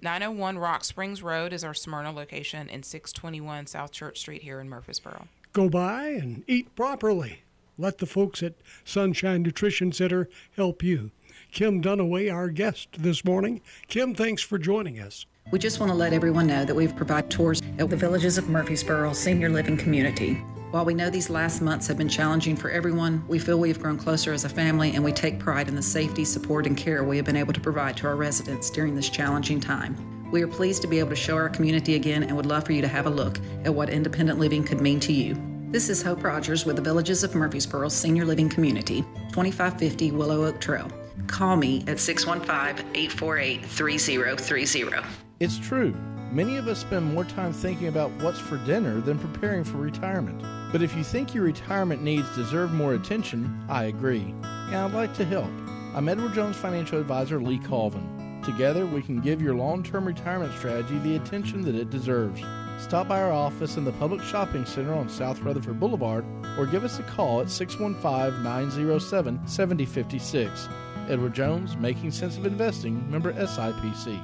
901 0.00 0.58
Rock 0.58 0.84
Springs 0.84 1.24
Road 1.24 1.52
is 1.52 1.64
our 1.64 1.74
Smyrna 1.74 2.12
location, 2.12 2.70
and 2.70 2.84
621 2.84 3.66
South 3.66 3.90
Church 3.90 4.20
Street 4.20 4.42
here 4.42 4.60
in 4.60 4.68
Murfreesboro. 4.68 5.26
Go 5.52 5.68
by 5.68 6.04
and 6.10 6.44
eat 6.46 6.72
properly. 6.76 7.40
Let 7.76 7.98
the 7.98 8.06
folks 8.06 8.44
at 8.44 8.54
Sunshine 8.84 9.42
Nutrition 9.42 9.90
Center 9.90 10.28
help 10.56 10.84
you. 10.84 11.10
Kim 11.50 11.82
Dunaway, 11.82 12.32
our 12.32 12.50
guest 12.50 12.88
this 12.98 13.24
morning. 13.24 13.60
Kim, 13.88 14.14
thanks 14.14 14.42
for 14.42 14.58
joining 14.58 15.00
us. 15.00 15.26
We 15.50 15.58
just 15.58 15.80
want 15.80 15.90
to 15.90 15.96
let 15.96 16.12
everyone 16.12 16.46
know 16.46 16.64
that 16.64 16.74
we've 16.74 16.94
provided 16.94 17.30
tours 17.30 17.62
at 17.78 17.88
the 17.88 17.96
Villages 17.96 18.36
of 18.36 18.48
Murfreesboro 18.50 19.14
Senior 19.14 19.48
Living 19.48 19.76
Community. 19.76 20.34
While 20.70 20.84
we 20.84 20.92
know 20.92 21.08
these 21.08 21.30
last 21.30 21.62
months 21.62 21.86
have 21.86 21.96
been 21.96 22.10
challenging 22.10 22.54
for 22.54 22.70
everyone, 22.70 23.26
we 23.26 23.38
feel 23.38 23.58
we 23.58 23.70
have 23.70 23.80
grown 23.80 23.96
closer 23.96 24.34
as 24.34 24.44
a 24.44 24.50
family 24.50 24.94
and 24.94 25.02
we 25.02 25.12
take 25.12 25.38
pride 25.38 25.68
in 25.68 25.74
the 25.74 25.80
safety, 25.80 26.26
support, 26.26 26.66
and 26.66 26.76
care 26.76 27.02
we 27.02 27.16
have 27.16 27.24
been 27.24 27.36
able 27.36 27.54
to 27.54 27.60
provide 27.60 27.96
to 27.96 28.06
our 28.06 28.16
residents 28.16 28.68
during 28.68 28.94
this 28.94 29.08
challenging 29.08 29.58
time. 29.58 29.96
We 30.30 30.42
are 30.42 30.48
pleased 30.48 30.82
to 30.82 30.88
be 30.88 30.98
able 30.98 31.10
to 31.10 31.16
show 31.16 31.36
our 31.36 31.48
community 31.48 31.94
again 31.94 32.24
and 32.24 32.36
would 32.36 32.44
love 32.44 32.66
for 32.66 32.72
you 32.72 32.82
to 32.82 32.88
have 32.88 33.06
a 33.06 33.10
look 33.10 33.40
at 33.64 33.74
what 33.74 33.88
independent 33.88 34.38
living 34.38 34.62
could 34.62 34.82
mean 34.82 35.00
to 35.00 35.12
you. 35.14 35.34
This 35.70 35.88
is 35.88 36.02
Hope 36.02 36.22
Rogers 36.22 36.66
with 36.66 36.76
the 36.76 36.82
Villages 36.82 37.24
of 37.24 37.34
Murfreesboro 37.34 37.88
Senior 37.88 38.26
Living 38.26 38.50
Community, 38.50 39.00
2550 39.30 40.12
Willow 40.12 40.44
Oak 40.44 40.60
Trail. 40.60 40.92
Call 41.26 41.56
me 41.56 41.84
at 41.86 41.98
615 41.98 42.86
848 42.94 43.64
3030. 43.64 45.06
It's 45.40 45.58
true. 45.58 45.94
Many 46.30 46.56
of 46.56 46.68
us 46.68 46.80
spend 46.80 47.14
more 47.14 47.24
time 47.24 47.52
thinking 47.52 47.88
about 47.88 48.10
what's 48.22 48.38
for 48.38 48.58
dinner 48.58 49.00
than 49.00 49.18
preparing 49.18 49.64
for 49.64 49.78
retirement. 49.78 50.42
But 50.70 50.82
if 50.82 50.94
you 50.94 51.02
think 51.02 51.34
your 51.34 51.44
retirement 51.44 52.02
needs 52.02 52.28
deserve 52.34 52.72
more 52.72 52.94
attention, 52.94 53.64
I 53.68 53.84
agree. 53.84 54.34
And 54.42 54.76
I'd 54.76 54.92
like 54.92 55.14
to 55.14 55.24
help. 55.24 55.50
I'm 55.94 56.08
Edward 56.08 56.34
Jones 56.34 56.56
financial 56.56 57.00
advisor 57.00 57.40
Lee 57.40 57.58
Colvin. 57.58 58.42
Together, 58.44 58.86
we 58.86 59.02
can 59.02 59.20
give 59.20 59.40
your 59.40 59.54
long 59.54 59.82
term 59.82 60.06
retirement 60.06 60.52
strategy 60.56 60.98
the 60.98 61.16
attention 61.16 61.62
that 61.62 61.74
it 61.74 61.90
deserves. 61.90 62.42
Stop 62.78 63.08
by 63.08 63.20
our 63.20 63.32
office 63.32 63.76
in 63.76 63.84
the 63.84 63.92
Public 63.92 64.22
Shopping 64.22 64.64
Center 64.64 64.94
on 64.94 65.08
South 65.08 65.40
Rutherford 65.40 65.80
Boulevard 65.80 66.24
or 66.58 66.66
give 66.66 66.84
us 66.84 66.98
a 66.98 67.02
call 67.02 67.40
at 67.40 67.50
615 67.50 68.42
907 68.42 69.40
7056. 69.46 70.68
Edward 71.08 71.34
Jones, 71.34 71.76
Making 71.76 72.10
Sense 72.10 72.36
of 72.36 72.46
Investing, 72.46 73.10
member 73.10 73.32
SIPC. 73.32 74.20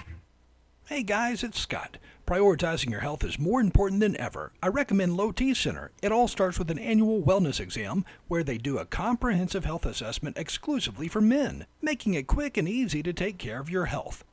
Hey 0.86 1.02
guys, 1.02 1.42
it's 1.42 1.58
Scott. 1.58 1.96
Prioritizing 2.26 2.90
your 2.90 3.00
health 3.00 3.24
is 3.24 3.38
more 3.38 3.60
important 3.60 4.00
than 4.00 4.16
ever. 4.18 4.52
I 4.62 4.68
recommend 4.68 5.16
Low 5.16 5.32
T 5.32 5.54
Center. 5.54 5.90
It 6.02 6.12
all 6.12 6.28
starts 6.28 6.58
with 6.58 6.70
an 6.70 6.78
annual 6.78 7.22
wellness 7.22 7.58
exam 7.58 8.04
where 8.28 8.44
they 8.44 8.58
do 8.58 8.78
a 8.78 8.86
comprehensive 8.86 9.64
health 9.64 9.86
assessment 9.86 10.38
exclusively 10.38 11.08
for 11.08 11.20
men, 11.20 11.66
making 11.82 12.14
it 12.14 12.26
quick 12.26 12.56
and 12.56 12.68
easy 12.68 13.02
to 13.02 13.12
take 13.12 13.38
care 13.38 13.60
of 13.60 13.70
your 13.70 13.86
health. 13.86 14.24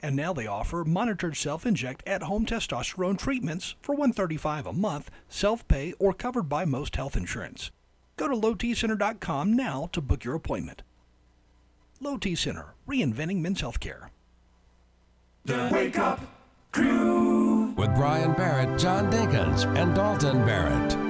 And 0.00 0.14
now 0.14 0.32
they 0.32 0.46
offer 0.46 0.84
monitored 0.84 1.36
self-inject 1.36 2.04
at-home 2.06 2.46
testosterone 2.46 3.18
treatments 3.18 3.74
for 3.80 3.94
135 3.94 4.66
a 4.66 4.72
month, 4.72 5.10
self-pay 5.28 5.94
or 5.98 6.14
covered 6.14 6.48
by 6.48 6.64
most 6.64 6.96
health 6.96 7.16
insurance. 7.16 7.70
Go 8.18 8.28
to 8.28 8.34
lowtcenter.com 8.34 9.54
now 9.54 9.88
to 9.92 10.00
book 10.02 10.24
your 10.24 10.34
appointment. 10.34 10.82
Low 12.00 12.18
T 12.18 12.34
Center, 12.34 12.74
reinventing 12.86 13.40
men's 13.40 13.62
healthcare. 13.62 14.10
The 15.44 15.70
Wake 15.72 15.98
Up 15.98 16.20
Crew. 16.72 17.72
With 17.76 17.94
Brian 17.94 18.34
Barrett, 18.34 18.78
John 18.78 19.10
Dinkins, 19.10 19.64
and 19.76 19.94
Dalton 19.94 20.44
Barrett. 20.44 21.07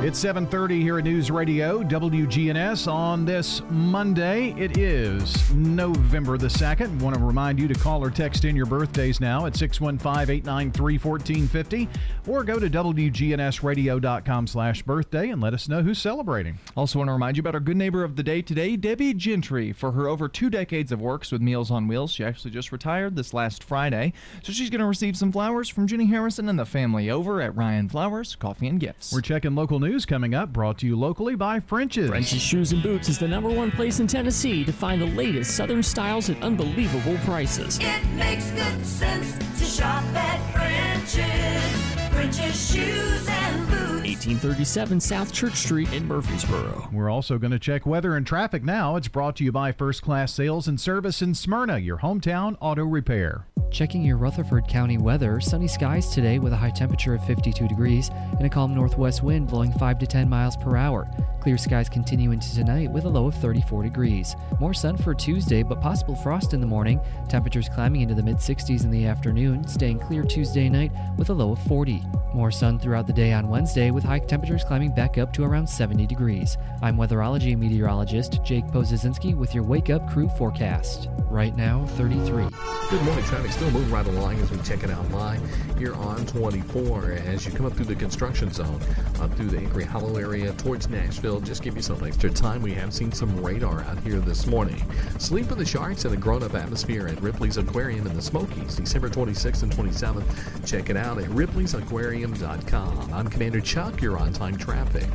It's 0.00 0.22
7:30 0.22 0.82
here 0.82 0.98
at 0.98 1.04
News 1.04 1.30
Radio 1.30 1.82
WGNS 1.82 2.86
on 2.86 3.24
this 3.24 3.62
Monday. 3.70 4.50
It 4.58 4.76
is 4.76 5.50
November 5.54 6.36
the 6.36 6.50
2nd. 6.50 7.00
Want 7.00 7.16
to 7.16 7.24
remind 7.24 7.58
you 7.58 7.66
to 7.66 7.74
call 7.74 8.04
or 8.04 8.10
text 8.10 8.44
in 8.44 8.54
your 8.54 8.66
birthdays 8.66 9.20
now 9.20 9.46
at 9.46 9.54
615-893-1450 9.54 11.88
or 12.26 12.44
go 12.44 12.58
to 12.58 12.68
wgnsradio.com/birthday 12.68 15.30
and 15.30 15.42
let 15.42 15.54
us 15.54 15.66
know 15.66 15.82
who's 15.82 15.98
celebrating. 15.98 16.58
Also, 16.76 16.98
want 16.98 17.08
to 17.08 17.14
remind 17.14 17.38
you 17.38 17.40
about 17.40 17.54
our 17.54 17.60
good 17.60 17.78
neighbor 17.78 18.04
of 18.04 18.16
the 18.16 18.22
day 18.22 18.42
today, 18.42 18.76
Debbie 18.76 19.14
Gentry. 19.14 19.72
For 19.72 19.92
her 19.92 20.08
over 20.08 20.28
two 20.28 20.50
decades 20.50 20.92
of 20.92 21.00
works 21.00 21.32
with 21.32 21.40
Meals 21.40 21.70
on 21.70 21.88
Wheels, 21.88 22.12
she 22.12 22.22
actually 22.22 22.50
just 22.50 22.70
retired 22.70 23.16
this 23.16 23.32
last 23.32 23.64
Friday. 23.64 24.12
So 24.42 24.52
she's 24.52 24.68
going 24.68 24.82
to 24.82 24.86
receive 24.86 25.16
some 25.16 25.32
flowers 25.32 25.70
from 25.70 25.86
Jenny 25.86 26.04
Harrison 26.06 26.50
and 26.50 26.58
the 26.58 26.66
family 26.66 27.10
over 27.10 27.40
at 27.40 27.56
Ryan 27.56 27.88
Flowers 27.88 28.36
Coffee 28.36 28.68
and 28.68 28.78
Gifts. 28.78 29.10
We're 29.10 29.22
checking 29.22 29.54
local 29.54 29.80
news 29.80 29.85
coming 30.06 30.34
up, 30.34 30.52
brought 30.52 30.78
to 30.78 30.86
you 30.86 30.96
locally 30.96 31.36
by 31.36 31.60
French's. 31.60 32.08
French's 32.08 32.42
Shoes 32.42 32.72
and 32.72 32.82
Boots 32.82 33.08
is 33.08 33.18
the 33.18 33.28
number 33.28 33.48
one 33.48 33.70
place 33.70 34.00
in 34.00 34.06
Tennessee 34.06 34.64
to 34.64 34.72
find 34.72 35.00
the 35.00 35.06
latest 35.06 35.56
Southern 35.56 35.82
styles 35.82 36.28
at 36.28 36.42
unbelievable 36.42 37.16
prices. 37.18 37.78
It 37.80 38.04
makes 38.16 38.50
good 38.50 38.84
sense 38.84 39.38
to 39.58 39.64
shop 39.64 40.02
at 40.14 40.40
French's. 40.52 42.12
French's 42.12 42.72
Shoes 42.72 43.28
and 43.28 43.68
Boots. 43.68 43.95
1837 44.06 45.00
South 45.00 45.32
Church 45.32 45.54
Street 45.54 45.92
in 45.92 46.06
Murfreesboro. 46.06 46.88
We're 46.92 47.10
also 47.10 47.38
going 47.38 47.50
to 47.50 47.58
check 47.58 47.86
weather 47.86 48.16
and 48.16 48.24
traffic 48.24 48.62
now. 48.62 48.94
It's 48.94 49.08
brought 49.08 49.34
to 49.36 49.44
you 49.44 49.50
by 49.50 49.72
First 49.72 50.02
Class 50.02 50.32
Sales 50.32 50.68
and 50.68 50.80
Service 50.80 51.22
in 51.22 51.34
Smyrna, 51.34 51.78
your 51.78 51.98
hometown 51.98 52.56
auto 52.60 52.84
repair. 52.84 53.46
Checking 53.70 54.02
your 54.02 54.16
Rutherford 54.16 54.68
County 54.68 54.96
weather, 54.96 55.40
sunny 55.40 55.66
skies 55.66 56.14
today 56.14 56.38
with 56.38 56.52
a 56.52 56.56
high 56.56 56.70
temperature 56.70 57.14
of 57.14 57.26
52 57.26 57.66
degrees 57.66 58.10
and 58.38 58.46
a 58.46 58.48
calm 58.48 58.74
northwest 58.74 59.24
wind 59.24 59.48
blowing 59.48 59.72
5 59.72 59.98
to 59.98 60.06
10 60.06 60.28
miles 60.28 60.56
per 60.56 60.76
hour. 60.76 61.08
Clear 61.40 61.58
skies 61.58 61.88
continue 61.88 62.30
into 62.32 62.52
tonight 62.54 62.90
with 62.90 63.04
a 63.04 63.08
low 63.08 63.26
of 63.26 63.34
34 63.34 63.82
degrees. 63.82 64.34
More 64.60 64.74
sun 64.74 64.96
for 64.96 65.14
Tuesday, 65.14 65.62
but 65.62 65.80
possible 65.80 66.16
frost 66.16 66.54
in 66.54 66.60
the 66.60 66.66
morning. 66.66 67.00
Temperatures 67.28 67.68
climbing 67.68 68.02
into 68.02 68.14
the 68.14 68.22
mid 68.22 68.36
60s 68.36 68.84
in 68.84 68.90
the 68.90 69.06
afternoon, 69.06 69.66
staying 69.68 69.98
clear 69.98 70.22
Tuesday 70.22 70.68
night 70.68 70.92
with 71.18 71.30
a 71.30 71.34
low 71.34 71.52
of 71.52 71.62
40. 71.64 72.02
More 72.34 72.50
sun 72.50 72.78
throughout 72.78 73.06
the 73.06 73.12
day 73.12 73.32
on 73.32 73.48
Wednesday 73.48 73.90
with 73.96 74.04
high 74.04 74.18
temperatures 74.18 74.62
climbing 74.62 74.90
back 74.90 75.16
up 75.16 75.32
to 75.32 75.42
around 75.42 75.66
70 75.66 76.06
degrees. 76.06 76.58
I'm 76.82 76.98
weatherology 76.98 77.56
meteorologist 77.56 78.44
Jake 78.44 78.66
Pozesinski 78.66 79.34
with 79.34 79.54
your 79.54 79.64
Wake 79.64 79.88
Up 79.88 80.06
Crew 80.10 80.28
forecast. 80.36 81.08
Right 81.30 81.56
now, 81.56 81.86
33. 81.96 82.46
Good 82.90 83.02
morning. 83.02 83.24
Traffic 83.24 83.50
still 83.52 83.70
moving 83.70 83.90
right 83.90 84.06
along 84.06 84.38
as 84.40 84.50
we 84.50 84.58
check 84.58 84.84
it 84.84 84.90
out 84.90 85.10
live 85.10 85.40
here 85.78 85.94
on 85.94 86.26
24. 86.26 87.12
As 87.12 87.46
you 87.46 87.52
come 87.52 87.64
up 87.66 87.72
through 87.72 87.86
the 87.86 87.94
construction 87.94 88.52
zone, 88.52 88.80
up 89.18 89.32
through 89.34 89.48
the 89.48 89.58
Hickory 89.58 89.84
Hollow 89.84 90.16
area 90.16 90.52
towards 90.52 90.88
Nashville, 90.88 91.40
just 91.40 91.62
give 91.62 91.74
you 91.74 91.82
some 91.82 92.04
extra 92.04 92.30
time. 92.30 92.62
We 92.62 92.74
have 92.74 92.92
seen 92.92 93.12
some 93.12 93.42
radar 93.42 93.80
out 93.82 93.98
here 94.00 94.20
this 94.20 94.46
morning. 94.46 94.82
Sleep 95.18 95.48
with 95.48 95.58
the 95.58 95.64
Sharks 95.64 96.04
in 96.04 96.12
a 96.12 96.16
grown 96.16 96.42
up 96.42 96.54
atmosphere 96.54 97.08
at 97.08 97.20
Ripley's 97.22 97.56
Aquarium 97.56 98.06
in 98.06 98.14
the 98.14 98.22
Smokies, 98.22 98.76
December 98.76 99.08
26th 99.08 99.62
and 99.62 99.72
27th. 99.72 100.66
Check 100.66 100.90
it 100.90 100.96
out 100.96 101.18
at 101.18 101.28
ripleysAquarium.com. 101.30 103.12
I'm 103.12 103.28
Commander 103.28 103.60
Chuck. 103.60 103.85
You're 104.00 104.18
on 104.18 104.32
time 104.32 104.56
traffic. 104.58 105.08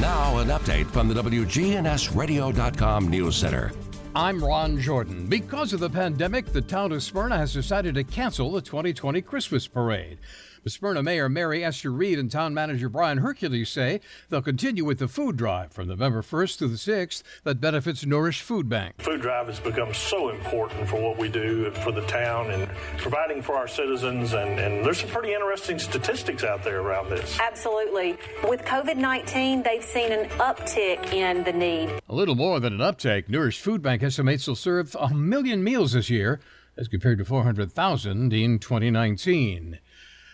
Now, 0.00 0.38
an 0.38 0.48
update 0.48 0.86
from 0.86 1.08
the 1.08 1.14
WGNSradio.com 1.22 3.08
News 3.08 3.36
Center. 3.36 3.72
I'm 4.14 4.42
Ron 4.42 4.80
Jordan. 4.80 5.26
Because 5.26 5.72
of 5.72 5.80
the 5.80 5.90
pandemic, 5.90 6.46
the 6.46 6.62
town 6.62 6.92
of 6.92 7.02
Smyrna 7.02 7.36
has 7.36 7.52
decided 7.52 7.94
to 7.96 8.04
cancel 8.04 8.50
the 8.50 8.60
2020 8.60 9.20
Christmas 9.22 9.66
parade. 9.66 10.18
But 10.62 10.72
Smyrna 10.72 11.02
Mayor 11.02 11.28
Mary 11.28 11.64
Esther 11.64 11.90
Reed 11.90 12.18
and 12.18 12.30
Town 12.30 12.52
Manager 12.52 12.90
Brian 12.90 13.18
Hercules 13.18 13.70
say 13.70 14.00
they'll 14.28 14.42
continue 14.42 14.84
with 14.84 14.98
the 14.98 15.08
food 15.08 15.36
drive 15.36 15.72
from 15.72 15.88
November 15.88 16.20
1st 16.20 16.58
to 16.58 16.68
the 16.68 16.76
6th 16.76 17.22
that 17.44 17.62
benefits 17.62 18.04
Nourish 18.04 18.42
Food 18.42 18.68
Bank. 18.68 19.00
Food 19.00 19.22
drive 19.22 19.46
has 19.46 19.58
become 19.58 19.94
so 19.94 20.28
important 20.28 20.86
for 20.86 21.00
what 21.00 21.18
we 21.18 21.30
do 21.30 21.70
for 21.82 21.92
the 21.92 22.02
town 22.02 22.50
and 22.50 22.68
providing 22.98 23.40
for 23.40 23.54
our 23.54 23.68
citizens. 23.68 24.34
And, 24.34 24.60
and 24.60 24.84
there's 24.84 25.00
some 25.00 25.08
pretty 25.08 25.32
interesting 25.32 25.78
statistics 25.78 26.44
out 26.44 26.62
there 26.62 26.80
around 26.80 27.08
this. 27.08 27.38
Absolutely. 27.40 28.18
With 28.46 28.60
COVID 28.62 28.96
19, 28.96 29.62
they've 29.62 29.82
seen 29.82 30.12
an 30.12 30.28
uptick 30.30 31.12
in 31.14 31.42
the 31.44 31.52
need. 31.52 32.00
A 32.08 32.14
little 32.14 32.34
more 32.34 32.60
than 32.60 32.74
an 32.74 32.82
uptake, 32.82 33.30
Nourish 33.30 33.58
Food 33.58 33.80
Bank 33.80 34.02
estimates 34.02 34.46
will 34.46 34.56
serve 34.56 34.94
a 35.00 35.14
million 35.14 35.64
meals 35.64 35.92
this 35.92 36.10
year 36.10 36.38
as 36.76 36.88
compared 36.88 37.18
to 37.18 37.24
400,000 37.24 38.32
in 38.32 38.58
2019. 38.58 39.78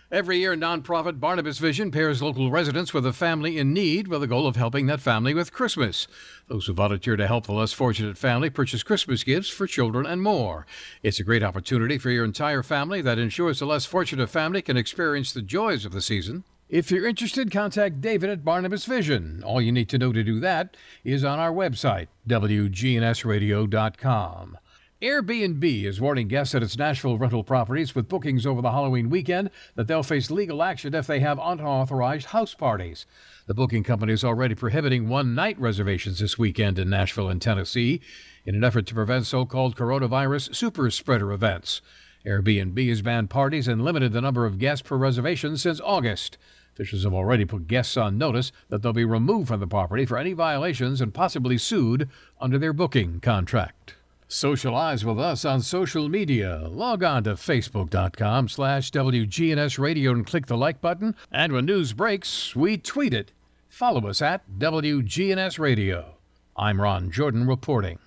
Every 0.09 0.37
year, 0.37 0.55
nonprofit 0.55 1.19
Barnabas 1.19 1.57
Vision 1.57 1.91
pairs 1.91 2.21
local 2.21 2.49
residents 2.49 2.93
with 2.93 3.05
a 3.05 3.11
family 3.11 3.57
in 3.57 3.73
need 3.73 4.07
with 4.07 4.21
the 4.21 4.27
goal 4.27 4.47
of 4.47 4.55
helping 4.55 4.85
that 4.85 5.01
family 5.01 5.33
with 5.33 5.51
Christmas. 5.51 6.07
Those 6.47 6.67
who 6.67 6.73
volunteer 6.73 7.17
to 7.17 7.27
help 7.27 7.45
the 7.45 7.51
less 7.51 7.73
fortunate 7.73 8.17
family 8.17 8.49
purchase 8.49 8.83
Christmas 8.83 9.25
gifts 9.25 9.49
for 9.49 9.67
children 9.67 10.05
and 10.05 10.21
more. 10.21 10.65
It's 11.03 11.19
a 11.19 11.25
great 11.25 11.43
opportunity 11.43 11.97
for 11.97 12.09
your 12.09 12.23
entire 12.23 12.63
family 12.63 13.01
that 13.01 13.19
ensures 13.19 13.59
the 13.59 13.65
less 13.65 13.83
fortunate 13.83 14.29
family 14.29 14.61
can 14.61 14.77
experience 14.77 15.33
the 15.33 15.41
joys 15.41 15.83
of 15.83 15.91
the 15.91 16.01
season. 16.01 16.45
If 16.69 16.89
you're 16.89 17.05
interested, 17.05 17.51
contact 17.51 17.99
David 17.99 18.29
at 18.29 18.45
Barnabas 18.45 18.85
Vision. 18.85 19.43
All 19.45 19.61
you 19.61 19.73
need 19.73 19.89
to 19.89 19.97
know 19.97 20.13
to 20.13 20.23
do 20.23 20.39
that 20.39 20.77
is 21.03 21.25
on 21.25 21.37
our 21.37 21.51
website, 21.51 22.07
WGNSradio.com. 22.29 24.57
Airbnb 24.99 25.83
is 25.83 26.01
warning 26.01 26.27
guests 26.27 26.55
at 26.55 26.63
its 26.63 26.75
Nashville 26.75 27.19
rental 27.19 27.43
properties 27.43 27.93
with 27.93 28.07
bookings 28.09 28.47
over 28.47 28.63
the 28.63 28.71
Halloween 28.71 29.11
weekend 29.11 29.51
that 29.75 29.87
they'll 29.87 30.01
face 30.01 30.31
legal 30.31 30.63
action 30.63 30.95
if 30.95 31.05
they 31.05 31.19
have 31.19 31.37
unauthorized 31.39 32.27
house 32.27 32.55
parties. 32.55 33.05
The 33.45 33.53
booking 33.53 33.83
company 33.83 34.13
is 34.13 34.23
already 34.23 34.55
prohibiting 34.55 35.07
one 35.07 35.35
night 35.35 35.59
reservations 35.59 36.17
this 36.17 36.39
weekend 36.39 36.79
in 36.79 36.89
Nashville 36.89 37.29
and 37.29 37.39
Tennessee 37.39 38.01
in 38.43 38.55
an 38.55 38.63
effort 38.63 38.87
to 38.87 38.95
prevent 38.95 39.27
so 39.27 39.45
called 39.45 39.75
coronavirus 39.75 40.55
super 40.55 40.89
spreader 40.89 41.31
events. 41.31 41.83
Airbnb 42.25 42.89
has 42.89 43.03
banned 43.03 43.29
parties 43.29 43.67
and 43.67 43.83
limited 43.83 44.13
the 44.13 44.21
number 44.21 44.47
of 44.47 44.57
guests 44.57 44.81
per 44.81 44.97
reservation 44.97 45.57
since 45.57 45.79
August. 45.81 46.39
Officials 46.73 47.03
have 47.03 47.13
already 47.13 47.45
put 47.45 47.67
guests 47.67 47.97
on 47.97 48.17
notice 48.17 48.51
that 48.69 48.81
they'll 48.81 48.93
be 48.93 49.05
removed 49.05 49.49
from 49.49 49.59
the 49.59 49.67
property 49.67 50.07
for 50.07 50.17
any 50.17 50.33
violations 50.33 51.01
and 51.01 51.13
possibly 51.13 51.59
sued 51.59 52.09
under 52.41 52.57
their 52.57 52.73
booking 52.73 53.19
contract. 53.19 53.96
Socialize 54.27 55.05
with 55.05 55.19
us 55.19 55.45
on 55.45 55.61
social 55.61 56.09
media. 56.09 56.67
Log 56.69 57.01
on 57.01 57.23
to 57.23 57.35
facebook.com 57.35 58.49
slash 58.49 58.91
WGNS 58.91 59.79
Radio 59.79 60.11
and 60.11 60.25
click 60.25 60.47
the 60.47 60.57
like 60.57 60.81
button. 60.81 61.15
And 61.31 61.53
when 61.53 61.63
news 61.65 61.93
breaks, 61.93 62.53
we 62.55 62.77
tweet 62.77 63.13
it. 63.13 63.31
Follow 63.69 64.05
us 64.07 64.21
at 64.21 64.43
WGNS 64.59 65.59
Radio. 65.59 66.15
I'm 66.57 66.81
Ron 66.81 67.09
Jordan 67.09 67.47
reporting. 67.47 67.99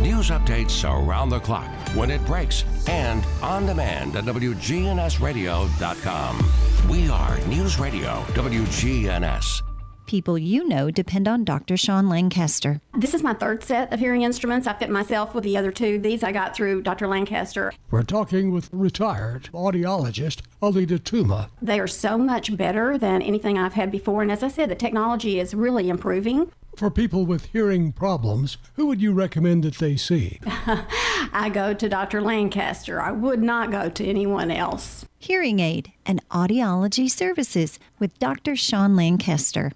News 0.00 0.30
updates 0.30 0.82
around 0.84 1.28
the 1.28 1.38
clock, 1.38 1.68
when 1.94 2.10
it 2.10 2.24
breaks, 2.26 2.64
and 2.88 3.24
on 3.40 3.66
demand 3.66 4.16
at 4.16 4.24
WGNSradio.com. 4.24 6.88
We 6.88 7.08
are 7.08 7.38
News 7.46 7.78
Radio 7.78 8.24
WGNS. 8.32 9.62
People 10.06 10.36
you 10.36 10.66
know 10.66 10.90
depend 10.90 11.26
on 11.28 11.44
Dr. 11.44 11.76
Sean 11.76 12.08
Lancaster. 12.08 12.80
This 12.94 13.14
is 13.14 13.22
my 13.22 13.34
third 13.34 13.62
set 13.64 13.92
of 13.92 14.00
hearing 14.00 14.22
instruments. 14.22 14.66
I 14.66 14.74
fit 14.74 14.90
myself 14.90 15.34
with 15.34 15.44
the 15.44 15.56
other 15.56 15.72
two. 15.72 15.98
These 15.98 16.22
I 16.22 16.32
got 16.32 16.54
through 16.54 16.82
Dr. 16.82 17.06
Lancaster. 17.06 17.72
We're 17.90 18.02
talking 18.02 18.50
with 18.50 18.68
retired 18.72 19.48
audiologist 19.54 20.42
Alita 20.60 20.98
Tuma. 20.98 21.48
They 21.60 21.80
are 21.80 21.86
so 21.86 22.18
much 22.18 22.56
better 22.56 22.98
than 22.98 23.22
anything 23.22 23.58
I've 23.58 23.74
had 23.74 23.90
before. 23.90 24.22
And 24.22 24.30
as 24.30 24.42
I 24.42 24.48
said, 24.48 24.68
the 24.68 24.74
technology 24.74 25.40
is 25.40 25.54
really 25.54 25.88
improving. 25.88 26.50
For 26.76 26.90
people 26.90 27.26
with 27.26 27.46
hearing 27.46 27.92
problems, 27.92 28.56
who 28.74 28.86
would 28.86 29.00
you 29.00 29.12
recommend 29.12 29.62
that 29.64 29.74
they 29.74 29.96
see? 29.96 30.40
I 31.32 31.50
go 31.52 31.74
to 31.74 31.88
Dr. 31.88 32.20
Lancaster. 32.22 33.00
I 33.00 33.12
would 33.12 33.42
not 33.42 33.70
go 33.70 33.88
to 33.90 34.04
anyone 34.06 34.50
else. 34.50 35.04
Hearing 35.18 35.60
Aid 35.60 35.92
and 36.06 36.26
Audiology 36.30 37.10
Services 37.10 37.78
with 37.98 38.18
Dr. 38.18 38.56
Sean 38.56 38.96
Lancaster. 38.96 39.70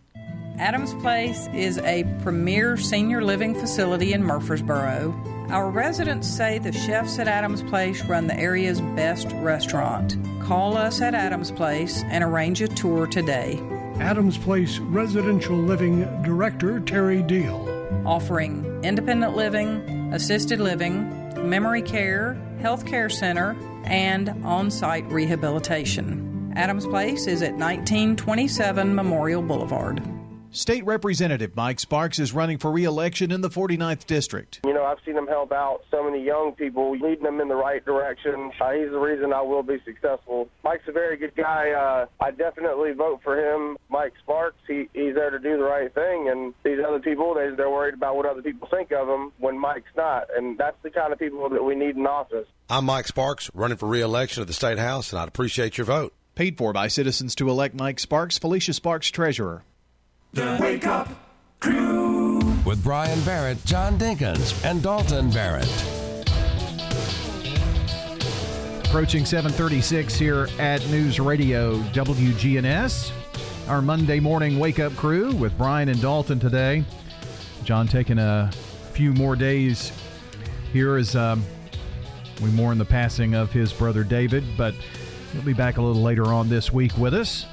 Adams 0.58 0.94
Place 0.94 1.48
is 1.54 1.76
a 1.78 2.04
premier 2.22 2.78
senior 2.78 3.22
living 3.22 3.54
facility 3.54 4.14
in 4.14 4.22
Murfreesboro. 4.22 5.14
Our 5.50 5.70
residents 5.70 6.26
say 6.26 6.58
the 6.58 6.72
chefs 6.72 7.18
at 7.18 7.28
Adams 7.28 7.62
Place 7.64 8.02
run 8.06 8.26
the 8.26 8.38
area's 8.38 8.80
best 8.80 9.28
restaurant. 9.34 10.16
Call 10.42 10.78
us 10.78 11.02
at 11.02 11.14
Adams 11.14 11.50
Place 11.50 12.02
and 12.04 12.24
arrange 12.24 12.62
a 12.62 12.68
tour 12.68 13.06
today. 13.06 13.60
Adams 14.00 14.38
Place 14.38 14.78
Residential 14.78 15.56
Living 15.56 16.00
Director 16.22 16.80
Terry 16.80 17.22
Deal. 17.22 17.68
Offering 18.06 18.64
independent 18.82 19.36
living, 19.36 20.10
assisted 20.14 20.58
living, 20.58 21.50
memory 21.50 21.82
care, 21.82 22.34
health 22.62 22.86
care 22.86 23.10
center, 23.10 23.54
and 23.84 24.30
on 24.42 24.70
site 24.70 25.04
rehabilitation. 25.12 26.50
Adams 26.56 26.86
Place 26.86 27.26
is 27.26 27.42
at 27.42 27.52
1927 27.52 28.94
Memorial 28.94 29.42
Boulevard. 29.42 30.02
State 30.56 30.86
Representative 30.86 31.54
Mike 31.54 31.78
Sparks 31.78 32.18
is 32.18 32.32
running 32.32 32.56
for 32.56 32.70
re-election 32.70 33.30
in 33.30 33.42
the 33.42 33.50
49th 33.50 34.06
District. 34.06 34.60
You 34.64 34.72
know, 34.72 34.86
I've 34.86 34.96
seen 35.04 35.14
him 35.14 35.26
help 35.26 35.52
out 35.52 35.82
so 35.90 36.02
many 36.02 36.24
young 36.24 36.52
people, 36.52 36.92
leading 36.92 37.24
them 37.24 37.42
in 37.42 37.48
the 37.48 37.54
right 37.54 37.84
direction. 37.84 38.50
Uh, 38.58 38.70
he's 38.70 38.90
the 38.90 38.98
reason 38.98 39.34
I 39.34 39.42
will 39.42 39.62
be 39.62 39.76
successful. 39.84 40.48
Mike's 40.64 40.88
a 40.88 40.92
very 40.92 41.18
good 41.18 41.34
guy. 41.36 41.72
Uh, 41.72 42.06
I 42.24 42.30
definitely 42.30 42.92
vote 42.92 43.20
for 43.22 43.38
him. 43.38 43.76
Mike 43.90 44.14
Sparks, 44.22 44.56
he, 44.66 44.88
he's 44.94 45.14
there 45.14 45.28
to 45.28 45.38
do 45.38 45.58
the 45.58 45.62
right 45.62 45.92
thing, 45.92 46.30
and 46.30 46.54
these 46.64 46.78
other 46.82 47.00
people, 47.00 47.34
they, 47.34 47.54
they're 47.54 47.68
worried 47.68 47.92
about 47.92 48.16
what 48.16 48.24
other 48.24 48.40
people 48.40 48.66
think 48.70 48.92
of 48.92 49.06
him 49.06 49.32
when 49.38 49.58
Mike's 49.58 49.94
not, 49.94 50.28
and 50.34 50.56
that's 50.56 50.78
the 50.82 50.88
kind 50.88 51.12
of 51.12 51.18
people 51.18 51.46
that 51.50 51.62
we 51.64 51.74
need 51.74 51.96
in 51.96 52.06
office. 52.06 52.46
I'm 52.70 52.86
Mike 52.86 53.08
Sparks, 53.08 53.50
running 53.52 53.76
for 53.76 53.90
re-election 53.90 54.40
at 54.40 54.46
the 54.46 54.54
State 54.54 54.78
House, 54.78 55.12
and 55.12 55.20
I'd 55.20 55.28
appreciate 55.28 55.76
your 55.76 55.84
vote. 55.84 56.14
Paid 56.34 56.56
for 56.56 56.72
by 56.72 56.88
citizens 56.88 57.34
to 57.34 57.50
elect 57.50 57.74
Mike 57.74 58.00
Sparks, 58.00 58.38
Felicia 58.38 58.72
Sparks, 58.72 59.10
treasurer. 59.10 59.62
The 60.36 60.58
Wake 60.60 60.86
Up 60.86 61.08
Crew. 61.60 62.40
With 62.66 62.84
Brian 62.84 63.18
Barrett, 63.22 63.64
John 63.64 63.98
Dinkins, 63.98 64.62
and 64.66 64.82
Dalton 64.82 65.30
Barrett. 65.30 65.64
Approaching 68.84 69.24
736 69.24 70.14
here 70.14 70.46
at 70.58 70.86
News 70.88 71.18
Radio 71.18 71.78
WGNS. 71.78 73.12
Our 73.66 73.80
Monday 73.80 74.20
morning 74.20 74.58
wake 74.58 74.78
up 74.78 74.94
crew 74.94 75.32
with 75.32 75.56
Brian 75.56 75.88
and 75.88 76.02
Dalton 76.02 76.38
today. 76.38 76.84
John 77.64 77.88
taking 77.88 78.18
a 78.18 78.50
few 78.92 79.14
more 79.14 79.36
days 79.36 79.90
here 80.70 80.96
as 80.96 81.16
um, 81.16 81.42
we 82.42 82.50
mourn 82.50 82.76
the 82.76 82.84
passing 82.84 83.34
of 83.34 83.52
his 83.52 83.72
brother 83.72 84.04
David, 84.04 84.44
but 84.58 84.74
he'll 85.32 85.40
be 85.40 85.54
back 85.54 85.78
a 85.78 85.80
little 85.80 86.02
later 86.02 86.26
on 86.26 86.50
this 86.50 86.74
week 86.74 86.94
with 86.98 87.14
us. 87.14 87.46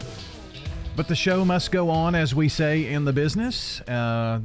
But 0.95 1.07
the 1.07 1.15
show 1.15 1.43
must 1.43 1.71
go 1.71 1.89
on, 1.89 2.13
as 2.13 2.35
we 2.35 2.47
say 2.47 2.85
in 2.85 3.05
the 3.05 3.13
business. 3.13 3.81
Uh, 3.81 4.41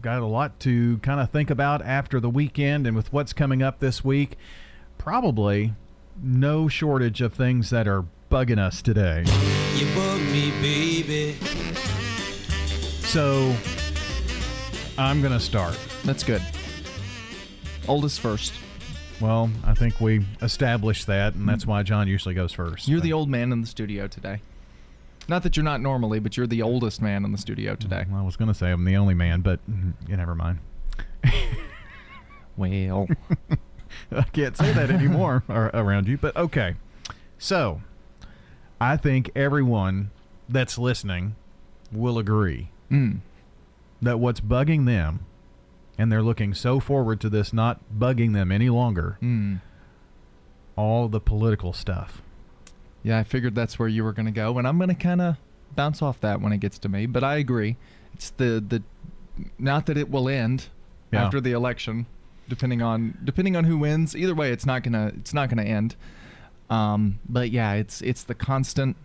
got 0.00 0.22
a 0.22 0.26
lot 0.26 0.60
to 0.60 0.98
kind 0.98 1.18
of 1.18 1.30
think 1.30 1.50
about 1.50 1.82
after 1.82 2.20
the 2.20 2.30
weekend 2.30 2.86
and 2.86 2.94
with 2.94 3.12
what's 3.12 3.32
coming 3.32 3.64
up 3.64 3.80
this 3.80 4.04
week. 4.04 4.36
Probably 4.96 5.74
no 6.22 6.68
shortage 6.68 7.20
of 7.20 7.34
things 7.34 7.70
that 7.70 7.88
are 7.88 8.04
bugging 8.30 8.58
us 8.58 8.80
today. 8.80 9.24
You 9.74 9.86
bug 9.96 10.20
me, 10.20 10.52
baby. 10.62 11.32
So 13.00 13.56
I'm 14.96 15.20
going 15.20 15.32
to 15.32 15.40
start. 15.40 15.76
That's 16.04 16.22
good. 16.22 16.42
Oldest 17.88 18.20
first. 18.20 18.52
Well, 19.20 19.50
I 19.64 19.74
think 19.74 20.00
we 20.00 20.24
established 20.42 21.08
that, 21.08 21.34
and 21.34 21.48
that's 21.48 21.66
why 21.66 21.82
John 21.82 22.06
usually 22.06 22.36
goes 22.36 22.52
first. 22.52 22.86
You're 22.86 23.00
the 23.00 23.12
old 23.12 23.28
man 23.28 23.50
in 23.50 23.62
the 23.62 23.66
studio 23.66 24.06
today. 24.06 24.40
Not 25.28 25.42
that 25.42 25.56
you're 25.56 25.64
not 25.64 25.80
normally, 25.82 26.20
but 26.20 26.36
you're 26.36 26.46
the 26.46 26.62
oldest 26.62 27.02
man 27.02 27.24
in 27.24 27.32
the 27.32 27.38
studio 27.38 27.74
today. 27.74 28.06
Well, 28.10 28.20
I 28.20 28.24
was 28.24 28.36
going 28.36 28.48
to 28.48 28.54
say 28.54 28.70
I'm 28.70 28.84
the 28.84 28.96
only 28.96 29.14
man, 29.14 29.42
but 29.42 29.60
mm, 29.70 29.92
you 30.08 30.16
never 30.16 30.34
mind. 30.34 30.60
well, 32.56 33.06
I 34.12 34.22
can't 34.32 34.56
say 34.56 34.72
that 34.72 34.90
anymore 34.90 35.44
around 35.48 36.08
you, 36.08 36.16
but 36.18 36.36
okay. 36.36 36.74
So, 37.38 37.82
I 38.80 38.96
think 38.96 39.30
everyone 39.36 40.10
that's 40.48 40.78
listening 40.78 41.36
will 41.92 42.18
agree 42.18 42.70
Mm. 42.90 43.18
that 44.00 44.18
what's 44.18 44.40
bugging 44.40 44.86
them, 44.86 45.26
and 45.98 46.10
they're 46.10 46.22
looking 46.22 46.54
so 46.54 46.80
forward 46.80 47.20
to 47.20 47.28
this 47.28 47.52
not 47.52 47.80
bugging 47.94 48.32
them 48.32 48.50
any 48.50 48.70
longer, 48.70 49.18
Mm. 49.20 49.60
all 50.74 51.06
the 51.08 51.20
political 51.20 51.74
stuff. 51.74 52.22
Yeah, 53.02 53.18
I 53.18 53.22
figured 53.24 53.54
that's 53.54 53.78
where 53.78 53.88
you 53.88 54.04
were 54.04 54.12
going 54.12 54.26
to 54.26 54.32
go, 54.32 54.58
and 54.58 54.66
I'm 54.66 54.76
going 54.78 54.88
to 54.88 54.94
kind 54.94 55.20
of 55.20 55.36
bounce 55.74 56.02
off 56.02 56.20
that 56.20 56.40
when 56.40 56.52
it 56.52 56.58
gets 56.58 56.78
to 56.80 56.88
me. 56.88 57.06
But 57.06 57.22
I 57.24 57.36
agree. 57.36 57.76
It's 58.14 58.30
the 58.30 58.62
the 58.66 58.82
not 59.58 59.86
that 59.86 59.96
it 59.96 60.10
will 60.10 60.28
end 60.28 60.66
Yeah. 61.12 61.24
after 61.24 61.40
the 61.40 61.52
election, 61.52 62.06
depending 62.48 62.82
on 62.82 63.16
depending 63.24 63.54
on 63.56 63.64
who 63.64 63.78
wins. 63.78 64.16
Either 64.16 64.34
way, 64.34 64.50
it's 64.52 64.66
not 64.66 64.82
gonna 64.82 65.12
it's 65.16 65.32
not 65.32 65.48
gonna 65.48 65.62
end. 65.62 65.94
Um, 66.70 67.20
but 67.28 67.50
yeah, 67.50 67.74
it's 67.74 68.02
it's 68.02 68.24
the 68.24 68.34
constant. 68.34 68.96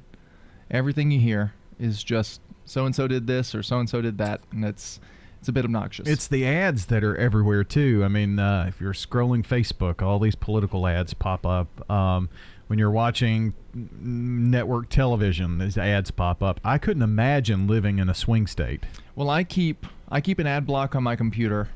Everything 0.72 1.12
you 1.12 1.20
hear 1.20 1.54
is 1.80 2.04
just 2.04 2.42
so 2.66 2.86
and 2.86 2.96
so 2.96 3.08
did 3.08 3.28
this 3.28 3.54
or 3.54 3.62
so 3.62 3.80
and 3.80 3.90
so 3.90 4.02
did 4.02 4.18
that, 4.18 4.42
and 4.52 4.66
it's 4.66 5.00
it's 5.40 5.50
a 5.50 5.52
bit 5.52 5.66
obnoxious. 5.66 6.08
It's 6.08 6.28
the 6.28 6.48
ads 6.48 6.86
that 6.88 7.04
are 7.04 7.16
everywhere 7.18 7.64
too. 7.64 8.02
I 8.04 8.08
mean, 8.08 8.40
uh, 8.40 8.66
if 8.70 8.80
you're 8.82 8.94
scrolling 8.94 9.46
Facebook, 9.46 10.02
all 10.02 10.18
these 10.18 10.36
political 10.36 10.88
ads 10.88 11.14
pop 11.14 11.46
up. 11.46 11.90
Um, 11.92 12.30
when 12.74 12.80
you're 12.80 12.90
watching 12.90 13.54
network 13.76 14.90
television, 14.90 15.60
these 15.60 15.78
ads 15.78 16.10
pop 16.10 16.42
up. 16.42 16.60
I 16.66 16.80
couldn't 16.80 17.04
imagine 17.04 17.68
living 17.68 18.00
in 18.00 18.10
a 18.10 18.16
swing 18.16 18.48
state. 18.48 18.84
Well, 19.16 19.30
I 19.30 19.44
keep 19.44 19.86
I 20.10 20.22
keep 20.22 20.40
an 20.40 20.48
ad 20.48 20.66
block 20.66 20.96
on 20.96 21.04
my 21.04 21.16
computer, 21.16 21.70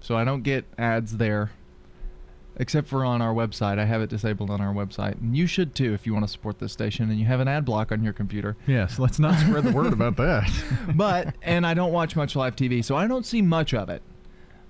so 0.00 0.16
I 0.16 0.24
don't 0.24 0.42
get 0.42 0.64
ads 0.78 1.18
there. 1.18 1.50
Except 2.56 2.88
for 2.88 3.04
on 3.04 3.20
our 3.20 3.34
website, 3.34 3.78
I 3.78 3.84
have 3.84 4.00
it 4.00 4.08
disabled 4.08 4.48
on 4.48 4.62
our 4.62 4.72
website, 4.72 5.20
and 5.20 5.36
you 5.36 5.46
should 5.46 5.74
too 5.74 5.92
if 5.92 6.06
you 6.06 6.14
want 6.14 6.24
to 6.24 6.32
support 6.32 6.58
this 6.58 6.72
station 6.72 7.10
and 7.10 7.20
you 7.20 7.26
have 7.26 7.40
an 7.40 7.48
ad 7.48 7.66
block 7.66 7.92
on 7.92 8.02
your 8.02 8.14
computer. 8.14 8.56
Yes, 8.66 8.98
let's 8.98 9.18
not 9.18 9.38
spread 9.38 9.64
the 9.64 9.72
word 9.72 9.92
about 9.92 10.16
that. 10.16 10.50
but 10.94 11.34
and 11.42 11.66
I 11.66 11.74
don't 11.74 11.92
watch 11.92 12.16
much 12.16 12.36
live 12.36 12.56
TV, 12.56 12.82
so 12.82 12.96
I 12.96 13.06
don't 13.06 13.26
see 13.26 13.42
much 13.42 13.74
of 13.74 13.90
it 13.90 14.00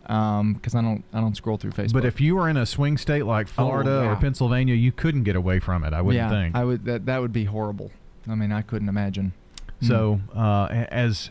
because 0.02 0.74
I 0.74 0.82
don't 0.82 1.04
I 1.12 1.20
don't 1.20 1.36
scroll 1.36 1.56
through 1.56 1.72
Facebook. 1.72 1.92
But 1.94 2.04
if 2.04 2.20
you 2.20 2.36
were 2.36 2.48
in 2.48 2.56
a 2.56 2.66
swing 2.66 2.96
state 2.98 3.24
like 3.24 3.48
Florida 3.48 3.90
Oh, 3.90 4.02
yeah. 4.02 4.12
or 4.12 4.16
Pennsylvania, 4.16 4.74
you 4.74 4.92
couldn't 4.92 5.22
get 5.22 5.36
away 5.36 5.60
from 5.60 5.84
it. 5.84 5.92
I 5.92 6.02
wouldn't 6.02 6.22
yeah, 6.22 6.30
think. 6.30 6.56
I 6.56 6.64
would 6.64 6.84
that 6.84 7.06
that 7.06 7.20
would 7.20 7.32
be 7.32 7.44
horrible. 7.44 7.90
I 8.28 8.34
mean, 8.34 8.52
I 8.52 8.62
couldn't 8.62 8.88
imagine. 8.88 9.32
So, 9.80 10.20
uh, 10.32 10.66
as 10.90 11.30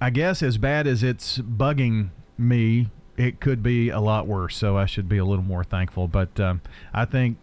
I 0.00 0.10
guess 0.10 0.42
as 0.42 0.58
bad 0.58 0.88
as 0.88 1.04
it's 1.04 1.38
bugging 1.38 2.08
me, 2.36 2.88
it 3.16 3.38
could 3.38 3.62
be 3.62 3.88
a 3.88 4.00
lot 4.00 4.26
worse. 4.26 4.56
So 4.56 4.76
I 4.76 4.86
should 4.86 5.08
be 5.08 5.18
a 5.18 5.24
little 5.24 5.44
more 5.44 5.62
thankful. 5.62 6.08
But 6.08 6.40
um, 6.40 6.60
I 6.92 7.04
think, 7.04 7.36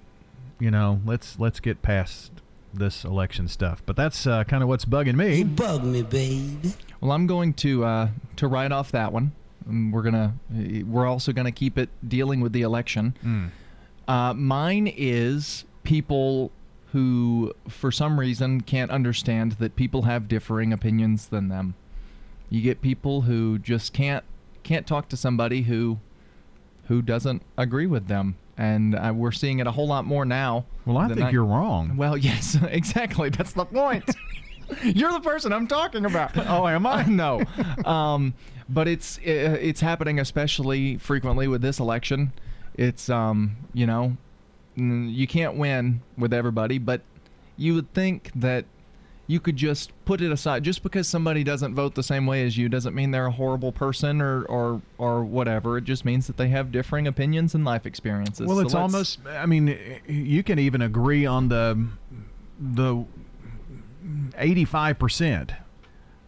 you 0.59 0.71
know, 0.71 0.99
let's 1.05 1.39
let's 1.39 1.61
get 1.61 1.81
past 1.81 2.31
this 2.73 3.05
election 3.05 3.47
stuff. 3.47 3.81
But 3.85 3.95
that's 3.95 4.27
uh, 4.27 4.43
kind 4.43 4.61
of 4.61 4.67
what's 4.67 4.83
bugging 4.83 5.15
me. 5.15 5.37
You 5.37 5.45
Bug 5.45 5.85
me, 5.85 6.01
baby. 6.01 6.73
Well, 6.99 7.13
I'm 7.13 7.27
going 7.27 7.53
to 7.53 7.85
uh, 7.85 8.09
to 8.35 8.47
write 8.47 8.73
off 8.73 8.91
that 8.91 9.13
one. 9.13 9.31
Um, 9.67 9.91
we're 9.91 10.03
gonna 10.03 10.35
we're 10.49 11.07
also 11.07 11.31
gonna 11.31 11.51
keep 11.51 11.77
it 11.77 11.89
dealing 12.07 12.41
with 12.41 12.53
the 12.53 12.61
election. 12.61 13.15
Mm. 13.23 13.49
Uh, 14.07 14.33
mine 14.33 14.87
is 14.95 15.65
people 15.83 16.51
who, 16.91 17.53
for 17.67 17.91
some 17.91 18.19
reason, 18.19 18.61
can't 18.61 18.91
understand 18.91 19.53
that 19.53 19.75
people 19.75 20.03
have 20.03 20.27
differing 20.27 20.71
opinions 20.71 21.27
than 21.27 21.49
them. 21.49 21.73
You 22.49 22.61
get 22.61 22.81
people 22.81 23.21
who 23.21 23.59
just 23.59 23.91
can't 23.93 24.23
can't 24.63 24.87
talk 24.87 25.09
to 25.09 25.17
somebody 25.17 25.63
who 25.63 25.99
who 26.87 27.01
doesn't 27.01 27.41
agree 27.57 27.87
with 27.87 28.07
them, 28.07 28.37
and 28.57 28.95
uh, 28.95 29.11
we're 29.15 29.31
seeing 29.31 29.59
it 29.59 29.67
a 29.67 29.71
whole 29.71 29.87
lot 29.87 30.05
more 30.05 30.25
now. 30.25 30.65
Well, 30.85 30.97
I 30.97 31.07
think 31.13 31.31
you're 31.31 31.43
wrong. 31.43 31.97
Well, 31.97 32.15
yes, 32.29 32.57
exactly. 32.69 33.29
That's 33.29 33.53
the 33.53 33.65
point. 33.65 34.05
You're 34.83 35.11
the 35.11 35.19
person 35.19 35.53
I'm 35.53 35.67
talking 35.67 36.05
about. 36.05 36.37
Oh, 36.37 36.67
am 36.67 36.85
I? 36.85 37.03
no. 37.07 37.41
Um, 37.85 38.33
but 38.67 38.87
it's 38.87 39.19
i 39.19 39.29
it's 39.29 39.81
happening 39.81 40.19
especially 40.19 40.97
frequently 40.97 41.47
with 41.47 41.61
this 41.61 41.79
election. 41.79 42.33
It's 42.75 43.09
um, 43.09 43.57
you 43.73 43.85
know, 43.85 44.17
you 44.75 45.27
can't 45.27 45.55
win 45.55 46.01
with 46.17 46.33
everybody, 46.33 46.77
but 46.77 47.01
you 47.57 47.75
would 47.75 47.93
think 47.93 48.31
that 48.35 48.65
you 49.27 49.39
could 49.39 49.55
just 49.55 49.91
put 50.05 50.21
it 50.21 50.31
aside. 50.31 50.63
Just 50.63 50.83
because 50.83 51.07
somebody 51.07 51.43
doesn't 51.43 51.73
vote 51.73 51.95
the 51.95 52.03
same 52.03 52.27
way 52.27 52.45
as 52.45 52.57
you 52.57 52.69
doesn't 52.69 52.93
mean 52.93 53.11
they're 53.11 53.25
a 53.27 53.31
horrible 53.31 53.71
person 53.71 54.21
or 54.21 54.43
or 54.45 54.81
or 54.97 55.23
whatever. 55.23 55.77
It 55.77 55.83
just 55.85 56.05
means 56.05 56.27
that 56.27 56.37
they 56.37 56.49
have 56.49 56.71
differing 56.71 57.07
opinions 57.07 57.55
and 57.55 57.65
life 57.65 57.85
experiences. 57.85 58.47
Well, 58.47 58.57
So 58.57 58.61
it's 58.63 58.75
almost. 58.75 59.19
I 59.27 59.45
mean, 59.45 59.77
you 60.07 60.43
can 60.43 60.59
even 60.59 60.81
agree 60.81 61.25
on 61.25 61.49
the 61.49 61.87
the 62.59 63.03
eighty-five 64.37 64.99
percent, 64.99 65.53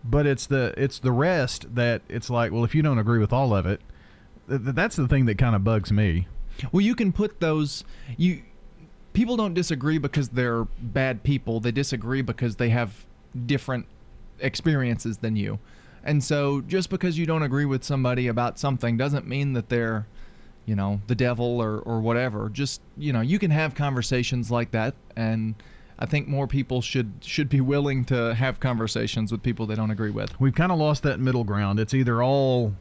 but 0.04 0.26
it's 0.26 0.48
the 0.48 0.74
it's 0.78 0.99
the 0.99 1.12
rest 1.12 1.76
that 1.76 2.02
it's 2.10 2.30
like. 2.30 2.52
Well, 2.52 2.64
if 2.64 2.74
you 2.74 2.82
don't 2.82 2.99
agree 2.99 3.20
with 3.20 3.34
all 3.34 3.56
of 3.56 3.66
it, 3.66 3.82
th- 4.49 4.62
that's 4.64 4.95
the 4.95 5.08
thing 5.08 5.26
that 5.26 5.38
kind 5.38 5.56
of 5.56 5.64
bugs 5.64 5.91
me. 5.91 6.28
Well, 6.72 6.82
you 6.82 6.95
can 6.95 7.12
put 7.12 7.40
those 7.40 7.84
you 8.18 8.41
people 9.14 9.36
don't 9.36 9.54
disagree 9.54 9.98
because 9.98 10.30
they're 10.30 10.66
bad 10.80 11.24
people. 11.24 11.60
They 11.60 11.72
disagree 11.72 12.22
because 12.22 12.56
they 12.58 12.70
have 12.70 13.06
different 13.45 13.88
experiences 14.40 15.18
than 15.18 15.36
you. 15.36 15.60
And 16.04 16.24
so 16.24 16.62
just 16.62 16.90
because 16.90 17.18
you 17.18 17.26
don't 17.26 17.44
agree 17.44 17.66
with 17.66 17.84
somebody 17.84 18.28
about 18.28 18.60
something 18.60 18.95
doesn't 18.95 19.28
mean 19.28 19.54
that 19.54 19.70
they're, 19.70 20.08
you 20.66 20.76
know, 20.76 21.02
the 21.08 21.16
devil 21.16 21.60
or 21.60 21.80
or 21.80 21.99
whatever. 21.99 22.49
Just, 22.49 22.82
you 22.95 23.12
know, 23.12 23.22
you 23.22 23.40
can 23.40 23.52
have 23.52 23.76
conversations 23.76 24.49
like 24.52 24.72
that 24.72 24.94
and 25.16 25.56
I 25.99 26.06
think 26.06 26.28
more 26.28 26.48
people 26.48 26.82
should 26.82 27.14
should 27.22 27.49
be 27.49 27.61
willing 27.61 28.06
to 28.06 28.36
have 28.36 28.60
conversations 28.60 29.32
with 29.32 29.41
people 29.41 29.65
they 29.65 29.76
don't 29.76 29.91
agree 29.91 30.11
with. 30.11 30.40
We've 30.40 30.53
kind 30.56 30.72
of 30.72 30.78
lost 30.78 31.03
that 31.03 31.19
middle 31.19 31.44
ground. 31.44 31.80
It's 31.80 31.94
either 31.94 32.22
all 32.22 32.74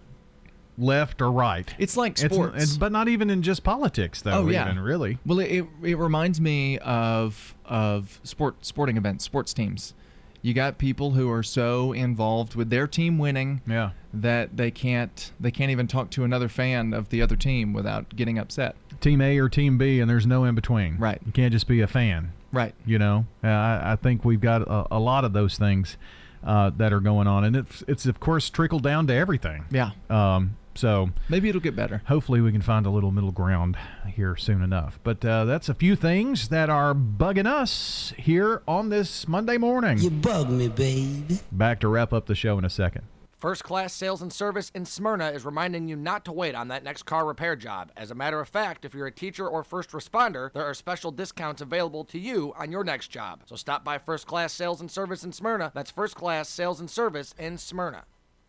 left 0.79 1.23
or 1.23 1.33
right. 1.33 1.75
It's 1.79 1.97
like 1.97 2.13
It's- 2.19 2.33
sports. 2.33 2.55
it's- 2.57 2.77
but 2.77 2.93
not 2.93 3.09
even 3.09 3.31
in 3.31 3.43
just 3.43 3.65
politics, 3.65 4.21
though. 4.23 4.33
Oh 4.33 4.49
yeah, 4.49 4.67
even, 4.71 4.79
really. 4.81 5.19
Well, 5.25 5.41
it, 5.41 5.51
it, 5.51 5.67
it 5.83 5.99
reminds 5.99 6.41
me 6.41 6.79
of 6.79 7.55
of 7.65 8.21
sport 8.23 8.57
sporting 8.65 8.97
events, 8.97 9.25
sports 9.25 9.55
teams. 9.55 9.95
You 10.43 10.55
got 10.55 10.79
people 10.79 11.13
who 11.13 11.29
are 11.31 11.43
so 11.43 11.93
involved 11.93 12.55
with 12.55 12.71
their 12.71 12.87
team 12.87 13.19
winning 13.19 13.63
yeah. 13.67 13.91
that 14.15 14.57
they 14.57 14.71
can't 14.71 15.33
they 15.41 15.51
can't 15.51 15.71
even 15.71 15.89
talk 15.89 16.11
to 16.11 16.25
another 16.25 16.49
fan 16.49 16.93
of 16.93 17.09
the 17.09 17.21
other 17.23 17.35
team 17.37 17.73
without 17.73 18.15
getting 18.15 18.39
upset. 18.39 18.77
Team 19.01 19.21
A 19.21 19.39
or 19.39 19.49
Team 19.49 19.77
B, 19.77 19.99
and 20.01 20.09
there's 20.09 20.27
no 20.27 20.45
in 20.45 20.55
between. 20.55 20.99
Right. 20.99 21.21
You 21.27 21.33
can't 21.33 21.53
just 21.53 21.67
be 21.67 21.81
a 21.81 21.87
fan. 21.87 22.33
Right. 22.57 22.75
You 22.87 22.99
know, 22.99 23.27
uh, 23.45 23.49
I, 23.49 23.93
I 23.93 23.97
think 23.97 24.25
we've 24.25 24.41
got 24.41 24.63
a, 24.63 24.97
a 24.97 24.99
lot 24.99 25.25
of 25.25 25.33
those 25.35 25.59
things 25.59 25.97
uh, 26.43 26.71
that 26.77 26.93
are 26.93 27.01
going 27.01 27.27
on, 27.27 27.45
and 27.45 27.55
it's 27.55 27.85
it's 27.87 28.07
of 28.07 28.19
course 28.19 28.49
trickled 28.49 28.83
down 28.83 29.07
to 29.09 29.15
everything. 29.15 29.67
Yeah. 29.71 29.91
Um. 30.09 30.57
So 30.75 31.11
maybe 31.31 31.49
it'll 31.49 31.61
get 31.61 31.75
better. 31.75 32.03
Hopefully, 32.07 32.41
we 32.41 32.53
can 32.53 32.61
find 32.61 32.85
a 32.87 32.91
little 32.91 33.11
middle 33.11 33.33
ground 33.33 33.77
here 34.07 34.37
soon 34.37 34.63
enough. 34.63 34.99
But 35.03 35.25
uh, 35.25 35.45
that's 35.47 35.69
a 35.69 35.75
few 35.75 35.97
things 35.97 36.49
that 36.49 36.69
are 36.69 36.95
bugging 36.95 37.47
us 37.47 38.13
here 38.19 38.63
on 38.69 38.91
this 38.91 39.27
Monday 39.27 39.57
morning. 39.57 39.99
You 39.99 40.11
bug 40.11 40.51
me, 40.51 40.69
baby. 40.69 41.41
Back 41.51 41.81
to 41.81 41.89
wrap 41.89 42.13
up 42.13 42.27
the 42.27 42.35
show 42.35 42.59
in 42.59 42.65
a 42.65 42.71
second. 42.71 43.05
First 43.39 43.65
Class 43.65 43.93
Sales 43.93 44.23
and 44.23 44.33
Service 44.33 44.73
in 44.75 44.87
Smyrna 44.87 45.29
is 45.29 45.45
reminding 45.45 45.89
you 45.89 45.95
not 45.95 46.25
to 46.25 46.33
wait 46.33 46.55
on 46.55 46.69
that 46.69 46.83
next 46.83 47.03
car 47.03 47.27
repair 47.27 47.55
job. 47.55 47.93
As 47.95 48.11
a 48.11 48.15
matter 48.15 48.41
of 48.41 48.49
fact, 48.49 48.87
if 48.87 48.95
you're 48.95 49.09
a 49.09 49.13
teacher 49.13 49.47
or 49.47 49.63
first 49.63 49.91
responder, 49.91 50.51
there 50.55 50.65
are 50.65 50.73
special 50.73 51.11
discounts 51.11 51.61
available 51.61 52.03
to 52.05 52.19
you 52.19 52.55
on 52.57 52.73
your 52.73 52.83
next 52.83 53.09
job. 53.09 53.43
So 53.45 53.55
stop 53.55 53.85
by 53.85 53.99
First 53.99 54.27
Class 54.27 54.55
Sales 54.55 54.81
and 54.81 54.91
Service 54.91 55.23
in 55.23 55.33
Smyrna. 55.33 55.71
That's 55.75 55.91
First 55.91 56.15
Class 56.15 56.49
Sales 56.49 56.81
and 56.81 56.89
Service 56.89 57.35
in 57.39 57.59
Smyrna. 57.59 58.05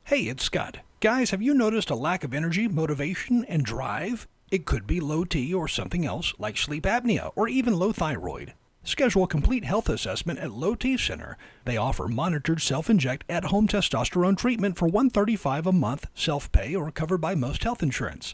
Hey, 0.06 0.22
it's 0.22 0.46
Scott. 0.46 0.78
Guys, 1.02 1.32
have 1.32 1.42
you 1.42 1.54
noticed 1.54 1.90
a 1.90 1.96
lack 1.96 2.24
of 2.24 2.34
energy, 2.34 2.70
motivation, 2.70 3.44
and 3.44 3.66
drive? 3.66 4.26
It 4.52 4.66
could 4.66 4.88
be 4.88 5.02
low 5.02 5.26
T 5.26 5.54
or 5.54 5.68
something 5.68 6.06
else 6.06 6.34
like 6.40 6.56
sleep 6.56 6.86
apnea 6.86 7.34
or 7.36 7.50
even 7.50 7.78
low 7.78 7.92
thyroid. 7.92 8.54
Schedule 8.88 9.24
a 9.24 9.28
complete 9.28 9.66
health 9.66 9.90
assessment 9.90 10.40
at 10.40 10.54
Low 10.54 10.74
T 10.74 10.96
Center. 10.96 11.38
They 11.66 11.76
offer 11.76 12.08
monitored 12.08 12.62
self-inject 12.62 13.26
at-home 13.28 13.68
testosterone 13.68 14.38
treatment 14.38 14.78
for 14.78 14.86
135 14.86 15.68
a 15.68 15.72
month, 15.74 16.08
self-pay 16.16 16.74
or 16.74 16.90
covered 16.90 17.18
by 17.18 17.36
most 17.36 17.66
health 17.66 17.84
insurance. 17.84 18.34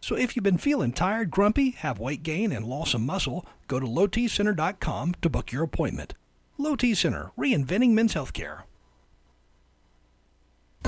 So 0.00 0.14
if 0.14 0.36
you've 0.36 0.44
been 0.44 0.56
feeling 0.56 0.92
tired, 0.92 1.32
grumpy, 1.32 1.70
have 1.70 1.98
weight 1.98 2.22
gain, 2.22 2.52
and 2.52 2.64
lost 2.64 2.92
some 2.92 3.04
muscle, 3.04 3.44
go 3.66 3.80
to 3.80 3.86
lowtcenter.com 3.86 5.16
to 5.20 5.28
book 5.28 5.50
your 5.50 5.64
appointment. 5.64 6.14
Low 6.58 6.76
T 6.76 6.94
Center, 6.94 7.32
reinventing 7.36 7.90
men's 7.90 8.14
healthcare. 8.14 8.67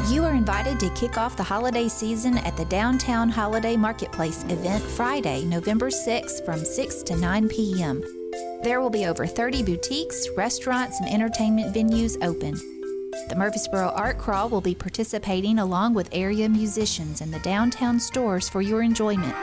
You 0.08 0.24
are 0.24 0.34
invited 0.34 0.80
to 0.80 0.90
kick 0.90 1.18
off 1.18 1.36
the 1.36 1.42
holiday 1.42 1.86
season 1.86 2.38
at 2.38 2.56
the 2.56 2.64
Downtown 2.64 3.28
Holiday 3.28 3.76
Marketplace 3.76 4.42
event 4.44 4.82
Friday, 4.82 5.44
November 5.44 5.88
6th 5.90 6.44
from 6.44 6.64
6 6.64 7.02
to 7.04 7.16
9 7.16 7.48
p.m. 7.48 8.02
There 8.62 8.80
will 8.80 8.90
be 8.90 9.06
over 9.06 9.26
30 9.26 9.62
boutiques, 9.62 10.28
restaurants, 10.36 10.98
and 11.00 11.08
entertainment 11.08 11.74
venues 11.74 12.16
open. 12.24 12.54
The 13.28 13.36
Murfreesboro 13.36 13.90
Art 13.90 14.18
Crawl 14.18 14.48
will 14.48 14.60
be 14.60 14.74
participating 14.74 15.58
along 15.58 15.94
with 15.94 16.08
area 16.12 16.48
musicians 16.48 17.20
in 17.20 17.30
the 17.30 17.38
downtown 17.40 18.00
stores 18.00 18.48
for 18.48 18.62
your 18.62 18.82
enjoyment. 18.82 19.36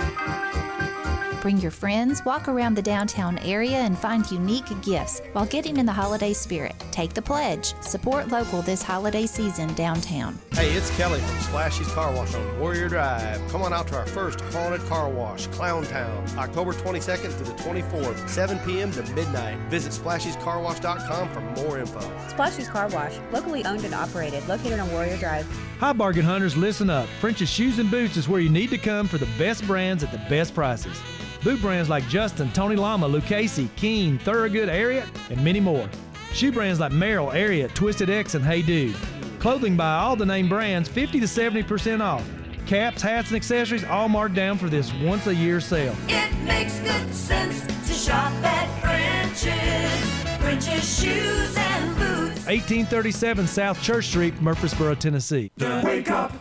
Bring 1.41 1.57
your 1.59 1.71
friends, 1.71 2.25
walk 2.25 2.47
around 2.47 2.75
the 2.75 2.81
downtown 2.81 3.37
area, 3.39 3.77
and 3.77 3.97
find 3.97 4.29
unique 4.31 4.65
gifts 4.81 5.21
while 5.33 5.45
getting 5.45 5.77
in 5.77 5.85
the 5.85 5.91
holiday 5.91 6.33
spirit. 6.33 6.75
Take 6.91 7.13
the 7.13 7.21
pledge. 7.21 7.75
Support 7.81 8.29
local 8.29 8.63
this 8.63 8.81
holiday 8.81 9.27
season 9.27 9.71
downtown. 9.75 10.39
Hey, 10.53 10.71
it's 10.71 10.95
Kelly 10.97 11.19
from 11.19 11.37
Splashy's 11.37 11.87
Car 11.93 12.11
Wash 12.11 12.33
on 12.33 12.59
Warrior 12.59 12.89
Drive. 12.89 13.39
Come 13.51 13.61
on 13.61 13.71
out 13.71 13.87
to 13.89 13.95
our 13.95 14.07
first 14.07 14.41
haunted 14.41 14.81
car 14.87 15.09
wash, 15.09 15.45
Clown 15.47 15.83
Town, 15.85 16.25
October 16.37 16.73
22nd 16.73 17.31
through 17.31 17.45
the 17.45 17.83
24th, 17.83 18.27
7 18.27 18.57
p.m. 18.59 18.91
to 18.91 19.03
midnight. 19.13 19.57
Visit 19.69 19.91
Splashy'sCarWash.com 19.91 21.29
for 21.29 21.41
more 21.61 21.77
info. 21.79 21.99
Splashy's 22.29 22.67
Car 22.67 22.89
Wash, 22.89 23.13
locally 23.31 23.63
owned 23.65 23.85
and 23.85 23.93
operated, 23.93 24.45
located 24.47 24.79
on 24.79 24.91
Warrior 24.91 25.17
Drive. 25.17 25.47
Hi, 25.79 25.93
bargain 25.93 26.25
hunters, 26.25 26.57
listen 26.57 26.89
up. 26.89 27.07
French's 27.21 27.49
Shoes 27.49 27.77
and 27.77 27.91
Boots 27.91 28.17
is 28.17 28.27
where 28.27 28.41
you 28.41 28.49
need 28.49 28.71
to 28.71 28.79
come 28.79 29.07
for 29.07 29.19
the 29.19 29.29
best 29.37 29.65
brands 29.67 30.03
at 30.03 30.11
the 30.11 30.17
best 30.29 30.55
prices. 30.55 30.99
Boot 31.47 31.61
brands 31.61 31.87
like 31.87 32.05
Justin, 32.09 32.51
Tony 32.51 32.75
Lama, 32.75 33.07
Lucchese, 33.07 33.69
Keen, 33.77 34.17
Thorogood, 34.19 34.67
Ariat, 34.67 35.07
and 35.29 35.41
many 35.41 35.61
more. 35.61 35.89
Shoe 36.33 36.51
brands 36.51 36.81
like 36.81 36.91
Merrell, 36.91 37.33
Ariat, 37.33 37.73
Twisted 37.73 38.09
X, 38.09 38.35
and 38.35 38.43
Hey 38.43 38.61
Dude. 38.61 38.97
Clothing 39.39 39.77
by 39.77 39.95
all 39.95 40.17
the 40.17 40.25
name 40.25 40.49
brands, 40.49 40.89
50 40.89 41.21
to 41.21 41.25
70% 41.25 42.01
off. 42.01 42.29
Caps, 42.65 43.01
hats, 43.01 43.29
and 43.29 43.37
accessories 43.37 43.85
all 43.85 44.09
marked 44.09 44.35
down 44.35 44.57
for 44.57 44.67
this 44.67 44.93
once 44.95 45.25
a 45.27 45.33
year 45.33 45.61
sale. 45.61 45.95
It 46.09 46.35
makes 46.43 46.81
good 46.81 47.15
sense 47.15 47.65
to 47.65 47.93
shop 47.93 48.33
at 48.43 48.67
French's. 48.81 50.41
French's 50.41 50.99
Shoes 50.99 51.55
and 51.55 51.95
Boots. 51.95 52.45
1837 52.45 53.47
South 53.47 53.81
Church 53.81 54.07
Street, 54.07 54.41
Murfreesboro, 54.41 54.95
Tennessee. 54.95 55.49
The 55.55 55.81
Wake 55.85 56.11
Up 56.11 56.33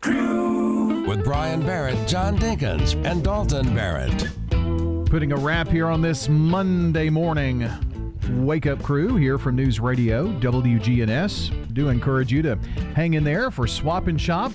Crew. 0.00 1.04
With 1.06 1.22
Brian 1.22 1.60
Barrett, 1.66 2.08
John 2.08 2.38
Dinkins, 2.38 2.94
and 3.04 3.22
Dalton 3.22 3.74
Barrett. 3.74 4.26
Putting 5.14 5.30
a 5.30 5.36
wrap 5.36 5.68
here 5.68 5.86
on 5.86 6.02
this 6.02 6.28
Monday 6.28 7.08
morning 7.08 7.70
wake 8.30 8.66
up 8.66 8.82
crew 8.82 9.14
here 9.14 9.38
from 9.38 9.54
News 9.54 9.78
Radio 9.78 10.26
WGNS. 10.40 11.72
Do 11.72 11.88
encourage 11.88 12.32
you 12.32 12.42
to 12.42 12.56
hang 12.96 13.14
in 13.14 13.22
there 13.22 13.52
for 13.52 13.68
Swap 13.68 14.08
and 14.08 14.20
Shop, 14.20 14.50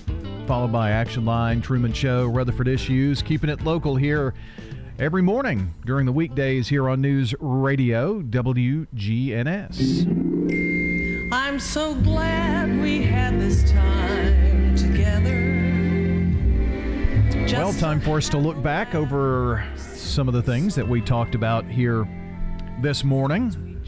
followed 0.46 0.70
by 0.70 0.90
Action 0.90 1.24
Line, 1.24 1.62
Truman 1.62 1.94
Show, 1.94 2.26
Rutherford 2.26 2.68
Issues, 2.68 3.22
keeping 3.22 3.48
it 3.48 3.64
local 3.64 3.96
here 3.96 4.34
every 4.98 5.22
morning 5.22 5.72
during 5.86 6.04
the 6.04 6.12
weekdays 6.12 6.68
here 6.68 6.90
on 6.90 7.00
News 7.00 7.34
Radio 7.40 8.20
WGNS. 8.20 9.72
I'm 11.32 11.58
so 11.58 11.94
glad 11.94 12.82
we 12.82 13.00
had 13.02 13.40
this 13.40 13.70
time 13.70 14.76
together. 14.76 15.49
Well, 17.52 17.72
time 17.72 18.00
for 18.00 18.16
us 18.18 18.28
to 18.28 18.38
look 18.38 18.62
back 18.62 18.94
over 18.94 19.66
some 19.76 20.28
of 20.28 20.34
the 20.34 20.42
things 20.42 20.76
that 20.76 20.86
we 20.86 21.00
talked 21.00 21.34
about 21.34 21.64
here 21.66 22.08
this 22.80 23.02
morning. 23.02 23.82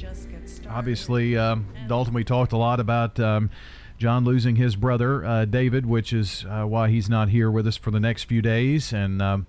Obviously, 0.68 1.36
um, 1.36 1.68
Dalton, 1.86 2.12
we 2.12 2.24
talked 2.24 2.52
a 2.52 2.56
lot 2.56 2.80
about 2.80 3.20
um, 3.20 3.51
John 3.98 4.24
losing 4.24 4.56
his 4.56 4.74
brother, 4.74 5.24
uh, 5.24 5.44
David, 5.44 5.86
which 5.86 6.12
is 6.12 6.44
uh, 6.48 6.64
why 6.64 6.90
he's 6.90 7.09
not 7.09 7.28
here 7.28 7.51
with 7.51 7.66
us 7.68 7.76
for 7.76 7.93
the 7.93 8.01
next 8.01 8.24
few 8.24 8.43
days. 8.43 8.93
And 8.93 9.22
um, 9.22 9.47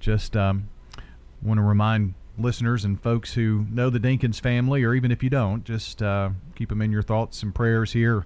just 0.00 0.36
um, 0.36 0.70
want 1.42 1.58
to 1.58 1.62
remind 1.62 2.14
listeners 2.38 2.84
and 2.84 3.00
folks 3.00 3.34
who 3.34 3.66
know 3.70 3.90
the 3.90 4.00
Dinkins 4.00 4.40
family, 4.40 4.84
or 4.84 4.94
even 4.94 5.12
if 5.12 5.22
you 5.22 5.28
don't, 5.28 5.64
just 5.64 6.02
uh, 6.02 6.30
keep 6.54 6.70
them 6.70 6.80
in 6.80 6.90
your 6.90 7.02
thoughts 7.02 7.42
and 7.42 7.54
prayers 7.54 7.92
here 7.92 8.24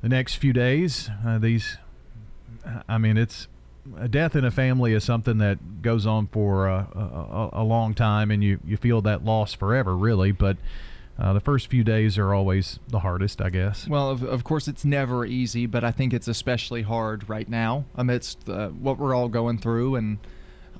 the 0.00 0.08
next 0.08 0.36
few 0.36 0.52
days. 0.52 1.10
Uh, 1.26 1.38
these, 1.38 1.76
I 2.88 2.98
mean, 2.98 3.16
it's 3.16 3.48
a 3.98 4.08
death 4.08 4.36
in 4.36 4.44
a 4.44 4.50
family 4.50 4.92
is 4.92 5.04
something 5.04 5.38
that 5.38 5.82
goes 5.82 6.06
on 6.06 6.26
for 6.28 6.68
uh, 6.68 6.86
a, 6.94 7.50
a, 7.54 7.64
long 7.64 7.94
time, 7.94 8.30
and 8.30 8.42
you, 8.42 8.58
you 8.64 8.76
feel 8.76 9.00
that 9.02 9.24
loss 9.24 9.54
forever, 9.54 9.96
really. 9.96 10.32
But 10.32 10.56
uh, 11.18 11.32
the 11.32 11.40
first 11.40 11.68
few 11.68 11.84
days 11.84 12.16
are 12.16 12.32
always 12.32 12.78
the 12.88 13.00
hardest, 13.00 13.40
I 13.42 13.50
guess. 13.50 13.86
Well, 13.86 14.10
of, 14.10 14.22
of 14.22 14.44
course, 14.44 14.68
it's 14.68 14.84
never 14.84 15.26
easy, 15.26 15.66
but 15.66 15.84
I 15.84 15.90
think 15.90 16.14
it's 16.14 16.28
especially 16.28 16.82
hard 16.82 17.28
right 17.28 17.48
now 17.48 17.84
amidst 17.94 18.48
uh, 18.48 18.68
what 18.68 18.98
we're 18.98 19.14
all 19.14 19.28
going 19.28 19.58
through, 19.58 19.96
and 19.96 20.18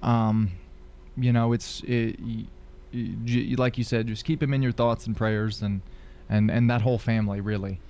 um, 0.02 0.52
you 1.16 1.32
know, 1.32 1.52
it's 1.52 1.82
it, 1.82 2.18
you, 2.20 2.46
you, 2.92 3.56
like 3.56 3.76
you 3.76 3.84
said, 3.84 4.06
just 4.06 4.24
keep 4.24 4.42
him 4.42 4.54
in 4.54 4.62
your 4.62 4.72
thoughts 4.72 5.06
and 5.06 5.16
prayers, 5.16 5.60
and 5.62 5.82
and 6.28 6.50
and 6.50 6.70
that 6.70 6.82
whole 6.82 6.98
family 6.98 7.40
really. 7.40 7.80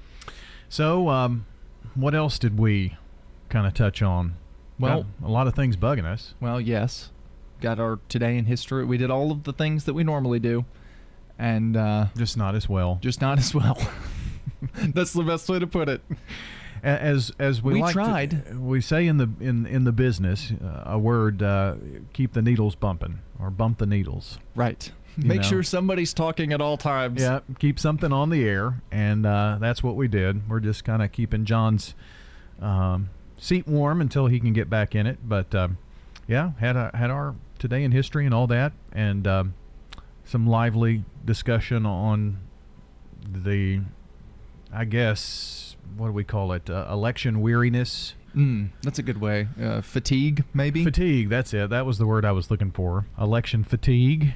So, 0.68 1.08
um, 1.08 1.46
what 1.94 2.14
else 2.14 2.38
did 2.38 2.58
we 2.58 2.96
kind 3.48 3.66
of 3.66 3.74
touch 3.74 4.02
on? 4.02 4.36
Well, 4.80 5.02
Got 5.20 5.28
a 5.28 5.30
lot 5.30 5.46
of 5.46 5.54
things 5.54 5.76
bugging 5.76 6.04
us. 6.04 6.34
Well, 6.40 6.60
yes. 6.60 7.10
Got 7.60 7.78
our 7.78 7.98
today 8.08 8.38
in 8.38 8.46
history. 8.46 8.84
We 8.84 8.96
did 8.96 9.10
all 9.10 9.30
of 9.30 9.44
the 9.44 9.52
things 9.52 9.84
that 9.84 9.92
we 9.94 10.02
normally 10.02 10.38
do, 10.40 10.64
and 11.38 11.76
uh, 11.76 12.06
just 12.16 12.36
not 12.36 12.54
as 12.54 12.68
well. 12.68 12.98
Just 13.02 13.20
not 13.20 13.38
as 13.38 13.54
well. 13.54 13.76
That's 14.72 15.12
the 15.12 15.22
best 15.22 15.48
way 15.48 15.58
to 15.58 15.66
put 15.66 15.88
it. 15.88 16.00
As 16.82 17.30
as 17.38 17.62
we, 17.62 17.74
we 17.74 17.82
like 17.82 17.92
tried, 17.92 18.46
to, 18.46 18.58
we 18.58 18.80
say 18.80 19.06
in 19.06 19.18
the 19.18 19.28
in 19.40 19.66
in 19.66 19.84
the 19.84 19.92
business 19.92 20.52
uh, 20.64 20.84
a 20.86 20.98
word: 20.98 21.42
uh, 21.42 21.74
keep 22.14 22.32
the 22.32 22.40
needles 22.40 22.74
bumping 22.74 23.18
or 23.38 23.50
bump 23.50 23.76
the 23.76 23.86
needles. 23.86 24.38
Right. 24.54 24.90
You 25.18 25.28
Make 25.28 25.42
know. 25.42 25.48
sure 25.48 25.62
somebody's 25.62 26.14
talking 26.14 26.54
at 26.54 26.62
all 26.62 26.78
times. 26.78 27.20
Yeah, 27.20 27.40
keep 27.58 27.78
something 27.78 28.12
on 28.12 28.30
the 28.30 28.48
air, 28.48 28.80
and 28.90 29.26
uh, 29.26 29.58
that's 29.60 29.82
what 29.82 29.96
we 29.96 30.08
did. 30.08 30.48
We're 30.48 30.60
just 30.60 30.84
kind 30.84 31.02
of 31.02 31.12
keeping 31.12 31.44
John's 31.44 31.94
um, 32.62 33.10
seat 33.40 33.66
warm 33.66 34.00
until 34.00 34.26
he 34.28 34.38
can 34.38 34.52
get 34.52 34.70
back 34.70 34.94
in 34.94 35.06
it. 35.06 35.18
But 35.28 35.52
um, 35.54 35.78
yeah, 36.28 36.52
had 36.60 36.76
a, 36.76 36.90
had 36.94 37.10
our 37.10 37.34
today 37.58 37.82
in 37.82 37.90
history 37.90 38.24
and 38.24 38.34
all 38.34 38.46
that, 38.46 38.72
and 38.92 39.26
um, 39.26 39.54
some 40.24 40.46
lively 40.46 41.04
discussion 41.24 41.84
on 41.84 42.38
the, 43.28 43.80
I 44.72 44.84
guess, 44.84 45.76
what 45.96 46.06
do 46.06 46.12
we 46.12 46.24
call 46.24 46.52
it? 46.52 46.70
Uh, 46.70 46.86
election 46.90 47.40
weariness. 47.40 48.14
Mm, 48.36 48.68
that's 48.82 49.00
a 49.00 49.02
good 49.02 49.20
way. 49.20 49.48
Uh, 49.60 49.80
fatigue, 49.80 50.44
maybe. 50.54 50.84
Fatigue. 50.84 51.28
That's 51.28 51.52
it. 51.52 51.70
That 51.70 51.84
was 51.84 51.98
the 51.98 52.06
word 52.06 52.24
I 52.24 52.30
was 52.30 52.50
looking 52.50 52.70
for. 52.70 53.06
Election 53.18 53.64
fatigue. 53.64 54.34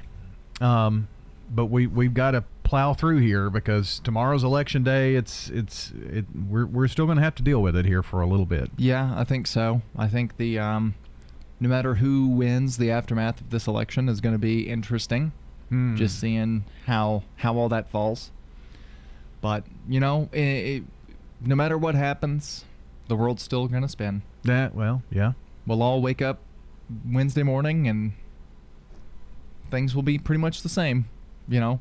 Um, 0.61 1.07
but 1.49 1.67
we 1.67 1.87
we've 1.87 2.15
got 2.15 2.35
a 2.35 2.45
plow 2.65 2.95
through 2.95 3.19
here 3.19 3.51
because 3.51 4.01
tomorrow's 4.01 4.43
election 4.43 4.83
day. 4.83 5.15
It's 5.15 5.49
it's 5.51 5.93
it. 6.11 6.25
We're 6.35 6.67
we're 6.67 6.89
still 6.89 7.07
going 7.07 7.19
to 7.19 7.23
have 7.23 7.37
to 7.37 7.43
deal 7.43 7.63
with 7.63 7.77
it 7.77 7.85
here 7.87 8.03
for 8.03 8.21
a 8.21 8.27
little 8.27 8.47
bit. 8.47 8.71
Yeah, 8.77 9.15
I 9.17 9.23
think 9.23 9.47
so. 9.47 9.83
I 9.97 10.09
think 10.09 10.37
the 10.37 10.59
um, 10.59 10.95
no 11.61 11.69
matter 11.69 11.95
who 11.95 12.27
wins, 12.29 12.79
the 12.79 12.91
aftermath 12.91 13.41
of 13.41 13.51
this 13.51 13.67
election 13.69 14.09
is 14.09 14.21
going 14.21 14.35
to 14.35 14.39
be 14.39 14.69
interesting. 14.69 15.33
Hmm. 15.69 15.95
Just 15.97 16.19
seeing 16.19 16.65
how 16.87 17.23
how 17.37 17.57
all 17.57 17.69
that 17.69 17.91
falls. 17.91 18.33
But 19.41 19.65
you 19.89 20.01
know, 20.01 20.29
it, 20.33 20.39
it, 20.41 20.83
no 21.41 21.55
matter 21.55 21.79
what 21.79 21.95
happens, 21.95 22.65
the 23.09 23.17
world's 23.17 23.43
still 23.43 23.69
going 23.69 23.83
to 23.83 23.89
spin. 23.89 24.23
That 24.43 24.75
well, 24.75 25.03
yeah. 25.11 25.33
We'll 25.67 25.83
all 25.83 26.03
wake 26.03 26.21
up 26.21 26.41
Wednesday 27.07 27.43
morning 27.43 27.89
and 27.89 28.13
things 29.71 29.95
will 29.95 30.03
be 30.03 30.19
pretty 30.19 30.41
much 30.41 30.63
the 30.63 30.69
same. 30.69 31.07
You 31.49 31.61
know, 31.61 31.81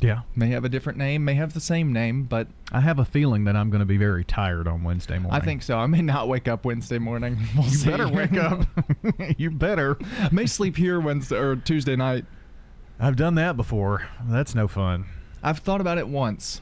Yeah. 0.00 0.20
may 0.34 0.48
have 0.48 0.64
a 0.64 0.68
different 0.68 0.98
name, 0.98 1.24
may 1.24 1.34
have 1.34 1.52
the 1.54 1.60
same 1.60 1.92
name, 1.92 2.24
but 2.24 2.48
I 2.72 2.80
have 2.80 2.98
a 2.98 3.04
feeling 3.04 3.44
that 3.44 3.56
I'm 3.56 3.70
going 3.70 3.80
to 3.80 3.86
be 3.86 3.96
very 3.96 4.24
tired 4.24 4.66
on 4.66 4.82
Wednesday 4.82 5.18
morning. 5.18 5.40
I 5.40 5.44
think 5.44 5.62
so. 5.62 5.76
I 5.78 5.86
may 5.86 6.02
not 6.02 6.28
wake 6.28 6.48
up 6.48 6.64
Wednesday 6.64 6.98
morning. 6.98 7.36
We'll 7.54 7.64
you 7.64 7.70
see. 7.70 7.90
better 7.90 8.08
wake 8.08 8.36
up. 8.36 8.64
you 9.36 9.50
better. 9.50 9.98
I 10.20 10.28
may 10.32 10.46
sleep 10.46 10.76
here 10.76 11.00
Wednesday 11.00 11.36
or 11.36 11.56
Tuesday 11.56 11.96
night. 11.96 12.24
I've 12.98 13.16
done 13.16 13.34
that 13.36 13.56
before. 13.56 14.08
That's 14.24 14.54
no 14.54 14.68
fun. 14.68 15.06
I've 15.42 15.58
thought 15.58 15.80
about 15.80 15.98
it 15.98 16.08
once. 16.08 16.60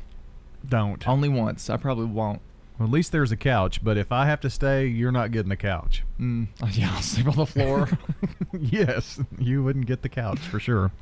Don't. 0.66 1.06
Only 1.06 1.28
once. 1.28 1.68
I 1.70 1.76
probably 1.76 2.06
won't. 2.06 2.40
Well, 2.78 2.86
at 2.86 2.92
least 2.92 3.10
there's 3.10 3.32
a 3.32 3.36
couch, 3.36 3.82
but 3.82 3.96
if 3.96 4.12
I 4.12 4.26
have 4.26 4.40
to 4.42 4.50
stay, 4.50 4.86
you're 4.86 5.10
not 5.10 5.32
getting 5.32 5.48
the 5.48 5.56
couch. 5.56 6.04
Mm, 6.20 6.46
yeah, 6.78 6.92
I'll 6.94 7.02
sleep 7.02 7.26
on 7.26 7.34
the 7.34 7.46
floor. 7.46 7.88
yes, 8.52 9.20
you 9.36 9.64
wouldn't 9.64 9.86
get 9.86 10.02
the 10.02 10.08
couch 10.08 10.38
for 10.38 10.60
sure. 10.60 10.92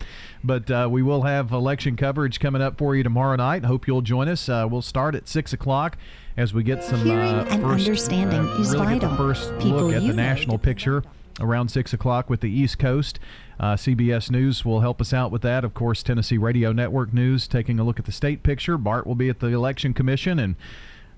But 0.42 0.70
uh, 0.70 0.88
we 0.90 1.02
will 1.02 1.22
have 1.22 1.52
election 1.52 1.96
coverage 1.96 2.40
coming 2.40 2.62
up 2.62 2.78
for 2.78 2.96
you 2.96 3.02
tomorrow 3.02 3.36
night. 3.36 3.66
Hope 3.66 3.86
you'll 3.86 4.00
join 4.00 4.26
us. 4.26 4.48
Uh, 4.48 4.66
we'll 4.70 4.80
start 4.80 5.14
at 5.14 5.28
six 5.28 5.52
o'clock 5.52 5.98
as 6.38 6.54
we 6.54 6.62
get 6.62 6.82
some 6.82 7.00
Hearing 7.00 7.34
uh, 7.34 7.46
and 7.50 7.62
first, 7.62 7.86
understanding 7.86 8.40
uh, 8.40 8.58
is 8.58 8.72
really 8.72 8.94
get 8.94 9.00
the 9.02 9.08
vital. 9.08 9.26
first 9.26 9.52
People 9.58 9.82
look 9.82 9.94
at 9.94 10.02
the 10.02 10.14
national 10.14 10.58
picture 10.58 11.02
around 11.40 11.68
six 11.70 11.92
o'clock 11.92 12.30
with 12.30 12.40
the 12.40 12.50
East 12.50 12.78
Coast. 12.78 13.18
Uh, 13.60 13.74
CBS 13.74 14.30
News 14.30 14.64
will 14.64 14.80
help 14.80 15.02
us 15.02 15.12
out 15.12 15.30
with 15.30 15.42
that. 15.42 15.62
Of 15.62 15.74
course, 15.74 16.02
Tennessee 16.02 16.38
Radio 16.38 16.72
Network 16.72 17.12
News 17.12 17.46
taking 17.46 17.78
a 17.78 17.84
look 17.84 17.98
at 17.98 18.06
the 18.06 18.12
state 18.12 18.42
picture. 18.42 18.78
Bart 18.78 19.06
will 19.06 19.14
be 19.14 19.28
at 19.28 19.40
the 19.40 19.48
Election 19.48 19.92
Commission 19.92 20.38
and. 20.38 20.56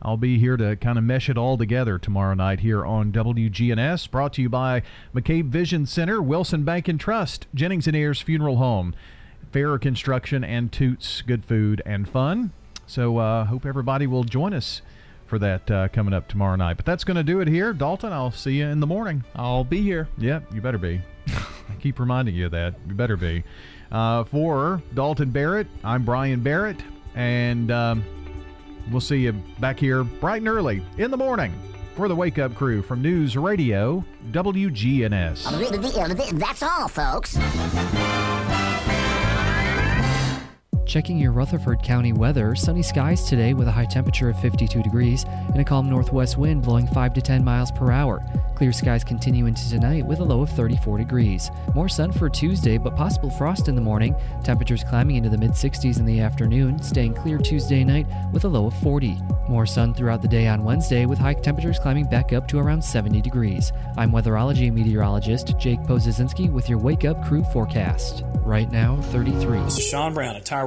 I'll 0.01 0.17
be 0.17 0.39
here 0.39 0.57
to 0.57 0.77
kind 0.77 0.97
of 0.97 1.05
mesh 1.05 1.29
it 1.29 1.37
all 1.37 1.59
together 1.59 1.99
tomorrow 1.99 2.35
night 2.35 2.61
here 2.61 2.85
on 2.85 3.11
WGNS. 3.13 4.11
Brought 4.11 4.33
to 4.35 4.43
you 4.43 4.49
by 4.49 4.83
McCabe 5.15 5.49
Vision 5.49 5.87
Center, 5.87 6.23
Wilson 6.23 6.63
Bank 6.63 6.87
and 6.87 7.01
Trust, 7.01 7.47
Jennings 7.55 7.87
and 7.87 7.97
Ayers 7.97 8.21
Funeral 8.21 8.57
Home, 8.57 8.95
Fairer 9.53 9.79
Construction, 9.79 10.45
and 10.45 10.71
Toots 10.71 11.23
Good 11.23 11.45
Food 11.45 11.83
and 11.85 12.09
Fun. 12.09 12.53
So 12.87 13.19
uh, 13.19 13.45
hope 13.47 13.67
everybody 13.67 14.07
will 14.07 14.25
join 14.25 14.55
us 14.55 14.83
for 15.27 15.39
that 15.41 15.71
uh, 15.71 15.89
coming 15.89 16.15
up 16.15 16.29
tomorrow 16.29 16.57
night. 16.57 16.77
But 16.77 16.87
that's 16.87 17.05
going 17.05 17.17
to 17.17 17.23
do 17.23 17.41
it 17.41 17.49
here. 17.49 17.73
Dalton, 17.73 18.13
I'll 18.13 18.31
see 18.31 18.59
you 18.59 18.67
in 18.67 18.81
the 18.81 18.87
morning. 18.87 19.25
I'll 19.35 19.65
be 19.65 19.83
here. 19.83 20.09
Yep, 20.19 20.55
you 20.55 20.61
better 20.61 20.79
be. 20.79 21.03
I 21.29 21.75
keep 21.81 21.99
reminding 21.99 22.35
you 22.35 22.47
of 22.47 22.53
that. 22.53 22.75
You 22.87 22.95
better 22.95 23.17
be. 23.17 23.45
Uh, 23.91 24.25
for 24.25 24.83
Dalton 24.95 25.31
Barrett, 25.31 25.67
I'm 25.83 26.05
Brian 26.05 26.41
Barrett, 26.41 26.83
and 27.15 27.71
um, 27.71 28.05
we'll 28.91 29.01
see 29.01 29.19
you 29.19 29.33
back 29.59 29.79
here 29.79 30.05
bright 30.05 30.43
and 30.43 30.49
early 30.49 30.83
in 30.99 31.11
the 31.11 31.17
morning 31.17 31.53
for 31.95 32.09
the 32.09 32.15
Wake 32.15 32.39
Up 32.39 32.55
Crew 32.55 32.83
from 32.83 33.03
News 33.03 33.37
Radio 33.37 34.05
WGNS. 34.31 35.47
That's 36.39 36.63
all, 36.63 36.89
folks. 36.89 37.37
Checking 40.89 41.19
your 41.19 41.33
Rutherford 41.33 41.83
County 41.83 42.15
weather, 42.15 42.55
sunny 42.55 42.83
skies 42.83 43.25
today 43.25 43.53
with 43.53 43.69
a 43.69 43.71
high 43.71 43.85
temperature 43.85 44.31
of 44.31 44.41
52 44.41 44.83
degrees 44.83 45.27
and 45.49 45.61
a 45.61 45.65
calm 45.65 45.91
northwest 45.91 46.39
wind 46.39 46.63
blowing 46.63 46.87
5 46.87 47.13
to 47.13 47.21
10 47.21 47.45
miles 47.45 47.71
per 47.71 47.93
hour. 47.93 48.25
Clear 48.55 48.73
skies 48.73 49.05
continue 49.05 49.45
into 49.45 49.69
tonight 49.69 50.07
with 50.07 50.21
a 50.21 50.25
low 50.25 50.41
of 50.41 50.49
34 50.51 50.97
degrees. 50.97 51.51
More 51.75 51.91
sun 51.91 52.11
for 52.11 52.31
Tuesday, 52.31 52.79
but 52.79 52.97
possible 52.97 53.29
frost 53.29 53.69
in 53.69 53.75
the 53.75 53.83
morning. 53.83 54.17
Temperatures 54.43 54.83
climbing 54.83 55.17
into 55.17 55.29
the 55.29 55.37
mid 55.37 55.51
60s 55.51 55.99
in 55.99 56.07
the 56.07 56.21
afternoon, 56.21 56.83
staying 56.83 57.15
clear 57.15 57.37
Tuesday 57.37 57.85
night 57.85 58.07
with 58.33 58.47
a 58.47 58.49
low 58.49 58.67
of 58.67 58.75
40. 58.79 59.19
More 59.47 59.67
sun 59.67 59.93
throughout 59.93 60.23
the 60.23 60.29
day 60.29 60.49
on 60.49 60.65
Wednesday 60.65 61.05
with 61.05 61.19
high 61.19 61.35
temperatures 61.35 61.79
climbing 61.79 62.09
back 62.09 62.33
up 62.33 62.49
to 62.49 62.59
around 62.59 62.83
70 62.83 63.21
degrees. 63.21 63.73
I'm 63.99 64.11
weatherology 64.11 64.73
meteorologist 64.73 65.57
Jake 65.59 65.81
Pozesinski 65.81 66.51
with 66.51 66.69
your 66.69 66.79
Wake 66.79 67.05
Up 67.05 67.23
Crew 67.25 67.45
forecast. 67.53 68.25
Right 68.41 68.73
now, 68.73 68.97
33. 68.97 69.61
This 69.65 69.79
is 69.79 69.87
Sean 69.87 70.15
Brown 70.15 70.35
at 70.35 70.47
Tire 70.47 70.67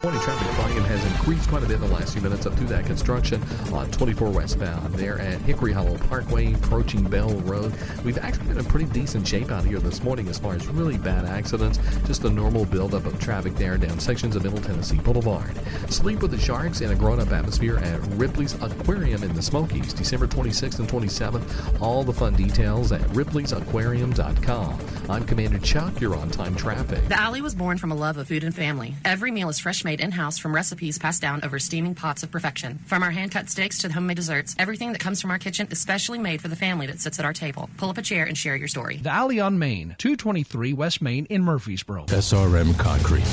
20 0.00 0.16
traffic 0.20 0.46
volume 0.52 0.84
has 0.84 1.04
increased 1.06 1.48
quite 1.48 1.64
a 1.64 1.66
bit 1.66 1.74
in 1.74 1.80
the 1.80 1.88
last 1.88 2.12
few 2.12 2.22
minutes 2.22 2.46
up 2.46 2.54
through 2.54 2.68
that 2.68 2.86
construction 2.86 3.42
on 3.72 3.90
24 3.90 4.30
westbound 4.30 4.94
there 4.94 5.18
at 5.18 5.40
Hickory 5.40 5.72
Hollow 5.72 5.98
Parkway 5.98 6.54
approaching 6.54 7.02
Bell 7.02 7.30
Road. 7.40 7.74
We've 8.04 8.16
actually 8.18 8.46
been 8.46 8.58
in 8.58 8.64
pretty 8.66 8.86
decent 8.86 9.26
shape 9.26 9.50
out 9.50 9.64
here 9.64 9.80
this 9.80 10.00
morning 10.04 10.28
as 10.28 10.38
far 10.38 10.54
as 10.54 10.68
really 10.68 10.98
bad 10.98 11.24
accidents. 11.24 11.80
Just 12.06 12.22
the 12.22 12.30
normal 12.30 12.64
buildup 12.64 13.06
of 13.06 13.18
traffic 13.18 13.56
there 13.56 13.76
down 13.76 13.98
sections 13.98 14.36
of 14.36 14.44
Middle 14.44 14.60
Tennessee 14.60 14.98
Boulevard. 14.98 15.56
Sleep 15.90 16.22
with 16.22 16.30
the 16.30 16.38
Sharks 16.38 16.80
in 16.80 16.92
a 16.92 16.94
grown 16.94 17.18
up 17.18 17.32
atmosphere 17.32 17.78
at 17.78 18.00
Ripley's 18.12 18.54
Aquarium 18.62 19.24
in 19.24 19.34
the 19.34 19.42
Smokies, 19.42 19.92
December 19.92 20.28
26th 20.28 20.78
and 20.78 20.88
27th. 20.88 21.80
All 21.82 22.04
the 22.04 22.12
fun 22.12 22.36
details 22.36 22.92
at 22.92 23.00
ripleysAquarium.com. 23.08 24.78
I'm 25.10 25.24
Commander 25.24 25.58
Chuck. 25.58 26.00
You're 26.00 26.14
on 26.14 26.30
time 26.30 26.54
traffic. 26.54 27.08
The 27.08 27.18
Alley 27.18 27.40
was 27.40 27.56
born 27.56 27.78
from 27.78 27.90
a 27.90 27.96
love 27.96 28.16
of 28.16 28.28
food 28.28 28.44
and 28.44 28.54
family. 28.54 28.94
Every 29.04 29.32
meal 29.32 29.48
is 29.48 29.58
fresh 29.58 29.82
made 29.88 30.02
in 30.02 30.12
house 30.12 30.36
from 30.36 30.54
recipes 30.54 30.98
passed 30.98 31.22
down 31.22 31.42
over 31.42 31.58
steaming 31.58 31.94
pots 31.94 32.22
of 32.22 32.30
perfection. 32.30 32.78
From 32.84 33.02
our 33.02 33.10
hand 33.10 33.30
cut 33.30 33.48
steaks 33.48 33.78
to 33.78 33.88
the 33.88 33.94
homemade 33.94 34.18
desserts, 34.18 34.54
everything 34.58 34.92
that 34.92 35.00
comes 35.00 35.18
from 35.18 35.30
our 35.30 35.38
kitchen 35.38 35.66
is 35.70 35.80
specially 35.80 36.18
made 36.18 36.42
for 36.42 36.48
the 36.48 36.56
family 36.56 36.86
that 36.88 37.00
sits 37.00 37.18
at 37.18 37.24
our 37.24 37.32
table. 37.32 37.70
Pull 37.78 37.88
up 37.88 37.96
a 37.96 38.02
chair 38.02 38.26
and 38.26 38.36
share 38.36 38.54
your 38.54 38.68
story. 38.68 38.98
The 38.98 39.08
Alley 39.08 39.40
on 39.40 39.58
Main, 39.58 39.96
223 39.96 40.74
West 40.74 41.00
Main 41.00 41.24
in 41.30 41.42
Murfreesboro. 41.42 42.04
SRM 42.04 42.78
Concrete. 42.78 43.24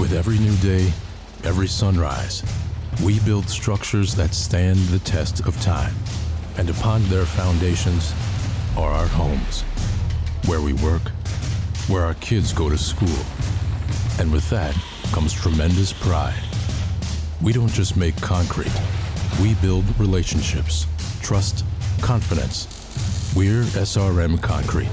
With 0.00 0.12
every 0.12 0.36
new 0.38 0.56
day, 0.56 0.92
every 1.44 1.68
sunrise, 1.68 2.42
we 3.04 3.20
build 3.20 3.48
structures 3.48 4.12
that 4.16 4.34
stand 4.34 4.80
the 4.88 4.98
test 4.98 5.46
of 5.46 5.60
time. 5.62 5.94
And 6.58 6.70
upon 6.70 7.04
their 7.04 7.24
foundations 7.24 8.12
are 8.76 8.90
our 8.90 9.06
homes, 9.06 9.62
where 10.46 10.60
we 10.60 10.72
work, 10.72 11.06
where 11.86 12.04
our 12.04 12.14
kids 12.14 12.52
go 12.52 12.68
to 12.68 12.76
school. 12.76 13.24
And 14.18 14.32
with 14.32 14.50
that 14.50 14.74
comes 15.12 15.32
tremendous 15.32 15.92
pride. 15.92 16.42
We 17.42 17.52
don't 17.52 17.72
just 17.72 17.96
make 17.96 18.16
concrete, 18.20 18.72
we 19.40 19.54
build 19.54 19.84
relationships, 19.98 20.86
trust, 21.22 21.64
confidence. 22.00 23.32
We're 23.36 23.62
SRM 23.62 24.42
Concrete. 24.42 24.90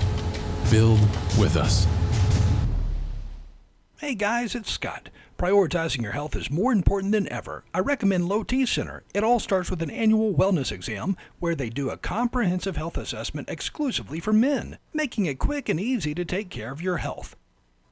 Build 0.69 0.99
with 1.39 1.57
us. 1.57 1.87
Hey 3.97 4.13
guys, 4.13 4.53
it's 4.53 4.69
Scott. 4.69 5.09
Prioritizing 5.37 6.01
your 6.01 6.11
health 6.11 6.35
is 6.35 6.51
more 6.51 6.71
important 6.71 7.11
than 7.13 7.31
ever. 7.31 7.63
I 7.73 7.79
recommend 7.79 8.27
Low 8.27 8.43
T 8.43 8.65
Center. 8.65 9.03
It 9.13 9.23
all 9.23 9.39
starts 9.39 9.71
with 9.71 9.81
an 9.81 9.89
annual 9.89 10.33
wellness 10.33 10.71
exam 10.71 11.17
where 11.39 11.55
they 11.55 11.69
do 11.69 11.89
a 11.89 11.97
comprehensive 11.97 12.77
health 12.77 12.97
assessment 12.97 13.49
exclusively 13.49 14.19
for 14.19 14.33
men, 14.33 14.77
making 14.93 15.25
it 15.25 15.39
quick 15.39 15.67
and 15.67 15.79
easy 15.79 16.13
to 16.13 16.25
take 16.25 16.49
care 16.49 16.71
of 16.71 16.81
your 16.81 16.97
health. 16.97 17.35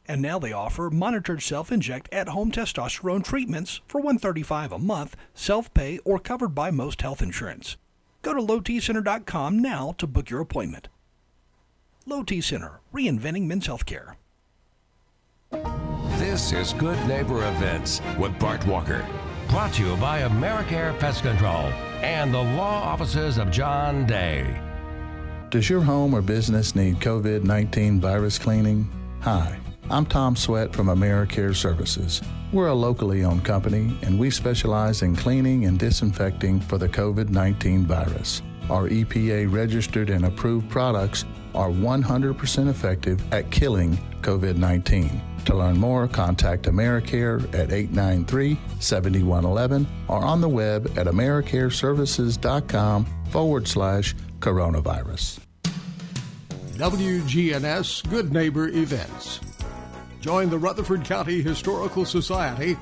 And 0.08 0.22
now 0.22 0.40
they 0.40 0.54
offer 0.54 0.90
monitored 0.90 1.42
self-inject 1.42 2.10
at-home 2.12 2.52
testosterone 2.52 3.24
treatments 3.24 3.82
for 3.88 4.00
135 4.00 4.72
a 4.72 4.80
month, 4.80 5.16
self-pay 5.34 6.00
or 6.06 6.20
covered 6.20 6.54
by 6.56 6.72
most 6.72 7.02
health 7.02 7.22
insurance. 7.22 7.78
Go 8.22 8.34
to 8.34 8.42
lowtcenter.com 8.42 9.60
now 9.60 9.94
to 9.98 10.08
book 10.08 10.30
your 10.30 10.42
appointment. 10.42 10.88
Low 12.08 12.24
T 12.24 12.42
Center, 12.42 12.82
reinventing 12.94 13.48
men's 13.48 13.66
health 13.66 13.86
care. 13.86 14.18
This 16.20 16.52
is 16.52 16.74
Good 16.74 16.98
Neighbor 17.08 17.48
Events 17.48 18.02
with 18.20 18.38
Bart 18.40 18.66
Walker. 18.68 19.06
Brought 19.50 19.74
to 19.74 19.84
you 19.84 19.96
by 19.98 20.22
Americare 20.22 20.98
Pest 21.00 21.24
Control 21.24 21.68
and 22.02 22.34
the 22.34 22.42
law 22.42 22.84
offices 22.84 23.38
of 23.38 23.52
John 23.52 24.06
Day. 24.06 24.60
Does 25.50 25.70
your 25.70 25.82
home 25.82 26.14
or 26.14 26.22
business 26.22 26.76
need 26.76 27.00
COVID 27.00 27.44
19 27.44 28.00
virus 28.00 28.38
cleaning? 28.38 28.90
Hi, 29.22 29.58
I'm 29.88 30.08
Tom 30.08 30.36
Sweat 30.36 30.74
from 30.74 30.88
AmeriCare 30.88 31.56
Services. 31.56 32.20
We're 32.52 32.70
a 32.70 32.74
locally 32.74 33.24
owned 33.24 33.46
company 33.46 33.96
and 34.02 34.18
we 34.18 34.32
specialize 34.32 35.04
in 35.04 35.16
cleaning 35.16 35.66
and 35.66 35.78
disinfecting 35.78 36.60
for 36.62 36.80
the 36.80 36.90
COVID 36.90 37.30
19 37.30 37.86
virus. 37.86 38.42
Our 38.72 38.90
EPA 38.90 39.54
registered 39.54 40.10
and 40.10 40.26
approved 40.26 40.72
products 40.72 41.24
are 41.54 41.70
100% 41.70 42.68
effective 42.68 43.22
at 43.32 43.52
killing 43.52 43.96
COVID 44.22 44.56
19. 44.56 45.22
To 45.46 45.56
learn 45.56 45.78
more, 45.78 46.08
contact 46.08 46.64
AmeriCare 46.64 47.44
at 47.54 47.72
893 47.72 48.60
7111 48.80 49.88
or 50.08 50.26
on 50.26 50.42
the 50.42 50.50
web 50.50 50.88
at 50.98 51.06
AmeriCareServices.com 51.06 53.06
forward 53.30 53.68
slash 53.68 54.16
coronavirus. 54.40 55.42
WGNS 56.74 58.10
Good 58.10 58.34
Neighbor 58.34 58.70
Events. 58.70 59.42
Join 60.26 60.50
the 60.50 60.58
Rutherford 60.58 61.06
County 61.06 61.44
Historical 61.44 62.04
Society 62.04 62.76